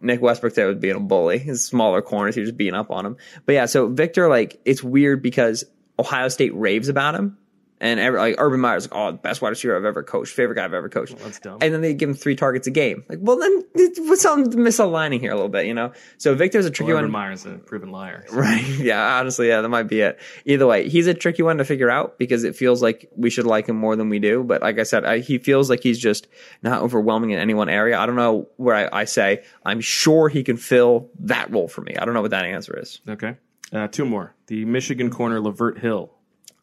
Nick 0.02 0.22
Westbrook 0.22 0.54
today 0.54 0.68
was 0.68 0.78
being 0.78 0.96
a 0.96 1.00
bully. 1.00 1.38
His 1.38 1.66
smaller 1.66 2.02
corners, 2.02 2.36
he 2.36 2.41
was 2.41 2.50
just 2.50 2.58
beating 2.58 2.76
up 2.76 2.91
on 2.91 3.06
him. 3.06 3.18
But 3.46 3.54
yeah, 3.54 3.66
so 3.66 3.88
Victor, 3.88 4.28
like, 4.30 4.60
it's 4.66 4.84
weird 4.84 5.22
because 5.22 5.64
Ohio 6.00 6.28
State 6.30 6.54
raves 6.56 6.88
about 6.89 7.16
him. 7.16 7.38
And 7.86 7.99
every, 7.99 8.19
like 8.19 8.36
Urban 8.39 8.59
Meyer's 8.59 8.86
like, 8.89 8.95
oh, 8.99 9.11
the 9.11 9.17
best 9.19 9.41
wide 9.41 9.49
receiver 9.49 9.75
I've 9.77 9.86
ever 9.86 10.01
coached, 10.01 10.33
favorite 10.33 10.55
guy 10.55 10.65
I've 10.65 10.73
ever 10.73 10.89
coached. 10.89 11.17
that's 11.19 11.39
dumb. 11.39 11.59
And 11.61 11.71
then 11.73 11.81
they 11.81 11.93
give 11.93 12.09
him 12.09 12.15
three 12.15 12.36
targets 12.36 12.65
a 12.67 12.71
game. 12.71 13.03
Like, 13.07 13.19
well, 13.21 13.38
then 13.38 13.63
what's 14.07 14.23
some 14.23 14.45
misaligning 14.45 15.19
here 15.19 15.31
a 15.31 15.36
little 15.36 15.49
bit, 15.49 15.65
you 15.67 15.73
know? 15.73 15.91
So 16.17 16.33
Victor's 16.33 16.65
a 16.65 16.71
tricky 16.71 16.88
Well, 16.93 16.97
one. 16.97 17.03
Urban 17.05 17.11
Meyer's 17.11 17.45
a 17.45 17.51
proven 17.59 17.91
liar. 17.91 18.25
so- 18.27 18.36
Right. 18.38 18.63
Yeah. 18.79 19.19
Honestly, 19.19 19.47
yeah, 19.49 19.61
that 19.61 19.69
might 19.69 19.83
be 19.83 20.01
it. 20.01 20.19
Either 20.45 20.65
way, 20.67 20.89
he's 20.89 21.07
a 21.07 21.13
tricky 21.13 21.43
one 21.43 21.57
to 21.59 21.63
figure 21.65 21.89
out 21.89 22.17
because 22.17 22.43
it 22.43 22.55
feels 22.55 22.81
like 22.81 23.09
we 23.15 23.29
should 23.29 23.45
like 23.45 23.67
him 23.69 23.75
more 23.75 23.95
than 23.95 24.09
we 24.09 24.17
do. 24.19 24.43
But 24.43 24.61
like 24.63 24.79
I 24.79 24.83
said, 24.83 25.05
I, 25.05 25.19
he 25.19 25.38
feels 25.38 25.69
like 25.69 25.81
he's 25.81 25.99
just 25.99 26.27
not 26.63 26.81
overwhelming 26.81 27.29
in 27.31 27.39
any 27.39 27.53
one 27.53 27.69
area. 27.69 27.99
I 27.99 28.05
don't 28.07 28.15
know 28.15 28.47
where 28.57 28.75
I, 28.75 29.01
I 29.01 29.05
say 29.05 29.43
I'm 29.63 29.79
sure 29.81 30.27
he 30.29 30.43
can 30.43 30.57
fill 30.57 31.09
that 31.19 31.51
role 31.51 31.67
for 31.67 31.81
me. 31.81 31.95
I 31.97 32.05
don't 32.05 32.13
know 32.15 32.21
what 32.21 32.31
that 32.31 32.45
answer 32.45 32.77
is. 32.79 32.99
Okay. 33.07 33.36
Uh, 33.71 33.88
two 33.88 34.05
more. 34.05 34.33
The 34.47 34.65
Michigan 34.65 35.09
corner, 35.11 35.39
Lavert 35.39 35.77
Hill. 35.79 36.11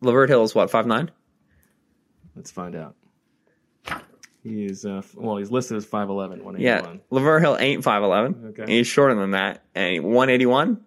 Lavert 0.02 0.28
Hill 0.28 0.42
is 0.44 0.54
what 0.54 0.70
five 0.70 0.86
nine. 0.86 1.10
Let's 2.36 2.50
find 2.50 2.74
out. 2.74 2.96
He's 4.42 4.84
uh, 4.84 5.02
well, 5.14 5.36
he's 5.36 5.50
listed 5.52 5.76
as 5.76 5.86
5'11", 5.86 6.58
Yeah, 6.58 6.80
181. 6.80 7.00
Lavert 7.12 7.40
Hill 7.42 7.56
ain't 7.60 7.84
five 7.84 8.02
eleven. 8.02 8.54
Okay. 8.58 8.76
He's 8.78 8.88
shorter 8.88 9.14
than 9.14 9.30
that, 9.32 9.62
and 9.74 10.02
one 10.02 10.30
eighty 10.30 10.46
one. 10.46 10.84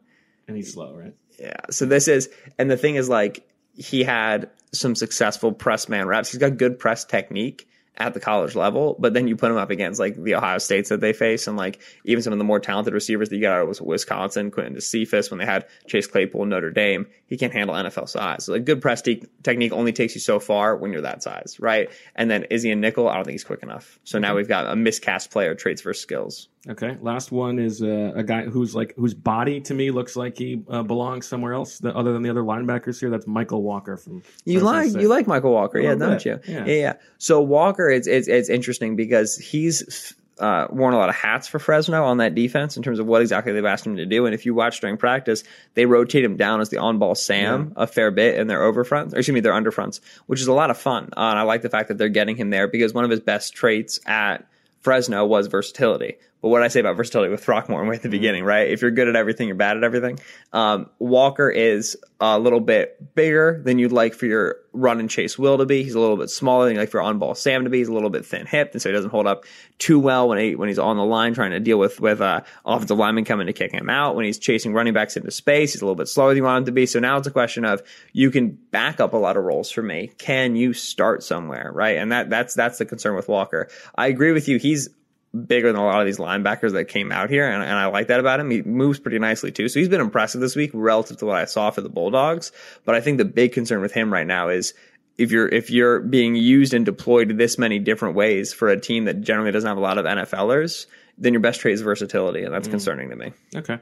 and 0.48 0.58
he's 0.58 0.74
slow, 0.74 0.94
right? 0.94 1.14
Yeah. 1.40 1.56
So 1.70 1.86
this 1.86 2.08
is, 2.10 2.30
and 2.58 2.70
the 2.70 2.76
thing 2.78 2.96
is, 2.96 3.08
like, 3.08 3.48
he 3.74 4.04
had 4.04 4.50
some 4.74 4.94
successful 4.96 5.54
press 5.54 5.88
man 5.88 6.06
reps. 6.06 6.32
He's 6.32 6.40
got 6.40 6.58
good 6.58 6.80
press 6.80 7.06
technique 7.06 7.68
at 7.98 8.14
the 8.14 8.20
college 8.20 8.56
level, 8.56 8.96
but 9.00 9.14
then 9.14 9.28
you 9.28 9.36
put 9.36 9.52
him 9.52 9.58
up 9.58 9.70
against 9.70 10.00
like 10.00 10.16
the 10.22 10.36
Ohio 10.36 10.58
States 10.58 10.90
that 10.90 11.00
they 11.00 11.14
face, 11.14 11.48
and 11.48 11.58
like 11.58 11.80
even 12.04 12.22
some 12.22 12.34
of 12.34 12.40
the 12.40 12.46
more 12.46 12.60
talented 12.60 12.94
receivers 12.94 13.30
that 13.30 13.36
you 13.36 13.42
got 13.42 13.54
out 13.54 13.70
of 13.70 13.82
Wisconsin, 13.82 14.52
Quintez 14.52 14.84
Cephus, 14.84 15.32
when 15.32 15.38
they 15.38 15.46
had 15.46 15.66
Chase 15.88 16.08
Claypool, 16.08 16.46
Notre 16.46 16.72
Dame, 16.72 17.08
he 17.28 17.38
can't 17.38 17.54
handle 17.54 17.76
NFL 17.76 18.10
size. 18.10 18.46
So 18.46 18.54
like 18.54 18.66
good 18.66 18.82
press 18.82 19.02
te- 19.02 19.24
technique 19.44 19.72
only 19.72 19.94
takes 19.94 20.16
you 20.16 20.22
so 20.22 20.40
far 20.40 20.76
when 20.76 20.92
you're 20.92 21.02
that 21.02 21.24
size, 21.24 21.58
right? 21.60 21.90
And 22.16 22.30
then 22.30 22.46
Izzy 22.50 22.72
and 22.72 22.82
Nickel, 22.82 23.08
I 23.08 23.16
don't 23.16 23.26
think 23.26 23.34
he's 23.34 23.44
quick 23.44 23.64
enough. 23.64 24.00
So 24.04 24.20
now 24.20 24.30
mm-hmm. 24.30 24.38
we've 24.38 24.48
got 24.48 24.68
a 24.68 24.76
miscast 24.76 25.32
player, 25.32 25.56
traits 25.56 25.82
versus 25.82 26.02
skills. 26.02 26.50
Okay. 26.68 26.98
Last 27.00 27.32
one 27.32 27.60
is 27.60 27.82
uh, 27.82 28.14
a 28.16 28.24
guy 28.24 28.44
who's 28.44 28.74
like 28.74 28.96
whose 28.96 29.14
body 29.14 29.62
to 29.62 29.74
me 29.74 29.92
looks 29.92 30.16
like 30.16 30.38
he 30.38 30.64
uh, 30.68 30.82
belongs 30.82 31.28
somewhere 31.28 31.54
else 31.54 31.80
that, 31.80 31.96
other 31.96 32.12
than 32.14 32.24
the 32.24 32.30
other 32.30 32.42
linebackers 32.42 33.00
here. 33.00 33.10
That's 33.10 33.26
Mykal 33.26 33.62
Walker 33.62 33.98
from. 33.98 34.24
You 34.46 34.60
Fresno 34.60 34.72
like 34.72 35.02
you 35.02 35.08
like 35.08 35.26
Mykal 35.28 35.52
Walker, 35.52 35.80
yeah, 35.80 35.96
don't 35.96 36.14
bit, 36.14 36.26
you? 36.26 36.40
yeah. 36.48 36.66
yeah, 36.66 36.74
yeah. 36.74 36.94
So 37.20 37.42
Walker, 37.42 37.90
it's 37.90 38.08
it's 38.08 38.28
it's 38.28 38.50
interesting 38.50 38.96
because 38.96 39.38
he's 39.38 40.16
uh, 40.40 40.68
worn 40.70 40.94
a 40.94 40.98
lot 40.98 41.10
of 41.10 41.16
hats 41.16 41.48
for 41.48 41.60
Fresno 41.60 42.04
on 42.04 42.18
that 42.18 42.36
defense 42.36 42.78
in 42.78 42.84
terms 42.84 43.00
of 43.00 43.06
what 43.06 43.22
exactly 43.22 43.54
they've 43.54 43.64
asked 43.64 43.86
him 43.86 43.98
to 43.98 44.06
do. 44.06 44.26
And 44.26 44.34
if 44.34 44.46
you 44.46 44.54
watch 44.54 44.82
during 44.82 44.98
practice, 44.98 45.44
they 45.76 45.86
rotate 45.86 46.24
him 46.24 46.36
down 46.36 46.62
as 46.62 46.70
the 46.70 46.78
on-ball 46.78 47.16
Sam 47.16 47.74
a 47.76 47.88
fair 47.88 48.12
bit 48.12 48.38
in 48.38 48.48
their 48.48 48.64
over 48.64 48.84
fronts, 48.84 49.14
or 49.14 49.18
excuse 49.18 49.34
me, 49.34 49.40
their 49.40 49.54
under 49.54 49.72
fronts, 49.72 50.02
which 50.26 50.42
is 50.42 50.48
a 50.48 50.54
lot 50.54 50.72
of 50.72 50.78
fun. 50.78 51.06
Uh, 51.16 51.30
and 51.30 51.40
I 51.40 51.44
like 51.44 51.62
the 51.62 51.70
fact 51.70 51.88
that 51.88 51.98
they're 51.98 52.10
getting 52.10 52.36
him 52.36 52.50
there 52.50 52.68
because 52.68 52.94
one 52.94 53.06
of 53.06 53.12
his 53.12 53.22
best 53.22 53.54
traits 53.54 54.00
at 54.06 54.46
Fresno 54.82 55.26
was 55.26 55.48
versatility. 55.48 56.16
But 56.42 56.50
what 56.50 56.62
I 56.62 56.68
say 56.68 56.80
about 56.80 56.96
versatility 56.96 57.32
with 57.32 57.44
Throckmorton 57.44 57.90
way 57.90 57.96
at 57.96 58.04
the 58.04 58.10
beginning, 58.10 58.44
right? 58.44 58.70
If 58.70 58.82
you're 58.82 58.92
good 58.92 59.08
at 59.08 59.16
everything, 59.16 59.48
you're 59.48 59.56
bad 59.56 59.78
at 59.78 59.84
everything. 59.84 60.20
Um, 60.54 60.90
Walker 61.00 61.50
is 61.50 61.98
a 62.20 62.38
little 62.38 62.60
bit 62.60 63.16
bigger 63.16 63.62
than 63.64 63.80
you'd 63.80 63.92
like 63.92 64.14
for 64.14 64.26
your 64.26 64.58
run 64.72 65.00
and 65.00 65.10
chase 65.10 65.40
Will 65.40 65.58
to 65.58 65.66
be. 65.66 65.84
He's 65.84 65.96
a 65.96 66.00
little 66.00 66.18
bit 66.18 66.30
smaller 66.30 66.66
than 66.66 66.76
you 66.76 66.80
like 66.80 66.90
for 66.90 67.02
on 67.02 67.18
ball 67.18 67.36
Sam 67.36 67.64
to 67.64 67.70
be. 67.70 67.80
He's 67.80 67.88
a 67.88 67.94
little 67.94 68.10
bit 68.10 68.26
thin 68.26 68.46
hipped, 68.46 68.74
and 68.74 68.82
so 68.82 68.90
he 68.90 68.94
doesn't 68.94 69.10
hold 69.10 69.26
up 69.26 69.46
too 69.80 70.00
well 70.00 70.30
when 70.30 70.38
he 70.38 70.56
when 70.56 70.70
he's 70.70 70.80
on 70.80 70.98
the 70.98 71.04
line 71.04 71.34
trying 71.34 71.52
to 71.52 71.60
deal 71.60 71.80
with 71.80 72.00
with 72.00 72.22
uh, 72.22 72.42
offensive 72.66 72.98
linemen 72.98 73.26
coming 73.26 73.48
to 73.48 73.54
kick 73.54 73.72
him 73.72 73.90
out. 73.90 74.16
When 74.16 74.26
he's 74.26 74.38
chasing 74.38 74.74
running 74.74 74.94
backs 74.94 75.18
into 75.18 75.32
space, 75.32 75.74
he's 75.74 75.82
a 75.82 75.86
little 75.86 75.96
bit 75.96 76.08
slower 76.08 76.30
than 76.30 76.38
you 76.38 76.44
want 76.44 76.60
him 76.60 76.66
to 76.66 76.72
be. 76.72 76.86
So 76.86 77.00
now 77.00 77.18
it's 77.18 77.28
a 77.28 77.32
question 77.32 77.66
of 77.66 77.82
you 78.14 78.30
can 78.30 78.52
back 78.72 79.00
up 79.00 79.14
a 79.14 79.18
lot 79.18 79.36
of 79.38 79.44
roles 79.44 79.72
for 79.72 79.82
me. 79.82 80.12
Can 80.18 80.56
you 80.56 80.74
start 80.74 81.24
somewhere, 81.24 81.72
right? 81.74 81.98
And 81.98 82.12
that 82.12 82.30
that's 82.30 82.54
that's 82.54 82.78
the 82.78 82.86
concern 82.86 83.16
with 83.16 83.28
Walker. 83.28 83.68
I 83.96 84.08
agree 84.08 84.32
with 84.32 84.48
you. 84.48 84.60
He's 84.60 84.90
bigger 85.36 85.72
than 85.72 85.82
a 85.82 85.86
lot 85.86 86.00
of 86.00 86.06
these 86.06 86.18
linebackers 86.18 86.72
that 86.74 86.86
came 86.86 87.12
out 87.12 87.30
here, 87.30 87.48
and, 87.48 87.62
and 87.62 87.74
I 87.74 87.88
like 87.88 88.08
that 88.08 88.20
about 88.20 88.40
him. 88.40 88.50
He 88.50 88.62
moves 88.62 89.00
pretty 89.00 89.20
nicely 89.20 89.52
too, 89.52 89.68
so 89.68 89.80
he's 89.80 89.90
been 89.90 90.02
impressive 90.02 90.42
this 90.42 90.56
week 90.56 90.72
relative 90.74 91.18
to 91.18 91.26
what 91.26 91.38
I 91.38 91.46
saw 91.46 91.72
for 91.72 91.82
the 91.82 91.90
Bulldogs. 91.90 92.52
But 92.86 92.96
I 92.96 93.02
think 93.02 93.18
the 93.18 93.26
big 93.26 93.54
concern 93.54 93.82
with 93.82 93.92
him 93.92 94.12
right 94.12 94.28
now 94.28 94.50
is 94.50 94.74
if 95.18 95.32
you're 95.32 95.48
if 95.48 95.70
you're 95.70 96.00
being 96.00 96.36
used 96.36 96.74
and 96.74 96.86
deployed 96.86 97.38
this 97.38 97.58
many 97.58 97.80
different 97.80 98.16
ways 98.16 98.54
for 98.54 98.70
a 98.70 98.80
team 98.80 99.06
that 99.06 99.22
generally 99.22 99.52
doesn't 99.52 99.68
have 99.68 99.78
a 99.78 99.82
lot 99.82 99.98
of 99.98 100.06
NFLers, 100.06 100.86
then 101.18 101.34
your 101.34 101.42
best 101.42 101.62
trait 101.62 101.74
is 101.74 101.82
versatility, 101.82 102.44
and 102.44 102.54
that's 102.54 102.68
mm. 102.68 102.72
concerning 102.72 103.10
to 103.10 103.16
me. 103.16 103.34
Okay. 103.56 103.80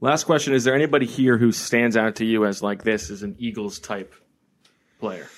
Last 0.00 0.24
question: 0.24 0.52
Is 0.52 0.64
there 0.64 0.74
anybody 0.74 1.06
here 1.06 1.38
who 1.38 1.52
stands 1.52 1.96
out 1.96 2.16
to 2.16 2.24
you 2.24 2.44
as 2.44 2.62
like 2.62 2.82
this 2.82 3.10
is 3.10 3.22
an 3.22 3.36
Eagles 3.38 3.78
type 3.78 4.14
player? 5.00 5.28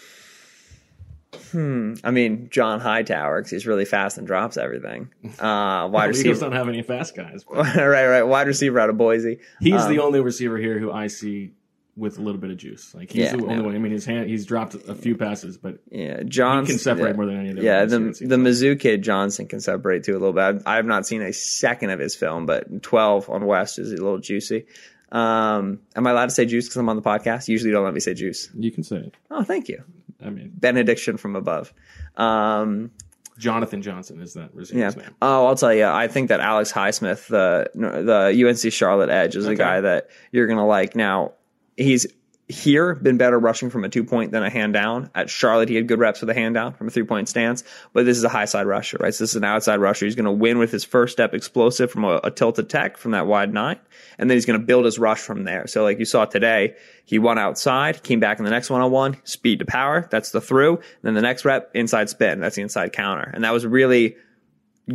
I 1.55 2.11
mean, 2.11 2.49
John 2.51 2.80
Hightower 2.80 3.39
because 3.41 3.51
he's 3.51 3.66
really 3.66 3.84
fast 3.84 4.18
and 4.18 4.26
drops 4.26 4.57
everything. 4.57 5.09
Uh, 5.39 5.87
wide 5.89 6.11
Well, 6.12 6.16
Eagles 6.16 6.41
don't 6.41 6.53
have 6.53 6.68
any 6.68 6.82
fast 6.82 7.14
guys. 7.16 7.45
right, 7.51 8.07
right, 8.07 8.22
wide 8.22 8.47
receiver 8.47 8.78
out 8.80 8.91
of 8.91 8.97
Boise. 8.97 9.39
He's 9.61 9.74
Um, 9.82 9.93
the 9.93 9.99
only 10.01 10.20
receiver 10.20 10.57
here 10.59 10.78
who 10.78 10.91
I 10.93 11.09
see 11.09 11.53
with 11.97 12.18
a 12.18 12.20
little 12.22 12.41
bit 12.41 12.51
of 12.51 12.57
juice. 12.59 12.95
Like 12.95 13.11
he's 13.11 13.24
Yeah, 13.24 13.37
the 13.37 13.43
only 13.45 13.55
yeah. 13.57 13.61
one. 13.62 13.74
I 13.74 13.78
mean, 13.78 13.93
his 13.93 14.05
hand 14.05 14.28
he's 14.28 14.45
dropped 14.47 14.74
a 14.74 14.95
few 14.95 15.16
passes, 15.16 15.57
but 15.57 15.78
Yeah, 15.91 16.22
Johnson 16.24 16.74
can 16.74 16.78
separate 16.78 17.11
yeah. 17.11 17.16
more 17.16 17.26
than 17.26 17.37
any 17.41 17.51
of 17.51 17.57
Yeah, 17.59 17.84
the 17.87 17.99
the. 17.99 18.37
Mizzou 18.37 18.78
kid 18.78 19.03
Johnson 19.03 19.47
can 19.47 19.61
separate 19.61 20.05
too 20.05 20.12
a 20.12 20.18
little 20.18 20.32
bit. 20.34 20.43
I've, 20.43 20.62
I 20.66 20.76
have 20.76 20.87
not 20.87 21.07
seen 21.07 21.22
a 21.22 21.32
second 21.32 21.91
of 21.91 21.99
his 21.99 22.14
film, 22.14 22.45
but 22.47 22.82
twelve 22.82 23.28
on 23.30 23.47
West 23.47 23.78
is 23.78 23.93
a 23.93 23.97
little 23.97 24.18
juicy. 24.18 24.66
Um, 25.12 25.80
am 25.95 26.07
I 26.07 26.11
allowed 26.11 26.26
to 26.26 26.30
say 26.32 26.45
juice 26.47 26.66
because 26.66 26.76
I'm 26.76 26.89
on 26.89 26.97
the 26.97 27.03
podcast? 27.03 27.49
Usually, 27.49 27.68
you 27.70 27.74
don't 27.74 27.84
let 27.84 27.95
me 27.95 28.01
say 28.01 28.12
juice. 28.14 28.51
you 28.55 28.70
can 28.72 28.82
say 28.82 28.97
it. 28.97 29.14
Oh, 29.30 29.43
thank 29.43 29.68
you. 29.68 29.82
I 30.25 30.31
mean, 30.31 30.53
Benediction 30.55 31.17
from 31.17 31.37
above. 31.37 31.73
Um, 32.17 32.91
Jonathan 33.39 33.83
Johnson 33.83 34.21
is 34.21 34.35
that 34.35 34.51
yeah. 34.73 34.89
name. 34.91 35.14
Oh, 35.21 35.47
I'll 35.47 35.57
tell 35.57 35.75
you. 35.75 35.85
I 35.85 36.09
think 36.09 36.29
that 36.29 36.41
Alex 36.41 36.73
Highsmith, 36.73 37.27
the 37.27 37.71
the 37.75 38.49
UNC 38.49 38.73
Charlotte 38.73 39.11
edge, 39.11 39.37
is 39.37 39.47
a 39.47 39.55
guy 39.55 39.81
that 39.81 40.09
you're 40.33 40.47
gonna 40.47 40.67
like. 40.67 40.97
Now, 40.97 41.33
he's 41.77 42.07
here 42.49 42.94
been 42.94 43.16
better 43.16 43.38
rushing 43.38 43.70
from 43.70 43.84
a 43.84 43.88
two 43.88 44.05
point 44.05 44.30
than 44.30 44.44
a 44.44 44.51
hand 44.51 44.72
down. 44.72 45.11
At 45.14 45.28
Charlotte, 45.28 45.68
he 45.68 45.74
had 45.74 45.88
good 45.88 45.99
reps 45.99 46.20
with 46.20 46.30
a 46.30 46.34
hand 46.34 46.55
down 46.55 46.74
from 46.74 46.86
a 46.86 46.90
three 46.90 47.03
point 47.03 47.28
stance, 47.28 47.64
but 47.92 48.05
this 48.05 48.16
is 48.16 48.24
a 48.24 48.28
high 48.28 48.44
side 48.44 48.66
rusher, 48.66 48.99
right? 49.01 49.12
So 49.12 49.24
this 49.24 49.30
is 49.30 49.36
an 49.36 49.44
outside 49.44 49.80
rusher. 49.80 50.07
He's 50.07 50.14
going 50.14 50.26
to 50.26 50.32
win 50.32 50.59
with 50.59 50.70
his 50.70 50.84
first 50.84 51.12
step 51.12 51.34
explosive 51.34 51.90
from 51.90 52.05
a, 52.05 52.20
a 52.22 52.30
tilted 52.30 52.68
tech 52.68 52.99
from 52.99 53.12
that 53.12 53.26
wide 53.26 53.53
nine, 53.53 53.78
and 54.18 54.30
then 54.30 54.36
he's 54.36 54.47
going 54.47 54.61
to 54.61 54.64
build 54.64 54.84
his 54.84 54.99
rush 54.99 55.18
from 55.18 55.44
there. 55.44 55.66
So 55.66 55.82
like 55.82 55.99
you 55.99 56.05
saw 56.05 56.24
today, 56.24 56.76
he 57.05 57.18
won 57.18 57.38
outside, 57.38 58.03
came 58.05 58.20
back 58.20 58.38
in 58.38 58.44
the 58.44 58.51
next 58.51 58.70
one 58.70 58.80
on 58.80 58.92
one, 58.92 59.16
speed 59.24 59.59
to 59.59 59.64
power. 59.64 60.07
That's 60.11 60.30
the 60.30 60.40
through. 60.40 60.80
Then 61.03 61.14
the 61.14 61.22
next 61.22 61.44
rep, 61.44 61.70
inside 61.74 62.09
spin. 62.11 62.38
That's 62.38 62.57
the 62.57 62.62
inside 62.62 62.92
counter, 62.92 63.28
and 63.34 63.42
that 63.42 63.53
was 63.53 63.66
really 63.66 64.16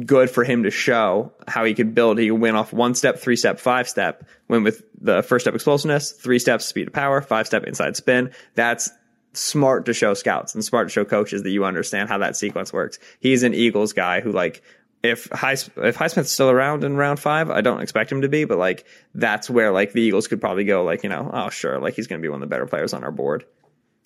good 0.06 0.30
for 0.30 0.44
him 0.44 0.64
to 0.64 0.72
show 0.72 1.34
how 1.48 1.66
he 1.66 1.74
could 1.74 1.94
build. 1.94 2.18
He 2.18 2.30
could 2.30 2.40
win 2.40 2.56
off 2.56 2.72
one 2.72 2.96
step, 2.96 3.20
three 3.20 3.36
step, 3.36 3.60
five 3.60 3.90
step. 3.90 4.26
Win 4.48 4.64
with 4.64 4.84
the 5.00 5.22
first 5.22 5.44
step 5.44 5.54
explosiveness, 5.54 6.12
three 6.12 6.40
steps 6.40 6.66
speed 6.66 6.88
of 6.88 6.94
power, 6.94 7.22
five 7.22 7.48
step 7.48 7.64
inside 7.66 7.96
spin. 7.96 8.32
That's 8.56 8.90
smart 9.34 9.86
to 9.86 9.94
show 9.94 10.14
scouts 10.14 10.56
and 10.56 10.64
smart 10.64 10.88
to 10.88 10.92
show 10.92 11.06
coaches 11.06 11.44
that 11.44 11.52
you 11.52 11.66
understand 11.66 12.10
how 12.10 12.18
that 12.20 12.36
sequence 12.36 12.72
works. 12.72 13.00
He's 13.20 13.44
an 13.44 13.54
Eagles 13.54 13.94
guy 13.94 14.22
who 14.22 14.32
like 14.32 14.62
if 15.04 15.30
High 15.32 15.54
if 15.54 15.98
Highsmith's 15.98 16.32
still 16.32 16.50
around 16.50 16.84
in 16.84 16.96
round 16.96 17.20
five, 17.20 17.50
I 17.50 17.62
don't 17.62 17.82
expect 17.82 18.12
him 18.12 18.22
to 18.22 18.30
be, 18.30 18.46
but 18.46 18.58
like 18.58 18.86
that's 19.14 19.50
where 19.50 19.72
like 19.72 19.94
the 19.94 20.02
Eagles 20.02 20.28
could 20.28 20.40
probably 20.40 20.64
go 20.64 20.84
like 20.84 21.04
you 21.04 21.10
know 21.10 21.30
oh 21.34 21.50
sure 21.50 21.80
like 21.80 21.96
he's 21.96 22.08
going 22.08 22.22
to 22.22 22.26
be 22.26 22.30
one 22.30 22.42
of 22.42 22.50
the 22.50 22.54
better 22.54 22.66
players 22.66 22.94
on 22.94 23.04
our 23.04 23.12
board. 23.12 23.46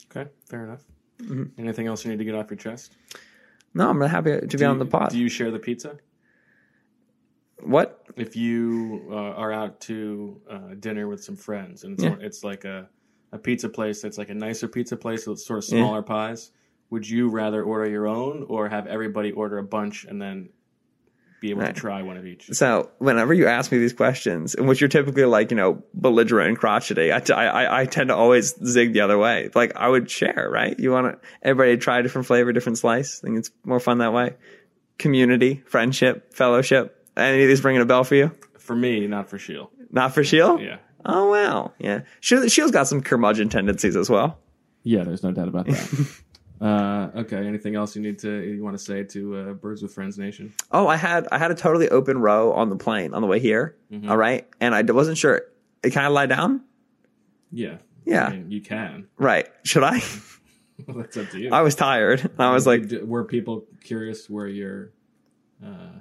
Okay, 0.10 0.30
fair 0.50 0.64
enough. 0.64 0.82
Mm-hmm. 1.22 1.60
Anything 1.60 1.88
else 1.88 2.04
you 2.04 2.12
need 2.12 2.20
to 2.20 2.26
get 2.26 2.36
off 2.36 2.50
your 2.50 2.58
chest? 2.58 2.96
No, 3.76 3.90
I'm 3.90 4.02
happy 4.02 4.32
to 4.40 4.42
be 4.48 4.48
Do 4.58 4.66
on 4.66 4.80
the 4.80 4.86
pod. 4.86 5.10
Do 5.12 5.20
you 5.20 5.30
share 5.30 5.52
the 5.52 5.60
pizza? 5.60 5.98
what? 7.62 8.02
If 8.16 8.36
you 8.36 9.08
uh, 9.12 9.16
are 9.16 9.52
out 9.52 9.82
to 9.82 10.42
uh, 10.50 10.60
dinner 10.80 11.08
with 11.08 11.24
some 11.24 11.36
friends 11.36 11.84
and 11.84 11.94
it's, 11.96 12.04
Yeah. 12.04 12.16
it's 12.22 12.44
like 12.44 12.64
a, 12.64 12.88
a 13.32 13.38
pizza 13.38 13.68
place 13.70 14.02
that's 14.02 14.18
like 14.18 14.30
a 14.30 14.34
nicer 14.34 14.68
pizza 14.68 14.96
place 14.96 15.28
with 15.28 15.40
sort 15.40 15.60
of 15.60 15.66
Yeah. 15.70 15.80
smaller 15.84 16.02
pies, 16.02 16.52
would 16.90 17.08
you 17.08 17.30
rather 17.30 17.64
order 17.64 17.90
your 17.90 18.08
own 18.08 18.46
or 18.48 18.70
have 18.70 18.88
everybody 18.88 19.32
order 19.32 19.58
a 19.58 19.64
bunch 19.64 20.06
and 20.06 20.22
then 20.22 20.50
be 21.46 21.52
able 21.52 21.62
Right. 21.62 21.76
to 21.76 21.80
try 21.82 22.02
one 22.02 22.18
of 22.18 22.26
each? 22.26 22.48
So 22.54 22.90
whenever 22.98 23.34
you 23.34 23.48
ask 23.48 23.72
me 23.72 23.78
these 23.78 23.94
questions, 23.94 24.56
in 24.56 24.66
which 24.68 24.82
you're 24.82 24.88
typically 24.88 25.26
like, 25.26 25.52
you 25.52 25.58
know, 25.58 25.84
belligerent 25.94 26.50
and 26.50 26.58
crotchety, 26.58 27.14
I, 27.14 27.20
t- 27.20 27.34
I, 27.34 27.48
I- 27.64 27.82
I 27.82 27.86
tend 27.86 28.10
to 28.10 28.16
always 28.16 28.56
zig 28.66 28.94
the 28.94 29.02
other 29.02 29.18
way. 29.18 29.50
Like 29.54 29.76
I 29.76 29.88
would 29.88 30.10
share, 30.10 30.50
right? 30.52 30.78
You 30.80 30.92
want 30.92 31.14
to, 31.22 31.28
everybody 31.42 31.76
to 31.76 31.82
try 31.82 32.00
a 32.00 32.04
different 32.04 32.26
flavor, 32.28 32.52
different 32.54 32.78
slice. 32.78 33.22
I 33.24 33.28
think 33.28 33.38
it's 33.40 33.52
more 33.64 33.80
fun 33.80 34.00
that 34.00 34.14
way. 34.14 34.36
Community, 34.98 35.64
friendship, 35.68 36.34
fellowship. 36.34 37.06
Any 37.18 37.44
of 37.44 37.48
these 37.50 37.64
ringing 37.64 37.82
a 37.82 37.86
bell 37.86 38.04
for 38.04 38.16
you? 38.16 38.32
For 38.60 38.76
me, 38.76 39.08
not 39.08 39.30
for 39.30 39.38
Sheil. 39.38 39.70
Not 39.92 40.14
for 40.14 40.24
Sheil? 40.24 40.60
Yeah. 40.60 40.78
Oh, 41.06 41.30
wow. 41.30 41.74
Yeah. 41.80 42.02
Sheil, 42.20 42.48
Sheil's 42.50 42.72
got 42.72 42.88
some 42.88 43.02
curmudgeon 43.02 43.50
tendencies 43.50 43.96
as 43.96 44.10
well. 44.10 44.40
Yeah, 44.84 45.04
there's 45.04 45.24
no 45.24 45.32
doubt 45.32 45.48
about 45.48 45.66
that. 45.68 46.22
uh, 46.62 47.10
okay. 47.16 47.38
Anything 47.46 47.76
else 47.76 47.96
you 47.96 48.02
need 48.02 48.20
to 48.20 48.42
you 48.44 48.64
want 48.64 48.78
to 48.78 48.84
say 48.84 49.04
to 49.04 49.36
uh, 49.38 49.54
Birds 49.54 49.82
with 49.82 49.94
Friends 49.94 50.18
Nation? 50.18 50.54
Oh, 50.72 50.88
I 50.88 50.96
had 50.96 51.28
I 51.32 51.38
had 51.38 51.52
a 51.52 51.56
totally 51.56 51.90
open 51.90 52.18
row 52.20 52.54
on 52.54 52.70
the 52.70 52.76
plane 52.78 53.14
on 53.14 53.22
the 53.22 53.28
way 53.28 53.40
here. 53.40 53.76
all 54.08 54.18
right, 54.18 54.48
and 54.60 54.74
I 54.76 54.82
wasn't 54.84 55.18
sure. 55.18 55.42
Can 55.84 56.04
I 56.04 56.08
lie 56.08 56.26
down? 56.26 56.62
Yeah. 57.52 57.78
Yeah. 58.06 58.26
I 58.28 58.30
mean, 58.32 58.52
you 58.52 58.62
can. 58.62 59.08
Right? 59.18 59.48
Should 59.64 59.84
I? 59.84 60.02
That's 60.88 61.18
up 61.18 61.30
to 61.32 61.40
you. 61.40 61.50
I 61.54 61.62
was 61.62 61.76
tired. 61.76 62.30
I 62.38 62.52
was 62.54 62.68
like, 62.68 62.88
D- 62.88 62.98
were 63.00 63.24
people 63.24 63.66
curious 63.84 64.30
where 64.30 64.48
your 64.48 64.92
uh, 65.66 66.00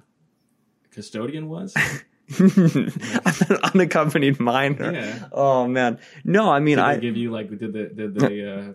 custodian 0.91 1.49
was? 1.49 1.75
I'm 1.77 2.01
an 2.39 3.57
unaccompanied 3.75 4.41
minor. 4.41 4.93
Yeah. 4.93 5.29
Oh 5.33 5.67
man, 5.69 5.99
no. 6.25 6.51
I 6.51 6.61
mean, 6.61 6.77
Did 6.77 6.85
I 6.85 6.95
they 6.95 7.01
give 7.03 7.17
you 7.17 7.31
like 7.31 7.51
did 7.51 7.73
the 7.73 7.85
did 7.89 8.15
the 8.15 8.53
uh, 8.53 8.73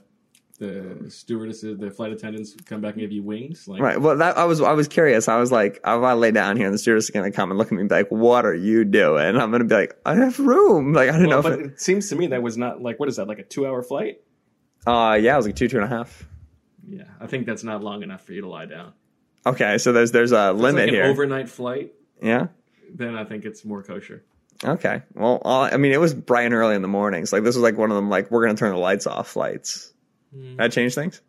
the 0.60 1.06
stewardesses, 1.10 1.78
the 1.80 1.90
flight 1.90 2.12
attendants 2.12 2.54
come 2.66 2.82
back 2.82 2.94
and 2.94 3.02
give 3.02 3.12
you 3.12 3.24
wings? 3.24 3.68
Like, 3.68 3.82
right. 3.82 4.00
Well, 4.00 4.18
that 4.18 4.38
I 4.38 4.44
was 4.46 4.62
I 4.62 4.74
was 4.74 4.88
curious. 4.88 5.28
I 5.28 5.38
was 5.40 5.52
like, 5.52 5.80
I 5.84 5.96
want 5.96 6.16
to 6.16 6.20
lay 6.20 6.32
down 6.32 6.58
here, 6.58 6.66
and 6.68 6.74
the 6.74 6.78
stewardess 6.78 7.06
is 7.06 7.10
gonna 7.12 7.32
come 7.32 7.50
and 7.52 7.58
look 7.58 7.68
at 7.68 7.74
me 7.74 7.80
and 7.80 7.90
be 7.90 7.96
like, 7.96 8.10
"What 8.10 8.46
are 8.46 8.54
you 8.54 8.84
doing?" 8.86 9.26
And 9.26 9.40
I'm 9.42 9.52
gonna 9.52 9.64
be 9.64 9.74
like, 9.76 9.98
"I 10.06 10.16
have 10.16 10.38
room." 10.40 10.94
Like 10.94 11.10
I 11.10 11.14
don't 11.14 11.28
Well, 11.28 11.38
know. 11.38 11.42
but 11.44 11.54
If 11.54 11.60
it, 11.60 11.66
it, 11.74 11.82
seems 11.82 12.10
to 12.10 12.16
me 12.16 12.28
that 12.28 12.44
was 12.44 12.58
not 12.58 12.82
like 12.82 13.00
what 13.00 13.10
is 13.10 13.16
that 13.16 13.28
like 13.28 13.40
a 13.40 13.44
two 13.44 13.66
hour 13.66 13.82
flight? 13.82 14.22
uh, 14.86 15.18
yeah, 15.22 15.34
it 15.34 15.38
was 15.38 15.46
like 15.46 15.56
two 15.56 15.68
two 15.68 15.78
and 15.78 15.86
a 15.86 15.96
half. 15.96 16.26
Yeah, 16.88 17.04
I 17.20 17.28
think 17.28 17.46
that's 17.46 17.64
not 17.64 17.84
long 17.84 18.04
enough 18.04 18.24
for 18.24 18.34
you 18.34 18.42
to 18.42 18.48
lie 18.50 18.66
down. 18.66 18.94
Okay, 19.46 19.78
so 19.78 19.94
there's 19.94 20.12
there's 20.12 20.32
a 20.32 20.52
If 20.54 20.58
limit 20.62 20.82
like 20.82 20.88
an 20.90 20.94
here. 20.96 21.06
overnight 21.06 21.48
flight, 21.50 21.94
yeah. 22.22 22.48
then 22.94 23.16
I 23.16 23.24
think 23.24 23.46
it's 23.46 23.64
more 23.64 23.82
kosher. 23.84 24.24
Okay. 24.62 25.04
Well, 25.14 25.42
all, 25.46 25.62
I 25.64 25.78
mean, 25.78 25.94
it 25.94 26.02
was 26.02 26.14
bright 26.14 26.44
and 26.44 26.54
early 26.54 26.76
in 26.76 26.82
the 26.82 26.90
mornings. 26.90 27.32
Like 27.32 27.44
this 27.44 27.56
was 27.56 27.64
like 27.64 27.78
one 27.78 27.92
of 27.92 27.96
them. 27.96 28.10
Like 28.10 28.30
we're 28.30 28.46
gonna 28.46 28.58
turn 28.58 28.72
the 28.72 28.78
lights 28.78 29.08
off 29.08 29.30
flights. 29.30 29.94
That 30.58 30.72
changed 30.72 30.96
things. 30.96 31.22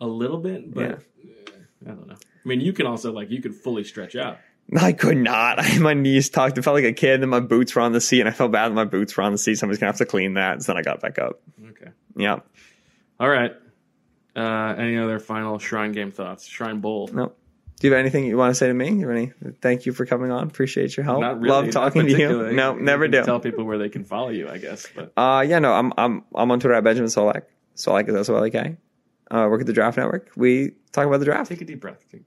A 0.00 0.06
little 0.06 0.38
bit, 0.38 0.72
but 0.72 0.80
Yeah. 0.82 0.96
I 1.86 1.88
don't 1.90 2.06
know. 2.08 2.14
I 2.14 2.48
mean, 2.48 2.60
you 2.60 2.72
can 2.72 2.86
also 2.86 3.12
like 3.12 3.30
you 3.30 3.42
could 3.42 3.54
fully 3.54 3.84
stretch 3.84 4.16
out. 4.16 4.38
I 4.76 4.92
could 4.92 5.16
not. 5.16 5.58
I, 5.62 5.78
my 5.78 5.94
knees 5.94 6.30
tucked. 6.30 6.58
I 6.58 6.62
felt 6.62 6.74
like 6.74 6.84
a 6.84 6.92
kid, 6.92 7.22
and 7.22 7.30
my 7.30 7.40
boots 7.40 7.74
were 7.74 7.82
on 7.82 7.92
the 7.92 8.00
seat, 8.00 8.20
and 8.20 8.28
I 8.28 8.32
felt 8.32 8.52
bad 8.52 8.68
that 8.68 8.74
my 8.74 8.84
boots 8.84 9.16
were 9.16 9.22
on 9.24 9.32
the 9.32 9.38
seat. 9.38 9.56
Somebody's 9.56 9.78
gonna 9.80 9.88
have 9.92 9.98
to 9.98 10.06
clean 10.06 10.34
that. 10.34 10.62
So 10.62 10.72
then 10.72 10.78
I 10.78 10.82
got 10.82 11.00
back 11.00 11.18
up. 11.18 11.40
Okay. 11.70 11.90
Yeah. 12.16 12.40
All 13.18 13.28
right. 13.28 13.52
Uh, 14.36 14.74
any 14.78 14.96
other 14.96 15.18
final 15.18 15.58
Shrine 15.58 15.92
game 15.92 16.12
thoughts? 16.12 16.46
Shrine 16.46 16.80
Bowl. 16.80 17.08
No. 17.12 17.32
Do 17.80 17.86
you 17.88 17.94
have 17.94 18.00
anything 18.00 18.26
you 18.26 18.36
want 18.36 18.50
to 18.50 18.54
say 18.54 18.66
to 18.68 18.74
me? 18.74 18.90
You 18.90 19.08
have 19.08 19.16
any? 19.16 19.32
Thank 19.62 19.86
you 19.86 19.92
for 19.92 20.04
coming 20.06 20.30
on. 20.30 20.46
Appreciate 20.46 20.96
your 20.96 21.04
help. 21.04 21.20
Not 21.22 21.40
really. 21.40 21.48
Love 21.48 21.70
talking 21.70 22.06
to 22.06 22.10
you. 22.18 22.52
No, 22.52 22.74
You 22.76 22.82
never 22.82 23.08
do. 23.08 23.24
Tell 23.24 23.40
people 23.40 23.64
where 23.64 23.78
they 23.78 23.88
can 23.88 24.04
follow 24.04 24.28
you, 24.28 24.48
I 24.50 24.58
guess. 24.58 24.86
But 24.94 25.12
Uh, 25.16 25.40
yeah, 25.48 25.58
no, 25.58 25.72
I'm 25.72 25.92
I'm 25.96 26.24
I'm 26.34 26.50
on 26.50 26.60
Twitter 26.60 26.74
at 26.74 26.84
Benjamin 26.84 27.08
Solak. 27.08 27.42
Solak 27.80 28.08
is 28.08 28.14
S 28.14 28.28
O 28.28 28.36
L 28.36 28.44
A 28.44 28.50
K. 28.50 28.76
Uh, 29.30 29.46
work 29.48 29.60
at 29.60 29.66
the 29.66 29.72
Draft 29.72 29.96
Network. 29.96 30.30
We 30.36 30.72
talk 30.92 31.06
about 31.06 31.18
the 31.18 31.24
draft. 31.24 31.48
take 31.50 31.60
a 31.60 31.64
deep 31.64 31.80
breath. 31.80 32.04
Take- 32.10 32.24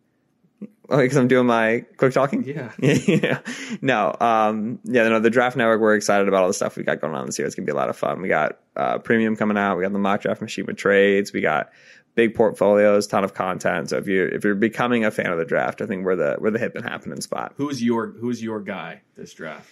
because 0.89 1.15
I'm 1.15 1.27
doing 1.27 1.47
my 1.47 1.85
quick 1.97 2.13
talking. 2.13 2.43
Yeah. 2.43 2.71
yeah. 2.79 3.39
No. 3.81 4.15
Um. 4.19 4.79
Yeah. 4.83 5.07
No. 5.07 5.19
The 5.19 5.29
draft 5.29 5.55
network. 5.55 5.79
We're 5.81 5.95
excited 5.95 6.27
about 6.27 6.41
all 6.41 6.47
the 6.47 6.53
stuff 6.53 6.75
we 6.75 6.83
got 6.83 7.01
going 7.01 7.15
on 7.15 7.25
this 7.25 7.39
year. 7.39 7.45
It's 7.45 7.55
gonna 7.55 7.65
be 7.65 7.71
a 7.71 7.75
lot 7.75 7.89
of 7.89 7.97
fun. 7.97 8.21
We 8.21 8.27
got 8.27 8.59
uh, 8.75 8.99
premium 8.99 9.35
coming 9.35 9.57
out. 9.57 9.77
We 9.77 9.83
got 9.83 9.93
the 9.93 9.99
mock 9.99 10.21
draft 10.21 10.41
machine 10.41 10.65
with 10.65 10.77
trades. 10.77 11.31
We 11.33 11.41
got 11.41 11.71
big 12.15 12.35
portfolios, 12.35 13.07
ton 13.07 13.23
of 13.23 13.33
content. 13.33 13.89
So 13.89 13.97
if 13.97 14.07
you 14.07 14.25
if 14.25 14.43
you're 14.43 14.55
becoming 14.55 15.05
a 15.05 15.11
fan 15.11 15.31
of 15.31 15.37
the 15.37 15.45
draft, 15.45 15.81
I 15.81 15.85
think 15.85 16.05
we're 16.05 16.15
the 16.15 16.37
we're 16.39 16.51
the 16.51 16.59
hip 16.59 16.75
and 16.75 16.85
happening 16.85 17.21
spot. 17.21 17.53
Who's 17.57 17.81
your 17.81 18.07
Who's 18.07 18.43
your 18.43 18.59
guy 18.59 19.01
this 19.15 19.33
draft? 19.33 19.69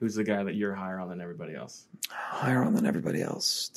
Who's 0.00 0.14
the 0.14 0.24
guy 0.24 0.42
that 0.42 0.54
you're 0.54 0.74
higher 0.74 1.00
on 1.00 1.08
than 1.08 1.20
everybody 1.20 1.54
else? 1.54 1.86
Higher 2.10 2.62
on 2.62 2.74
than 2.74 2.86
everybody 2.86 3.22
else. 3.22 3.70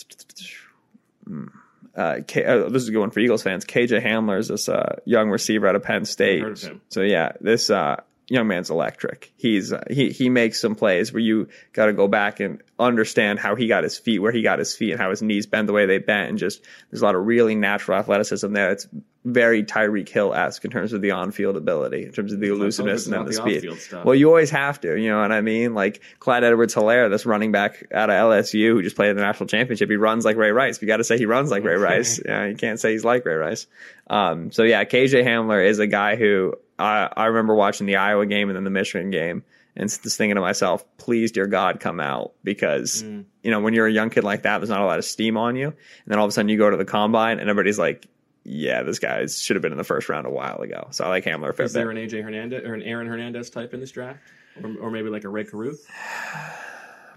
Hmm. 1.26 1.48
Uh, 1.96 2.20
K, 2.28 2.44
uh, 2.44 2.70
this 2.70 2.84
is 2.84 2.90
a 2.90 2.92
good 2.92 3.00
one 3.00 3.12
for 3.12 3.20
Eagles 3.20 3.44
fans. 3.44 3.66
KJ 3.66 4.04
Hamler 4.04 4.40
is 4.40 4.50
this 4.50 4.70
uh, 4.70 4.98
young 5.06 5.30
receiver 5.30 5.68
out 5.68 5.76
of 5.76 5.84
Penn 5.84 6.06
State. 6.06 6.42
Heard 6.42 6.54
of 6.54 6.62
him. 6.62 6.82
So 6.90 7.02
yeah, 7.02 7.32
this 7.42 7.70
uh, 7.70 8.02
young 8.30 8.48
man's 8.48 8.70
electric. 8.70 9.34
He's 9.36 9.74
uh, 9.74 9.84
he 9.90 10.12
he 10.12 10.30
makes 10.30 10.62
some 10.62 10.76
plays 10.76 11.12
where 11.12 11.22
you 11.22 11.50
got 11.74 11.88
to 11.88 11.94
go 11.94 12.08
back 12.08 12.40
and 12.40 12.62
understand 12.78 13.40
how 13.40 13.56
he 13.56 13.68
got 13.68 13.84
his 13.84 13.98
feet, 13.98 14.20
where 14.20 14.32
he 14.32 14.42
got 14.42 14.60
his 14.60 14.76
feet, 14.76 14.92
and 14.92 15.02
how 15.02 15.10
his 15.10 15.22
knees 15.22 15.48
bend 15.48 15.68
the 15.68 15.74
way 15.74 15.86
they 15.86 15.98
bent, 15.98 16.30
and 16.30 16.38
just 16.38 16.64
there's 16.90 17.02
a 17.02 17.06
lot 17.06 17.16
of 17.16 17.26
really 17.26 17.56
natural 17.56 17.98
athleticism 17.98 18.54
there. 18.54 18.72
It's 18.72 18.88
very 19.26 19.64
Tyreek 19.64 20.08
Hill 20.08 20.34
esque 20.34 20.64
in 20.64 20.72
terms 20.72 20.94
of 20.94 21.02
the 21.02 21.12
on 21.12 21.32
field 21.32 21.58
ability, 21.58 22.06
in 22.06 22.12
terms 22.12 22.32
of 22.32 22.40
the 22.40 22.48
elusiveness 22.48 23.06
and 23.06 23.14
then 23.14 23.26
the 23.26 23.32
the 23.32 23.34
speed. 23.34 24.04
Well, 24.06 24.16
you 24.16 24.28
always 24.28 24.50
have 24.52 24.80
to, 24.82 24.96
you 24.96 25.10
know 25.10 25.20
what 25.20 25.32
I 25.32 25.42
mean? 25.42 25.74
Like 25.74 26.02
Clyde 26.20 26.44
Edwards 26.44 26.74
Helaire, 26.74 27.10
this 27.10 27.26
running 27.26 27.52
back 27.52 27.86
out 27.92 28.10
of 28.10 28.16
LSU 28.16 28.74
who 28.74 28.82
just 28.82 28.96
played 28.96 29.10
in 29.10 29.16
the 29.18 29.22
national 29.22 29.48
championship. 29.48 29.90
He 29.90 29.98
runs 29.98 30.24
like 30.24 30.38
Ray 30.38 30.52
Rice. 30.52 30.80
We 30.80 30.88
got 30.88 30.98
to 30.98 31.04
say 31.04 31.18
he 31.18 31.26
runs 31.26 31.52
like 31.52 31.64
Ray 31.64 31.76
Rice. 31.76 32.22
Yeah, 32.24 32.46
you 32.46 32.56
can't 32.56 32.80
say 32.80 32.94
he's 32.94 33.04
like 33.04 33.26
Ray 33.26 33.36
Rice. 33.36 33.68
Um, 34.10 34.52
so 34.52 34.64
yeah, 34.64 34.86
KJ 34.86 35.26
Hamler 35.26 35.66
is 35.66 35.80
a 35.80 35.88
guy 35.88 36.16
who 36.16 36.56
I, 36.80 37.12
I 37.16 37.26
remember 37.26 37.54
watching 37.54 37.86
the 37.86 37.98
Iowa 37.98 38.26
game 38.26 38.50
and 38.50 38.56
then 38.56 38.64
the 38.64 38.70
Michigan 38.70 39.12
game 39.12 39.44
and 39.76 39.90
just 39.90 40.18
thinking 40.18 40.36
to 40.36 40.42
myself, 40.42 40.84
please, 40.98 41.32
dear 41.32 41.46
God, 41.48 41.80
come 41.80 42.00
out 42.00 42.34
because 42.44 43.04
Mm. 43.04 43.26
you 43.44 43.52
know 43.52 43.60
when 43.60 43.74
you're 43.74 43.88
a 43.88 43.92
young 43.92 44.10
kid 44.10 44.24
like 44.24 44.42
that, 44.44 44.58
there's 44.60 44.70
not 44.70 44.82
a 44.82 44.86
lot 44.86 44.98
of 45.00 45.06
steam 45.06 45.38
on 45.38 45.56
you, 45.56 45.68
and 45.68 45.76
then 46.08 46.18
all 46.18 46.26
of 46.26 46.30
a 46.30 46.32
sudden 46.32 46.50
you 46.50 46.58
go 46.58 46.70
to 46.70 46.78
the 46.78 46.86
combine 46.86 47.40
and 47.40 47.50
everybody's 47.50 47.80
like. 47.80 48.08
Yeah, 48.46 48.82
this 48.84 48.98
guy 49.00 49.26
should 49.28 49.58
have 49.58 49.62
been 49.62 49.74
in 49.74 49.78
the 49.78 49.84
first 49.84 50.08
round 50.10 50.26
a 50.26 50.30
while 50.30 50.62
ago. 50.62 50.88
So 50.92 51.04
I 51.04 51.10
like 51.10 51.26
Hamler 51.26 51.50
a 51.50 51.62
Is 51.62 51.74
bit. 51.74 51.80
there 51.80 51.92
an 51.92 51.98
AJ 51.98 52.24
Hernandez 52.24 52.64
or 52.66 52.74
an 52.74 52.82
Aaron 52.82 53.06
Hernandez 53.06 53.50
type 53.52 53.74
in 53.76 53.80
this 53.82 53.92
draft, 53.92 54.22
or, 54.64 54.76
or 54.80 54.90
maybe 54.92 55.10
like 55.10 55.26
a 55.26 55.30
Rae 55.30 55.44
Carruth? 55.44 55.86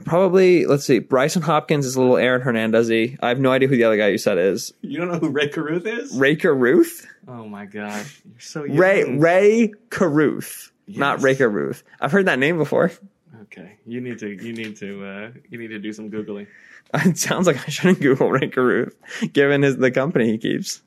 Probably, 0.05 0.67
let's 0.67 0.85
see. 0.85 1.01
Brycen 1.01 1.43
Hopkins 1.43 1.87
is 1.87 1.97
a 1.97 2.01
little 2.01 2.17
Aaron 2.17 2.41
Hernandez 2.43 2.89
y. 2.91 3.17
I 3.21 3.29
have 3.29 3.41
no 3.41 3.51
idea 3.53 3.69
who 3.69 3.77
the 3.77 3.85
other 3.85 3.97
guy 3.97 4.09
you 4.09 4.19
said 4.19 4.39
is. 4.39 4.73
You 4.83 4.99
don't 4.99 5.11
know 5.11 5.19
who 5.19 5.29
Rae 5.31 5.49
Carruth 5.49 5.87
is? 5.87 6.15
Rae 6.15 6.37
Carruth? 6.37 7.07
Oh 7.29 7.47
my 7.47 7.67
gosh, 7.67 8.21
you're 8.25 8.41
so 8.41 8.65
young. 8.65 8.77
Ray 8.77 9.05
Rae 9.19 9.73
Carruth. 9.91 10.73
Not 10.89 11.23
Rae 11.23 11.35
Carruth. 11.37 11.83
I've 12.01 12.13
heard 12.13 12.27
that 12.27 12.39
name 12.39 12.59
before. 12.59 12.91
Okay, 13.43 13.77
you 13.87 14.01
need 14.01 14.19
to 14.21 14.29
you 14.29 14.53
need 14.53 14.77
to 14.79 15.05
uh, 15.05 15.31
you 15.49 15.59
need 15.59 15.69
to 15.69 15.79
do 15.79 15.93
some 15.93 16.11
googling. 16.11 16.47
It 16.95 17.17
sounds 17.17 17.47
like 17.47 17.57
I 17.57 17.71
shouldn't 17.71 18.01
Google 18.01 18.31
Rae 18.31 18.49
Carruth, 18.49 18.95
given 19.33 19.63
his 19.63 19.79
the 19.79 19.91
company 19.91 20.31
he 20.33 20.37
keeps. 20.39 20.83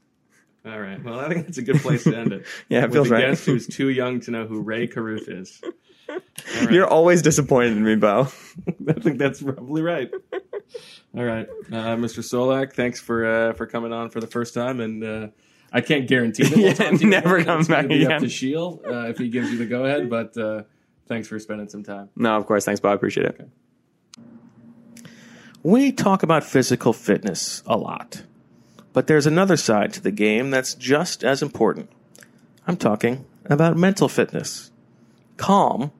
All 0.64 0.80
right, 0.80 1.04
well 1.04 1.20
I 1.20 1.30
think 1.30 1.46
that's 1.46 1.58
a 1.58 1.64
good 1.64 1.80
place 1.82 2.04
to 2.04 2.16
end 2.16 2.32
it. 2.34 2.46
Yeah, 2.70 2.80
it 2.80 2.84
With 2.86 2.94
feels 2.94 3.10
a 3.10 3.14
right. 3.14 3.22
guest 3.22 3.46
who's 3.46 3.66
too 3.68 3.90
young 3.90 4.20
to 4.22 4.32
know 4.32 4.46
who 4.46 4.62
Rae 4.62 4.86
Carruth 4.88 5.28
is. 5.30 5.62
Right. 6.62 6.72
You're 6.72 6.88
always 6.88 7.22
disappointed 7.22 7.74
in 7.78 7.84
me, 7.84 7.96
Bo. 7.96 8.28
I 8.88 8.94
think 8.94 9.18
that's 9.18 9.42
probably 9.42 9.82
right. 9.82 10.12
All 11.18 11.24
right, 11.24 11.48
uh, 11.72 11.96
Mr. 11.96 12.20
Solak, 12.20 12.74
thanks 12.74 13.00
for 13.00 13.26
uh, 13.26 13.54
for 13.54 13.66
coming 13.66 13.94
on 13.94 14.10
for 14.10 14.20
the 14.20 14.28
first 14.28 14.54
time, 14.54 14.80
and 14.82 15.04
uh, 15.04 15.28
I 15.72 15.82
can't 15.82 16.08
guarantee 16.08 16.44
that 16.44 16.52
we'll 16.56 16.66
Yeah, 16.66 16.74
talk 16.74 16.90
to 16.92 16.98
you 16.98 17.10
never 17.10 17.36
again. 17.38 17.46
come 17.46 17.60
It's 17.62 17.70
back 17.70 17.88
be 17.88 18.04
Up 18.06 18.10
again. 18.12 18.22
to 18.22 18.30
Sheil 18.30 18.82
uh, 18.86 19.08
if 19.10 19.18
he 19.18 19.30
gives 19.30 19.50
you 19.52 19.58
the 19.58 19.66
go 19.66 19.86
ahead, 19.86 20.10
but 20.10 20.38
uh, 20.38 20.64
thanks 21.08 21.28
for 21.28 21.40
spending 21.40 21.70
some 21.70 21.84
time. 21.84 22.10
No, 22.16 22.36
of 22.38 22.46
course. 22.46 22.66
Thanks, 22.66 22.80
Bob. 22.82 22.92
I 22.92 22.96
appreciate 22.96 23.28
it. 23.28 23.50
We 25.64 25.92
talk 25.92 26.22
about 26.22 26.44
physical 26.44 26.94
fitness 26.94 27.64
a 27.66 27.78
lot, 27.78 28.24
but 28.94 29.08
there's 29.08 29.26
another 29.26 29.58
side 29.58 29.94
to 29.94 30.02
the 30.02 30.12
game 30.12 30.52
that's 30.52 30.76
just 30.76 31.24
as 31.24 31.42
important. 31.42 31.90
I'm 32.68 32.78
talking 32.78 33.26
about 33.46 33.76
mental 33.78 34.08
fitness. 34.10 34.72
Calm, 35.38 35.92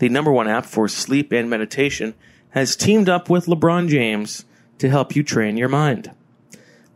the 0.00 0.08
number 0.08 0.32
one 0.32 0.48
app 0.48 0.66
for 0.66 0.88
sleep 0.88 1.30
and 1.30 1.48
meditation, 1.48 2.14
has 2.50 2.74
teamed 2.74 3.08
up 3.08 3.30
with 3.30 3.46
LeBron 3.46 3.88
James 3.88 4.44
to 4.78 4.90
help 4.90 5.14
you 5.14 5.22
train 5.22 5.56
your 5.56 5.68
mind. 5.68 6.10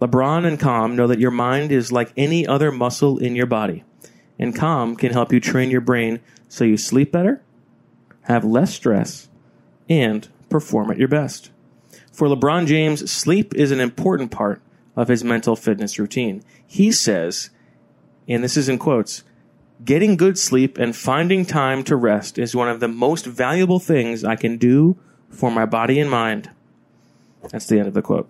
LeBron 0.01 0.47
and 0.47 0.59
Calm 0.59 0.97
know 0.97 1.07
that 1.07 1.21
your 1.21 1.31
mind 1.31 1.71
is 1.71 1.93
like 1.93 2.13
any 2.17 2.47
other 2.47 2.73
muscle 2.73 3.19
in 3.19 3.37
your 3.37 3.47
body, 3.47 3.85
and 4.39 4.57
Calm 4.57 4.97
can 4.97 5.13
help 5.13 5.33
you 5.33 5.39
train 5.39 5.71
your 5.71 5.81
brain 5.81 6.21
so 6.49 6.65
you 6.65 6.77
sleep 6.77 7.13
better, 7.13 7.43
have 8.23 8.45
less 8.45 8.75
stress, 8.75 9.29
and 9.89 10.29
perform 10.49 10.91
at 10.91 10.99
your 10.99 11.09
best. 11.09 11.51
For 12.11 12.29
LeBron 12.29 12.67
James, 12.67 13.11
sleep 13.11 13.55
is 13.55 13.71
an 13.71 13.81
important 13.81 14.31
part 14.31 14.61
of 14.97 15.09
his 15.09 15.25
mental 15.25 15.57
fitness 15.57 15.99
routine. 15.99 16.43
He 16.67 16.91
says, 16.93 17.51
and 18.29 18.43
this 18.43 18.57
is 18.57 18.69
in 18.69 18.79
quotes, 18.79 19.25
getting 19.83 20.17
good 20.17 20.39
sleep 20.39 20.79
and 20.79 20.95
finding 20.95 21.47
time 21.47 21.83
to 21.85 21.97
rest 21.97 22.39
is 22.39 22.55
one 22.55 22.69
of 22.69 22.81
the 22.81 22.89
most 22.89 23.27
valuable 23.27 23.79
things 23.79 24.25
I 24.25 24.37
can 24.37 24.59
do 24.59 24.97
for 25.31 25.51
my 25.51 25.67
body 25.67 25.99
and 25.99 26.11
mind. 26.11 26.51
That's 27.51 27.67
the 27.67 27.79
end 27.79 27.89
of 27.89 27.95
the 27.95 28.03
quote. 28.03 28.29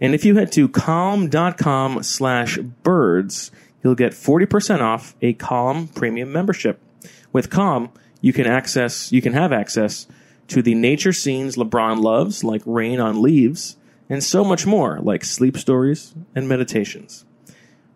And 0.00 0.14
if 0.14 0.24
you 0.24 0.36
head 0.36 0.52
to 0.52 0.68
calm.com 0.68 2.02
slash 2.02 2.58
birds, 2.58 3.50
you'll 3.82 3.94
get 3.94 4.12
40% 4.12 4.80
off 4.80 5.14
a 5.20 5.34
Calm 5.34 5.88
premium 5.88 6.32
membership. 6.32 6.80
With 7.32 7.50
Calm, 7.50 7.90
you 8.20 8.32
can 8.32 8.46
access, 8.46 9.12
you 9.12 9.20
can 9.20 9.34
have 9.34 9.52
access 9.52 10.06
to 10.48 10.62
the 10.62 10.74
nature 10.74 11.12
scenes 11.12 11.56
LeBron 11.56 12.02
loves, 12.02 12.42
like 12.42 12.62
rain 12.64 12.98
on 12.98 13.22
leaves, 13.22 13.76
and 14.08 14.24
so 14.24 14.42
much 14.42 14.66
more, 14.66 14.98
like 15.00 15.24
sleep 15.24 15.56
stories 15.56 16.14
and 16.34 16.48
meditations. 16.48 17.24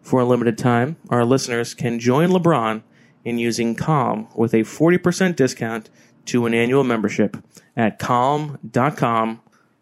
For 0.05 0.21
a 0.21 0.25
limited 0.27 0.59
time, 0.59 0.99
our 1.09 1.25
listeners 1.25 1.73
can 1.73 1.99
join 1.99 2.29
LeBron 2.29 2.83
in 3.25 3.39
using 3.39 3.75
Calm 3.75 4.29
with 4.35 4.53
a 4.53 4.59
40% 4.59 5.35
discount 5.35 5.89
to 6.27 6.45
an 6.45 6.53
annual 6.53 6.85
membership 6.85 7.39
at 7.75 7.99
calm.com 7.99 9.41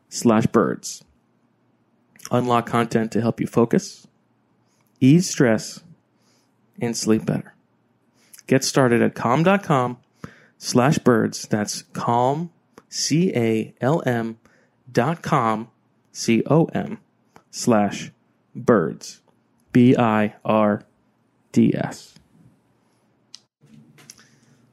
slash 0.09 0.47
birds. 0.47 1.03
Unlock 2.31 2.67
content 2.67 3.11
to 3.13 3.21
help 3.21 3.41
you 3.41 3.49
focus, 3.49 4.07
ease 5.01 5.29
stress, 5.29 5.83
and 6.81 6.97
sleep 6.97 7.27
better. 7.27 7.55
Get 8.47 8.63
started 8.63 9.03
at 9.03 9.17
calm.com 9.17 9.99
slash 10.57 10.99
birds. 10.99 11.49
That's 11.49 11.83
calm, 11.93 12.51
C 12.89 13.33
A 13.35 13.75
L 13.81 14.01
M 14.07 14.39
dot 14.91 15.21
com, 15.21 15.69
C 16.13 16.45
O 16.47 16.67
M 16.67 16.99
slash 17.51 18.13
birds. 18.55 19.22
B 19.73 19.97
I 19.97 20.35
R 20.45 20.85
D 21.53 21.75
S. 21.75 22.15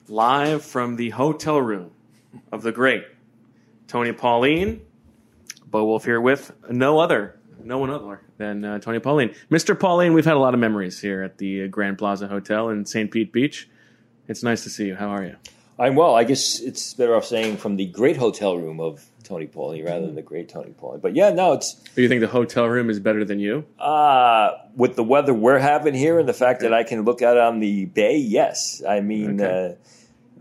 Live 0.07 0.63
from 0.63 0.95
the 0.95 1.11
hotel 1.11 1.61
room 1.61 1.91
of 2.51 2.63
the 2.63 2.71
great 2.71 3.05
Tony 3.88 4.11
Pauline. 4.11 4.81
Bo 5.65 5.85
Wulf 5.85 6.03
here 6.03 6.19
with 6.19 6.51
no 6.69 6.99
other, 6.99 7.39
no 7.63 7.77
one 7.77 7.91
other 7.91 8.21
than 8.38 8.65
uh, 8.65 8.80
Tony 8.80 8.99
Pauline. 8.99 9.35
Mr. 9.51 9.80
Pauline, 9.80 10.13
we've 10.13 10.26
had 10.26 10.34
a 10.34 10.39
lot 10.39 10.55
of 10.55 10.59
memories 10.59 10.99
here 10.99 11.21
at 11.21 11.38
the 11.38 11.67
Grand 11.67 11.97
Plaza 11.99 12.27
Hotel 12.27 12.69
in 12.69 12.85
St. 12.85 13.11
Pete 13.11 13.31
Beach. 13.31 13.69
It's 14.27 14.41
nice 14.41 14.63
to 14.63 14.69
see 14.69 14.88
you. 14.88 14.95
How 14.95 15.09
are 15.09 15.23
you? 15.23 15.35
I'm 15.80 15.95
well. 15.95 16.15
I 16.15 16.23
guess 16.26 16.60
it's 16.60 16.93
better 16.93 17.15
off 17.15 17.26
saying 17.26 17.57
from 17.57 17.77
the 17.77 17.85
great 17.85 18.18
hotel 18.18 18.57
room 18.57 18.80
of 18.80 19.06
Tony 19.23 19.47
Pauline 19.47 19.85
rather 19.85 20.06
than 20.06 20.15
the 20.15 20.22
great 20.22 20.49
Tony 20.49 20.72
Pauline. 20.72 20.99
But 20.99 21.15
yeah, 21.15 21.30
no, 21.31 21.53
it's 21.53 21.76
Do 21.95 22.01
you 22.01 22.10
think 22.10 22.22
the 22.22 22.27
hotel 22.27 22.68
room 22.68 22.89
is 22.89 22.99
better 22.99 23.23
than 23.23 23.39
you? 23.39 23.65
uh, 23.80 24.51
with 24.76 24.95
the 24.95 25.03
weather 25.03 25.34
we're 25.34 25.60
having 25.60 25.93
here 25.93 26.19
and 26.19 26.27
the 26.27 26.34
fact 26.34 26.61
that 26.61 26.73
I 26.73 26.84
can 26.84 27.03
look 27.03 27.22
out 27.22 27.38
on 27.38 27.60
the 27.60 27.85
bay. 27.85 28.18
Yes, 28.18 28.81
I 28.88 28.99
mean. 29.01 29.41
Okay. 29.41 29.72
Uh, 29.72 29.76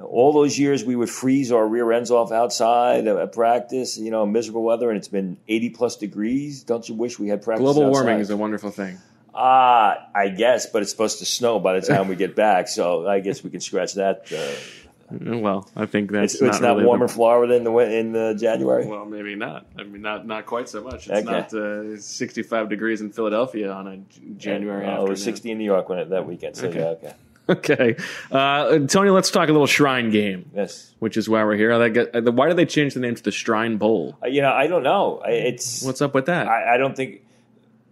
all 0.04 0.32
those 0.32 0.56
years 0.56 0.84
we 0.84 0.94
would 0.94 1.10
freeze 1.10 1.50
our 1.50 1.66
rear 1.66 1.90
ends 1.90 2.12
off 2.12 2.30
outside 2.30 3.08
at 3.08 3.32
practice, 3.32 3.98
you 3.98 4.12
know, 4.12 4.24
miserable 4.26 4.62
weather, 4.62 4.90
and 4.90 4.96
it's 4.96 5.08
been 5.08 5.38
80 5.48 5.70
plus 5.70 5.96
degrees. 5.96 6.62
Don't 6.62 6.88
you 6.88 6.94
wish 6.94 7.18
we 7.18 7.28
had 7.28 7.42
practice? 7.42 7.64
Global 7.64 7.90
warming 7.90 8.20
is 8.20 8.30
a 8.30 8.36
wonderful 8.36 8.70
thing. 8.70 8.98
Uh, 9.34 9.94
I 10.14 10.32
guess, 10.36 10.66
but 10.66 10.82
it's 10.82 10.90
supposed 10.90 11.18
to 11.18 11.24
snow 11.24 11.58
by 11.58 11.78
the 11.78 11.86
time 11.86 12.08
we 12.08 12.16
get 12.16 12.36
back, 12.36 12.68
so 12.68 13.08
I 13.08 13.20
guess 13.20 13.42
we 13.42 13.50
can 13.50 13.60
scratch 13.60 13.94
that. 13.94 14.32
Uh, 14.32 14.77
Well, 15.10 15.68
I 15.74 15.86
think 15.86 16.10
that's 16.10 16.34
it's 16.34 16.42
it's 16.42 16.60
not, 16.60 16.74
really 16.76 16.84
warm 16.86 16.98
the- 17.00 17.04
in 17.06 17.08
Florida 17.08 17.54
in 17.54 17.64
the 17.64 17.74
in 17.78 18.12
the 18.12 18.34
January. 18.38 18.86
Well, 18.86 19.06
maybe 19.06 19.34
not. 19.36 19.66
I 19.78 19.84
mean, 19.84 20.02
not 20.02 20.26
not 20.26 20.44
quite 20.44 20.68
so 20.68 20.82
much. 20.82 21.08
It's 21.08 21.26
Okay. 21.26 21.30
not 21.30 21.54
uh, 21.54 21.98
65 21.98 22.68
degrees 22.68 23.00
in 23.00 23.10
Philadelphia 23.10 23.72
on 23.72 23.86
a 23.88 23.96
January 24.36 24.86
Oh, 24.86 25.06
it 25.06 25.08
was 25.08 25.22
60 25.24 25.50
in 25.50 25.58
New 25.58 25.64
York 25.64 25.88
when 25.88 25.98
it, 25.98 26.10
that 26.10 26.26
weekend. 26.26 26.56
So 26.56 26.68
Okay. 26.68 26.78
yeah, 26.80 26.86
okay. 26.86 27.14
Okay, 27.50 27.96
uh, 28.30 28.78
Tony, 28.80 29.08
let's 29.08 29.30
talk 29.30 29.48
a 29.48 29.52
little 29.52 29.66
Shrine 29.66 30.10
game, 30.10 30.50
Yes. 30.54 30.92
which 30.98 31.16
is 31.16 31.30
why 31.30 31.42
we're 31.44 31.56
here. 31.56 31.72
I 31.72 31.88
uh, 31.88 32.30
Why 32.30 32.48
did 32.48 32.58
they 32.58 32.66
change 32.66 32.92
the 32.92 33.00
name 33.00 33.14
to 33.14 33.22
the 33.22 33.30
Shrine 33.30 33.78
Bowl? 33.78 34.18
Uh, 34.22 34.26
you 34.26 34.42
know, 34.42 34.52
I 34.52 34.66
don't 34.66 34.82
know. 34.82 35.22
It's 35.24 35.82
What's 35.82 36.02
up 36.02 36.12
with 36.12 36.26
that? 36.26 36.46
I, 36.46 36.74
I 36.74 36.76
don't 36.76 36.94
think. 36.94 37.22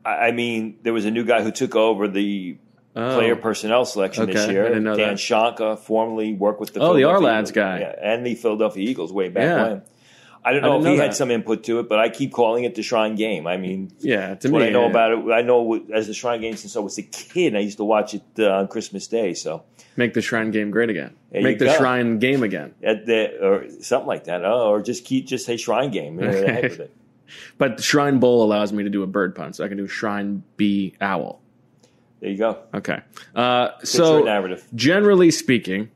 I, 0.05 0.27
I 0.29 0.33
mean, 0.33 0.77
there 0.83 0.93
was 0.93 1.07
a 1.07 1.11
new 1.11 1.25
guy 1.25 1.43
who 1.43 1.51
took 1.51 1.75
over 1.75 2.07
the 2.07 2.59
Oh. 2.97 3.15
player 3.17 3.37
personnel 3.37 3.85
selection 3.85 4.27
this 4.27 4.37
Okay, 4.45 4.51
I 4.51 4.53
year. 4.53 4.69
Dan 4.73 4.85
that. 4.85 5.17
Shonka 5.19 5.79
formerly 5.79 6.33
worked 6.33 6.61
with 6.61 6.73
the 6.73 6.81
Oh, 6.81 6.95
the 6.95 7.01
Eagles. 7.01 7.13
guy. 7.53 7.81
yeah, 7.81 7.95
and 8.01 8.25
the 8.27 8.35
Philadelphia 8.35 8.89
Eagles 8.89 9.13
way 9.13 9.29
back 9.29 9.43
Yeah. 9.45 9.69
when. 9.69 9.83
I 10.45 10.53
don't 10.53 10.63
know 10.63 10.75
didn't 10.75 10.87
if 10.87 10.93
he 10.93 10.97
know 10.99 11.03
had 11.03 11.15
some 11.17 11.31
input 11.33 11.65
to 11.65 11.81
it, 11.81 11.89
but 11.89 11.99
I 11.99 12.09
keep 12.09 12.33
calling 12.33 12.63
it 12.63 12.77
the 12.77 12.83
Shrine 12.85 13.17
Game. 13.17 13.49
I 13.49 13.57
mean, 13.57 13.91
Yeah, 13.99 14.21
to 14.21 14.27
that's 14.29 14.47
what 14.47 14.63
me, 14.63 14.69
I 14.69 14.71
know 14.71 14.83
yeah. 14.85 14.91
about 14.91 15.11
it. 15.13 15.33
I 15.33 15.43
know 15.43 15.85
as 15.93 16.07
the 16.07 16.15
Shrine 16.15 16.41
Game 16.41 16.55
since 16.57 16.77
I 16.77 16.79
was 16.81 16.97
a 16.99 17.03
kid. 17.03 17.57
I 17.57 17.59
used 17.59 17.79
to 17.79 17.85
watch 17.85 18.15
it 18.15 18.23
uh, 18.39 18.51
on 18.53 18.69
Christmas 18.69 19.09
Day. 19.09 19.35
So 19.35 19.65
Make 19.97 20.15
the 20.15 20.23
Shrine 20.23 20.53
game 20.53 20.71
great 20.71 20.89
again. 20.89 21.15
There 21.33 21.43
Make 21.43 21.59
the 21.59 21.65
go. 21.65 21.73
Shrine 21.77 22.19
game 22.21 22.45
again. 22.45 22.75
at 22.83 23.07
the, 23.07 23.45
or 23.45 23.67
something 23.81 24.07
like 24.07 24.25
that, 24.25 24.45
oh, 24.45 24.69
or 24.71 24.83
just 24.83 25.05
keep 25.05 25.27
just 25.27 25.45
say 25.47 25.57
Shrine 25.57 25.91
Game. 25.91 26.21
You 26.21 26.27
know, 26.29 26.41
the 26.41 26.53
heck 26.53 26.63
with 26.71 26.81
it. 26.81 26.97
But 27.59 27.83
Shrine 27.83 28.21
Bowl 28.21 28.45
allows 28.45 28.73
me 28.73 28.85
to 28.85 28.91
do 28.91 29.03
a 29.03 29.07
bird 29.09 29.35
pun, 29.35 29.53
so 29.53 29.65
I 29.65 29.69
can 29.69 29.77
do 29.77 29.89
Shrine 29.89 30.45
Bee 30.57 30.95
Owl. 31.01 31.41
There 32.21 32.31
you 32.31 32.39
go. 32.39 32.59
Okay. 32.75 33.01
Uh, 33.35 33.71
so 33.85 34.23
narrative. 34.23 34.67
generally 34.75 35.31
speaking, 35.31 35.91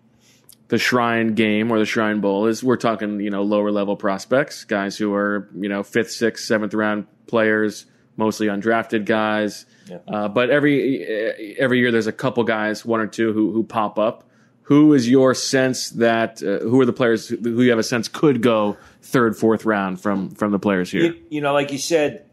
the 0.69 0.79
Shrine 0.79 1.35
game 1.35 1.71
or 1.71 1.79
the 1.79 1.87
Shrine 1.87 2.21
Bowl 2.21 2.47
is 2.47 2.63
we're 2.63 2.77
talking 2.77 3.21
you 3.21 3.31
know 3.31 3.43
lower 3.43 3.71
level 3.71 3.97
prospects, 3.97 4.65
guys 4.65 4.97
who 4.97 5.15
are 5.15 5.49
you 5.55 5.69
know 5.69 5.83
fifth, 5.83 6.11
sixth, 6.11 6.45
seventh 6.45 6.75
round 6.75 7.07
players, 7.27 7.87
mostly 8.17 8.47
undrafted 8.47 9.05
guys. 9.05 9.67
Yeah. 9.89 9.99
Uh, 10.07 10.29
but 10.29 10.51
every 10.51 11.57
every 11.59 11.79
year 11.79 11.91
there's 11.91 12.07
a 12.07 12.13
couple 12.13 12.45
guys, 12.45 12.85
one 12.85 13.01
or 13.01 13.07
two 13.07 13.33
who 13.33 13.53
who 13.53 13.65
pop 13.65 13.99
up. 13.99 14.25
Who 14.63 14.95
is 14.95 15.09
your 15.09 15.35
sense 15.35 15.91
that 15.91 16.41
uh, 16.45 16.61
who 16.61 16.81
are 16.81 16.87
the 16.87 16.93
players 16.93 17.27
who 17.27 17.37
who 17.39 17.63
you 17.63 17.71
have 17.71 17.81
a 17.81 17.83
sense 17.83 18.07
could 18.07 18.41
go 18.41 18.77
third, 19.03 19.37
fourth 19.37 19.65
round 19.65 20.01
from 20.01 20.31
from 20.31 20.53
the 20.53 20.61
players 20.61 20.93
here? 20.93 21.03
You, 21.03 21.17
you 21.29 21.41
know, 21.41 21.53
like 21.53 21.73
you 21.73 21.79
said, 21.79 22.30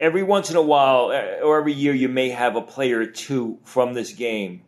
every 0.00 0.22
once 0.22 0.50
in 0.50 0.56
a 0.56 0.62
while 0.62 1.06
uh, 1.06 1.44
or 1.44 1.58
every 1.58 1.72
year, 1.72 1.94
you 1.94 2.08
may 2.08 2.30
have 2.30 2.56
a 2.56 2.62
player 2.62 3.00
or 3.00 3.06
two 3.06 3.58
from 3.64 3.94
this 3.94 4.12
game 4.12 4.62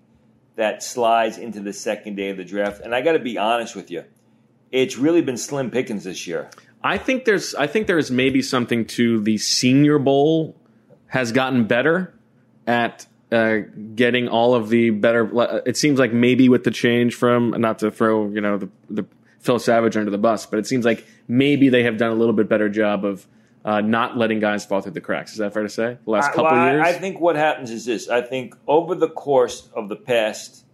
that 0.56 0.82
slides 0.82 1.38
into 1.38 1.60
the 1.60 1.72
second 1.72 2.16
day 2.16 2.30
of 2.30 2.36
the 2.36 2.44
draft. 2.44 2.80
And 2.80 2.94
I 2.94 3.02
got 3.02 3.12
to 3.12 3.18
be 3.18 3.38
honest 3.38 3.76
with 3.76 3.90
you, 3.90 4.04
it's 4.72 4.96
really 4.96 5.22
been 5.22 5.36
slim 5.36 5.70
pickings 5.70 6.04
this 6.04 6.26
year. 6.26 6.50
I 6.82 6.98
think 6.98 7.24
there's 7.24 7.54
I 7.54 7.66
think 7.66 7.86
there's 7.86 8.10
maybe 8.10 8.42
something 8.42 8.84
to 8.86 9.20
the 9.20 9.38
Senior 9.38 9.98
Bowl 9.98 10.56
has 11.08 11.32
gotten 11.32 11.64
better 11.64 12.14
at 12.66 13.06
uh, 13.32 13.58
getting 13.94 14.28
all 14.28 14.54
of 14.54 14.68
the 14.68 14.90
better. 14.90 15.62
It 15.66 15.76
seems 15.76 15.98
like 15.98 16.12
maybe 16.12 16.48
with 16.48 16.64
the 16.64 16.70
change 16.70 17.14
from 17.14 17.50
not 17.50 17.80
to 17.80 17.90
throw 17.90 18.28
you 18.28 18.40
know 18.40 18.58
the, 18.58 18.68
the 18.88 19.06
Phil 19.40 19.58
Savage 19.58 19.96
under 19.96 20.10
the 20.10 20.18
bus, 20.18 20.46
but 20.46 20.58
it 20.58 20.66
seems 20.66 20.84
like 20.84 21.06
maybe 21.28 21.68
they 21.68 21.82
have 21.82 21.96
done 21.96 22.12
a 22.12 22.14
little 22.14 22.34
bit 22.34 22.48
better 22.48 22.68
job 22.68 23.04
of 23.04 23.26
uh, 23.66 23.80
not 23.80 24.16
letting 24.16 24.38
guys 24.38 24.64
fall 24.64 24.80
through 24.80 24.92
the 24.92 25.00
cracks. 25.00 25.32
Is 25.32 25.38
that 25.38 25.52
fair 25.52 25.64
to 25.64 25.68
say? 25.68 25.98
The 26.04 26.10
last 26.10 26.26
I- 26.30 26.34
couple 26.34 26.44
well, 26.44 26.54
I- 26.54 26.70
years, 26.72 26.86
I 26.86 26.92
think 26.92 27.20
what 27.20 27.34
happens 27.36 27.70
is 27.70 27.84
this. 27.84 28.08
I 28.08 28.22
think 28.22 28.54
over 28.66 28.94
the 28.94 29.08
course 29.08 29.68
of 29.74 29.88
the 29.88 29.96
past, 29.96 30.64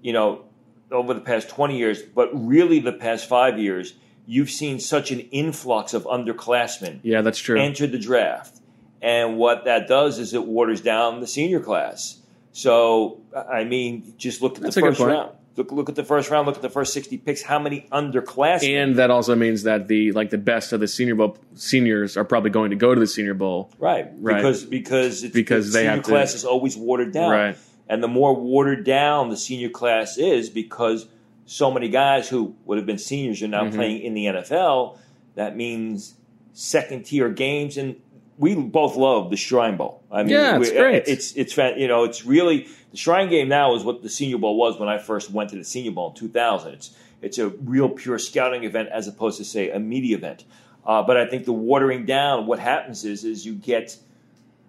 you 0.00 0.12
know, 0.12 0.44
over 0.92 1.12
the 1.12 1.20
past 1.20 1.48
20 1.48 1.76
years, 1.76 2.00
but 2.02 2.30
really 2.32 2.78
the 2.78 2.92
past 2.92 3.28
five 3.28 3.58
years, 3.58 3.94
you've 4.26 4.50
seen 4.50 4.78
such 4.78 5.10
an 5.10 5.20
influx 5.20 5.92
of 5.92 6.04
underclassmen 6.04 7.00
yeah, 7.02 7.20
that's 7.20 7.40
true. 7.40 7.58
enter 7.58 7.86
the 7.88 7.98
draft. 7.98 8.60
And 9.02 9.36
what 9.38 9.64
that 9.64 9.88
does 9.88 10.18
is 10.20 10.32
it 10.32 10.44
waters 10.46 10.80
down 10.80 11.20
the 11.20 11.26
senior 11.26 11.60
class. 11.60 12.20
So, 12.52 13.20
I 13.34 13.64
mean, 13.64 14.14
just 14.16 14.40
look 14.40 14.56
at 14.56 14.62
That's 14.62 14.76
the 14.76 14.80
first 14.80 15.00
round. 15.00 15.32
Look, 15.56 15.72
look 15.72 15.88
at 15.88 15.94
the 15.94 16.04
first 16.04 16.30
round. 16.30 16.46
Look 16.46 16.56
at 16.56 16.62
the 16.62 16.68
first 16.70 16.92
60 16.92 17.16
picks. 17.18 17.42
How 17.42 17.58
many 17.58 17.86
underclassmen? 17.92 18.82
and 18.82 18.96
that 18.96 19.10
also 19.10 19.34
means 19.34 19.62
that 19.62 19.88
the 19.88 20.12
like 20.12 20.30
the 20.30 20.38
best 20.38 20.72
of 20.72 20.80
the 20.80 20.88
Senior 20.88 21.14
Bowl 21.14 21.38
seniors 21.54 22.16
are 22.16 22.24
probably 22.24 22.50
going 22.50 22.70
to 22.70 22.76
go 22.76 22.94
to 22.94 23.00
the 23.00 23.06
Senior 23.06 23.34
Bowl. 23.34 23.70
Right, 23.78 24.08
Right. 24.18 24.36
because 24.36 24.64
because 24.64 25.22
it's, 25.24 25.34
Because 25.34 25.66
the 25.68 25.72
they 25.72 25.78
senior 25.84 25.90
have 25.96 26.04
to- 26.04 26.10
class 26.10 26.34
is 26.34 26.44
always 26.44 26.76
watered 26.76 27.12
down, 27.12 27.30
Right. 27.30 27.56
and 27.88 28.02
the 28.02 28.08
more 28.08 28.34
watered 28.36 28.84
down 28.84 29.30
the 29.30 29.36
senior 29.36 29.70
class 29.70 30.18
is, 30.18 30.50
because 30.50 31.06
so 31.46 31.70
many 31.70 31.88
guys 31.88 32.28
who 32.28 32.54
would 32.66 32.76
have 32.76 32.86
been 32.86 32.98
seniors 32.98 33.42
are 33.42 33.48
now 33.48 33.64
Mm-hmm. 33.64 33.76
playing 33.76 34.02
in 34.02 34.14
the 34.14 34.26
NFL. 34.26 34.98
That 35.36 35.56
means 35.56 36.14
second 36.52 37.04
tier 37.04 37.28
games, 37.28 37.76
and 37.76 37.96
we 38.38 38.54
both 38.54 38.96
love 38.96 39.30
the 39.30 39.36
Shrine 39.36 39.76
Bowl. 39.76 40.02
I 40.10 40.22
mean, 40.22 40.32
Yeah, 40.32 40.58
it's 40.58 40.70
great. 40.70 41.04
It's 41.06 41.32
it's 41.32 41.56
you 41.56 41.88
know 41.88 42.04
it's 42.04 42.24
really 42.24 42.68
the 42.90 42.96
Shrine 42.96 43.28
Game 43.28 43.48
now 43.48 43.74
is 43.74 43.84
what 43.84 44.02
the 44.02 44.08
Senior 44.08 44.38
Bowl 44.38 44.56
was 44.56 44.78
when 44.78 44.88
I 44.88 44.98
first 44.98 45.30
went 45.30 45.50
to 45.50 45.56
the 45.56 45.64
Senior 45.64 45.92
Bowl 45.92 46.10
in 46.10 46.16
2000. 46.16 46.72
It's 46.74 46.96
it's 47.22 47.38
a 47.38 47.48
real 47.48 47.88
pure 47.88 48.18
scouting 48.18 48.64
event 48.64 48.90
as 48.90 49.08
opposed 49.08 49.38
to 49.38 49.44
say 49.44 49.70
a 49.70 49.78
media 49.78 50.16
event. 50.16 50.44
Uh, 50.84 51.02
but 51.02 51.16
I 51.16 51.26
think 51.26 51.44
the 51.44 51.52
watering 51.52 52.06
down, 52.06 52.46
what 52.46 52.58
happens 52.58 53.04
is 53.04 53.24
is 53.24 53.44
you 53.46 53.54
get 53.54 53.96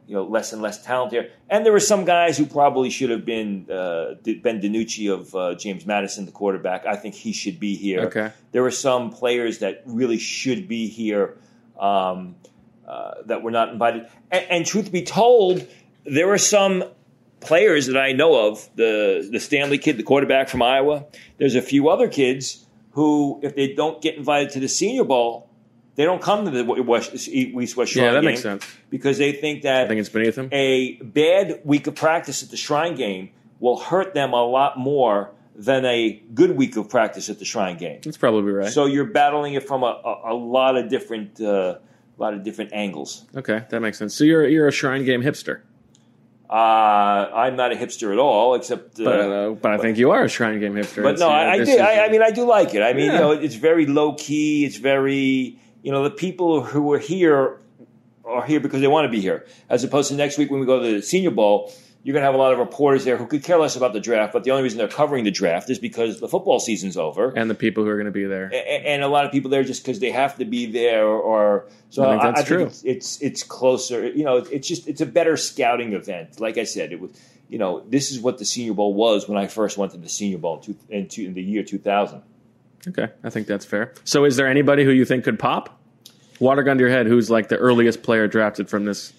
you 0.07 0.15
know 0.15 0.23
less 0.23 0.53
and 0.53 0.61
less 0.61 0.84
talent 0.84 1.11
there, 1.11 1.30
and 1.49 1.65
there 1.65 1.73
were 1.73 1.80
some 1.80 2.06
guys 2.06 2.38
who 2.38 2.45
probably 2.45 2.89
should 2.89 3.10
have 3.10 3.26
been 3.26 3.68
uh, 3.69 4.15
Ben 4.23 4.61
DiNucci 4.61 5.14
of 5.14 5.35
uh, 5.35 5.56
James 5.56 5.85
Madison, 5.85 6.26
the 6.26 6.31
quarterback. 6.31 6.85
I 6.85 6.95
think 6.95 7.14
he 7.14 7.34
should 7.34 7.60
be 7.60 7.76
here. 7.76 8.02
Okay. 8.06 8.31
There 8.53 8.64
were 8.64 8.72
some 8.72 9.11
players 9.11 9.60
that 9.60 9.84
really 9.85 10.18
should 10.18 10.68
be 10.68 10.88
here 10.88 11.38
um, 11.80 12.35
uh, 12.88 13.15
that 13.26 13.43
were 13.43 13.51
not 13.51 13.69
invited. 13.69 14.07
And, 14.31 14.45
and 14.49 14.65
truth 14.65 14.91
be 14.91 15.01
told, 15.03 15.68
there 16.05 16.27
were 16.27 16.38
some 16.38 16.84
players 17.39 17.88
that 17.88 17.97
I 17.97 18.14
know 18.14 18.47
of. 18.47 18.68
The 18.76 19.27
the 19.31 19.39
Stanley 19.39 19.77
kid, 19.77 19.97
the 19.97 20.03
quarterback 20.03 20.49
from 20.49 20.61
Iowa. 20.61 21.05
There's 21.38 21.55
a 21.55 21.61
few 21.61 21.89
other 21.89 22.07
kids 22.07 22.65
who, 22.91 23.39
if 23.43 23.55
they 23.55 23.73
don't 23.73 24.01
get 24.01 24.15
invited 24.15 24.49
to 24.51 24.59
the 24.59 24.68
Senior 24.68 25.03
Bowl, 25.03 25.49
they 25.95 26.03
don't 26.03 26.22
come 26.22 26.45
to 26.45 26.51
the 26.51 26.64
West, 26.64 27.11
West 27.14 27.91
Shrine 27.91 28.05
Yeah, 28.05 28.11
that 28.14 28.22
game 28.22 28.26
makes 28.26 28.41
sense. 28.41 28.65
because 28.89 29.18
they 29.18 29.31
think 29.34 29.64
that 29.64 29.85
I 29.85 29.88
think 29.88 29.99
it's 29.99 30.09
beneath 30.09 30.35
him. 30.38 30.49
a 30.51 30.95
bad 31.01 31.61
week 31.64 31.88
of 31.88 31.95
practice 31.95 32.41
at 32.43 32.49
the 32.49 32.57
Shrine 32.57 32.95
game 32.95 33.30
will 33.59 33.77
hurt 33.80 34.14
them 34.14 34.34
a 34.34 34.43
lot 34.43 34.77
more 34.80 35.31
than 35.55 35.85
a 35.85 36.22
good 36.35 36.51
week 36.55 36.77
of 36.77 36.88
practice 36.89 37.30
at 37.30 37.39
the 37.39 37.45
Shrine 37.45 37.77
game. 37.77 37.99
That's 38.03 38.18
probably 38.18 38.51
right. 38.51 38.72
So 38.72 38.85
you're 38.85 39.05
battling 39.05 39.55
it 39.55 39.68
from 39.68 39.81
a, 39.84 39.99
a, 40.05 40.34
a 40.34 40.35
lot 40.35 40.77
of 40.77 40.88
different, 40.89 41.41
uh, 41.41 41.80
lot 42.18 42.34
of 42.34 42.44
different 42.44 42.72
angles. 42.73 43.26
okay, 43.35 43.65
that 43.69 43.80
makes 43.80 43.98
sense. 43.98 44.14
So 44.15 44.23
you're 44.23 44.48
you're 44.48 44.68
a 44.68 44.72
Shrine 44.72 45.06
Game 45.06 45.22
hipster, 45.22 45.61
Uh, 46.49 46.53
I'm 46.53 47.56
not 47.57 47.72
a 47.73 47.76
hipster 47.76 48.11
at 48.14 48.19
all, 48.19 48.56
except. 48.56 48.99
Uh, 48.99 49.03
but 49.03 49.19
uh, 49.19 49.49
but 49.52 49.72
I 49.73 49.77
think 49.77 49.98
you 49.98 50.11
are 50.11 50.23
a 50.23 50.30
Shrine 50.30 50.60
Game 50.60 50.73
hipster. 50.76 51.03
but 51.03 51.19
no, 51.19 51.27
you 51.27 51.34
know, 51.34 51.49
I, 51.49 51.52
I 51.52 51.64
do. 51.64 51.77
I, 51.77 52.06
I 52.06 52.10
mean, 52.10 52.22
I 52.22 52.31
do 52.31 52.45
like 52.45 52.73
it. 52.73 52.81
I 52.81 52.94
mean, 52.94 53.07
Yeah. 53.07 53.14
you 53.14 53.19
know, 53.19 53.31
it's 53.31 53.56
very 53.56 53.85
low 53.85 54.14
key. 54.14 54.65
It's 54.65 54.77
very, 54.77 55.60
you 55.84 55.91
know, 55.91 56.03
the 56.03 56.10
people 56.26 56.61
who 56.64 56.91
are 56.94 56.99
here 56.99 57.60
are 58.26 58.45
here 58.45 58.60
because 58.60 58.81
they 58.81 58.88
want 58.88 59.06
to 59.06 59.11
be 59.11 59.19
here, 59.22 59.45
as 59.69 59.84
opposed 59.84 60.10
to 60.10 60.15
next 60.15 60.38
week 60.38 60.49
when 60.52 60.60
we 60.60 60.65
go 60.65 60.81
to 60.81 60.91
the 60.98 61.02
Senior 61.02 61.31
Bowl. 61.31 61.72
You're 62.08 62.14
going 62.14 62.22
to 62.22 62.26
have 62.28 62.36
a 62.36 62.38
lot 62.38 62.54
of 62.54 62.60
reporters 62.60 63.04
there 63.04 63.18
who 63.18 63.26
could 63.26 63.44
care 63.44 63.60
less 63.60 63.76
about 63.76 63.92
the 63.92 64.00
draft, 64.00 64.32
but 64.32 64.46
the 64.46 64.52
only 64.52 64.64
reason 64.64 64.78
they're 64.78 64.88
covering 64.88 65.26
the 65.26 65.32
draft 65.32 65.70
is 65.70 65.78
because 65.78 66.22
the 66.22 66.30
football 66.30 66.58
season's 66.58 66.96
over. 66.96 67.34
and 67.36 67.50
the 67.50 67.54
people 67.54 67.84
who 67.84 67.90
are 67.90 67.98
going 67.98 68.06
to 68.06 68.12
be 68.12 68.24
there. 68.24 68.50
A- 68.54 68.88
and 68.88 69.04
a 69.04 69.10
lot 69.10 69.26
of 69.26 69.32
people 69.34 69.52
there 69.52 69.66
just 69.66 69.84
because 69.84 70.00
they 70.00 70.12
have 70.12 70.38
to 70.38 70.46
be 70.46 70.68
there 70.68 71.06
or, 71.06 71.66
so 71.90 72.04
I 72.10 72.12
think 72.12 72.36
that's 72.36 72.48
true. 72.48 72.64
it's, 72.64 72.82
it's 72.86 73.22
it's 73.22 73.44
closer 73.44 74.08
you 74.08 74.24
know 74.24 74.38
it's 74.38 74.70
just 74.70 74.88
it's 74.88 75.02
a 75.02 75.06
better 75.06 75.36
scouting 75.36 75.92
event 75.92 76.40
like 76.40 76.58
i 76.58 76.64
said 76.64 76.94
it 76.94 77.00
was 77.02 77.12
you 77.50 77.58
know 77.58 77.82
this 77.90 78.12
is 78.12 78.22
what 78.22 78.38
the 78.38 78.46
senior 78.46 78.74
bowl 78.74 78.94
was 78.94 79.28
when 79.28 79.38
i 79.38 79.48
first 79.48 79.78
went 79.78 79.92
to 79.92 79.98
the 79.98 80.08
senior 80.10 80.38
bowl 80.38 80.58
in, 80.58 80.62
two, 80.62 80.76
in, 80.90 81.08
two, 81.10 81.26
in 81.26 81.34
the 81.34 81.42
year 81.42 81.64
2000 81.64 82.22
Okay, 82.88 83.10
I 83.22 83.30
think 83.30 83.48
that's 83.48 83.66
fair. 83.66 83.94
So 84.06 84.24
is 84.24 84.38
there 84.38 84.48
anybody 84.48 84.86
who 84.86 84.92
you 84.92 85.04
think 85.04 85.26
could 85.26 85.40
pop? 85.40 85.78
Water 86.40 86.64
gun 86.64 86.78
to 86.78 86.82
your 86.82 86.92
head, 86.92 87.06
who's 87.08 87.30
like 87.30 87.50
the 87.50 87.58
earliest 87.58 88.02
player 88.02 88.28
drafted 88.28 88.70
from 88.70 88.86
this? 88.86 89.12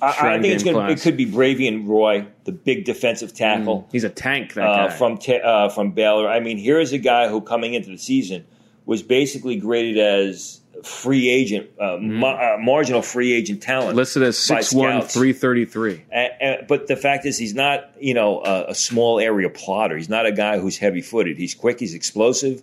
I, 0.00 0.36
I 0.36 0.40
think 0.40 0.54
it's 0.54 0.64
gonna, 0.64 0.90
it 0.90 1.00
could 1.00 1.16
be 1.16 1.26
Bravvion 1.26 1.86
Roy, 1.86 2.26
the 2.44 2.52
big 2.52 2.84
defensive 2.84 3.34
tackle 3.34 3.88
He's 3.90 4.04
a 4.04 4.08
tank. 4.08 4.54
That 4.54 4.66
uh, 4.66 4.88
guy. 4.88 4.94
from 4.94 5.18
Ta- 5.18 5.32
uh, 5.34 5.68
from 5.68 5.92
Baylor. 5.92 6.28
I 6.28 6.40
mean, 6.40 6.58
here 6.58 6.78
is 6.78 6.92
a 6.92 6.98
guy 6.98 7.28
who 7.28 7.40
coming 7.40 7.74
into 7.74 7.90
the 7.90 7.98
season 7.98 8.46
was 8.86 9.02
basically 9.02 9.56
graded 9.56 9.98
as 9.98 10.60
free 10.84 11.28
agent, 11.28 11.68
uh, 11.80 11.96
ma- 12.00 12.54
uh, 12.54 12.56
marginal 12.58 13.02
free 13.02 13.32
agent 13.32 13.62
talent, 13.62 13.96
listed 13.96 14.22
as 14.22 14.36
by 14.48 14.60
six 14.60 14.72
one 14.72 15.00
scouts. 15.00 15.14
three 15.14 15.32
thirty 15.32 15.64
three. 15.64 16.04
And, 16.10 16.32
and, 16.40 16.66
but 16.68 16.86
the 16.86 16.96
fact 16.96 17.26
is, 17.26 17.36
he's 17.38 17.54
not 17.54 17.90
you 18.00 18.14
know 18.14 18.42
a, 18.42 18.66
a 18.68 18.74
small 18.74 19.18
area 19.18 19.50
plotter. 19.50 19.96
He's 19.96 20.08
not 20.08 20.26
a 20.26 20.32
guy 20.32 20.58
who's 20.58 20.78
heavy 20.78 21.02
footed. 21.02 21.36
He's 21.36 21.54
quick. 21.54 21.80
He's 21.80 21.94
explosive. 21.94 22.62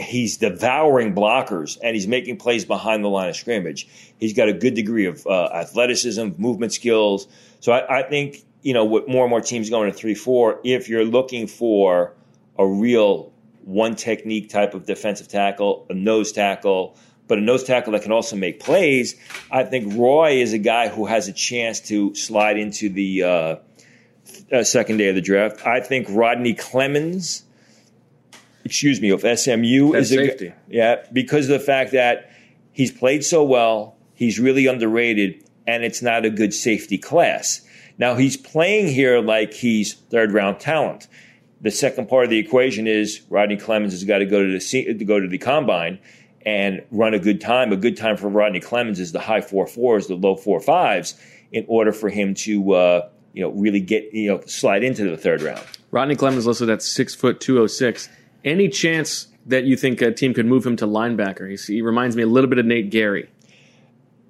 He's 0.00 0.36
devouring 0.36 1.14
blockers, 1.14 1.78
and 1.82 1.94
he's 1.94 2.06
making 2.06 2.38
plays 2.38 2.64
behind 2.64 3.04
the 3.04 3.08
line 3.08 3.28
of 3.28 3.36
scrimmage. 3.36 3.88
He's 4.18 4.32
got 4.32 4.48
a 4.48 4.52
good 4.52 4.74
degree 4.74 5.06
of 5.06 5.26
uh, 5.26 5.48
athleticism, 5.52 6.30
movement 6.38 6.72
skills. 6.72 7.26
So 7.60 7.72
I, 7.72 7.98
I 7.98 8.02
think 8.02 8.44
you 8.62 8.74
know 8.74 8.84
with 8.84 9.08
more 9.08 9.24
and 9.24 9.30
more 9.30 9.40
teams 9.40 9.70
going 9.70 9.90
to 9.90 9.96
three 9.96 10.14
four, 10.14 10.60
if 10.64 10.88
you're 10.88 11.04
looking 11.04 11.46
for 11.46 12.14
a 12.58 12.66
real 12.66 13.32
one 13.64 13.94
technique 13.94 14.48
type 14.48 14.74
of 14.74 14.86
defensive 14.86 15.28
tackle, 15.28 15.86
a 15.90 15.94
nose 15.94 16.32
tackle, 16.32 16.96
but 17.26 17.38
a 17.38 17.40
nose 17.40 17.64
tackle 17.64 17.92
that 17.92 18.02
can 18.02 18.12
also 18.12 18.34
make 18.34 18.60
plays. 18.60 19.14
I 19.50 19.64
think 19.64 19.94
Roy 19.94 20.40
is 20.40 20.52
a 20.54 20.58
guy 20.58 20.88
who 20.88 21.06
has 21.06 21.28
a 21.28 21.32
chance 21.32 21.80
to 21.80 22.14
slide 22.14 22.58
into 22.58 22.88
the 22.88 23.22
uh, 23.22 23.56
uh, 24.50 24.64
second 24.64 24.96
day 24.96 25.08
of 25.08 25.14
the 25.14 25.20
draft. 25.20 25.66
I 25.66 25.80
think 25.80 26.06
Rodney 26.10 26.54
Clemons, 26.54 27.42
excuse 28.68 29.00
me, 29.00 29.10
of 29.10 29.20
SMU 29.20 29.92
That's 29.92 30.10
is 30.10 30.12
a 30.12 30.26
safety. 30.26 30.52
yeah 30.68 30.96
because 31.12 31.48
of 31.48 31.58
the 31.58 31.64
fact 31.64 31.92
that 31.92 32.30
he's 32.72 32.92
played 32.92 33.24
so 33.24 33.42
well, 33.42 33.96
he's 34.14 34.38
really 34.38 34.66
underrated, 34.66 35.44
and 35.66 35.84
it's 35.84 36.02
not 36.02 36.24
a 36.24 36.30
good 36.30 36.54
safety 36.54 36.98
class. 36.98 37.62
Now 37.98 38.14
he's 38.14 38.36
playing 38.36 38.88
here 38.88 39.20
like 39.20 39.52
he's 39.52 39.94
third 39.94 40.32
round 40.32 40.60
talent. 40.60 41.08
The 41.60 41.72
second 41.72 42.08
part 42.08 42.24
of 42.24 42.30
the 42.30 42.38
equation 42.38 42.86
is 42.86 43.22
Rodney 43.28 43.56
Clemons 43.56 43.90
has 43.90 44.04
got 44.04 44.18
to 44.18 44.26
go 44.26 44.44
to 44.44 44.52
the 44.52 44.94
to 44.94 45.04
go 45.04 45.18
to 45.18 45.26
the 45.26 45.38
combine 45.38 45.98
and 46.46 46.84
run 46.92 47.14
a 47.14 47.18
good 47.18 47.40
time. 47.40 47.72
A 47.72 47.76
good 47.76 47.96
time 47.96 48.16
for 48.16 48.28
Rodney 48.28 48.60
Clemons 48.60 48.98
is 49.00 49.10
the 49.12 49.20
high 49.20 49.40
four 49.40 49.66
fours, 49.66 50.06
the 50.06 50.14
low 50.14 50.36
four 50.36 50.60
fives, 50.60 51.18
in 51.50 51.64
order 51.66 51.92
for 51.92 52.08
him 52.08 52.34
to 52.34 52.72
uh, 52.74 53.08
you 53.32 53.42
know 53.42 53.50
really 53.50 53.80
get 53.80 54.14
you 54.14 54.28
know 54.28 54.40
slide 54.46 54.84
into 54.84 55.04
the 55.10 55.16
third 55.16 55.42
round. 55.42 55.64
Rodney 55.90 56.14
Clemons 56.14 56.46
listed 56.46 56.70
at 56.70 56.82
six 56.82 57.14
foot 57.14 57.40
two 57.40 57.58
oh 57.58 57.66
six. 57.66 58.08
Any 58.44 58.68
chance 58.68 59.28
that 59.46 59.64
you 59.64 59.76
think 59.76 60.00
a 60.02 60.12
team 60.12 60.34
could 60.34 60.46
move 60.46 60.64
him 60.66 60.76
to 60.76 60.86
linebacker? 60.86 61.48
He's, 61.50 61.66
he 61.66 61.82
reminds 61.82 62.16
me 62.16 62.22
a 62.22 62.26
little 62.26 62.48
bit 62.50 62.58
of 62.58 62.66
Nate 62.66 62.90
Gerry. 62.90 63.28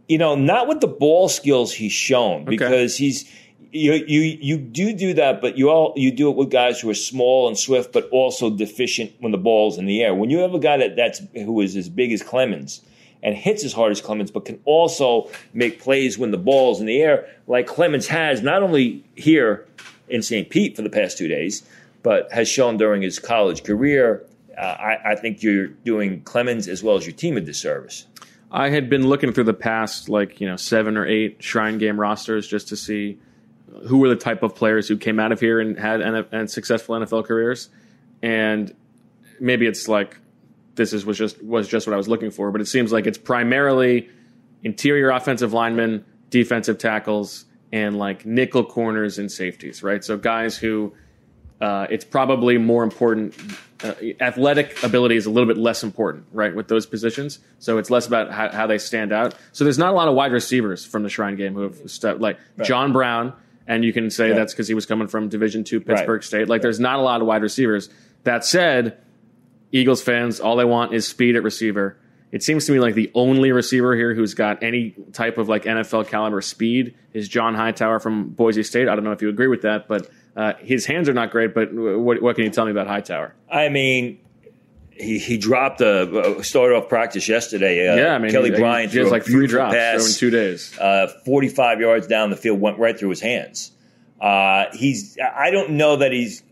you 0.09 0.19
know, 0.19 0.35
not 0.35 0.69
with 0.69 0.81
the 0.81 0.87
ball 0.89 1.29
skills 1.29 1.73
he's 1.73 1.93
shown 1.93 2.45
because 2.45 2.97
he's 2.97 3.31
you 3.71 3.93
you 3.93 4.21
you 4.41 4.57
do 4.57 4.95
do 4.95 5.13
that, 5.15 5.43
but 5.43 5.59
you 5.59 5.69
all 5.69 5.93
you 5.97 6.11
do 6.11 6.31
it 6.31 6.37
with 6.37 6.51
guys 6.51 6.81
who 6.81 6.89
are 6.89 6.95
small 6.95 7.47
and 7.49 7.59
swift, 7.59 7.93
but 7.93 8.09
also 8.11 8.49
deficient 8.49 9.13
when 9.21 9.31
the 9.33 9.39
ball's 9.39 9.77
in 9.77 9.85
the 9.85 10.03
air. 10.03 10.15
When 10.15 10.31
you 10.31 10.39
have 10.39 10.55
a 10.55 10.59
guy 10.59 10.79
that 10.79 10.97
that's 10.97 11.21
who 11.35 11.61
is 11.61 11.77
as 11.77 11.91
big 11.91 12.11
as 12.13 12.23
Clemons 12.23 12.81
and 13.23 13.35
hits 13.35 13.65
as 13.65 13.75
hard 13.75 13.93
as 13.93 14.01
Clemons, 14.01 14.33
but 14.33 14.47
can 14.47 14.61
also 14.65 15.29
make 15.53 15.81
plays 15.83 16.17
when 16.17 16.31
the 16.31 16.39
ball's 16.39 16.81
in 16.81 16.87
the 16.87 17.03
air, 17.03 17.29
like 17.47 17.67
Clemons 17.67 18.07
has 18.07 18.41
not 18.41 18.63
only 18.63 19.05
here 19.17 19.67
in 20.09 20.23
St. 20.23 20.49
Pete 20.49 20.75
for 20.75 20.81
the 20.83 20.89
past 20.89 21.19
two 21.19 21.29
days, 21.29 21.63
but 22.03 22.33
has 22.33 22.49
shown 22.49 22.77
during 22.77 23.03
his 23.03 23.19
college 23.19 23.65
career. 23.65 24.27
Uh, 24.57 24.61
I, 24.61 25.13
I 25.13 25.15
think 25.15 25.43
you're 25.43 25.69
doing 25.69 26.23
Clemons 26.23 26.69
as 26.69 26.83
well 26.83 26.97
as 26.97 27.07
your 27.07 27.15
team 27.15 27.37
a 27.37 27.41
disservice. 27.41 28.07
I 28.51 28.71
had 28.71 28.89
been 28.89 29.09
looking 29.09 29.33
through 29.33 29.45
the 29.45 29.55
past, 29.55 30.09
like, 30.09 30.41
you 30.41 30.49
know, 30.49 30.57
seven 30.57 30.97
or 30.97 31.07
eight 31.07 31.43
Shrine 31.43 31.79
Game 31.79 32.01
rosters 32.01 32.49
just 32.49 32.69
to 32.69 32.77
see 32.77 33.19
who 33.87 33.99
were 33.99 34.09
the 34.09 34.17
type 34.17 34.43
of 34.43 34.55
players 34.55 34.89
who 34.89 34.97
came 34.97 35.21
out 35.21 35.33
of 35.33 35.41
here 35.41 35.61
and 35.61 35.79
had 35.79 36.01
N- 36.01 36.27
and 36.33 36.51
successful 36.51 36.97
NFL 36.97 37.27
careers. 37.27 37.69
And 38.23 38.75
maybe 39.39 39.67
it's 39.67 39.87
like 39.89 40.19
this 40.75 40.93
is 40.93 41.05
was 41.05 41.19
just 41.19 41.43
was 41.43 41.69
just 41.69 41.87
what 41.87 41.95
I 41.95 41.97
was 41.97 42.09
looking 42.09 42.31
for, 42.31 42.51
but 42.51 42.61
it 42.61 42.67
seems 42.67 42.91
like 42.91 43.07
it's 43.07 43.19
primarily 43.19 44.09
interior 44.63 45.11
offensive 45.11 45.53
linemen, 45.53 46.05
defensive 46.31 46.79
tackles, 46.79 47.45
and 47.73 47.99
like 47.99 48.25
nickel 48.25 48.65
corners 48.65 49.19
and 49.19 49.31
safeties, 49.31 49.83
right? 49.83 50.03
So 50.03 50.17
guys 50.17 50.57
who 50.57 50.95
uh, 51.61 51.87
it's 51.91 52.05
probably 52.05 52.59
more 52.59 52.83
important. 52.85 53.35
Uh, 53.83 53.95
athletic 54.21 54.83
ability 54.83 55.17
is 55.17 55.27
a 55.27 55.31
little 55.31 55.47
bit 55.47 55.57
less 55.57 55.85
important, 55.85 56.27
right, 56.33 56.55
with 56.55 56.67
those 56.69 56.85
positions. 56.87 57.39
So 57.61 57.79
it's 57.79 57.91
less 57.91 58.07
about 58.07 58.31
how, 58.33 58.49
how 58.51 58.67
they 58.67 58.79
stand 58.79 59.13
out. 59.13 59.35
So 59.53 59.63
there's 59.65 59.79
not 59.79 59.91
a 59.93 59.97
lot 59.97 60.09
of 60.09 60.15
wide 60.15 60.33
receivers 60.33 60.85
from 60.85 61.05
the 61.05 61.09
Shrine 61.09 61.37
Game 61.37 61.55
who 61.55 61.63
have 61.63 61.79
stepped 61.91 62.21
like 62.21 62.39
John 62.65 62.93
Brown, 62.93 63.33
and 63.69 63.85
you 63.85 63.93
can 63.93 64.11
say 64.11 64.31
Right. 64.31 64.37
that's 64.37 64.53
because 64.53 64.67
he 64.69 64.75
was 64.75 64.87
coming 64.87 65.07
from 65.07 65.29
Division 65.29 65.63
Two 65.63 65.81
Pittsburgh 65.81 66.09
Right. 66.21 66.25
State. 66.25 66.49
Like 66.49 66.63
there's 66.63 66.81
not 66.81 66.99
a 66.99 67.03
lot 67.03 67.21
of 67.21 67.27
wide 67.29 67.43
receivers. 67.43 67.89
That 68.25 68.45
said, 68.45 68.99
Eagles 69.71 70.03
fans, 70.03 70.41
all 70.41 70.57
they 70.57 70.65
want 70.65 70.93
is 70.95 71.07
speed 71.07 71.37
at 71.37 71.43
receiver. 71.43 71.97
It 72.33 72.43
seems 72.43 72.67
to 72.67 72.73
me 72.73 72.79
like 72.81 72.95
the 72.95 73.11
only 73.15 73.53
receiver 73.53 73.95
here 73.95 74.13
who's 74.15 74.35
got 74.35 74.63
any 74.63 74.95
type 75.13 75.39
of 75.39 75.49
like 75.49 75.65
NFL 75.65 76.09
caliber 76.09 76.41
speed 76.43 76.95
is 77.13 77.29
John 77.29 77.55
Hightower 77.55 78.01
from 78.01 78.31
Boise 78.31 78.63
State. 78.63 78.89
I 78.89 78.95
don't 78.95 79.05
know 79.05 79.13
if 79.13 79.23
you 79.23 79.29
agree 79.29 79.47
with 79.47 79.63
that, 79.63 79.89
but 79.89 80.11
uh, 80.39 80.55
his 80.61 80.87
hands 80.87 81.09
are 81.09 81.15
not 81.15 81.31
great. 81.31 81.53
But 81.53 81.73
what, 81.73 82.23
what 82.23 82.37
can 82.37 82.45
you 82.45 82.51
tell 82.51 82.65
me 82.65 82.71
about 82.71 82.87
Hightower? 82.87 83.35
I 83.51 83.69
mean, 83.69 84.21
he, 84.93 85.19
he 85.19 85.37
dropped 85.37 85.81
a 85.81 86.43
started 86.43 86.77
off 86.77 86.89
practice 86.89 87.29
yesterday. 87.29 87.89
Uh, 87.89 87.97
yeah, 87.97 88.15
I 88.15 88.19
mean, 88.19 88.31
Kelly 88.31 88.51
he, 88.51 88.57
Bryant 88.57 88.93
he 88.93 88.99
has 88.99 89.09
threw 89.09 89.13
like 89.13 89.25
three 89.25 89.47
drops 89.47 89.75
pass, 89.75 90.15
in 90.15 90.19
two 90.19 90.31
days. 90.31 90.79
uh, 90.79 91.09
forty-five 91.25 91.81
yards 91.81 92.07
down 92.07 92.31
the 92.31 92.37
field, 92.37 92.61
went 92.61 92.79
right 92.79 92.99
through 92.99 93.11
his 93.11 93.21
hands. 93.21 93.73
Uh, 94.21 94.65
he's 94.73 95.17
I 95.21 95.51
don't 95.51 95.71
know 95.71 95.97
that 95.97 96.13
he's 96.13 96.43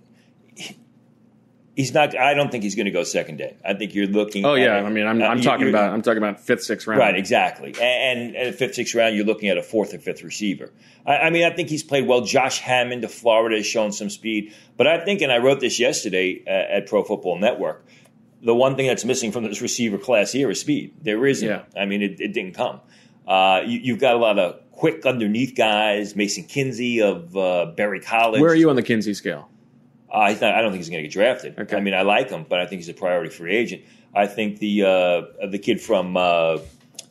He's 1.76 1.92
not. 1.92 2.16
I 2.16 2.32
don't 2.32 2.50
think 2.50 2.64
he's 2.64 2.74
going 2.74 2.86
to 2.86 2.90
go 2.90 3.04
second 3.04 3.36
day. 3.36 3.54
I 3.62 3.74
think 3.74 3.94
you're 3.94 4.06
looking. 4.06 4.46
Oh 4.46 4.54
yeah, 4.54 4.76
I 4.76 4.88
mean, 4.88 5.06
I'm, 5.06 5.20
uh, 5.20 5.26
I'm 5.26 5.42
talking 5.42 5.68
about 5.68 5.92
I'm 5.92 6.00
talking 6.00 6.16
about 6.16 6.40
fifth, 6.40 6.62
sixth 6.62 6.86
round. 6.86 7.00
Right, 7.00 7.14
exactly. 7.14 7.74
And, 7.78 8.34
and, 8.34 8.54
fifth, 8.54 8.76
sixth 8.76 8.94
round, 8.94 9.14
you're 9.14 9.26
looking 9.26 9.50
at 9.50 9.58
a 9.58 9.62
fourth 9.62 9.92
or 9.92 9.98
fifth 9.98 10.22
receiver. 10.22 10.72
I, 11.04 11.18
I 11.18 11.30
mean, 11.30 11.44
I 11.44 11.50
think 11.50 11.68
he's 11.68 11.82
played 11.82 12.06
well. 12.06 12.22
Josh 12.22 12.60
Hammond 12.60 13.04
of 13.04 13.12
Florida 13.12 13.56
has 13.56 13.66
shown 13.66 13.92
some 13.92 14.08
speed. 14.08 14.54
But 14.78 14.86
I 14.86 15.04
think, 15.04 15.20
and 15.20 15.30
I 15.30 15.36
wrote 15.36 15.60
this 15.60 15.78
yesterday 15.78 16.42
uh, 16.46 16.76
at 16.76 16.86
Pro 16.86 17.04
Football 17.04 17.38
Network, 17.38 17.84
the 18.40 18.54
one 18.54 18.76
thing 18.76 18.86
that's 18.86 19.04
missing 19.04 19.30
from 19.30 19.44
this 19.44 19.60
receiver 19.60 19.98
class 19.98 20.32
here 20.32 20.50
is 20.50 20.58
speed. 20.58 20.94
There 21.02 21.26
isn't. 21.26 21.46
Yeah. 21.46 21.64
I 21.76 21.84
mean, 21.84 22.00
it, 22.00 22.18
it 22.22 22.32
didn't 22.32 22.54
come. 22.54 22.80
Uh, 23.28 23.60
you, 23.66 23.80
you've 23.80 24.00
got 24.00 24.14
a 24.14 24.18
lot 24.18 24.38
of 24.38 24.62
quick 24.72 25.04
underneath 25.04 25.54
guys. 25.54 26.16
Mason 26.16 26.44
Kinsey 26.44 27.02
of 27.02 27.36
uh, 27.36 27.66
Berry 27.76 28.00
College. 28.00 28.40
Where 28.40 28.50
are 28.50 28.54
you 28.54 28.70
on 28.70 28.76
the 28.76 28.82
Kinsey 28.82 29.12
scale? 29.12 29.50
I 30.12 30.32
th- 30.34 30.42
I 30.42 30.60
don't 30.62 30.70
think 30.70 30.80
he's 30.80 30.88
going 30.90 31.02
to 31.02 31.08
get 31.08 31.12
drafted. 31.12 31.58
Okay. 31.58 31.76
I 31.76 31.80
mean, 31.80 31.94
I 31.94 32.02
like 32.02 32.30
him, 32.30 32.46
but 32.48 32.60
I 32.60 32.66
think 32.66 32.80
he's 32.80 32.88
a 32.88 32.94
priority 32.94 33.30
free 33.30 33.54
agent. 33.56 33.82
I 34.14 34.26
think 34.26 34.58
the 34.58 34.82
uh, 34.84 35.46
the 35.48 35.58
kid 35.58 35.80
from 35.80 36.16
uh, 36.16 36.58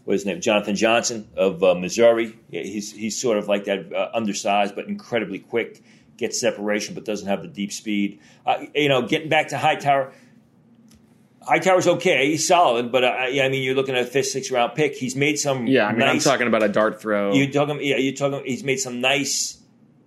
what's 0.05 0.21
his 0.21 0.25
name, 0.25 0.41
Jonathan 0.41 0.75
Johnson 0.75 1.27
of 1.35 1.63
uh, 1.63 1.75
Missouri. 1.75 2.37
yeah, 2.49 2.61
He's 2.63 2.91
he's 2.91 3.19
sort 3.19 3.37
of 3.37 3.47
like 3.47 3.65
that, 3.65 3.93
uh, 3.93 4.09
undersized 4.13 4.75
but 4.75 4.87
incredibly 4.87 5.39
quick. 5.39 5.83
Gets 6.17 6.39
separation, 6.39 6.95
but 6.95 7.03
doesn't 7.03 7.27
have 7.27 7.41
the 7.41 7.49
deep 7.49 7.73
speed. 7.73 8.21
Uh, 8.45 8.65
you 8.73 8.87
know, 8.87 9.01
getting 9.05 9.27
back 9.27 9.49
to 9.49 9.57
Hightower. 9.57 10.13
Hightower's 11.41 11.87
okay. 11.87 12.31
He's 12.31 12.47
solid, 12.47 12.91
but 12.91 13.03
uh, 13.03 13.25
yeah, 13.29 13.43
I 13.43 13.49
mean, 13.49 13.61
you're 13.61 13.75
looking 13.75 13.95
at 13.95 14.01
a 14.03 14.05
fifth, 14.05 14.27
sixth 14.27 14.49
round 14.49 14.73
pick. 14.73 14.95
He's 14.95 15.15
made 15.15 15.37
some. 15.37 15.67
Yeah, 15.67 15.85
I 15.85 15.91
mean, 15.91 15.99
nice, 15.99 16.25
I'm 16.25 16.31
talking 16.31 16.47
about 16.47 16.63
a 16.63 16.69
dart 16.69 17.01
throw. 17.01 17.33
You're 17.33 17.51
talking. 17.51 17.79
Yeah, 17.83 17.97
you're 17.97 18.15
talking. 18.15 18.41
He's 18.45 18.63
made 18.63 18.77
some 18.77 18.99
nice, 19.01 19.57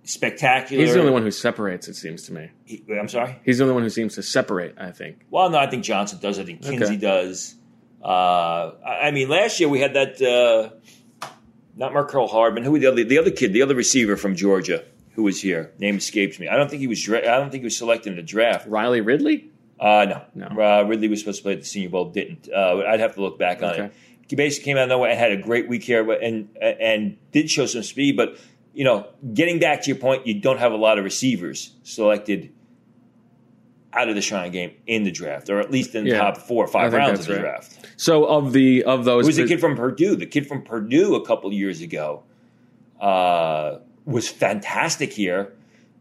spectacular. 0.09 0.83
He's 0.83 0.93
the 0.93 0.99
only 0.99 1.11
one 1.11 1.23
who 1.23 1.31
separates. 1.31 1.87
It 1.87 1.95
seems 1.95 2.23
to 2.23 2.33
me. 2.33 2.49
he- 2.65 2.83
I'm 2.99 3.07
sorry. 3.07 3.37
He's 3.45 3.57
the 3.59 3.63
only 3.65 3.73
one 3.73 3.83
who 3.83 3.89
seems 3.89 4.15
to 4.15 4.23
separate. 4.23 4.75
I 4.77 4.91
think. 4.91 5.25
Well, 5.29 5.49
no, 5.49 5.57
I 5.57 5.67
think 5.69 5.83
Johnson 5.83 6.19
does. 6.21 6.39
I 6.39 6.43
think 6.43 6.61
Kinsey 6.61 6.83
Okay. 6.85 6.95
does. 6.97 7.55
Uh, 8.03 8.71
I 8.85 9.11
mean, 9.11 9.27
last 9.29 9.59
year 9.59 9.67
we 9.69 9.79
had 9.81 9.93
that 9.93 10.21
uh, 10.21 11.27
not 11.75 11.93
Mecole 11.93 12.29
Hardman. 12.29 12.63
Who 12.63 12.71
was 12.71 12.81
the 12.81 12.87
other 12.87 13.03
the 13.03 13.17
other 13.17 13.31
kid, 13.31 13.53
the 13.53 13.61
other 13.61 13.75
receiver 13.75 14.15
from 14.17 14.35
Georgia 14.35 14.83
who 15.13 15.23
was 15.23 15.41
here? 15.41 15.71
Name 15.79 15.97
escapes 15.97 16.39
me. 16.39 16.47
I 16.47 16.55
don't 16.57 16.69
think 16.69 16.79
he 16.79 16.87
was. 16.87 17.07
I 17.09 17.19
don't 17.21 17.49
think 17.51 17.61
he 17.61 17.65
was 17.65 17.77
selected 17.77 18.11
in 18.11 18.15
the 18.15 18.23
draft. 18.23 18.67
Riley 18.67 19.01
Ridley. 19.01 19.49
Uh, 19.79 20.05
no, 20.35 20.47
No. 20.49 20.61
Uh, 20.61 20.83
Ridley 20.83 21.07
was 21.07 21.19
supposed 21.19 21.37
to 21.39 21.43
play 21.43 21.53
at 21.53 21.59
the 21.59 21.65
Senior 21.65 21.89
Bowl. 21.89 22.09
Didn't. 22.09 22.49
Uh, 22.53 22.83
I'd 22.87 22.99
have 22.99 23.15
to 23.15 23.21
look 23.21 23.39
back 23.39 23.63
on 23.63 23.69
Okay. 23.71 23.83
it. 23.85 23.93
He 24.29 24.35
basically 24.35 24.65
came 24.65 24.77
out 24.77 24.83
of 24.83 24.89
nowhere 24.89 25.09
and 25.09 25.17
had 25.19 25.31
a 25.31 25.37
great 25.37 25.67
week 25.69 25.83
here, 25.83 26.09
and 26.11 26.49
and 26.61 27.17
did 27.31 27.49
show 27.49 27.65
some 27.65 27.83
speed. 27.83 28.15
But 28.17 28.37
you 28.73 28.83
know, 28.83 29.07
getting 29.33 29.59
back 29.59 29.81
to 29.83 29.87
your 29.87 29.97
point, 29.97 30.27
you 30.27 30.39
don't 30.39 30.59
have 30.59 30.71
a 30.71 30.77
lot 30.77 30.97
of 30.97 31.03
receivers 31.03 31.73
selected 31.83 32.51
out 33.91 34.07
of 34.07 34.15
the 34.15 34.21
Shrine 34.21 34.51
game 34.51 34.71
in 34.85 35.03
the 35.03 35.11
draft, 35.11 35.49
or 35.49 35.59
at 35.59 35.71
least 35.71 35.95
in 35.95 36.03
the 36.03 36.11
Yeah. 36.11 36.19
top 36.19 36.37
four 36.37 36.63
or 36.63 36.67
five 36.67 36.93
rounds 36.93 37.21
of 37.21 37.25
the 37.25 37.33
right. 37.33 37.41
draft. 37.41 37.87
So 37.97 38.25
of 38.25 38.53
the 38.53 38.83
of 38.83 39.03
those, 39.05 39.25
Who's 39.25 39.35
the 39.37 39.47
kid 39.47 39.59
from 39.59 39.75
Purdue? 39.75 40.15
The 40.15 40.27
kid 40.27 40.47
from 40.47 40.61
Purdue 40.61 41.15
a 41.15 41.25
couple 41.25 41.51
years 41.51 41.81
ago 41.81 42.23
uh, 43.01 43.79
was 44.05 44.27
fantastic 44.27 45.11
here. 45.13 45.53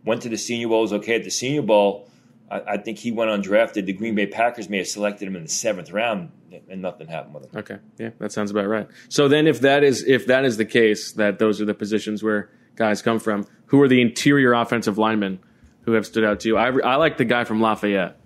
Went 0.04 0.22
to 0.22 0.28
the 0.28 0.36
Senior 0.38 0.68
Bowl, 0.68 0.82
was 0.82 0.92
okay 0.92 1.16
at 1.16 1.24
the 1.24 1.30
Senior 1.30 1.62
Bowl. 1.62 2.08
I, 2.50 2.60
I 2.60 2.76
think 2.78 2.98
he 2.98 3.10
went 3.10 3.30
undrafted. 3.30 3.86
The 3.86 3.92
Green 3.92 4.14
Bay 4.14 4.26
Packers 4.26 4.68
may 4.68 4.78
have 4.78 4.86
selected 4.88 5.26
him 5.26 5.36
in 5.36 5.42
the 5.42 5.48
seventh 5.48 5.90
round, 5.90 6.30
and 6.68 6.80
nothing 6.82 7.08
happened 7.08 7.34
with 7.34 7.44
him. 7.44 7.50
Okay, 7.58 7.78
yeah, 7.98 8.10
that 8.18 8.32
sounds 8.32 8.50
about 8.50 8.66
right. 8.66 8.86
So 9.08 9.28
then, 9.28 9.46
if 9.46 9.60
that 9.60 9.82
is 9.82 10.04
if 10.04 10.26
that 10.26 10.44
is 10.44 10.56
the 10.56 10.64
case, 10.64 11.12
that 11.12 11.38
those 11.38 11.60
are 11.60 11.64
the 11.64 11.74
positions 11.74 12.22
where 12.22 12.50
guys 12.78 13.02
come 13.02 13.18
from. 13.18 13.46
Who 13.66 13.82
are 13.82 13.88
the 13.88 14.00
interior 14.00 14.54
offensive 14.54 14.96
linemen 14.96 15.40
who 15.82 15.92
have 15.92 16.06
stood 16.06 16.24
out 16.24 16.40
to 16.40 16.48
you? 16.48 16.56
I, 16.56 16.70
I 16.78 16.96
like 16.96 17.18
the 17.18 17.26
guy 17.26 17.44
from 17.44 17.60
Lafayette. 17.60 18.16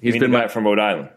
He's 0.00 0.14
been 0.14 0.30
the 0.30 0.38
my 0.38 0.48
from 0.48 0.64
Rhode 0.64 0.78
Island. 0.78 1.08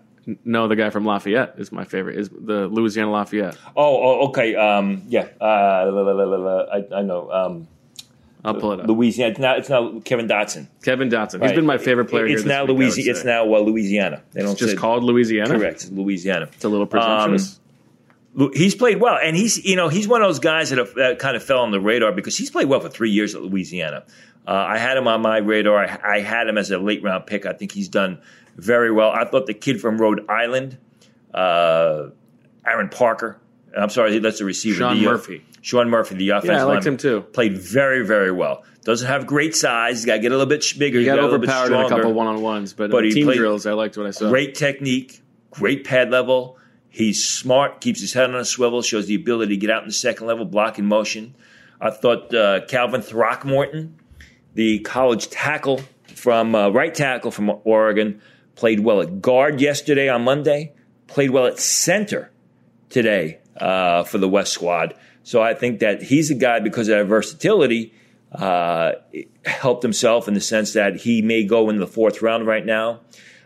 no, 0.46 0.68
the 0.68 0.76
guy 0.76 0.90
from 0.90 1.06
Lafayette 1.06 1.56
is 1.58 1.72
my 1.72 1.84
favorite. 1.84 2.18
Is 2.18 2.30
the 2.30 2.68
Louisiana 2.68 3.12
Lafayette? 3.12 3.58
Oh, 3.76 3.98
oh 4.02 4.28
okay. 4.30 4.56
Um, 4.56 5.04
yeah, 5.08 5.28
uh, 5.40 5.92
la, 5.92 6.02
la, 6.02 6.24
la, 6.24 6.60
I, 6.72 7.00
I 7.00 7.02
know. 7.04 7.32
Um, 7.32 7.68
I'll 8.44 8.56
pull 8.56 8.72
it 8.72 8.80
up. 8.80 8.88
Louisiana. 8.88 9.32
It's 9.32 9.40
now, 9.40 9.56
it's 9.56 9.70
now 9.70 10.00
Kevin 10.00 10.28
Dotson. 10.28 10.68
Kevin 10.82 11.10
Dotson. 11.10 11.42
He's 11.42 11.52
been 11.52 11.66
my 11.66 11.78
favorite 11.78 12.06
player. 12.06 12.26
It's 12.26 12.30
here 12.30 12.38
this 12.38 12.46
now 12.46 12.64
week, 12.64 12.70
I 12.70 12.72
would 12.72 12.80
Louisiana. 12.80 13.12
It's 13.12 13.26
now 13.26 13.46
Louisiana. 13.46 14.24
They 14.32 14.42
don't 14.42 14.52
It's 14.52 14.62
just 14.62 14.78
called 14.78 15.04
Louisiana. 15.04 15.58
correct. 15.58 15.92
Louisiana. 15.92 16.48
It's 16.54 16.64
a 16.64 16.70
little 16.70 16.88
presumptuous. 16.88 17.56
Lu- 17.56 17.59
He's 18.54 18.76
played 18.76 19.02
well, 19.02 19.18
and 19.22 19.36
he's 19.36 19.64
you 19.66 19.76
know 19.76 19.90
he's 19.90 20.08
one 20.08 20.22
of 20.22 20.28
those 20.28 20.40
guys 20.40 20.70
that, 20.70 20.78
have, 20.78 20.94
that 20.96 21.20
kind 21.20 21.36
of 21.36 21.44
fell 21.44 21.60
on 21.60 21.72
the 21.72 21.80
radar 21.80 22.12
because 22.12 22.38
he's 22.38 22.52
played 22.52 22.68
well 22.68 22.80
for 22.80 22.90
three 22.90 23.10
years 23.10 23.34
at 23.34 23.42
Louisiana. 23.42 24.06
Uh, 24.48 24.52
I 24.52 24.78
had 24.78 24.98
him 24.98 25.08
on 25.08 25.22
my 25.22 25.38
radar. 25.38 25.78
I, 25.78 26.18
I 26.18 26.20
had 26.22 26.48
him 26.48 26.58
as 26.58 26.70
a 26.72 26.78
late 26.78 27.04
round 27.04 27.26
pick. 27.26 27.46
I 27.46 27.54
think 27.54 27.72
he's 27.72 27.90
done 27.90 28.22
very 28.56 28.92
well. 28.92 29.10
I 29.10 29.26
thought 29.26 29.48
the 29.48 29.54
kid 29.54 29.82
from 29.82 30.00
Rhode 30.00 30.30
Island, 30.30 30.78
uh, 31.34 32.10
Aaron 32.66 32.90
Parker. 32.90 33.40
I'm 33.76 33.90
sorry, 33.90 34.18
that's 34.20 34.40
the 34.40 34.46
receiver. 34.46 34.78
Sean 34.78 35.00
the, 35.00 35.08
uh, 35.08 35.12
Murphy. 35.12 35.46
Sean 35.62 35.90
Murphy, 35.90 36.16
the 36.16 36.30
offensive 36.30 36.56
yeah, 36.56 36.62
I 36.62 36.64
liked 36.64 36.86
lineman, 36.86 36.94
him 36.94 36.98
too. 36.98 37.22
Played 37.34 37.58
very 37.58 38.06
very 38.06 38.32
well. 38.32 38.64
Doesn't 38.84 39.08
have 39.08 39.28
great 39.28 39.56
size. 39.56 39.98
He's 39.98 40.06
got 40.06 40.14
to 40.16 40.20
get 40.20 40.32
a 40.32 40.38
little 40.38 40.46
bit 40.46 40.64
bigger. 40.78 41.00
He 41.00 41.06
got 41.06 41.20
a 41.20 41.24
bit 41.24 41.34
overpowered 41.34 41.74
in 41.74 41.82
a 41.82 41.90
couple 41.90 42.14
one 42.14 42.28
on 42.28 42.42
ones, 42.42 42.74
but, 42.74 42.90
But 42.92 43.04
he 43.04 43.12
team 43.12 43.32
drills, 43.32 43.66
I 43.66 43.74
liked 43.74 43.98
what 43.98 44.06
I 44.06 44.12
saw. 44.12 44.30
Great 44.30 44.56
technique, 44.56 45.22
great 45.52 45.84
pad 45.84 46.12
level. 46.12 46.59
He's 46.90 47.24
smart, 47.24 47.82
keeps 47.82 48.02
his 48.02 48.14
head 48.14 48.30
on 48.30 48.36
a 48.36 48.46
swivel, 48.46 48.82
shows 48.82 49.08
the 49.08 49.16
ability 49.16 49.56
to 49.56 49.58
get 49.58 49.70
out 49.70 49.84
in 49.84 49.88
the 49.88 49.94
second 49.94 50.28
level, 50.28 50.46
block 50.46 50.80
in 50.80 50.86
motion. 50.86 51.36
I 51.80 51.92
thought 51.92 52.34
uh, 52.34 52.66
Calvin 52.68 53.02
Throckmorton, 53.02 53.98
the 54.56 54.80
college 54.80 55.30
tackle 55.30 55.82
from 56.08 56.56
uh, 56.56 56.70
right 56.70 56.94
tackle 56.94 57.32
from 57.32 57.60
Oregon, 57.64 58.22
played 58.56 58.82
well 58.82 59.02
at 59.02 59.22
guard 59.22 59.62
yesterday 59.62 60.10
on 60.10 60.24
Monday, 60.24 60.74
played 61.08 61.30
well 61.30 61.46
at 61.46 61.60
center 61.60 62.32
today 62.90 63.40
uh, 63.58 64.04
for 64.04 64.18
the 64.18 64.28
West 64.28 64.52
squad. 64.52 64.96
So 65.24 65.42
I 65.42 65.54
think 65.54 65.80
that 65.80 66.02
he's 66.02 66.32
a 66.32 66.36
guy 66.36 66.60
because 66.60 66.88
of 66.90 66.98
that 66.98 67.06
versatility 67.06 67.94
uh, 68.32 68.94
helped 69.46 69.84
himself 69.84 70.28
in 70.28 70.34
the 70.34 70.42
sense 70.42 70.74
that 70.74 70.98
he 70.98 71.22
may 71.22 71.44
go 71.44 71.70
in 71.70 71.78
the 71.78 71.88
fourth 71.88 72.22
round 72.22 72.46
right 72.46 72.66
now. 72.66 73.02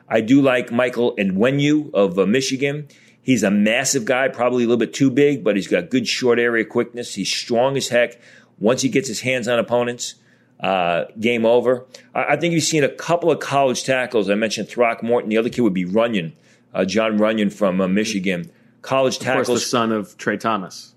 I 0.10 0.22
do 0.22 0.42
like 0.42 0.72
Michael 0.72 1.16
Onwenu 1.16 1.94
of 1.94 2.20
uh, 2.20 2.26
Michigan. 2.26 2.88
He's 3.24 3.42
a 3.42 3.50
massive 3.50 4.06
guy, 4.06 4.28
probably 4.28 4.66
a 4.66 4.68
little 4.68 4.78
bit 4.78 4.94
too 4.94 5.10
big, 5.10 5.44
but 5.44 5.56
he's 5.56 5.68
got 5.68 5.90
good 5.90 6.08
short 6.08 6.40
area 6.40 6.66
quickness. 6.66 7.16
He's 7.16 7.30
strong 7.30 7.78
as 7.78 7.88
heck. 7.88 8.20
Once 8.60 8.82
he 8.82 8.90
gets 8.90 9.08
his 9.08 9.22
hands 9.22 9.48
on 9.48 9.58
opponents, 9.58 10.16
uh, 10.60 11.06
game 11.20 11.46
over. 11.46 11.86
I, 12.14 12.34
I 12.34 12.36
think 12.36 12.54
you've 12.54 12.64
seen 12.64 12.84
a 12.84 12.90
couple 12.90 13.32
of 13.32 13.40
college 13.40 13.84
tackles. 13.84 14.30
I 14.30 14.36
mentioned 14.36 14.70
Throckmorton. 14.70 15.30
The 15.30 15.38
other 15.38 15.50
kid 15.50 15.62
would 15.62 15.74
be 15.74 15.86
Runyan, 15.86 16.34
uh, 16.74 16.86
John 16.86 17.18
Runyan 17.18 17.52
from 17.52 17.82
uh, 17.82 17.88
Michigan. 17.88 18.52
College 18.82 19.18
Of 19.18 19.20
course, 19.22 19.38
the 19.38 19.44
tackles, 19.44 19.66
son 19.66 19.92
of 19.94 20.18
Trey 20.18 20.38
Thomas. 20.38 20.94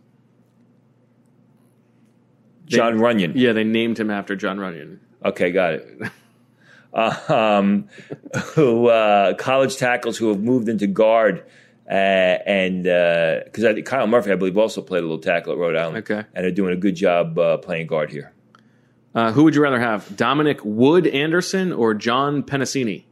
John 2.67 2.99
Runyan. 2.99 3.33
Yeah, 3.37 3.53
they 3.53 3.65
named 3.65 3.99
him 3.99 4.11
after 4.11 4.35
John 4.35 4.59
Runyan. 4.59 4.99
Okay, 5.25 5.53
got 5.53 5.75
it. 5.75 6.03
Uh, 6.93 7.17
um, 7.29 7.89
who 8.55 8.89
uh, 8.89 9.35
college 9.35 9.77
tackles 9.77 10.17
who 10.19 10.29
have 10.29 10.41
moved 10.41 10.69
into 10.69 10.87
guard, 10.87 11.45
uh, 11.89 11.93
and 11.93 12.83
because 12.85 13.65
think 13.75 13.87
Kyle 13.87 14.07
Murphy, 14.07 14.33
I 14.33 14.37
believe, 14.37 14.59
also 14.59 14.83
played 14.83 15.01
a 15.01 15.03
little 15.07 15.19
tackle 15.19 15.53
at 15.53 15.59
Rhode 15.59 15.77
Island. 15.77 15.99
Okay. 15.99 16.25
and 16.35 16.47
are 16.47 16.51
doing 16.51 16.73
a 16.73 16.77
good 16.77 16.97
job 16.97 17.39
uh, 17.39 17.57
playing 17.59 17.87
guard 17.87 18.11
here. 18.11 18.33
Uh, 19.15 19.33
who 19.33 19.45
would 19.45 19.55
you 19.55 19.63
rather 19.63 19.79
have, 19.81 20.15
Dominic 20.17 20.61
Wood 20.65 21.07
Anderson 21.07 21.73
or 21.73 21.95
John 21.95 22.43
Penisini? 22.43 23.05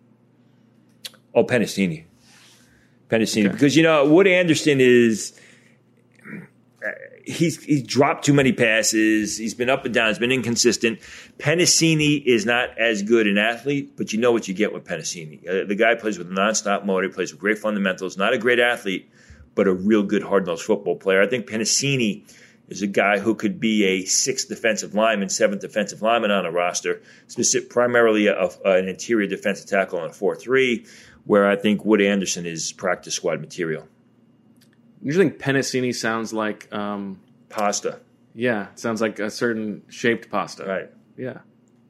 Oh, 1.35 1.45
Penisini, 1.45 2.05
Penisini, 3.09 3.47
Okay. 3.47 3.53
because 3.53 3.75
you 3.77 3.83
know 3.83 4.07
Wood 4.09 4.27
Anderson 4.27 4.81
is. 4.81 5.39
He's 7.27 7.63
he's 7.65 7.83
dropped 7.83 8.25
too 8.25 8.35
many 8.35 8.53
passes. 8.53 9.39
He's 9.39 9.55
been 9.55 9.71
up 9.71 9.85
and 9.85 9.95
down. 9.95 10.09
He's 10.09 10.19
been 10.19 10.31
inconsistent. 10.33 11.01
Penisini 11.39 12.23
is 12.25 12.45
not 12.45 12.77
as 12.79 13.03
good 13.03 13.27
an 13.27 13.39
athlete, 13.39 13.97
but 13.97 14.13
you 14.13 14.21
know 14.21 14.31
what 14.33 14.47
you 14.49 14.55
get 14.55 14.73
with 14.73 14.85
Penisini. 14.85 15.41
Uh, 15.49 15.67
the 15.67 15.75
guy 15.75 15.95
plays 15.95 16.19
with 16.19 16.31
nonstop 16.31 16.85
motor. 16.85 17.07
He 17.09 17.13
Plays 17.13 17.33
with 17.33 17.41
great 17.41 17.59
fundamentals. 17.59 18.17
Not 18.17 18.33
a 18.35 18.39
great 18.39 18.59
athlete, 18.59 19.11
but 19.55 19.67
a 19.67 19.73
real 19.73 20.03
good 20.03 20.23
hard 20.23 20.47
nosed 20.47 20.65
football 20.65 20.97
player. 20.97 21.23
I 21.23 21.27
think 21.27 21.47
Penisini 21.49 22.31
is 22.69 22.83
a 22.83 22.87
guy 22.87 23.19
who 23.19 23.35
could 23.35 23.61
be 23.61 23.85
a 23.85 24.05
sixth 24.05 24.49
defensive 24.49 24.95
lineman, 24.95 25.29
seventh 25.29 25.61
defensive 25.61 26.03
lineman 26.03 26.31
on 26.31 26.47
a 26.47 26.51
roster, 26.51 27.03
specific, 27.27 27.69
primarily 27.71 28.27
a, 28.27 28.35
a- 28.39 28.51
an 28.79 28.89
interior 28.89 29.27
defensive 29.27 29.67
tackle 29.67 29.99
on 29.99 30.11
a 30.11 30.13
four 30.13 30.35
three. 30.37 30.87
Where 31.27 31.49
I 31.49 31.57
think 31.57 31.87
Wood 31.87 32.03
Anderson 32.03 32.45
is 32.45 32.73
practice 32.73 33.15
squad 33.15 33.41
material. 33.41 33.89
You 35.05 35.12
think 35.12 35.39
Penisini 35.39 35.94
sounds 35.94 36.32
like, 36.32 36.72
um, 36.72 37.20
Pasta, 37.51 38.01
yeah, 38.35 38.68
it 38.72 38.78
sounds 38.81 39.01
like 39.01 39.18
a 39.20 39.31
certain 39.31 39.82
shaped 39.89 40.31
pasta. 40.31 40.64
right? 40.64 40.90
Yeah, 41.16 41.39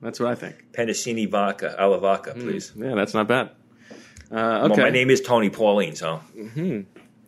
that's 0.02 0.20
what 0.20 0.28
I 0.30 0.34
think. 0.34 0.66
Penisini 0.72 1.30
vodka, 1.30 1.74
alla 1.80 1.98
vodka, 1.98 2.34
please. 2.34 2.72
Yeah, 2.76 2.94
that's 2.94 3.14
not 3.14 3.26
bad. 3.28 3.50
Uh, 4.30 4.66
Well, 4.66 4.72
okay. 4.72 4.82
my 4.82 4.90
name 4.90 5.10
is 5.10 5.20
Tony 5.20 5.48
Pauline, 5.48 5.94
so 5.94 6.20
All 6.36 6.82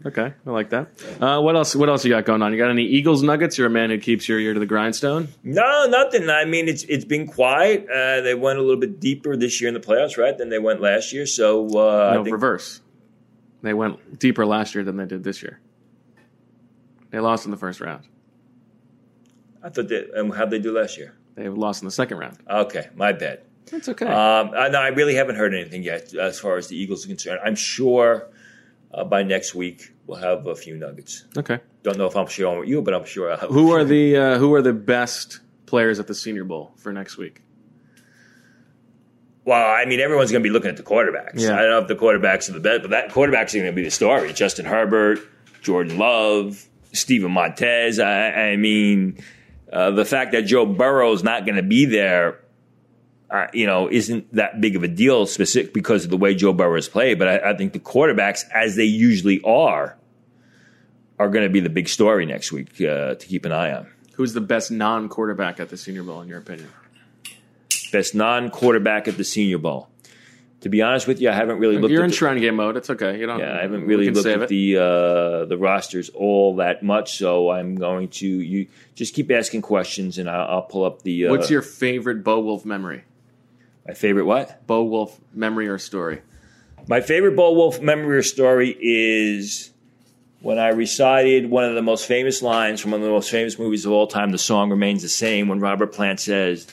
Okay, 0.04 0.34
I 0.46 0.50
like 0.50 0.70
that. 0.70 0.88
Uh, 1.20 1.40
what 1.40 1.56
else? 1.56 1.74
What 1.74 1.88
else 1.88 2.04
you 2.04 2.10
got 2.10 2.26
going 2.26 2.42
on? 2.42 2.52
You 2.52 2.58
got 2.58 2.70
any 2.70 2.84
Eagles 2.84 3.22
Nuggets? 3.22 3.56
You're 3.56 3.68
a 3.68 3.70
man 3.70 3.88
who 3.90 3.98
keeps 3.98 4.28
your 4.28 4.38
ear 4.38 4.52
to 4.52 4.60
the 4.60 4.66
grindstone. 4.66 5.28
No, 5.42 5.86
nothing. 5.88 6.28
I 6.28 6.44
mean, 6.44 6.68
it's 6.68 6.82
it's 6.84 7.06
been 7.06 7.26
quiet. 7.26 7.88
Uh, 7.88 8.20
they 8.20 8.34
went 8.34 8.58
a 8.58 8.62
little 8.62 8.78
bit 8.78 9.00
deeper 9.00 9.36
this 9.36 9.60
year 9.60 9.68
in 9.68 9.74
the 9.74 9.80
playoffs, 9.80 10.18
right? 10.18 10.36
Than 10.36 10.50
they 10.50 10.58
went 10.58 10.80
last 10.82 11.12
year. 11.12 11.26
So 11.26 11.66
uh, 11.68 12.12
No, 12.14 12.20
I 12.20 12.24
think 12.24 12.34
reverse. 12.34 12.82
They 13.62 13.72
went 13.72 14.18
deeper 14.18 14.44
last 14.44 14.74
year 14.74 14.84
than 14.84 14.96
they 14.96 15.06
did 15.06 15.24
this 15.24 15.42
year. 15.42 15.60
They 17.16 17.20
lost 17.20 17.46
in 17.46 17.50
the 17.50 17.56
first 17.56 17.80
round. 17.80 18.04
I 19.62 19.70
thought 19.70 19.88
that. 19.88 20.20
Um, 20.20 20.28
how'd 20.28 20.50
they 20.50 20.58
do 20.58 20.70
last 20.78 20.98
year? 20.98 21.16
They 21.34 21.48
lost 21.48 21.80
in 21.80 21.86
the 21.86 21.90
second 21.90 22.18
round. 22.18 22.36
Okay, 22.46 22.90
my 22.94 23.12
bad. 23.12 23.40
That's 23.70 23.88
okay. 23.88 24.04
Um, 24.04 24.50
I, 24.54 24.68
no, 24.68 24.78
I 24.78 24.88
really 24.88 25.14
haven't 25.14 25.36
heard 25.36 25.54
anything 25.54 25.82
yet 25.82 26.12
as 26.12 26.38
far 26.38 26.58
as 26.58 26.68
the 26.68 26.76
Eagles 26.76 27.06
are 27.06 27.08
concerned. 27.08 27.40
I'm 27.42 27.54
sure 27.54 28.28
uh, 28.92 29.04
by 29.04 29.22
next 29.22 29.54
week 29.54 29.94
we'll 30.06 30.18
have 30.18 30.46
a 30.46 30.54
few 30.54 30.76
nuggets. 30.76 31.24
okay. 31.38 31.60
Don't 31.84 31.96
know 31.96 32.04
if 32.04 32.14
I'm 32.16 32.26
sharing 32.26 32.58
with 32.58 32.68
you, 32.68 32.82
but 32.82 32.92
I'm 32.92 33.06
sure 33.06 33.32
I'll. 33.32 33.48
Who 33.50 33.72
are 33.72 33.82
the 33.82 34.14
uh, 34.18 34.38
Who 34.38 34.52
are 34.52 34.60
the 34.60 34.74
best 34.74 35.40
players 35.64 35.98
at 35.98 36.08
the 36.08 36.14
Senior 36.14 36.44
Bowl 36.44 36.74
for 36.76 36.92
next 36.92 37.16
week? 37.16 37.40
Well, 39.46 39.74
I 39.74 39.86
mean, 39.86 40.00
everyone's 40.00 40.30
going 40.30 40.42
to 40.42 40.46
be 40.46 40.52
looking 40.52 40.68
at 40.68 40.76
the 40.76 40.82
quarterbacks. 40.82 41.40
Yeah. 41.40 41.54
I 41.54 41.62
don't 41.62 41.70
know 41.70 41.78
if 41.78 41.88
the 41.88 41.94
quarterbacks 41.94 42.50
are 42.50 42.52
the 42.52 42.60
best, 42.60 42.82
but 42.82 42.90
that 42.90 43.08
quarterbacks 43.08 43.54
are 43.54 43.60
going 43.60 43.70
to 43.70 43.72
be 43.72 43.84
the 43.84 43.90
story. 43.90 44.34
Justin 44.34 44.66
Herbert, 44.66 45.20
Jordan 45.62 45.96
Love, 45.96 46.68
Steven 46.92 47.30
Montez. 47.30 47.98
I, 47.98 48.30
I 48.30 48.56
mean, 48.56 49.18
uh, 49.72 49.90
the 49.90 50.04
fact 50.04 50.32
that 50.32 50.42
Joe 50.42 50.66
Burrow's 50.66 51.22
not 51.22 51.44
going 51.44 51.56
to 51.56 51.62
be 51.62 51.84
there, 51.84 52.40
uh, 53.30 53.46
you 53.52 53.66
know, 53.66 53.90
isn't 53.90 54.32
that 54.34 54.60
big 54.60 54.76
of 54.76 54.82
a 54.82 54.88
deal 54.88 55.26
specific 55.26 55.74
because 55.74 56.04
of 56.04 56.10
the 56.10 56.16
way 56.16 56.34
Joe 56.34 56.52
Burrow 56.52 56.76
has 56.76 56.88
played. 56.88 57.18
But 57.18 57.28
I, 57.28 57.50
I 57.50 57.56
think 57.56 57.72
the 57.72 57.80
quarterbacks, 57.80 58.44
as 58.54 58.76
they 58.76 58.84
usually 58.84 59.40
are, 59.42 59.96
are 61.18 61.28
going 61.28 61.44
to 61.44 61.50
be 61.50 61.60
the 61.60 61.70
big 61.70 61.88
story 61.88 62.26
next 62.26 62.52
week 62.52 62.80
uh, 62.80 63.14
to 63.14 63.26
keep 63.26 63.44
an 63.44 63.52
eye 63.52 63.72
on. 63.72 63.88
Who's 64.14 64.32
the 64.32 64.40
best 64.40 64.70
non-quarterback 64.70 65.60
at 65.60 65.68
the 65.68 65.76
Senior 65.76 66.02
Bowl 66.02 66.20
in 66.20 66.28
your 66.28 66.38
opinion? 66.38 66.70
Best 67.92 68.14
non-quarterback 68.14 69.08
at 69.08 69.16
the 69.16 69.24
Senior 69.24 69.58
Bowl. 69.58 69.88
To 70.66 70.70
be 70.70 70.82
honest 70.82 71.06
with 71.06 71.20
you, 71.20 71.30
I 71.30 71.32
haven't 71.32 71.58
really 71.60 71.76
If 71.76 71.82
looked. 71.82 71.92
you're 71.92 72.02
at 72.02 72.06
in 72.06 72.10
the- 72.10 72.16
Shrine 72.16 72.40
Game 72.40 72.56
mode. 72.56 72.76
It's 72.76 72.90
okay. 72.90 73.20
You 73.20 73.26
don't. 73.26 73.38
Yeah, 73.38 73.56
I 73.56 73.62
haven't 73.62 73.86
really 73.86 74.10
looked 74.10 74.26
at 74.26 74.42
it. 74.42 74.48
the 74.48 74.76
uh, 74.78 75.44
the 75.44 75.56
rosters 75.56 76.08
all 76.08 76.56
that 76.56 76.82
much, 76.82 77.16
so 77.18 77.52
I'm 77.52 77.76
going 77.76 78.08
to 78.08 78.26
you 78.26 78.66
just 78.96 79.14
keep 79.14 79.30
asking 79.30 79.62
questions, 79.62 80.18
and 80.18 80.28
I'll, 80.28 80.56
I'll 80.56 80.62
pull 80.62 80.82
up 80.84 81.02
the. 81.02 81.26
Uh, 81.28 81.30
What's 81.30 81.50
your 81.50 81.62
favorite 81.62 82.24
Bo 82.24 82.40
Wulf 82.40 82.64
memory? 82.64 83.04
my 83.86 83.94
favorite? 83.94 84.24
What 84.24 84.66
Bo 84.66 84.82
Wulf 84.82 85.20
memory 85.32 85.68
or 85.68 85.78
story? 85.78 86.22
my 86.88 87.00
favorite 87.00 87.36
Bo 87.36 87.52
Wulf 87.52 87.80
memory 87.80 88.16
or 88.18 88.22
story 88.24 88.76
is 88.80 89.70
when 90.40 90.58
I 90.58 90.70
recited 90.70 91.48
one 91.48 91.62
of 91.62 91.76
the 91.76 91.82
most 91.82 92.06
famous 92.06 92.42
lines 92.42 92.80
from 92.80 92.90
one 92.90 93.02
of 93.02 93.04
the 93.06 93.12
most 93.12 93.30
famous 93.30 93.56
movies 93.56 93.86
of 93.86 93.92
all 93.92 94.08
time. 94.08 94.30
The 94.32 94.38
song 94.38 94.70
remains 94.70 95.02
the 95.02 95.08
same 95.08 95.46
when 95.46 95.60
Robert 95.60 95.92
Plant 95.92 96.18
says, 96.18 96.66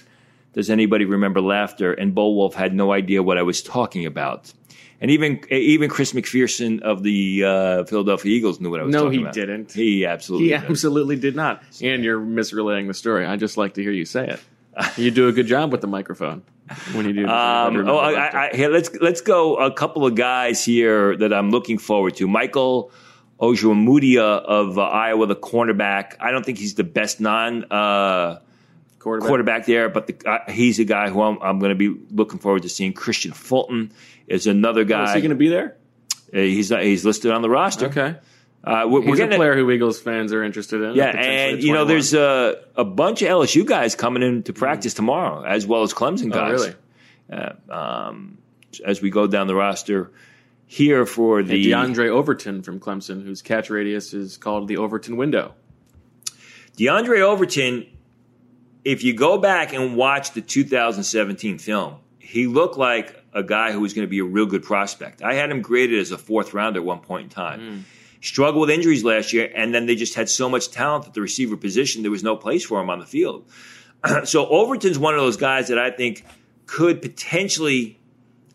"Does 0.53 0.69
anybody 0.69 1.05
remember 1.05 1.41
laughter?" 1.41 1.93
And 1.93 2.15
Bo 2.15 2.29
Wulf 2.29 2.55
had 2.55 2.73
no 2.73 2.91
idea 2.91 3.21
what 3.23 3.37
I 3.37 3.43
was 3.43 3.61
talking 3.61 4.05
about. 4.05 4.53
And 5.01 5.11
even 5.11 5.41
even 5.51 5.89
Chris 5.89 6.13
McPherson 6.13 6.81
of 6.81 7.03
the 7.03 7.43
uh, 7.43 7.83
Philadelphia 7.83 8.31
Eagles 8.31 8.61
knew 8.61 8.69
what 8.69 8.79
I 8.79 8.83
was 8.83 8.93
No, 8.93 9.05
talking 9.05 9.25
he 9.25 9.31
didn't. 9.31 9.71
He 9.73 10.05
absolutely 10.05 10.47
He 10.47 10.53
didn't. 10.53 10.69
absolutely 10.69 11.15
did 11.17 11.35
not. 11.35 11.61
And 11.81 12.03
you're 12.05 12.21
misrelaying 12.21 12.87
the 12.87 12.93
story. 12.93 13.25
I 13.25 13.35
just 13.35 13.57
like 13.57 13.73
to 13.73 13.81
hear 13.81 13.91
you 13.91 14.05
say 14.05 14.27
it. 14.27 14.39
You 14.97 15.11
do 15.11 15.27
a 15.27 15.31
good 15.31 15.45
job 15.45 15.71
with 15.71 15.81
the 15.81 15.87
microphone 15.87 16.41
when 16.93 17.05
you 17.05 17.13
do. 17.13 17.27
Um, 17.27 17.87
oh, 17.87 17.97
I. 17.97 18.45
I, 18.47 18.55
here, 18.55 18.69
let's 18.69 18.89
let's 19.01 19.21
go. 19.21 19.57
A 19.57 19.71
couple 19.71 20.05
of 20.05 20.15
guys 20.15 20.63
here 20.65 21.15
that 21.17 21.31
I'm 21.33 21.51
looking 21.51 21.77
forward 21.77 22.15
to. 22.15 22.27
Michael 22.27 22.89
Ojemudia 23.39 24.21
of 24.41 24.77
uh, 24.77 24.83
Iowa, 24.83 25.27
the 25.27 25.35
cornerback. 25.35 26.13
I 26.19 26.31
don't 26.31 26.45
think 26.45 26.57
he's 26.57 26.75
the 26.75 26.83
best 26.83 27.19
non 27.21 27.65
uh, 27.65 28.39
quarterback. 29.03 29.27
quarterback 29.27 29.65
there, 29.65 29.89
but 29.89 30.07
the, 30.07 30.15
uh, 30.29 30.51
he's 30.51 30.79
a 30.79 30.85
guy 30.85 31.09
who 31.09 31.21
I'm, 31.21 31.37
I'm 31.41 31.59
going 31.59 31.69
to 31.69 31.75
be 31.75 31.99
looking 32.13 32.39
forward 32.39 32.63
to 32.63 32.69
seeing. 32.69 32.93
Kristian 32.93 33.33
Fulton 33.35 33.91
is 34.27 34.47
another 34.47 34.81
Oh, 34.81 34.85
guy. 34.85 35.03
is 35.09 35.13
he 35.13 35.21
going 35.21 35.29
to 35.29 35.35
be 35.35 35.49
there? 35.49 35.75
Uh, 36.33 36.37
he's 36.39 36.71
not, 36.71 36.81
he's 36.83 37.05
listed 37.05 37.31
on 37.31 37.41
the 37.41 37.49
roster. 37.49 37.87
Okay. 37.87 38.15
Uh, 38.63 38.85
we're, 38.87 39.01
we're 39.01 39.07
He's 39.07 39.19
a 39.19 39.23
getting 39.23 39.37
player 39.37 39.55
who 39.55 39.69
Eagles 39.71 39.99
fans 40.01 40.31
are 40.31 40.41
interested 40.41 40.81
in. 40.81 40.95
yeah, 40.95 41.07
and 41.09 41.61
you 41.61 41.73
know, 41.73 41.83
there's 41.83 42.13
a, 42.13 42.63
a 42.77 42.85
bunch 42.85 43.21
of 43.21 43.27
LSU 43.27 43.65
guys 43.65 43.93
coming 43.93 44.23
in 44.23 44.41
to 44.43 44.53
practice 44.53 44.93
tomorrow, 44.93 45.43
as 45.43 45.67
well 45.67 45.83
as 45.83 45.93
Clemson 45.93 46.27
Oh, 46.27 46.29
guys. 46.29 46.51
really? 46.61 46.73
Uh, 47.69 47.73
um, 48.07 48.37
as 48.85 49.01
we 49.01 49.09
go 49.09 49.27
down 49.27 49.47
the 49.47 49.55
roster 49.55 50.11
here 50.65 51.05
for 51.05 51.39
And 51.39 51.49
the 51.49 51.71
Diondre 51.71 52.07
Overton 52.07 52.61
from 52.63 52.79
Clemson, 52.79 53.21
whose 53.25 53.41
catch 53.41 53.69
radius 53.69 54.13
is 54.13 54.37
called 54.37 54.69
the 54.69 54.77
Overton 54.77 55.17
window. 55.17 55.53
Diondre 56.77 57.19
Overton, 57.19 57.85
if 58.83 59.03
you 59.03 59.13
go 59.13 59.37
back 59.37 59.73
and 59.73 59.95
watch 59.95 60.31
the 60.31 60.41
2017 60.41 61.57
film, 61.57 61.97
he 62.19 62.47
looked 62.47 62.77
like 62.77 63.23
a 63.33 63.43
guy 63.43 63.71
who 63.71 63.79
was 63.79 63.93
going 63.93 64.05
to 64.05 64.09
be 64.09 64.19
a 64.19 64.23
real 64.23 64.45
good 64.45 64.63
prospect. 64.63 65.21
I 65.21 65.33
had 65.33 65.49
him 65.49 65.61
graded 65.61 65.99
as 65.99 66.11
a 66.11 66.17
fourth 66.17 66.53
rounder 66.53 66.79
at 66.79 66.85
one 66.85 66.99
point 66.99 67.23
in 67.23 67.29
time. 67.29 67.59
Hmm. 67.59 67.79
Struggled 68.21 68.61
with 68.61 68.69
injuries 68.69 69.03
last 69.03 69.33
year, 69.33 69.51
and 69.53 69.73
then 69.73 69.85
they 69.85 69.95
just 69.95 70.15
had 70.15 70.29
so 70.29 70.47
much 70.47 70.71
talent 70.71 71.05
at 71.07 71.13
the 71.13 71.19
receiver 71.19 71.57
position, 71.57 72.03
there 72.03 72.11
was 72.11 72.23
no 72.23 72.37
place 72.37 72.63
for 72.63 72.79
him 72.79 72.89
on 72.89 72.99
the 72.99 73.05
field. 73.05 73.45
so 74.23 74.47
Overton's 74.47 74.97
one 74.97 75.13
of 75.13 75.19
those 75.19 75.35
guys 75.35 75.67
that 75.67 75.77
I 75.77 75.91
think 75.91 76.25
could 76.65 77.01
potentially, 77.01 77.99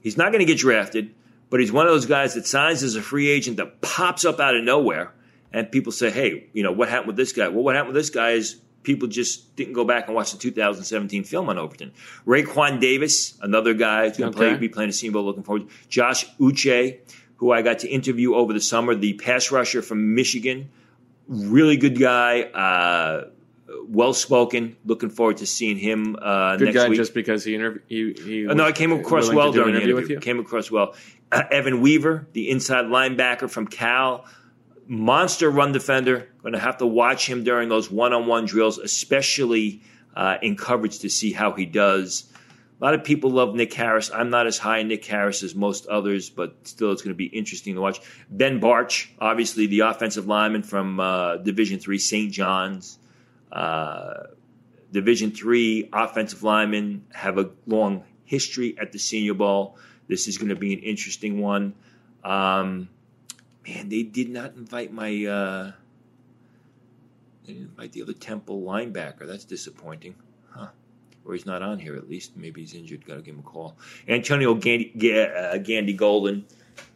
he's 0.00 0.16
not 0.16 0.32
going 0.32 0.40
to 0.40 0.46
get 0.46 0.58
drafted, 0.58 1.14
but 1.50 1.60
he's 1.60 1.70
one 1.70 1.86
of 1.86 1.92
those 1.92 2.06
guys 2.06 2.34
that 2.34 2.46
signs 2.46 2.82
as 2.82 2.96
a 2.96 3.02
free 3.02 3.28
agent 3.28 3.58
that 3.58 3.80
pops 3.82 4.24
up 4.24 4.40
out 4.40 4.56
of 4.56 4.64
nowhere. 4.64 5.12
And 5.52 5.70
people 5.70 5.92
say, 5.92 6.10
hey, 6.10 6.48
you 6.52 6.62
know, 6.62 6.72
what 6.72 6.88
happened 6.88 7.08
with 7.08 7.16
this 7.16 7.32
guy? 7.32 7.48
Well, 7.48 7.62
what 7.62 7.74
happened 7.74 7.94
with 7.94 8.02
this 8.02 8.10
guy 8.10 8.32
is 8.32 8.60
people 8.88 9.06
just 9.06 9.54
didn't 9.54 9.74
go 9.74 9.84
back 9.84 10.06
and 10.08 10.16
watch 10.16 10.32
the 10.32 10.38
2017 10.38 11.22
film 11.24 11.48
on 11.50 11.58
Overton. 11.58 11.92
Raekwon 12.26 12.80
Davis, 12.80 13.36
another 13.42 13.74
guy 13.74 14.08
who's 14.08 14.16
going 14.16 14.32
to 14.32 14.38
Okay. 14.38 14.50
play, 14.52 14.58
be 14.58 14.68
playing 14.68 14.90
a 14.90 14.92
Senior 14.92 15.12
Bowl, 15.12 15.24
looking 15.24 15.42
forward. 15.42 15.66
Josh 15.90 16.24
Uche, 16.40 16.98
who 17.36 17.52
I 17.52 17.60
got 17.62 17.80
to 17.80 17.88
interview 17.88 18.34
over 18.34 18.52
the 18.54 18.60
summer, 18.60 18.94
the 18.94 19.12
pass 19.12 19.50
rusher 19.52 19.82
from 19.82 20.14
Michigan, 20.14 20.70
really 21.28 21.76
good 21.76 21.98
guy, 21.98 22.42
uh, 22.42 23.28
well 23.86 24.14
spoken. 24.14 24.76
Looking 24.86 25.10
forward 25.10 25.36
to 25.38 25.46
seeing 25.46 25.76
him 25.76 26.16
uh, 26.20 26.56
Good 26.56 26.64
next 26.66 26.76
guy, 26.76 26.88
week. 26.88 26.96
just 26.98 27.12
because 27.14 27.44
he 27.44 27.54
interviewed. 27.54 27.82
He, 27.88 28.12
he 28.24 28.46
Uh, 28.48 28.54
no, 28.54 28.64
I 28.64 28.72
came 28.72 28.92
across 28.92 29.30
well 29.32 29.52
during 29.52 29.74
the 29.74 29.80
interview. 29.82 29.94
with 29.96 30.08
you. 30.10 30.18
Came 30.20 30.40
across 30.40 30.70
well. 30.70 30.94
Uh, 31.30 31.42
Evan 31.50 31.82
Weaver, 31.82 32.26
the 32.32 32.48
inside 32.48 32.86
linebacker 32.86 33.50
from 33.50 33.66
Cal, 33.66 34.24
monster 34.88 35.50
run 35.50 35.72
defender. 35.72 36.28
Going 36.42 36.54
to 36.54 36.58
have 36.58 36.78
to 36.78 36.86
watch 36.86 37.28
him 37.28 37.44
during 37.44 37.68
those 37.68 37.90
one-on-one 37.90 38.46
drills, 38.46 38.78
especially 38.78 39.82
uh, 40.16 40.38
in 40.42 40.56
coverage 40.56 41.00
to 41.00 41.10
see 41.10 41.32
how 41.32 41.52
he 41.52 41.66
does. 41.66 42.24
A 42.80 42.84
lot 42.84 42.94
of 42.94 43.04
people 43.04 43.30
love 43.30 43.54
Nick 43.54 43.72
Harris. 43.74 44.10
I'm 44.12 44.30
not 44.30 44.46
as 44.46 44.58
high 44.58 44.78
in 44.78 44.88
Nick 44.88 45.04
Harris 45.04 45.42
as 45.42 45.54
most 45.54 45.86
others, 45.86 46.30
but 46.30 46.56
still, 46.62 46.92
it's 46.92 47.02
going 47.02 47.14
to 47.14 47.16
be 47.16 47.26
interesting 47.26 47.74
to 47.74 47.80
watch. 47.80 48.00
Ben 48.30 48.60
Bartch, 48.60 49.08
obviously 49.20 49.66
the 49.66 49.80
offensive 49.80 50.26
lineman 50.26 50.62
from 50.62 51.00
uh, 51.00 51.36
Division 51.36 51.78
Three, 51.78 51.98
St. 51.98 52.32
John's. 52.32 52.98
Uh, 53.50 54.28
Division 54.90 55.32
three 55.32 55.88
offensive 55.92 56.42
linemen 56.42 57.04
have 57.12 57.38
a 57.38 57.50
long 57.66 58.04
history 58.24 58.76
at 58.80 58.92
the 58.92 58.98
Senior 58.98 59.34
Bowl. 59.34 59.76
This 60.08 60.28
is 60.28 60.38
going 60.38 60.48
to 60.48 60.56
be 60.56 60.72
an 60.72 60.80
interesting 60.80 61.40
one. 61.40 61.74
Um, 62.24 62.88
man, 63.68 63.88
they 63.88 64.02
did 64.02 64.28
not 64.28 64.54
invite 64.54 64.92
my. 64.92 65.08
Uh, 65.24 65.72
they 67.46 67.54
didn't 67.54 67.68
invite 67.70 67.92
the 67.92 68.02
other 68.02 68.12
Temple 68.12 68.62
linebacker. 68.62 69.26
That's 69.26 69.44
disappointing, 69.44 70.16
huh? 70.50 70.68
Or 71.24 71.34
he's 71.34 71.46
not 71.46 71.62
on 71.62 71.78
here 71.78 71.96
at 71.96 72.08
least. 72.08 72.36
Maybe 72.36 72.62
he's 72.62 72.74
injured. 72.74 73.04
Got 73.06 73.16
to 73.16 73.22
give 73.22 73.34
him 73.34 73.40
a 73.40 73.42
call. 73.42 73.76
Antonio 74.08 74.54
Gandy, 74.54 74.92
Ga- 74.96 75.26
uh, 75.26 75.58
Gandy 75.58 75.92
Golden, 75.92 76.46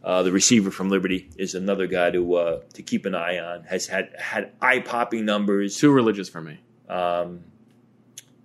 uh, 0.03 0.23
the 0.23 0.33
receiver 0.33 0.71
from 0.71 0.89
Liberty, 0.89 1.31
is 1.37 1.55
another 1.55 1.87
guy 1.87 2.11
to 2.11 2.35
uh, 2.35 2.61
to 2.75 2.83
keep 2.83 3.07
an 3.07 3.15
eye 3.15 3.39
on. 3.39 3.65
Has 3.65 3.87
had 3.87 4.15
had 4.19 4.53
eye 4.61 4.81
popping 4.81 5.25
numbers. 5.25 5.77
Too 5.77 5.93
religious 5.93 6.29
for 6.29 6.41
me. 6.41 6.59
Um, 6.89 7.45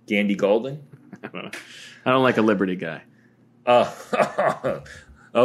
Gandy 0.06 0.34
Golden. 0.34 0.82
I 1.22 1.26
don't, 1.28 1.44
know. 1.44 1.50
I 2.06 2.10
don't 2.10 2.22
like 2.22 2.38
a 2.38 2.42
Liberty 2.42 2.76
guy. 2.76 3.02
Uh, 3.66 3.90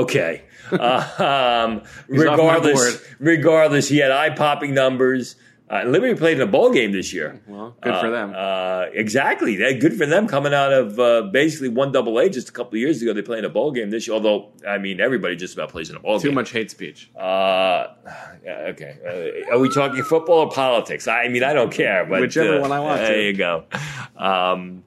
okay. 0.02 0.44
Uh, 0.72 0.76
um, 1.68 1.82
He's 2.10 2.26
off 2.26 2.38
my 2.38 2.56
regardless, 2.56 3.02
regardless, 3.20 3.88
he 3.90 3.98
had 3.98 4.12
eye 4.12 4.30
popping 4.32 4.74
numbers. 4.74 5.36
Uh, 5.70 5.84
Liberty 5.86 6.14
played 6.14 6.38
in 6.38 6.42
a 6.48 6.52
bowl 6.52 6.72
game 6.72 6.92
this 6.92 7.14
year. 7.14 7.42
Well, 7.48 7.76
good 7.82 7.96
for 8.00 8.08
Uh, 8.08 8.10
them. 8.12 8.34
Uh, 8.36 8.86
exactly. 8.94 9.56
That 9.56 9.80
good 9.80 9.96
for 9.96 10.06
them 10.06 10.28
coming 10.28 10.54
out 10.54 10.72
of 10.72 11.00
uh, 11.00 11.24
basically 11.32 11.70
one 11.70 11.92
double 11.92 12.20
A 12.20 12.30
just 12.30 12.50
a 12.50 12.52
couple 12.52 12.74
of 12.76 12.80
years 12.80 13.02
ago. 13.02 13.12
They 13.14 13.24
played 13.24 13.40
in 13.40 13.46
a 13.46 13.50
bowl 13.50 13.72
game 13.72 13.90
this 13.90 14.06
year. 14.06 14.14
Although 14.14 14.50
I 14.68 14.78
mean, 14.78 15.00
everybody 15.00 15.36
just 15.36 15.54
about 15.56 15.70
plays 15.70 15.90
in 15.90 15.96
a 15.96 16.00
bowl 16.00 16.20
Too 16.20 16.28
game. 16.28 16.36
much 16.36 16.52
hate 16.52 16.70
speech. 16.70 17.10
Uh, 17.16 17.88
yeah, 18.44 18.72
okay. 18.72 18.98
Uh, 19.50 19.56
are 19.56 19.60
we 19.60 19.70
talking 19.70 20.04
football 20.04 20.40
or 20.40 20.52
politics? 20.52 21.08
I 21.08 21.28
mean, 21.30 21.44
I 21.44 21.54
don't 21.54 21.72
care. 21.72 22.06
But 22.06 22.22
Whichever 22.22 22.62
one 22.62 22.72
I 22.72 22.80
want 22.80 23.00
There 23.02 23.16
to. 23.16 23.24
you 23.24 23.34
go. 23.34 23.64
Um, 24.18 24.84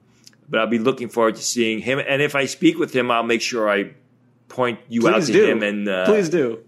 but 0.47 0.61
I'll 0.61 0.67
be 0.67 0.79
looking 0.79 1.09
forward 1.09 1.35
to 1.35 1.41
seeing 1.41 1.79
him. 1.79 1.99
And 1.99 2.21
if 2.21 2.33
I 2.35 2.45
speak 2.45 2.77
with 2.77 2.95
him, 2.95 3.11
I'll 3.11 3.23
make 3.23 3.41
sure 3.41 3.69
I 3.69 3.91
point 4.49 4.79
you 4.87 5.07
out 5.07 5.15
Please 5.15 5.27
to 5.27 5.33
do. 5.33 5.45
him. 5.51 5.63
And 5.63 5.87
uh, 5.87 6.05
Please 6.05 6.29
do. 6.29 6.63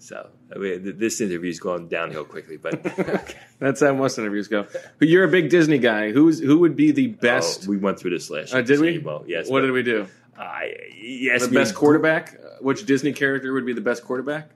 So 0.00 0.30
I 0.54 0.58
mean, 0.58 0.82
th- 0.82 0.96
this 0.96 1.20
interview's 1.20 1.60
going 1.60 1.88
downhill 1.88 2.24
quickly, 2.24 2.56
but 2.56 2.82
That's 3.58 3.80
how 3.80 3.92
most 3.94 4.18
interviews 4.18 4.48
go. 4.48 4.66
But 4.98 5.08
you're 5.08 5.24
a 5.24 5.28
big 5.28 5.50
Disney 5.50 5.78
guy. 5.78 6.10
Who's 6.10 6.40
who 6.40 6.58
would 6.58 6.74
be 6.74 6.90
the 6.90 7.08
best? 7.08 7.66
oh, 7.66 7.70
we 7.70 7.76
went 7.76 7.98
through 8.00 8.10
this 8.10 8.30
last 8.30 8.52
uh, 8.52 8.58
year. 8.58 8.66
did 8.66 8.80
we? 8.80 8.98
Well, 8.98 9.24
yes. 9.26 9.48
What 9.48 9.60
but 9.60 9.66
did 9.66 9.72
we 9.72 9.82
do? 9.82 10.08
Yes, 10.96 11.46
The 11.46 11.54
best 11.54 11.74
quarterback. 11.74 12.34
Uh, 12.34 12.48
Which 12.60 12.86
Disney 12.86 13.12
character 13.12 13.52
would 13.52 13.66
be 13.66 13.72
the 13.72 13.80
best 13.80 14.04
quarterback? 14.04 14.50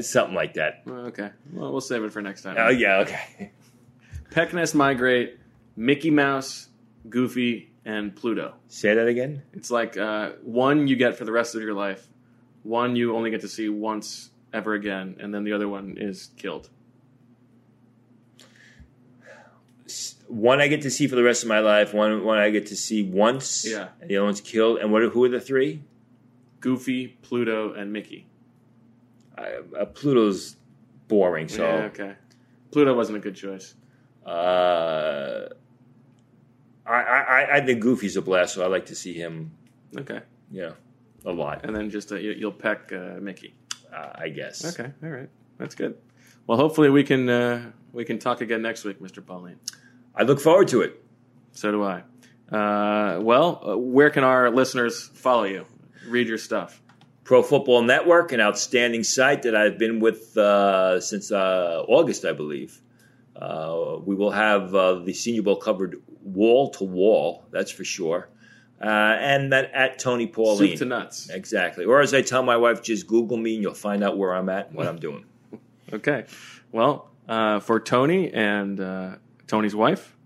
something 0.00 0.34
like 0.34 0.54
that. 0.54 0.82
Uh, 0.88 1.08
okay. 1.08 1.30
Well, 1.52 1.70
we'll 1.70 1.82
save 1.82 2.02
it 2.02 2.12
for 2.12 2.22
next 2.22 2.42
time. 2.42 2.56
Oh 2.58 2.70
yeah, 2.70 3.00
okay. 3.00 3.50
Peck 4.30 4.54
Nest 4.54 4.74
Migrate, 4.74 5.38
Mickey 5.76 6.10
Mouse, 6.10 6.68
Goofy, 7.08 7.70
and 7.86 8.14
Pluto. 8.14 8.54
Say 8.68 8.94
that 8.94 9.06
again. 9.06 9.42
It's 9.54 9.70
like 9.70 9.96
uh, 9.96 10.32
one 10.42 10.88
you 10.88 10.96
get 10.96 11.16
for 11.16 11.24
the 11.24 11.32
rest 11.32 11.54
of 11.54 11.62
your 11.62 11.72
life, 11.72 12.06
one 12.64 12.96
you 12.96 13.16
only 13.16 13.30
get 13.30 13.40
to 13.42 13.48
see 13.48 13.68
once 13.68 14.30
ever 14.52 14.74
again, 14.74 15.16
and 15.20 15.32
then 15.32 15.44
the 15.44 15.52
other 15.52 15.68
one 15.68 15.96
is 15.96 16.30
killed. 16.36 16.68
One 20.26 20.60
I 20.60 20.66
get 20.66 20.82
to 20.82 20.90
see 20.90 21.06
for 21.06 21.14
the 21.14 21.22
rest 21.22 21.44
of 21.44 21.48
my 21.48 21.60
life. 21.60 21.94
One 21.94 22.24
one 22.24 22.38
I 22.38 22.50
get 22.50 22.66
to 22.66 22.76
see 22.76 23.04
once. 23.04 23.64
Yeah. 23.64 23.90
And 24.00 24.10
the 24.10 24.16
other 24.16 24.24
one's 24.24 24.40
killed. 24.40 24.78
And 24.78 24.90
what? 24.90 25.02
Who 25.02 25.24
are 25.24 25.28
the 25.28 25.40
three? 25.40 25.84
Goofy, 26.58 27.16
Pluto, 27.22 27.72
and 27.72 27.92
Mickey. 27.92 28.26
Uh, 29.38 29.42
uh, 29.78 29.84
Pluto's 29.84 30.56
boring. 31.06 31.46
So. 31.46 31.62
yeah, 31.62 31.84
okay. 31.84 32.14
Pluto 32.72 32.92
wasn't 32.94 33.18
a 33.18 33.20
good 33.20 33.36
choice. 33.36 33.76
Uh, 34.24 35.50
I, 36.86 37.00
I 37.00 37.56
I 37.56 37.60
think 37.66 37.80
Goofy's 37.80 38.16
a 38.16 38.22
blast, 38.22 38.54
so 38.54 38.62
I 38.64 38.68
like 38.68 38.86
to 38.86 38.94
see 38.94 39.12
him. 39.14 39.50
Okay. 39.98 40.20
Yeah, 40.50 40.72
a 41.24 41.32
lot. 41.32 41.64
And 41.64 41.74
then 41.74 41.90
just 41.90 42.12
uh, 42.12 42.16
you- 42.16 42.32
you'll 42.38 42.52
peck 42.52 42.92
uh, 42.92 43.18
Mickey. 43.20 43.54
Uh, 43.92 44.10
I 44.14 44.28
guess. 44.28 44.64
Okay, 44.78 44.92
all 45.02 45.08
right, 45.08 45.28
that's 45.58 45.74
good. 45.74 45.96
Well, 46.46 46.58
hopefully 46.58 46.90
we 46.90 47.02
can 47.02 47.28
uh, 47.28 47.70
we 47.92 48.04
can 48.04 48.18
talk 48.18 48.40
again 48.40 48.62
next 48.62 48.84
week, 48.84 49.00
Mr. 49.00 49.24
Pauline. 49.24 49.58
I 50.14 50.22
look 50.22 50.40
forward 50.40 50.68
to 50.68 50.82
it. 50.82 51.02
So 51.52 51.70
do 51.72 51.82
I. 51.82 52.02
Uh, 52.54 53.20
well, 53.20 53.62
uh, 53.66 53.76
where 53.76 54.10
can 54.10 54.22
our 54.22 54.50
listeners 54.50 55.08
follow 55.14 55.44
you? 55.44 55.64
Read 56.08 56.28
your 56.28 56.38
stuff. 56.38 56.80
Pro 57.24 57.42
Football 57.42 57.82
Network, 57.82 58.30
an 58.30 58.40
outstanding 58.40 59.02
site 59.02 59.42
that 59.42 59.56
I've 59.56 59.78
been 59.78 59.98
with 59.98 60.36
uh, 60.36 61.00
since 61.00 61.32
uh, 61.32 61.82
August, 61.88 62.24
I 62.24 62.32
believe. 62.32 62.80
Uh, 63.34 63.96
we 64.04 64.14
will 64.14 64.30
have 64.30 64.72
uh, 64.74 65.00
the 65.00 65.12
Senior 65.12 65.42
Bowl 65.42 65.56
covered 65.56 65.96
wall 66.26 66.70
to 66.72 66.84
wall, 66.84 67.46
that's 67.50 67.70
for 67.70 67.84
sure. 67.84 68.28
Uh, 68.80 68.86
and 68.86 69.52
that 69.52 69.72
at 69.72 69.98
Tony 69.98 70.26
Pauline. 70.26 70.70
Soup 70.70 70.78
to 70.78 70.84
nuts. 70.84 71.30
Exactly. 71.30 71.84
Or 71.84 72.00
as 72.00 72.12
I 72.12 72.20
tell 72.20 72.42
my 72.42 72.56
wife, 72.56 72.82
just 72.82 73.06
Google 73.06 73.38
me 73.38 73.54
and 73.54 73.62
you'll 73.62 73.74
find 73.74 74.04
out 74.04 74.18
where 74.18 74.34
I'm 74.34 74.48
at 74.50 74.68
and 74.68 74.76
what 74.76 74.86
I'm 74.86 74.98
doing. 74.98 75.24
Okay. 75.92 76.24
Well, 76.72 77.08
uh, 77.28 77.60
for 77.60 77.78
Tony 77.78 78.32
and 78.32 78.80
uh, 78.80 79.14
Tony's 79.46 79.74
wife, 79.74 80.16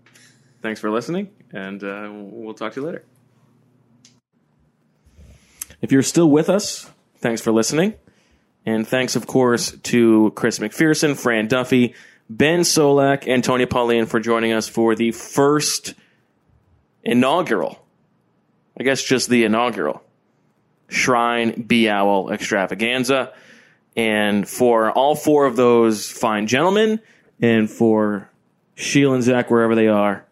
thanks 0.63 0.79
for 0.79 0.89
listening, 0.89 1.29
and 1.51 1.83
uh, 1.83 2.09
we'll 2.11 2.55
talk 2.55 2.73
to 2.73 2.81
you 2.81 2.87
later. 2.87 3.05
If 5.81 5.91
you're 5.91 6.01
still 6.01 6.31
with 6.31 6.49
us, 6.49 6.89
thanks 7.17 7.41
for 7.41 7.51
listening. 7.51 7.93
And 8.65 8.87
thanks, 8.87 9.15
of 9.15 9.27
course, 9.27 9.71
to 9.71 10.31
Chris 10.35 10.59
McPherson, 10.59 11.15
Fran 11.15 11.47
Duffy, 11.47 11.95
Ben 12.37 12.61
Solak, 12.61 13.27
and 13.27 13.43
Tony 13.43 13.65
Pauline 13.65 14.05
for 14.05 14.21
joining 14.21 14.53
us 14.53 14.69
for 14.69 14.95
the 14.95 15.11
first 15.11 15.95
inaugural, 17.03 17.85
I 18.79 18.83
guess 18.83 19.03
just 19.03 19.27
the 19.29 19.43
inaugural, 19.43 20.01
Shrine 20.87 21.63
Bee 21.63 21.89
Owl 21.89 22.31
extravaganza. 22.31 23.33
And 23.97 24.47
for 24.47 24.91
all 24.91 25.15
four 25.15 25.45
of 25.45 25.57
those 25.57 26.09
fine 26.09 26.47
gentlemen, 26.47 27.01
and 27.41 27.69
for 27.69 28.29
Sheil 28.75 29.13
and 29.13 29.23
Zach, 29.23 29.51
wherever 29.51 29.75
they 29.75 29.89
are, 29.89 30.25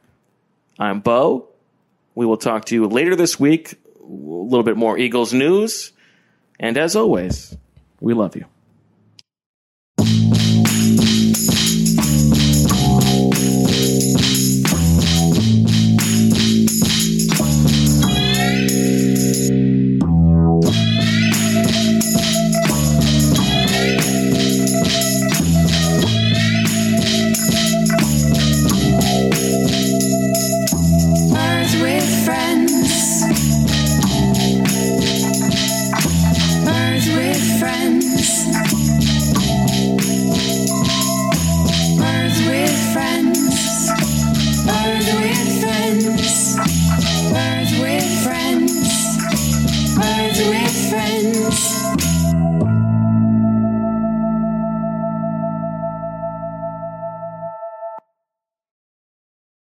I'm 0.79 1.01
Bo. 1.01 1.49
We 2.15 2.25
will 2.25 2.37
talk 2.37 2.63
to 2.65 2.75
you 2.75 2.87
later 2.87 3.17
this 3.17 3.37
week. 3.37 3.73
A 4.01 4.05
little 4.05 4.63
bit 4.63 4.77
more 4.77 4.97
Eagles 4.97 5.33
news. 5.33 5.91
And 6.61 6.77
as 6.77 6.95
always, 6.95 7.57
we 7.99 8.13
love 8.13 8.37
you. 8.37 8.45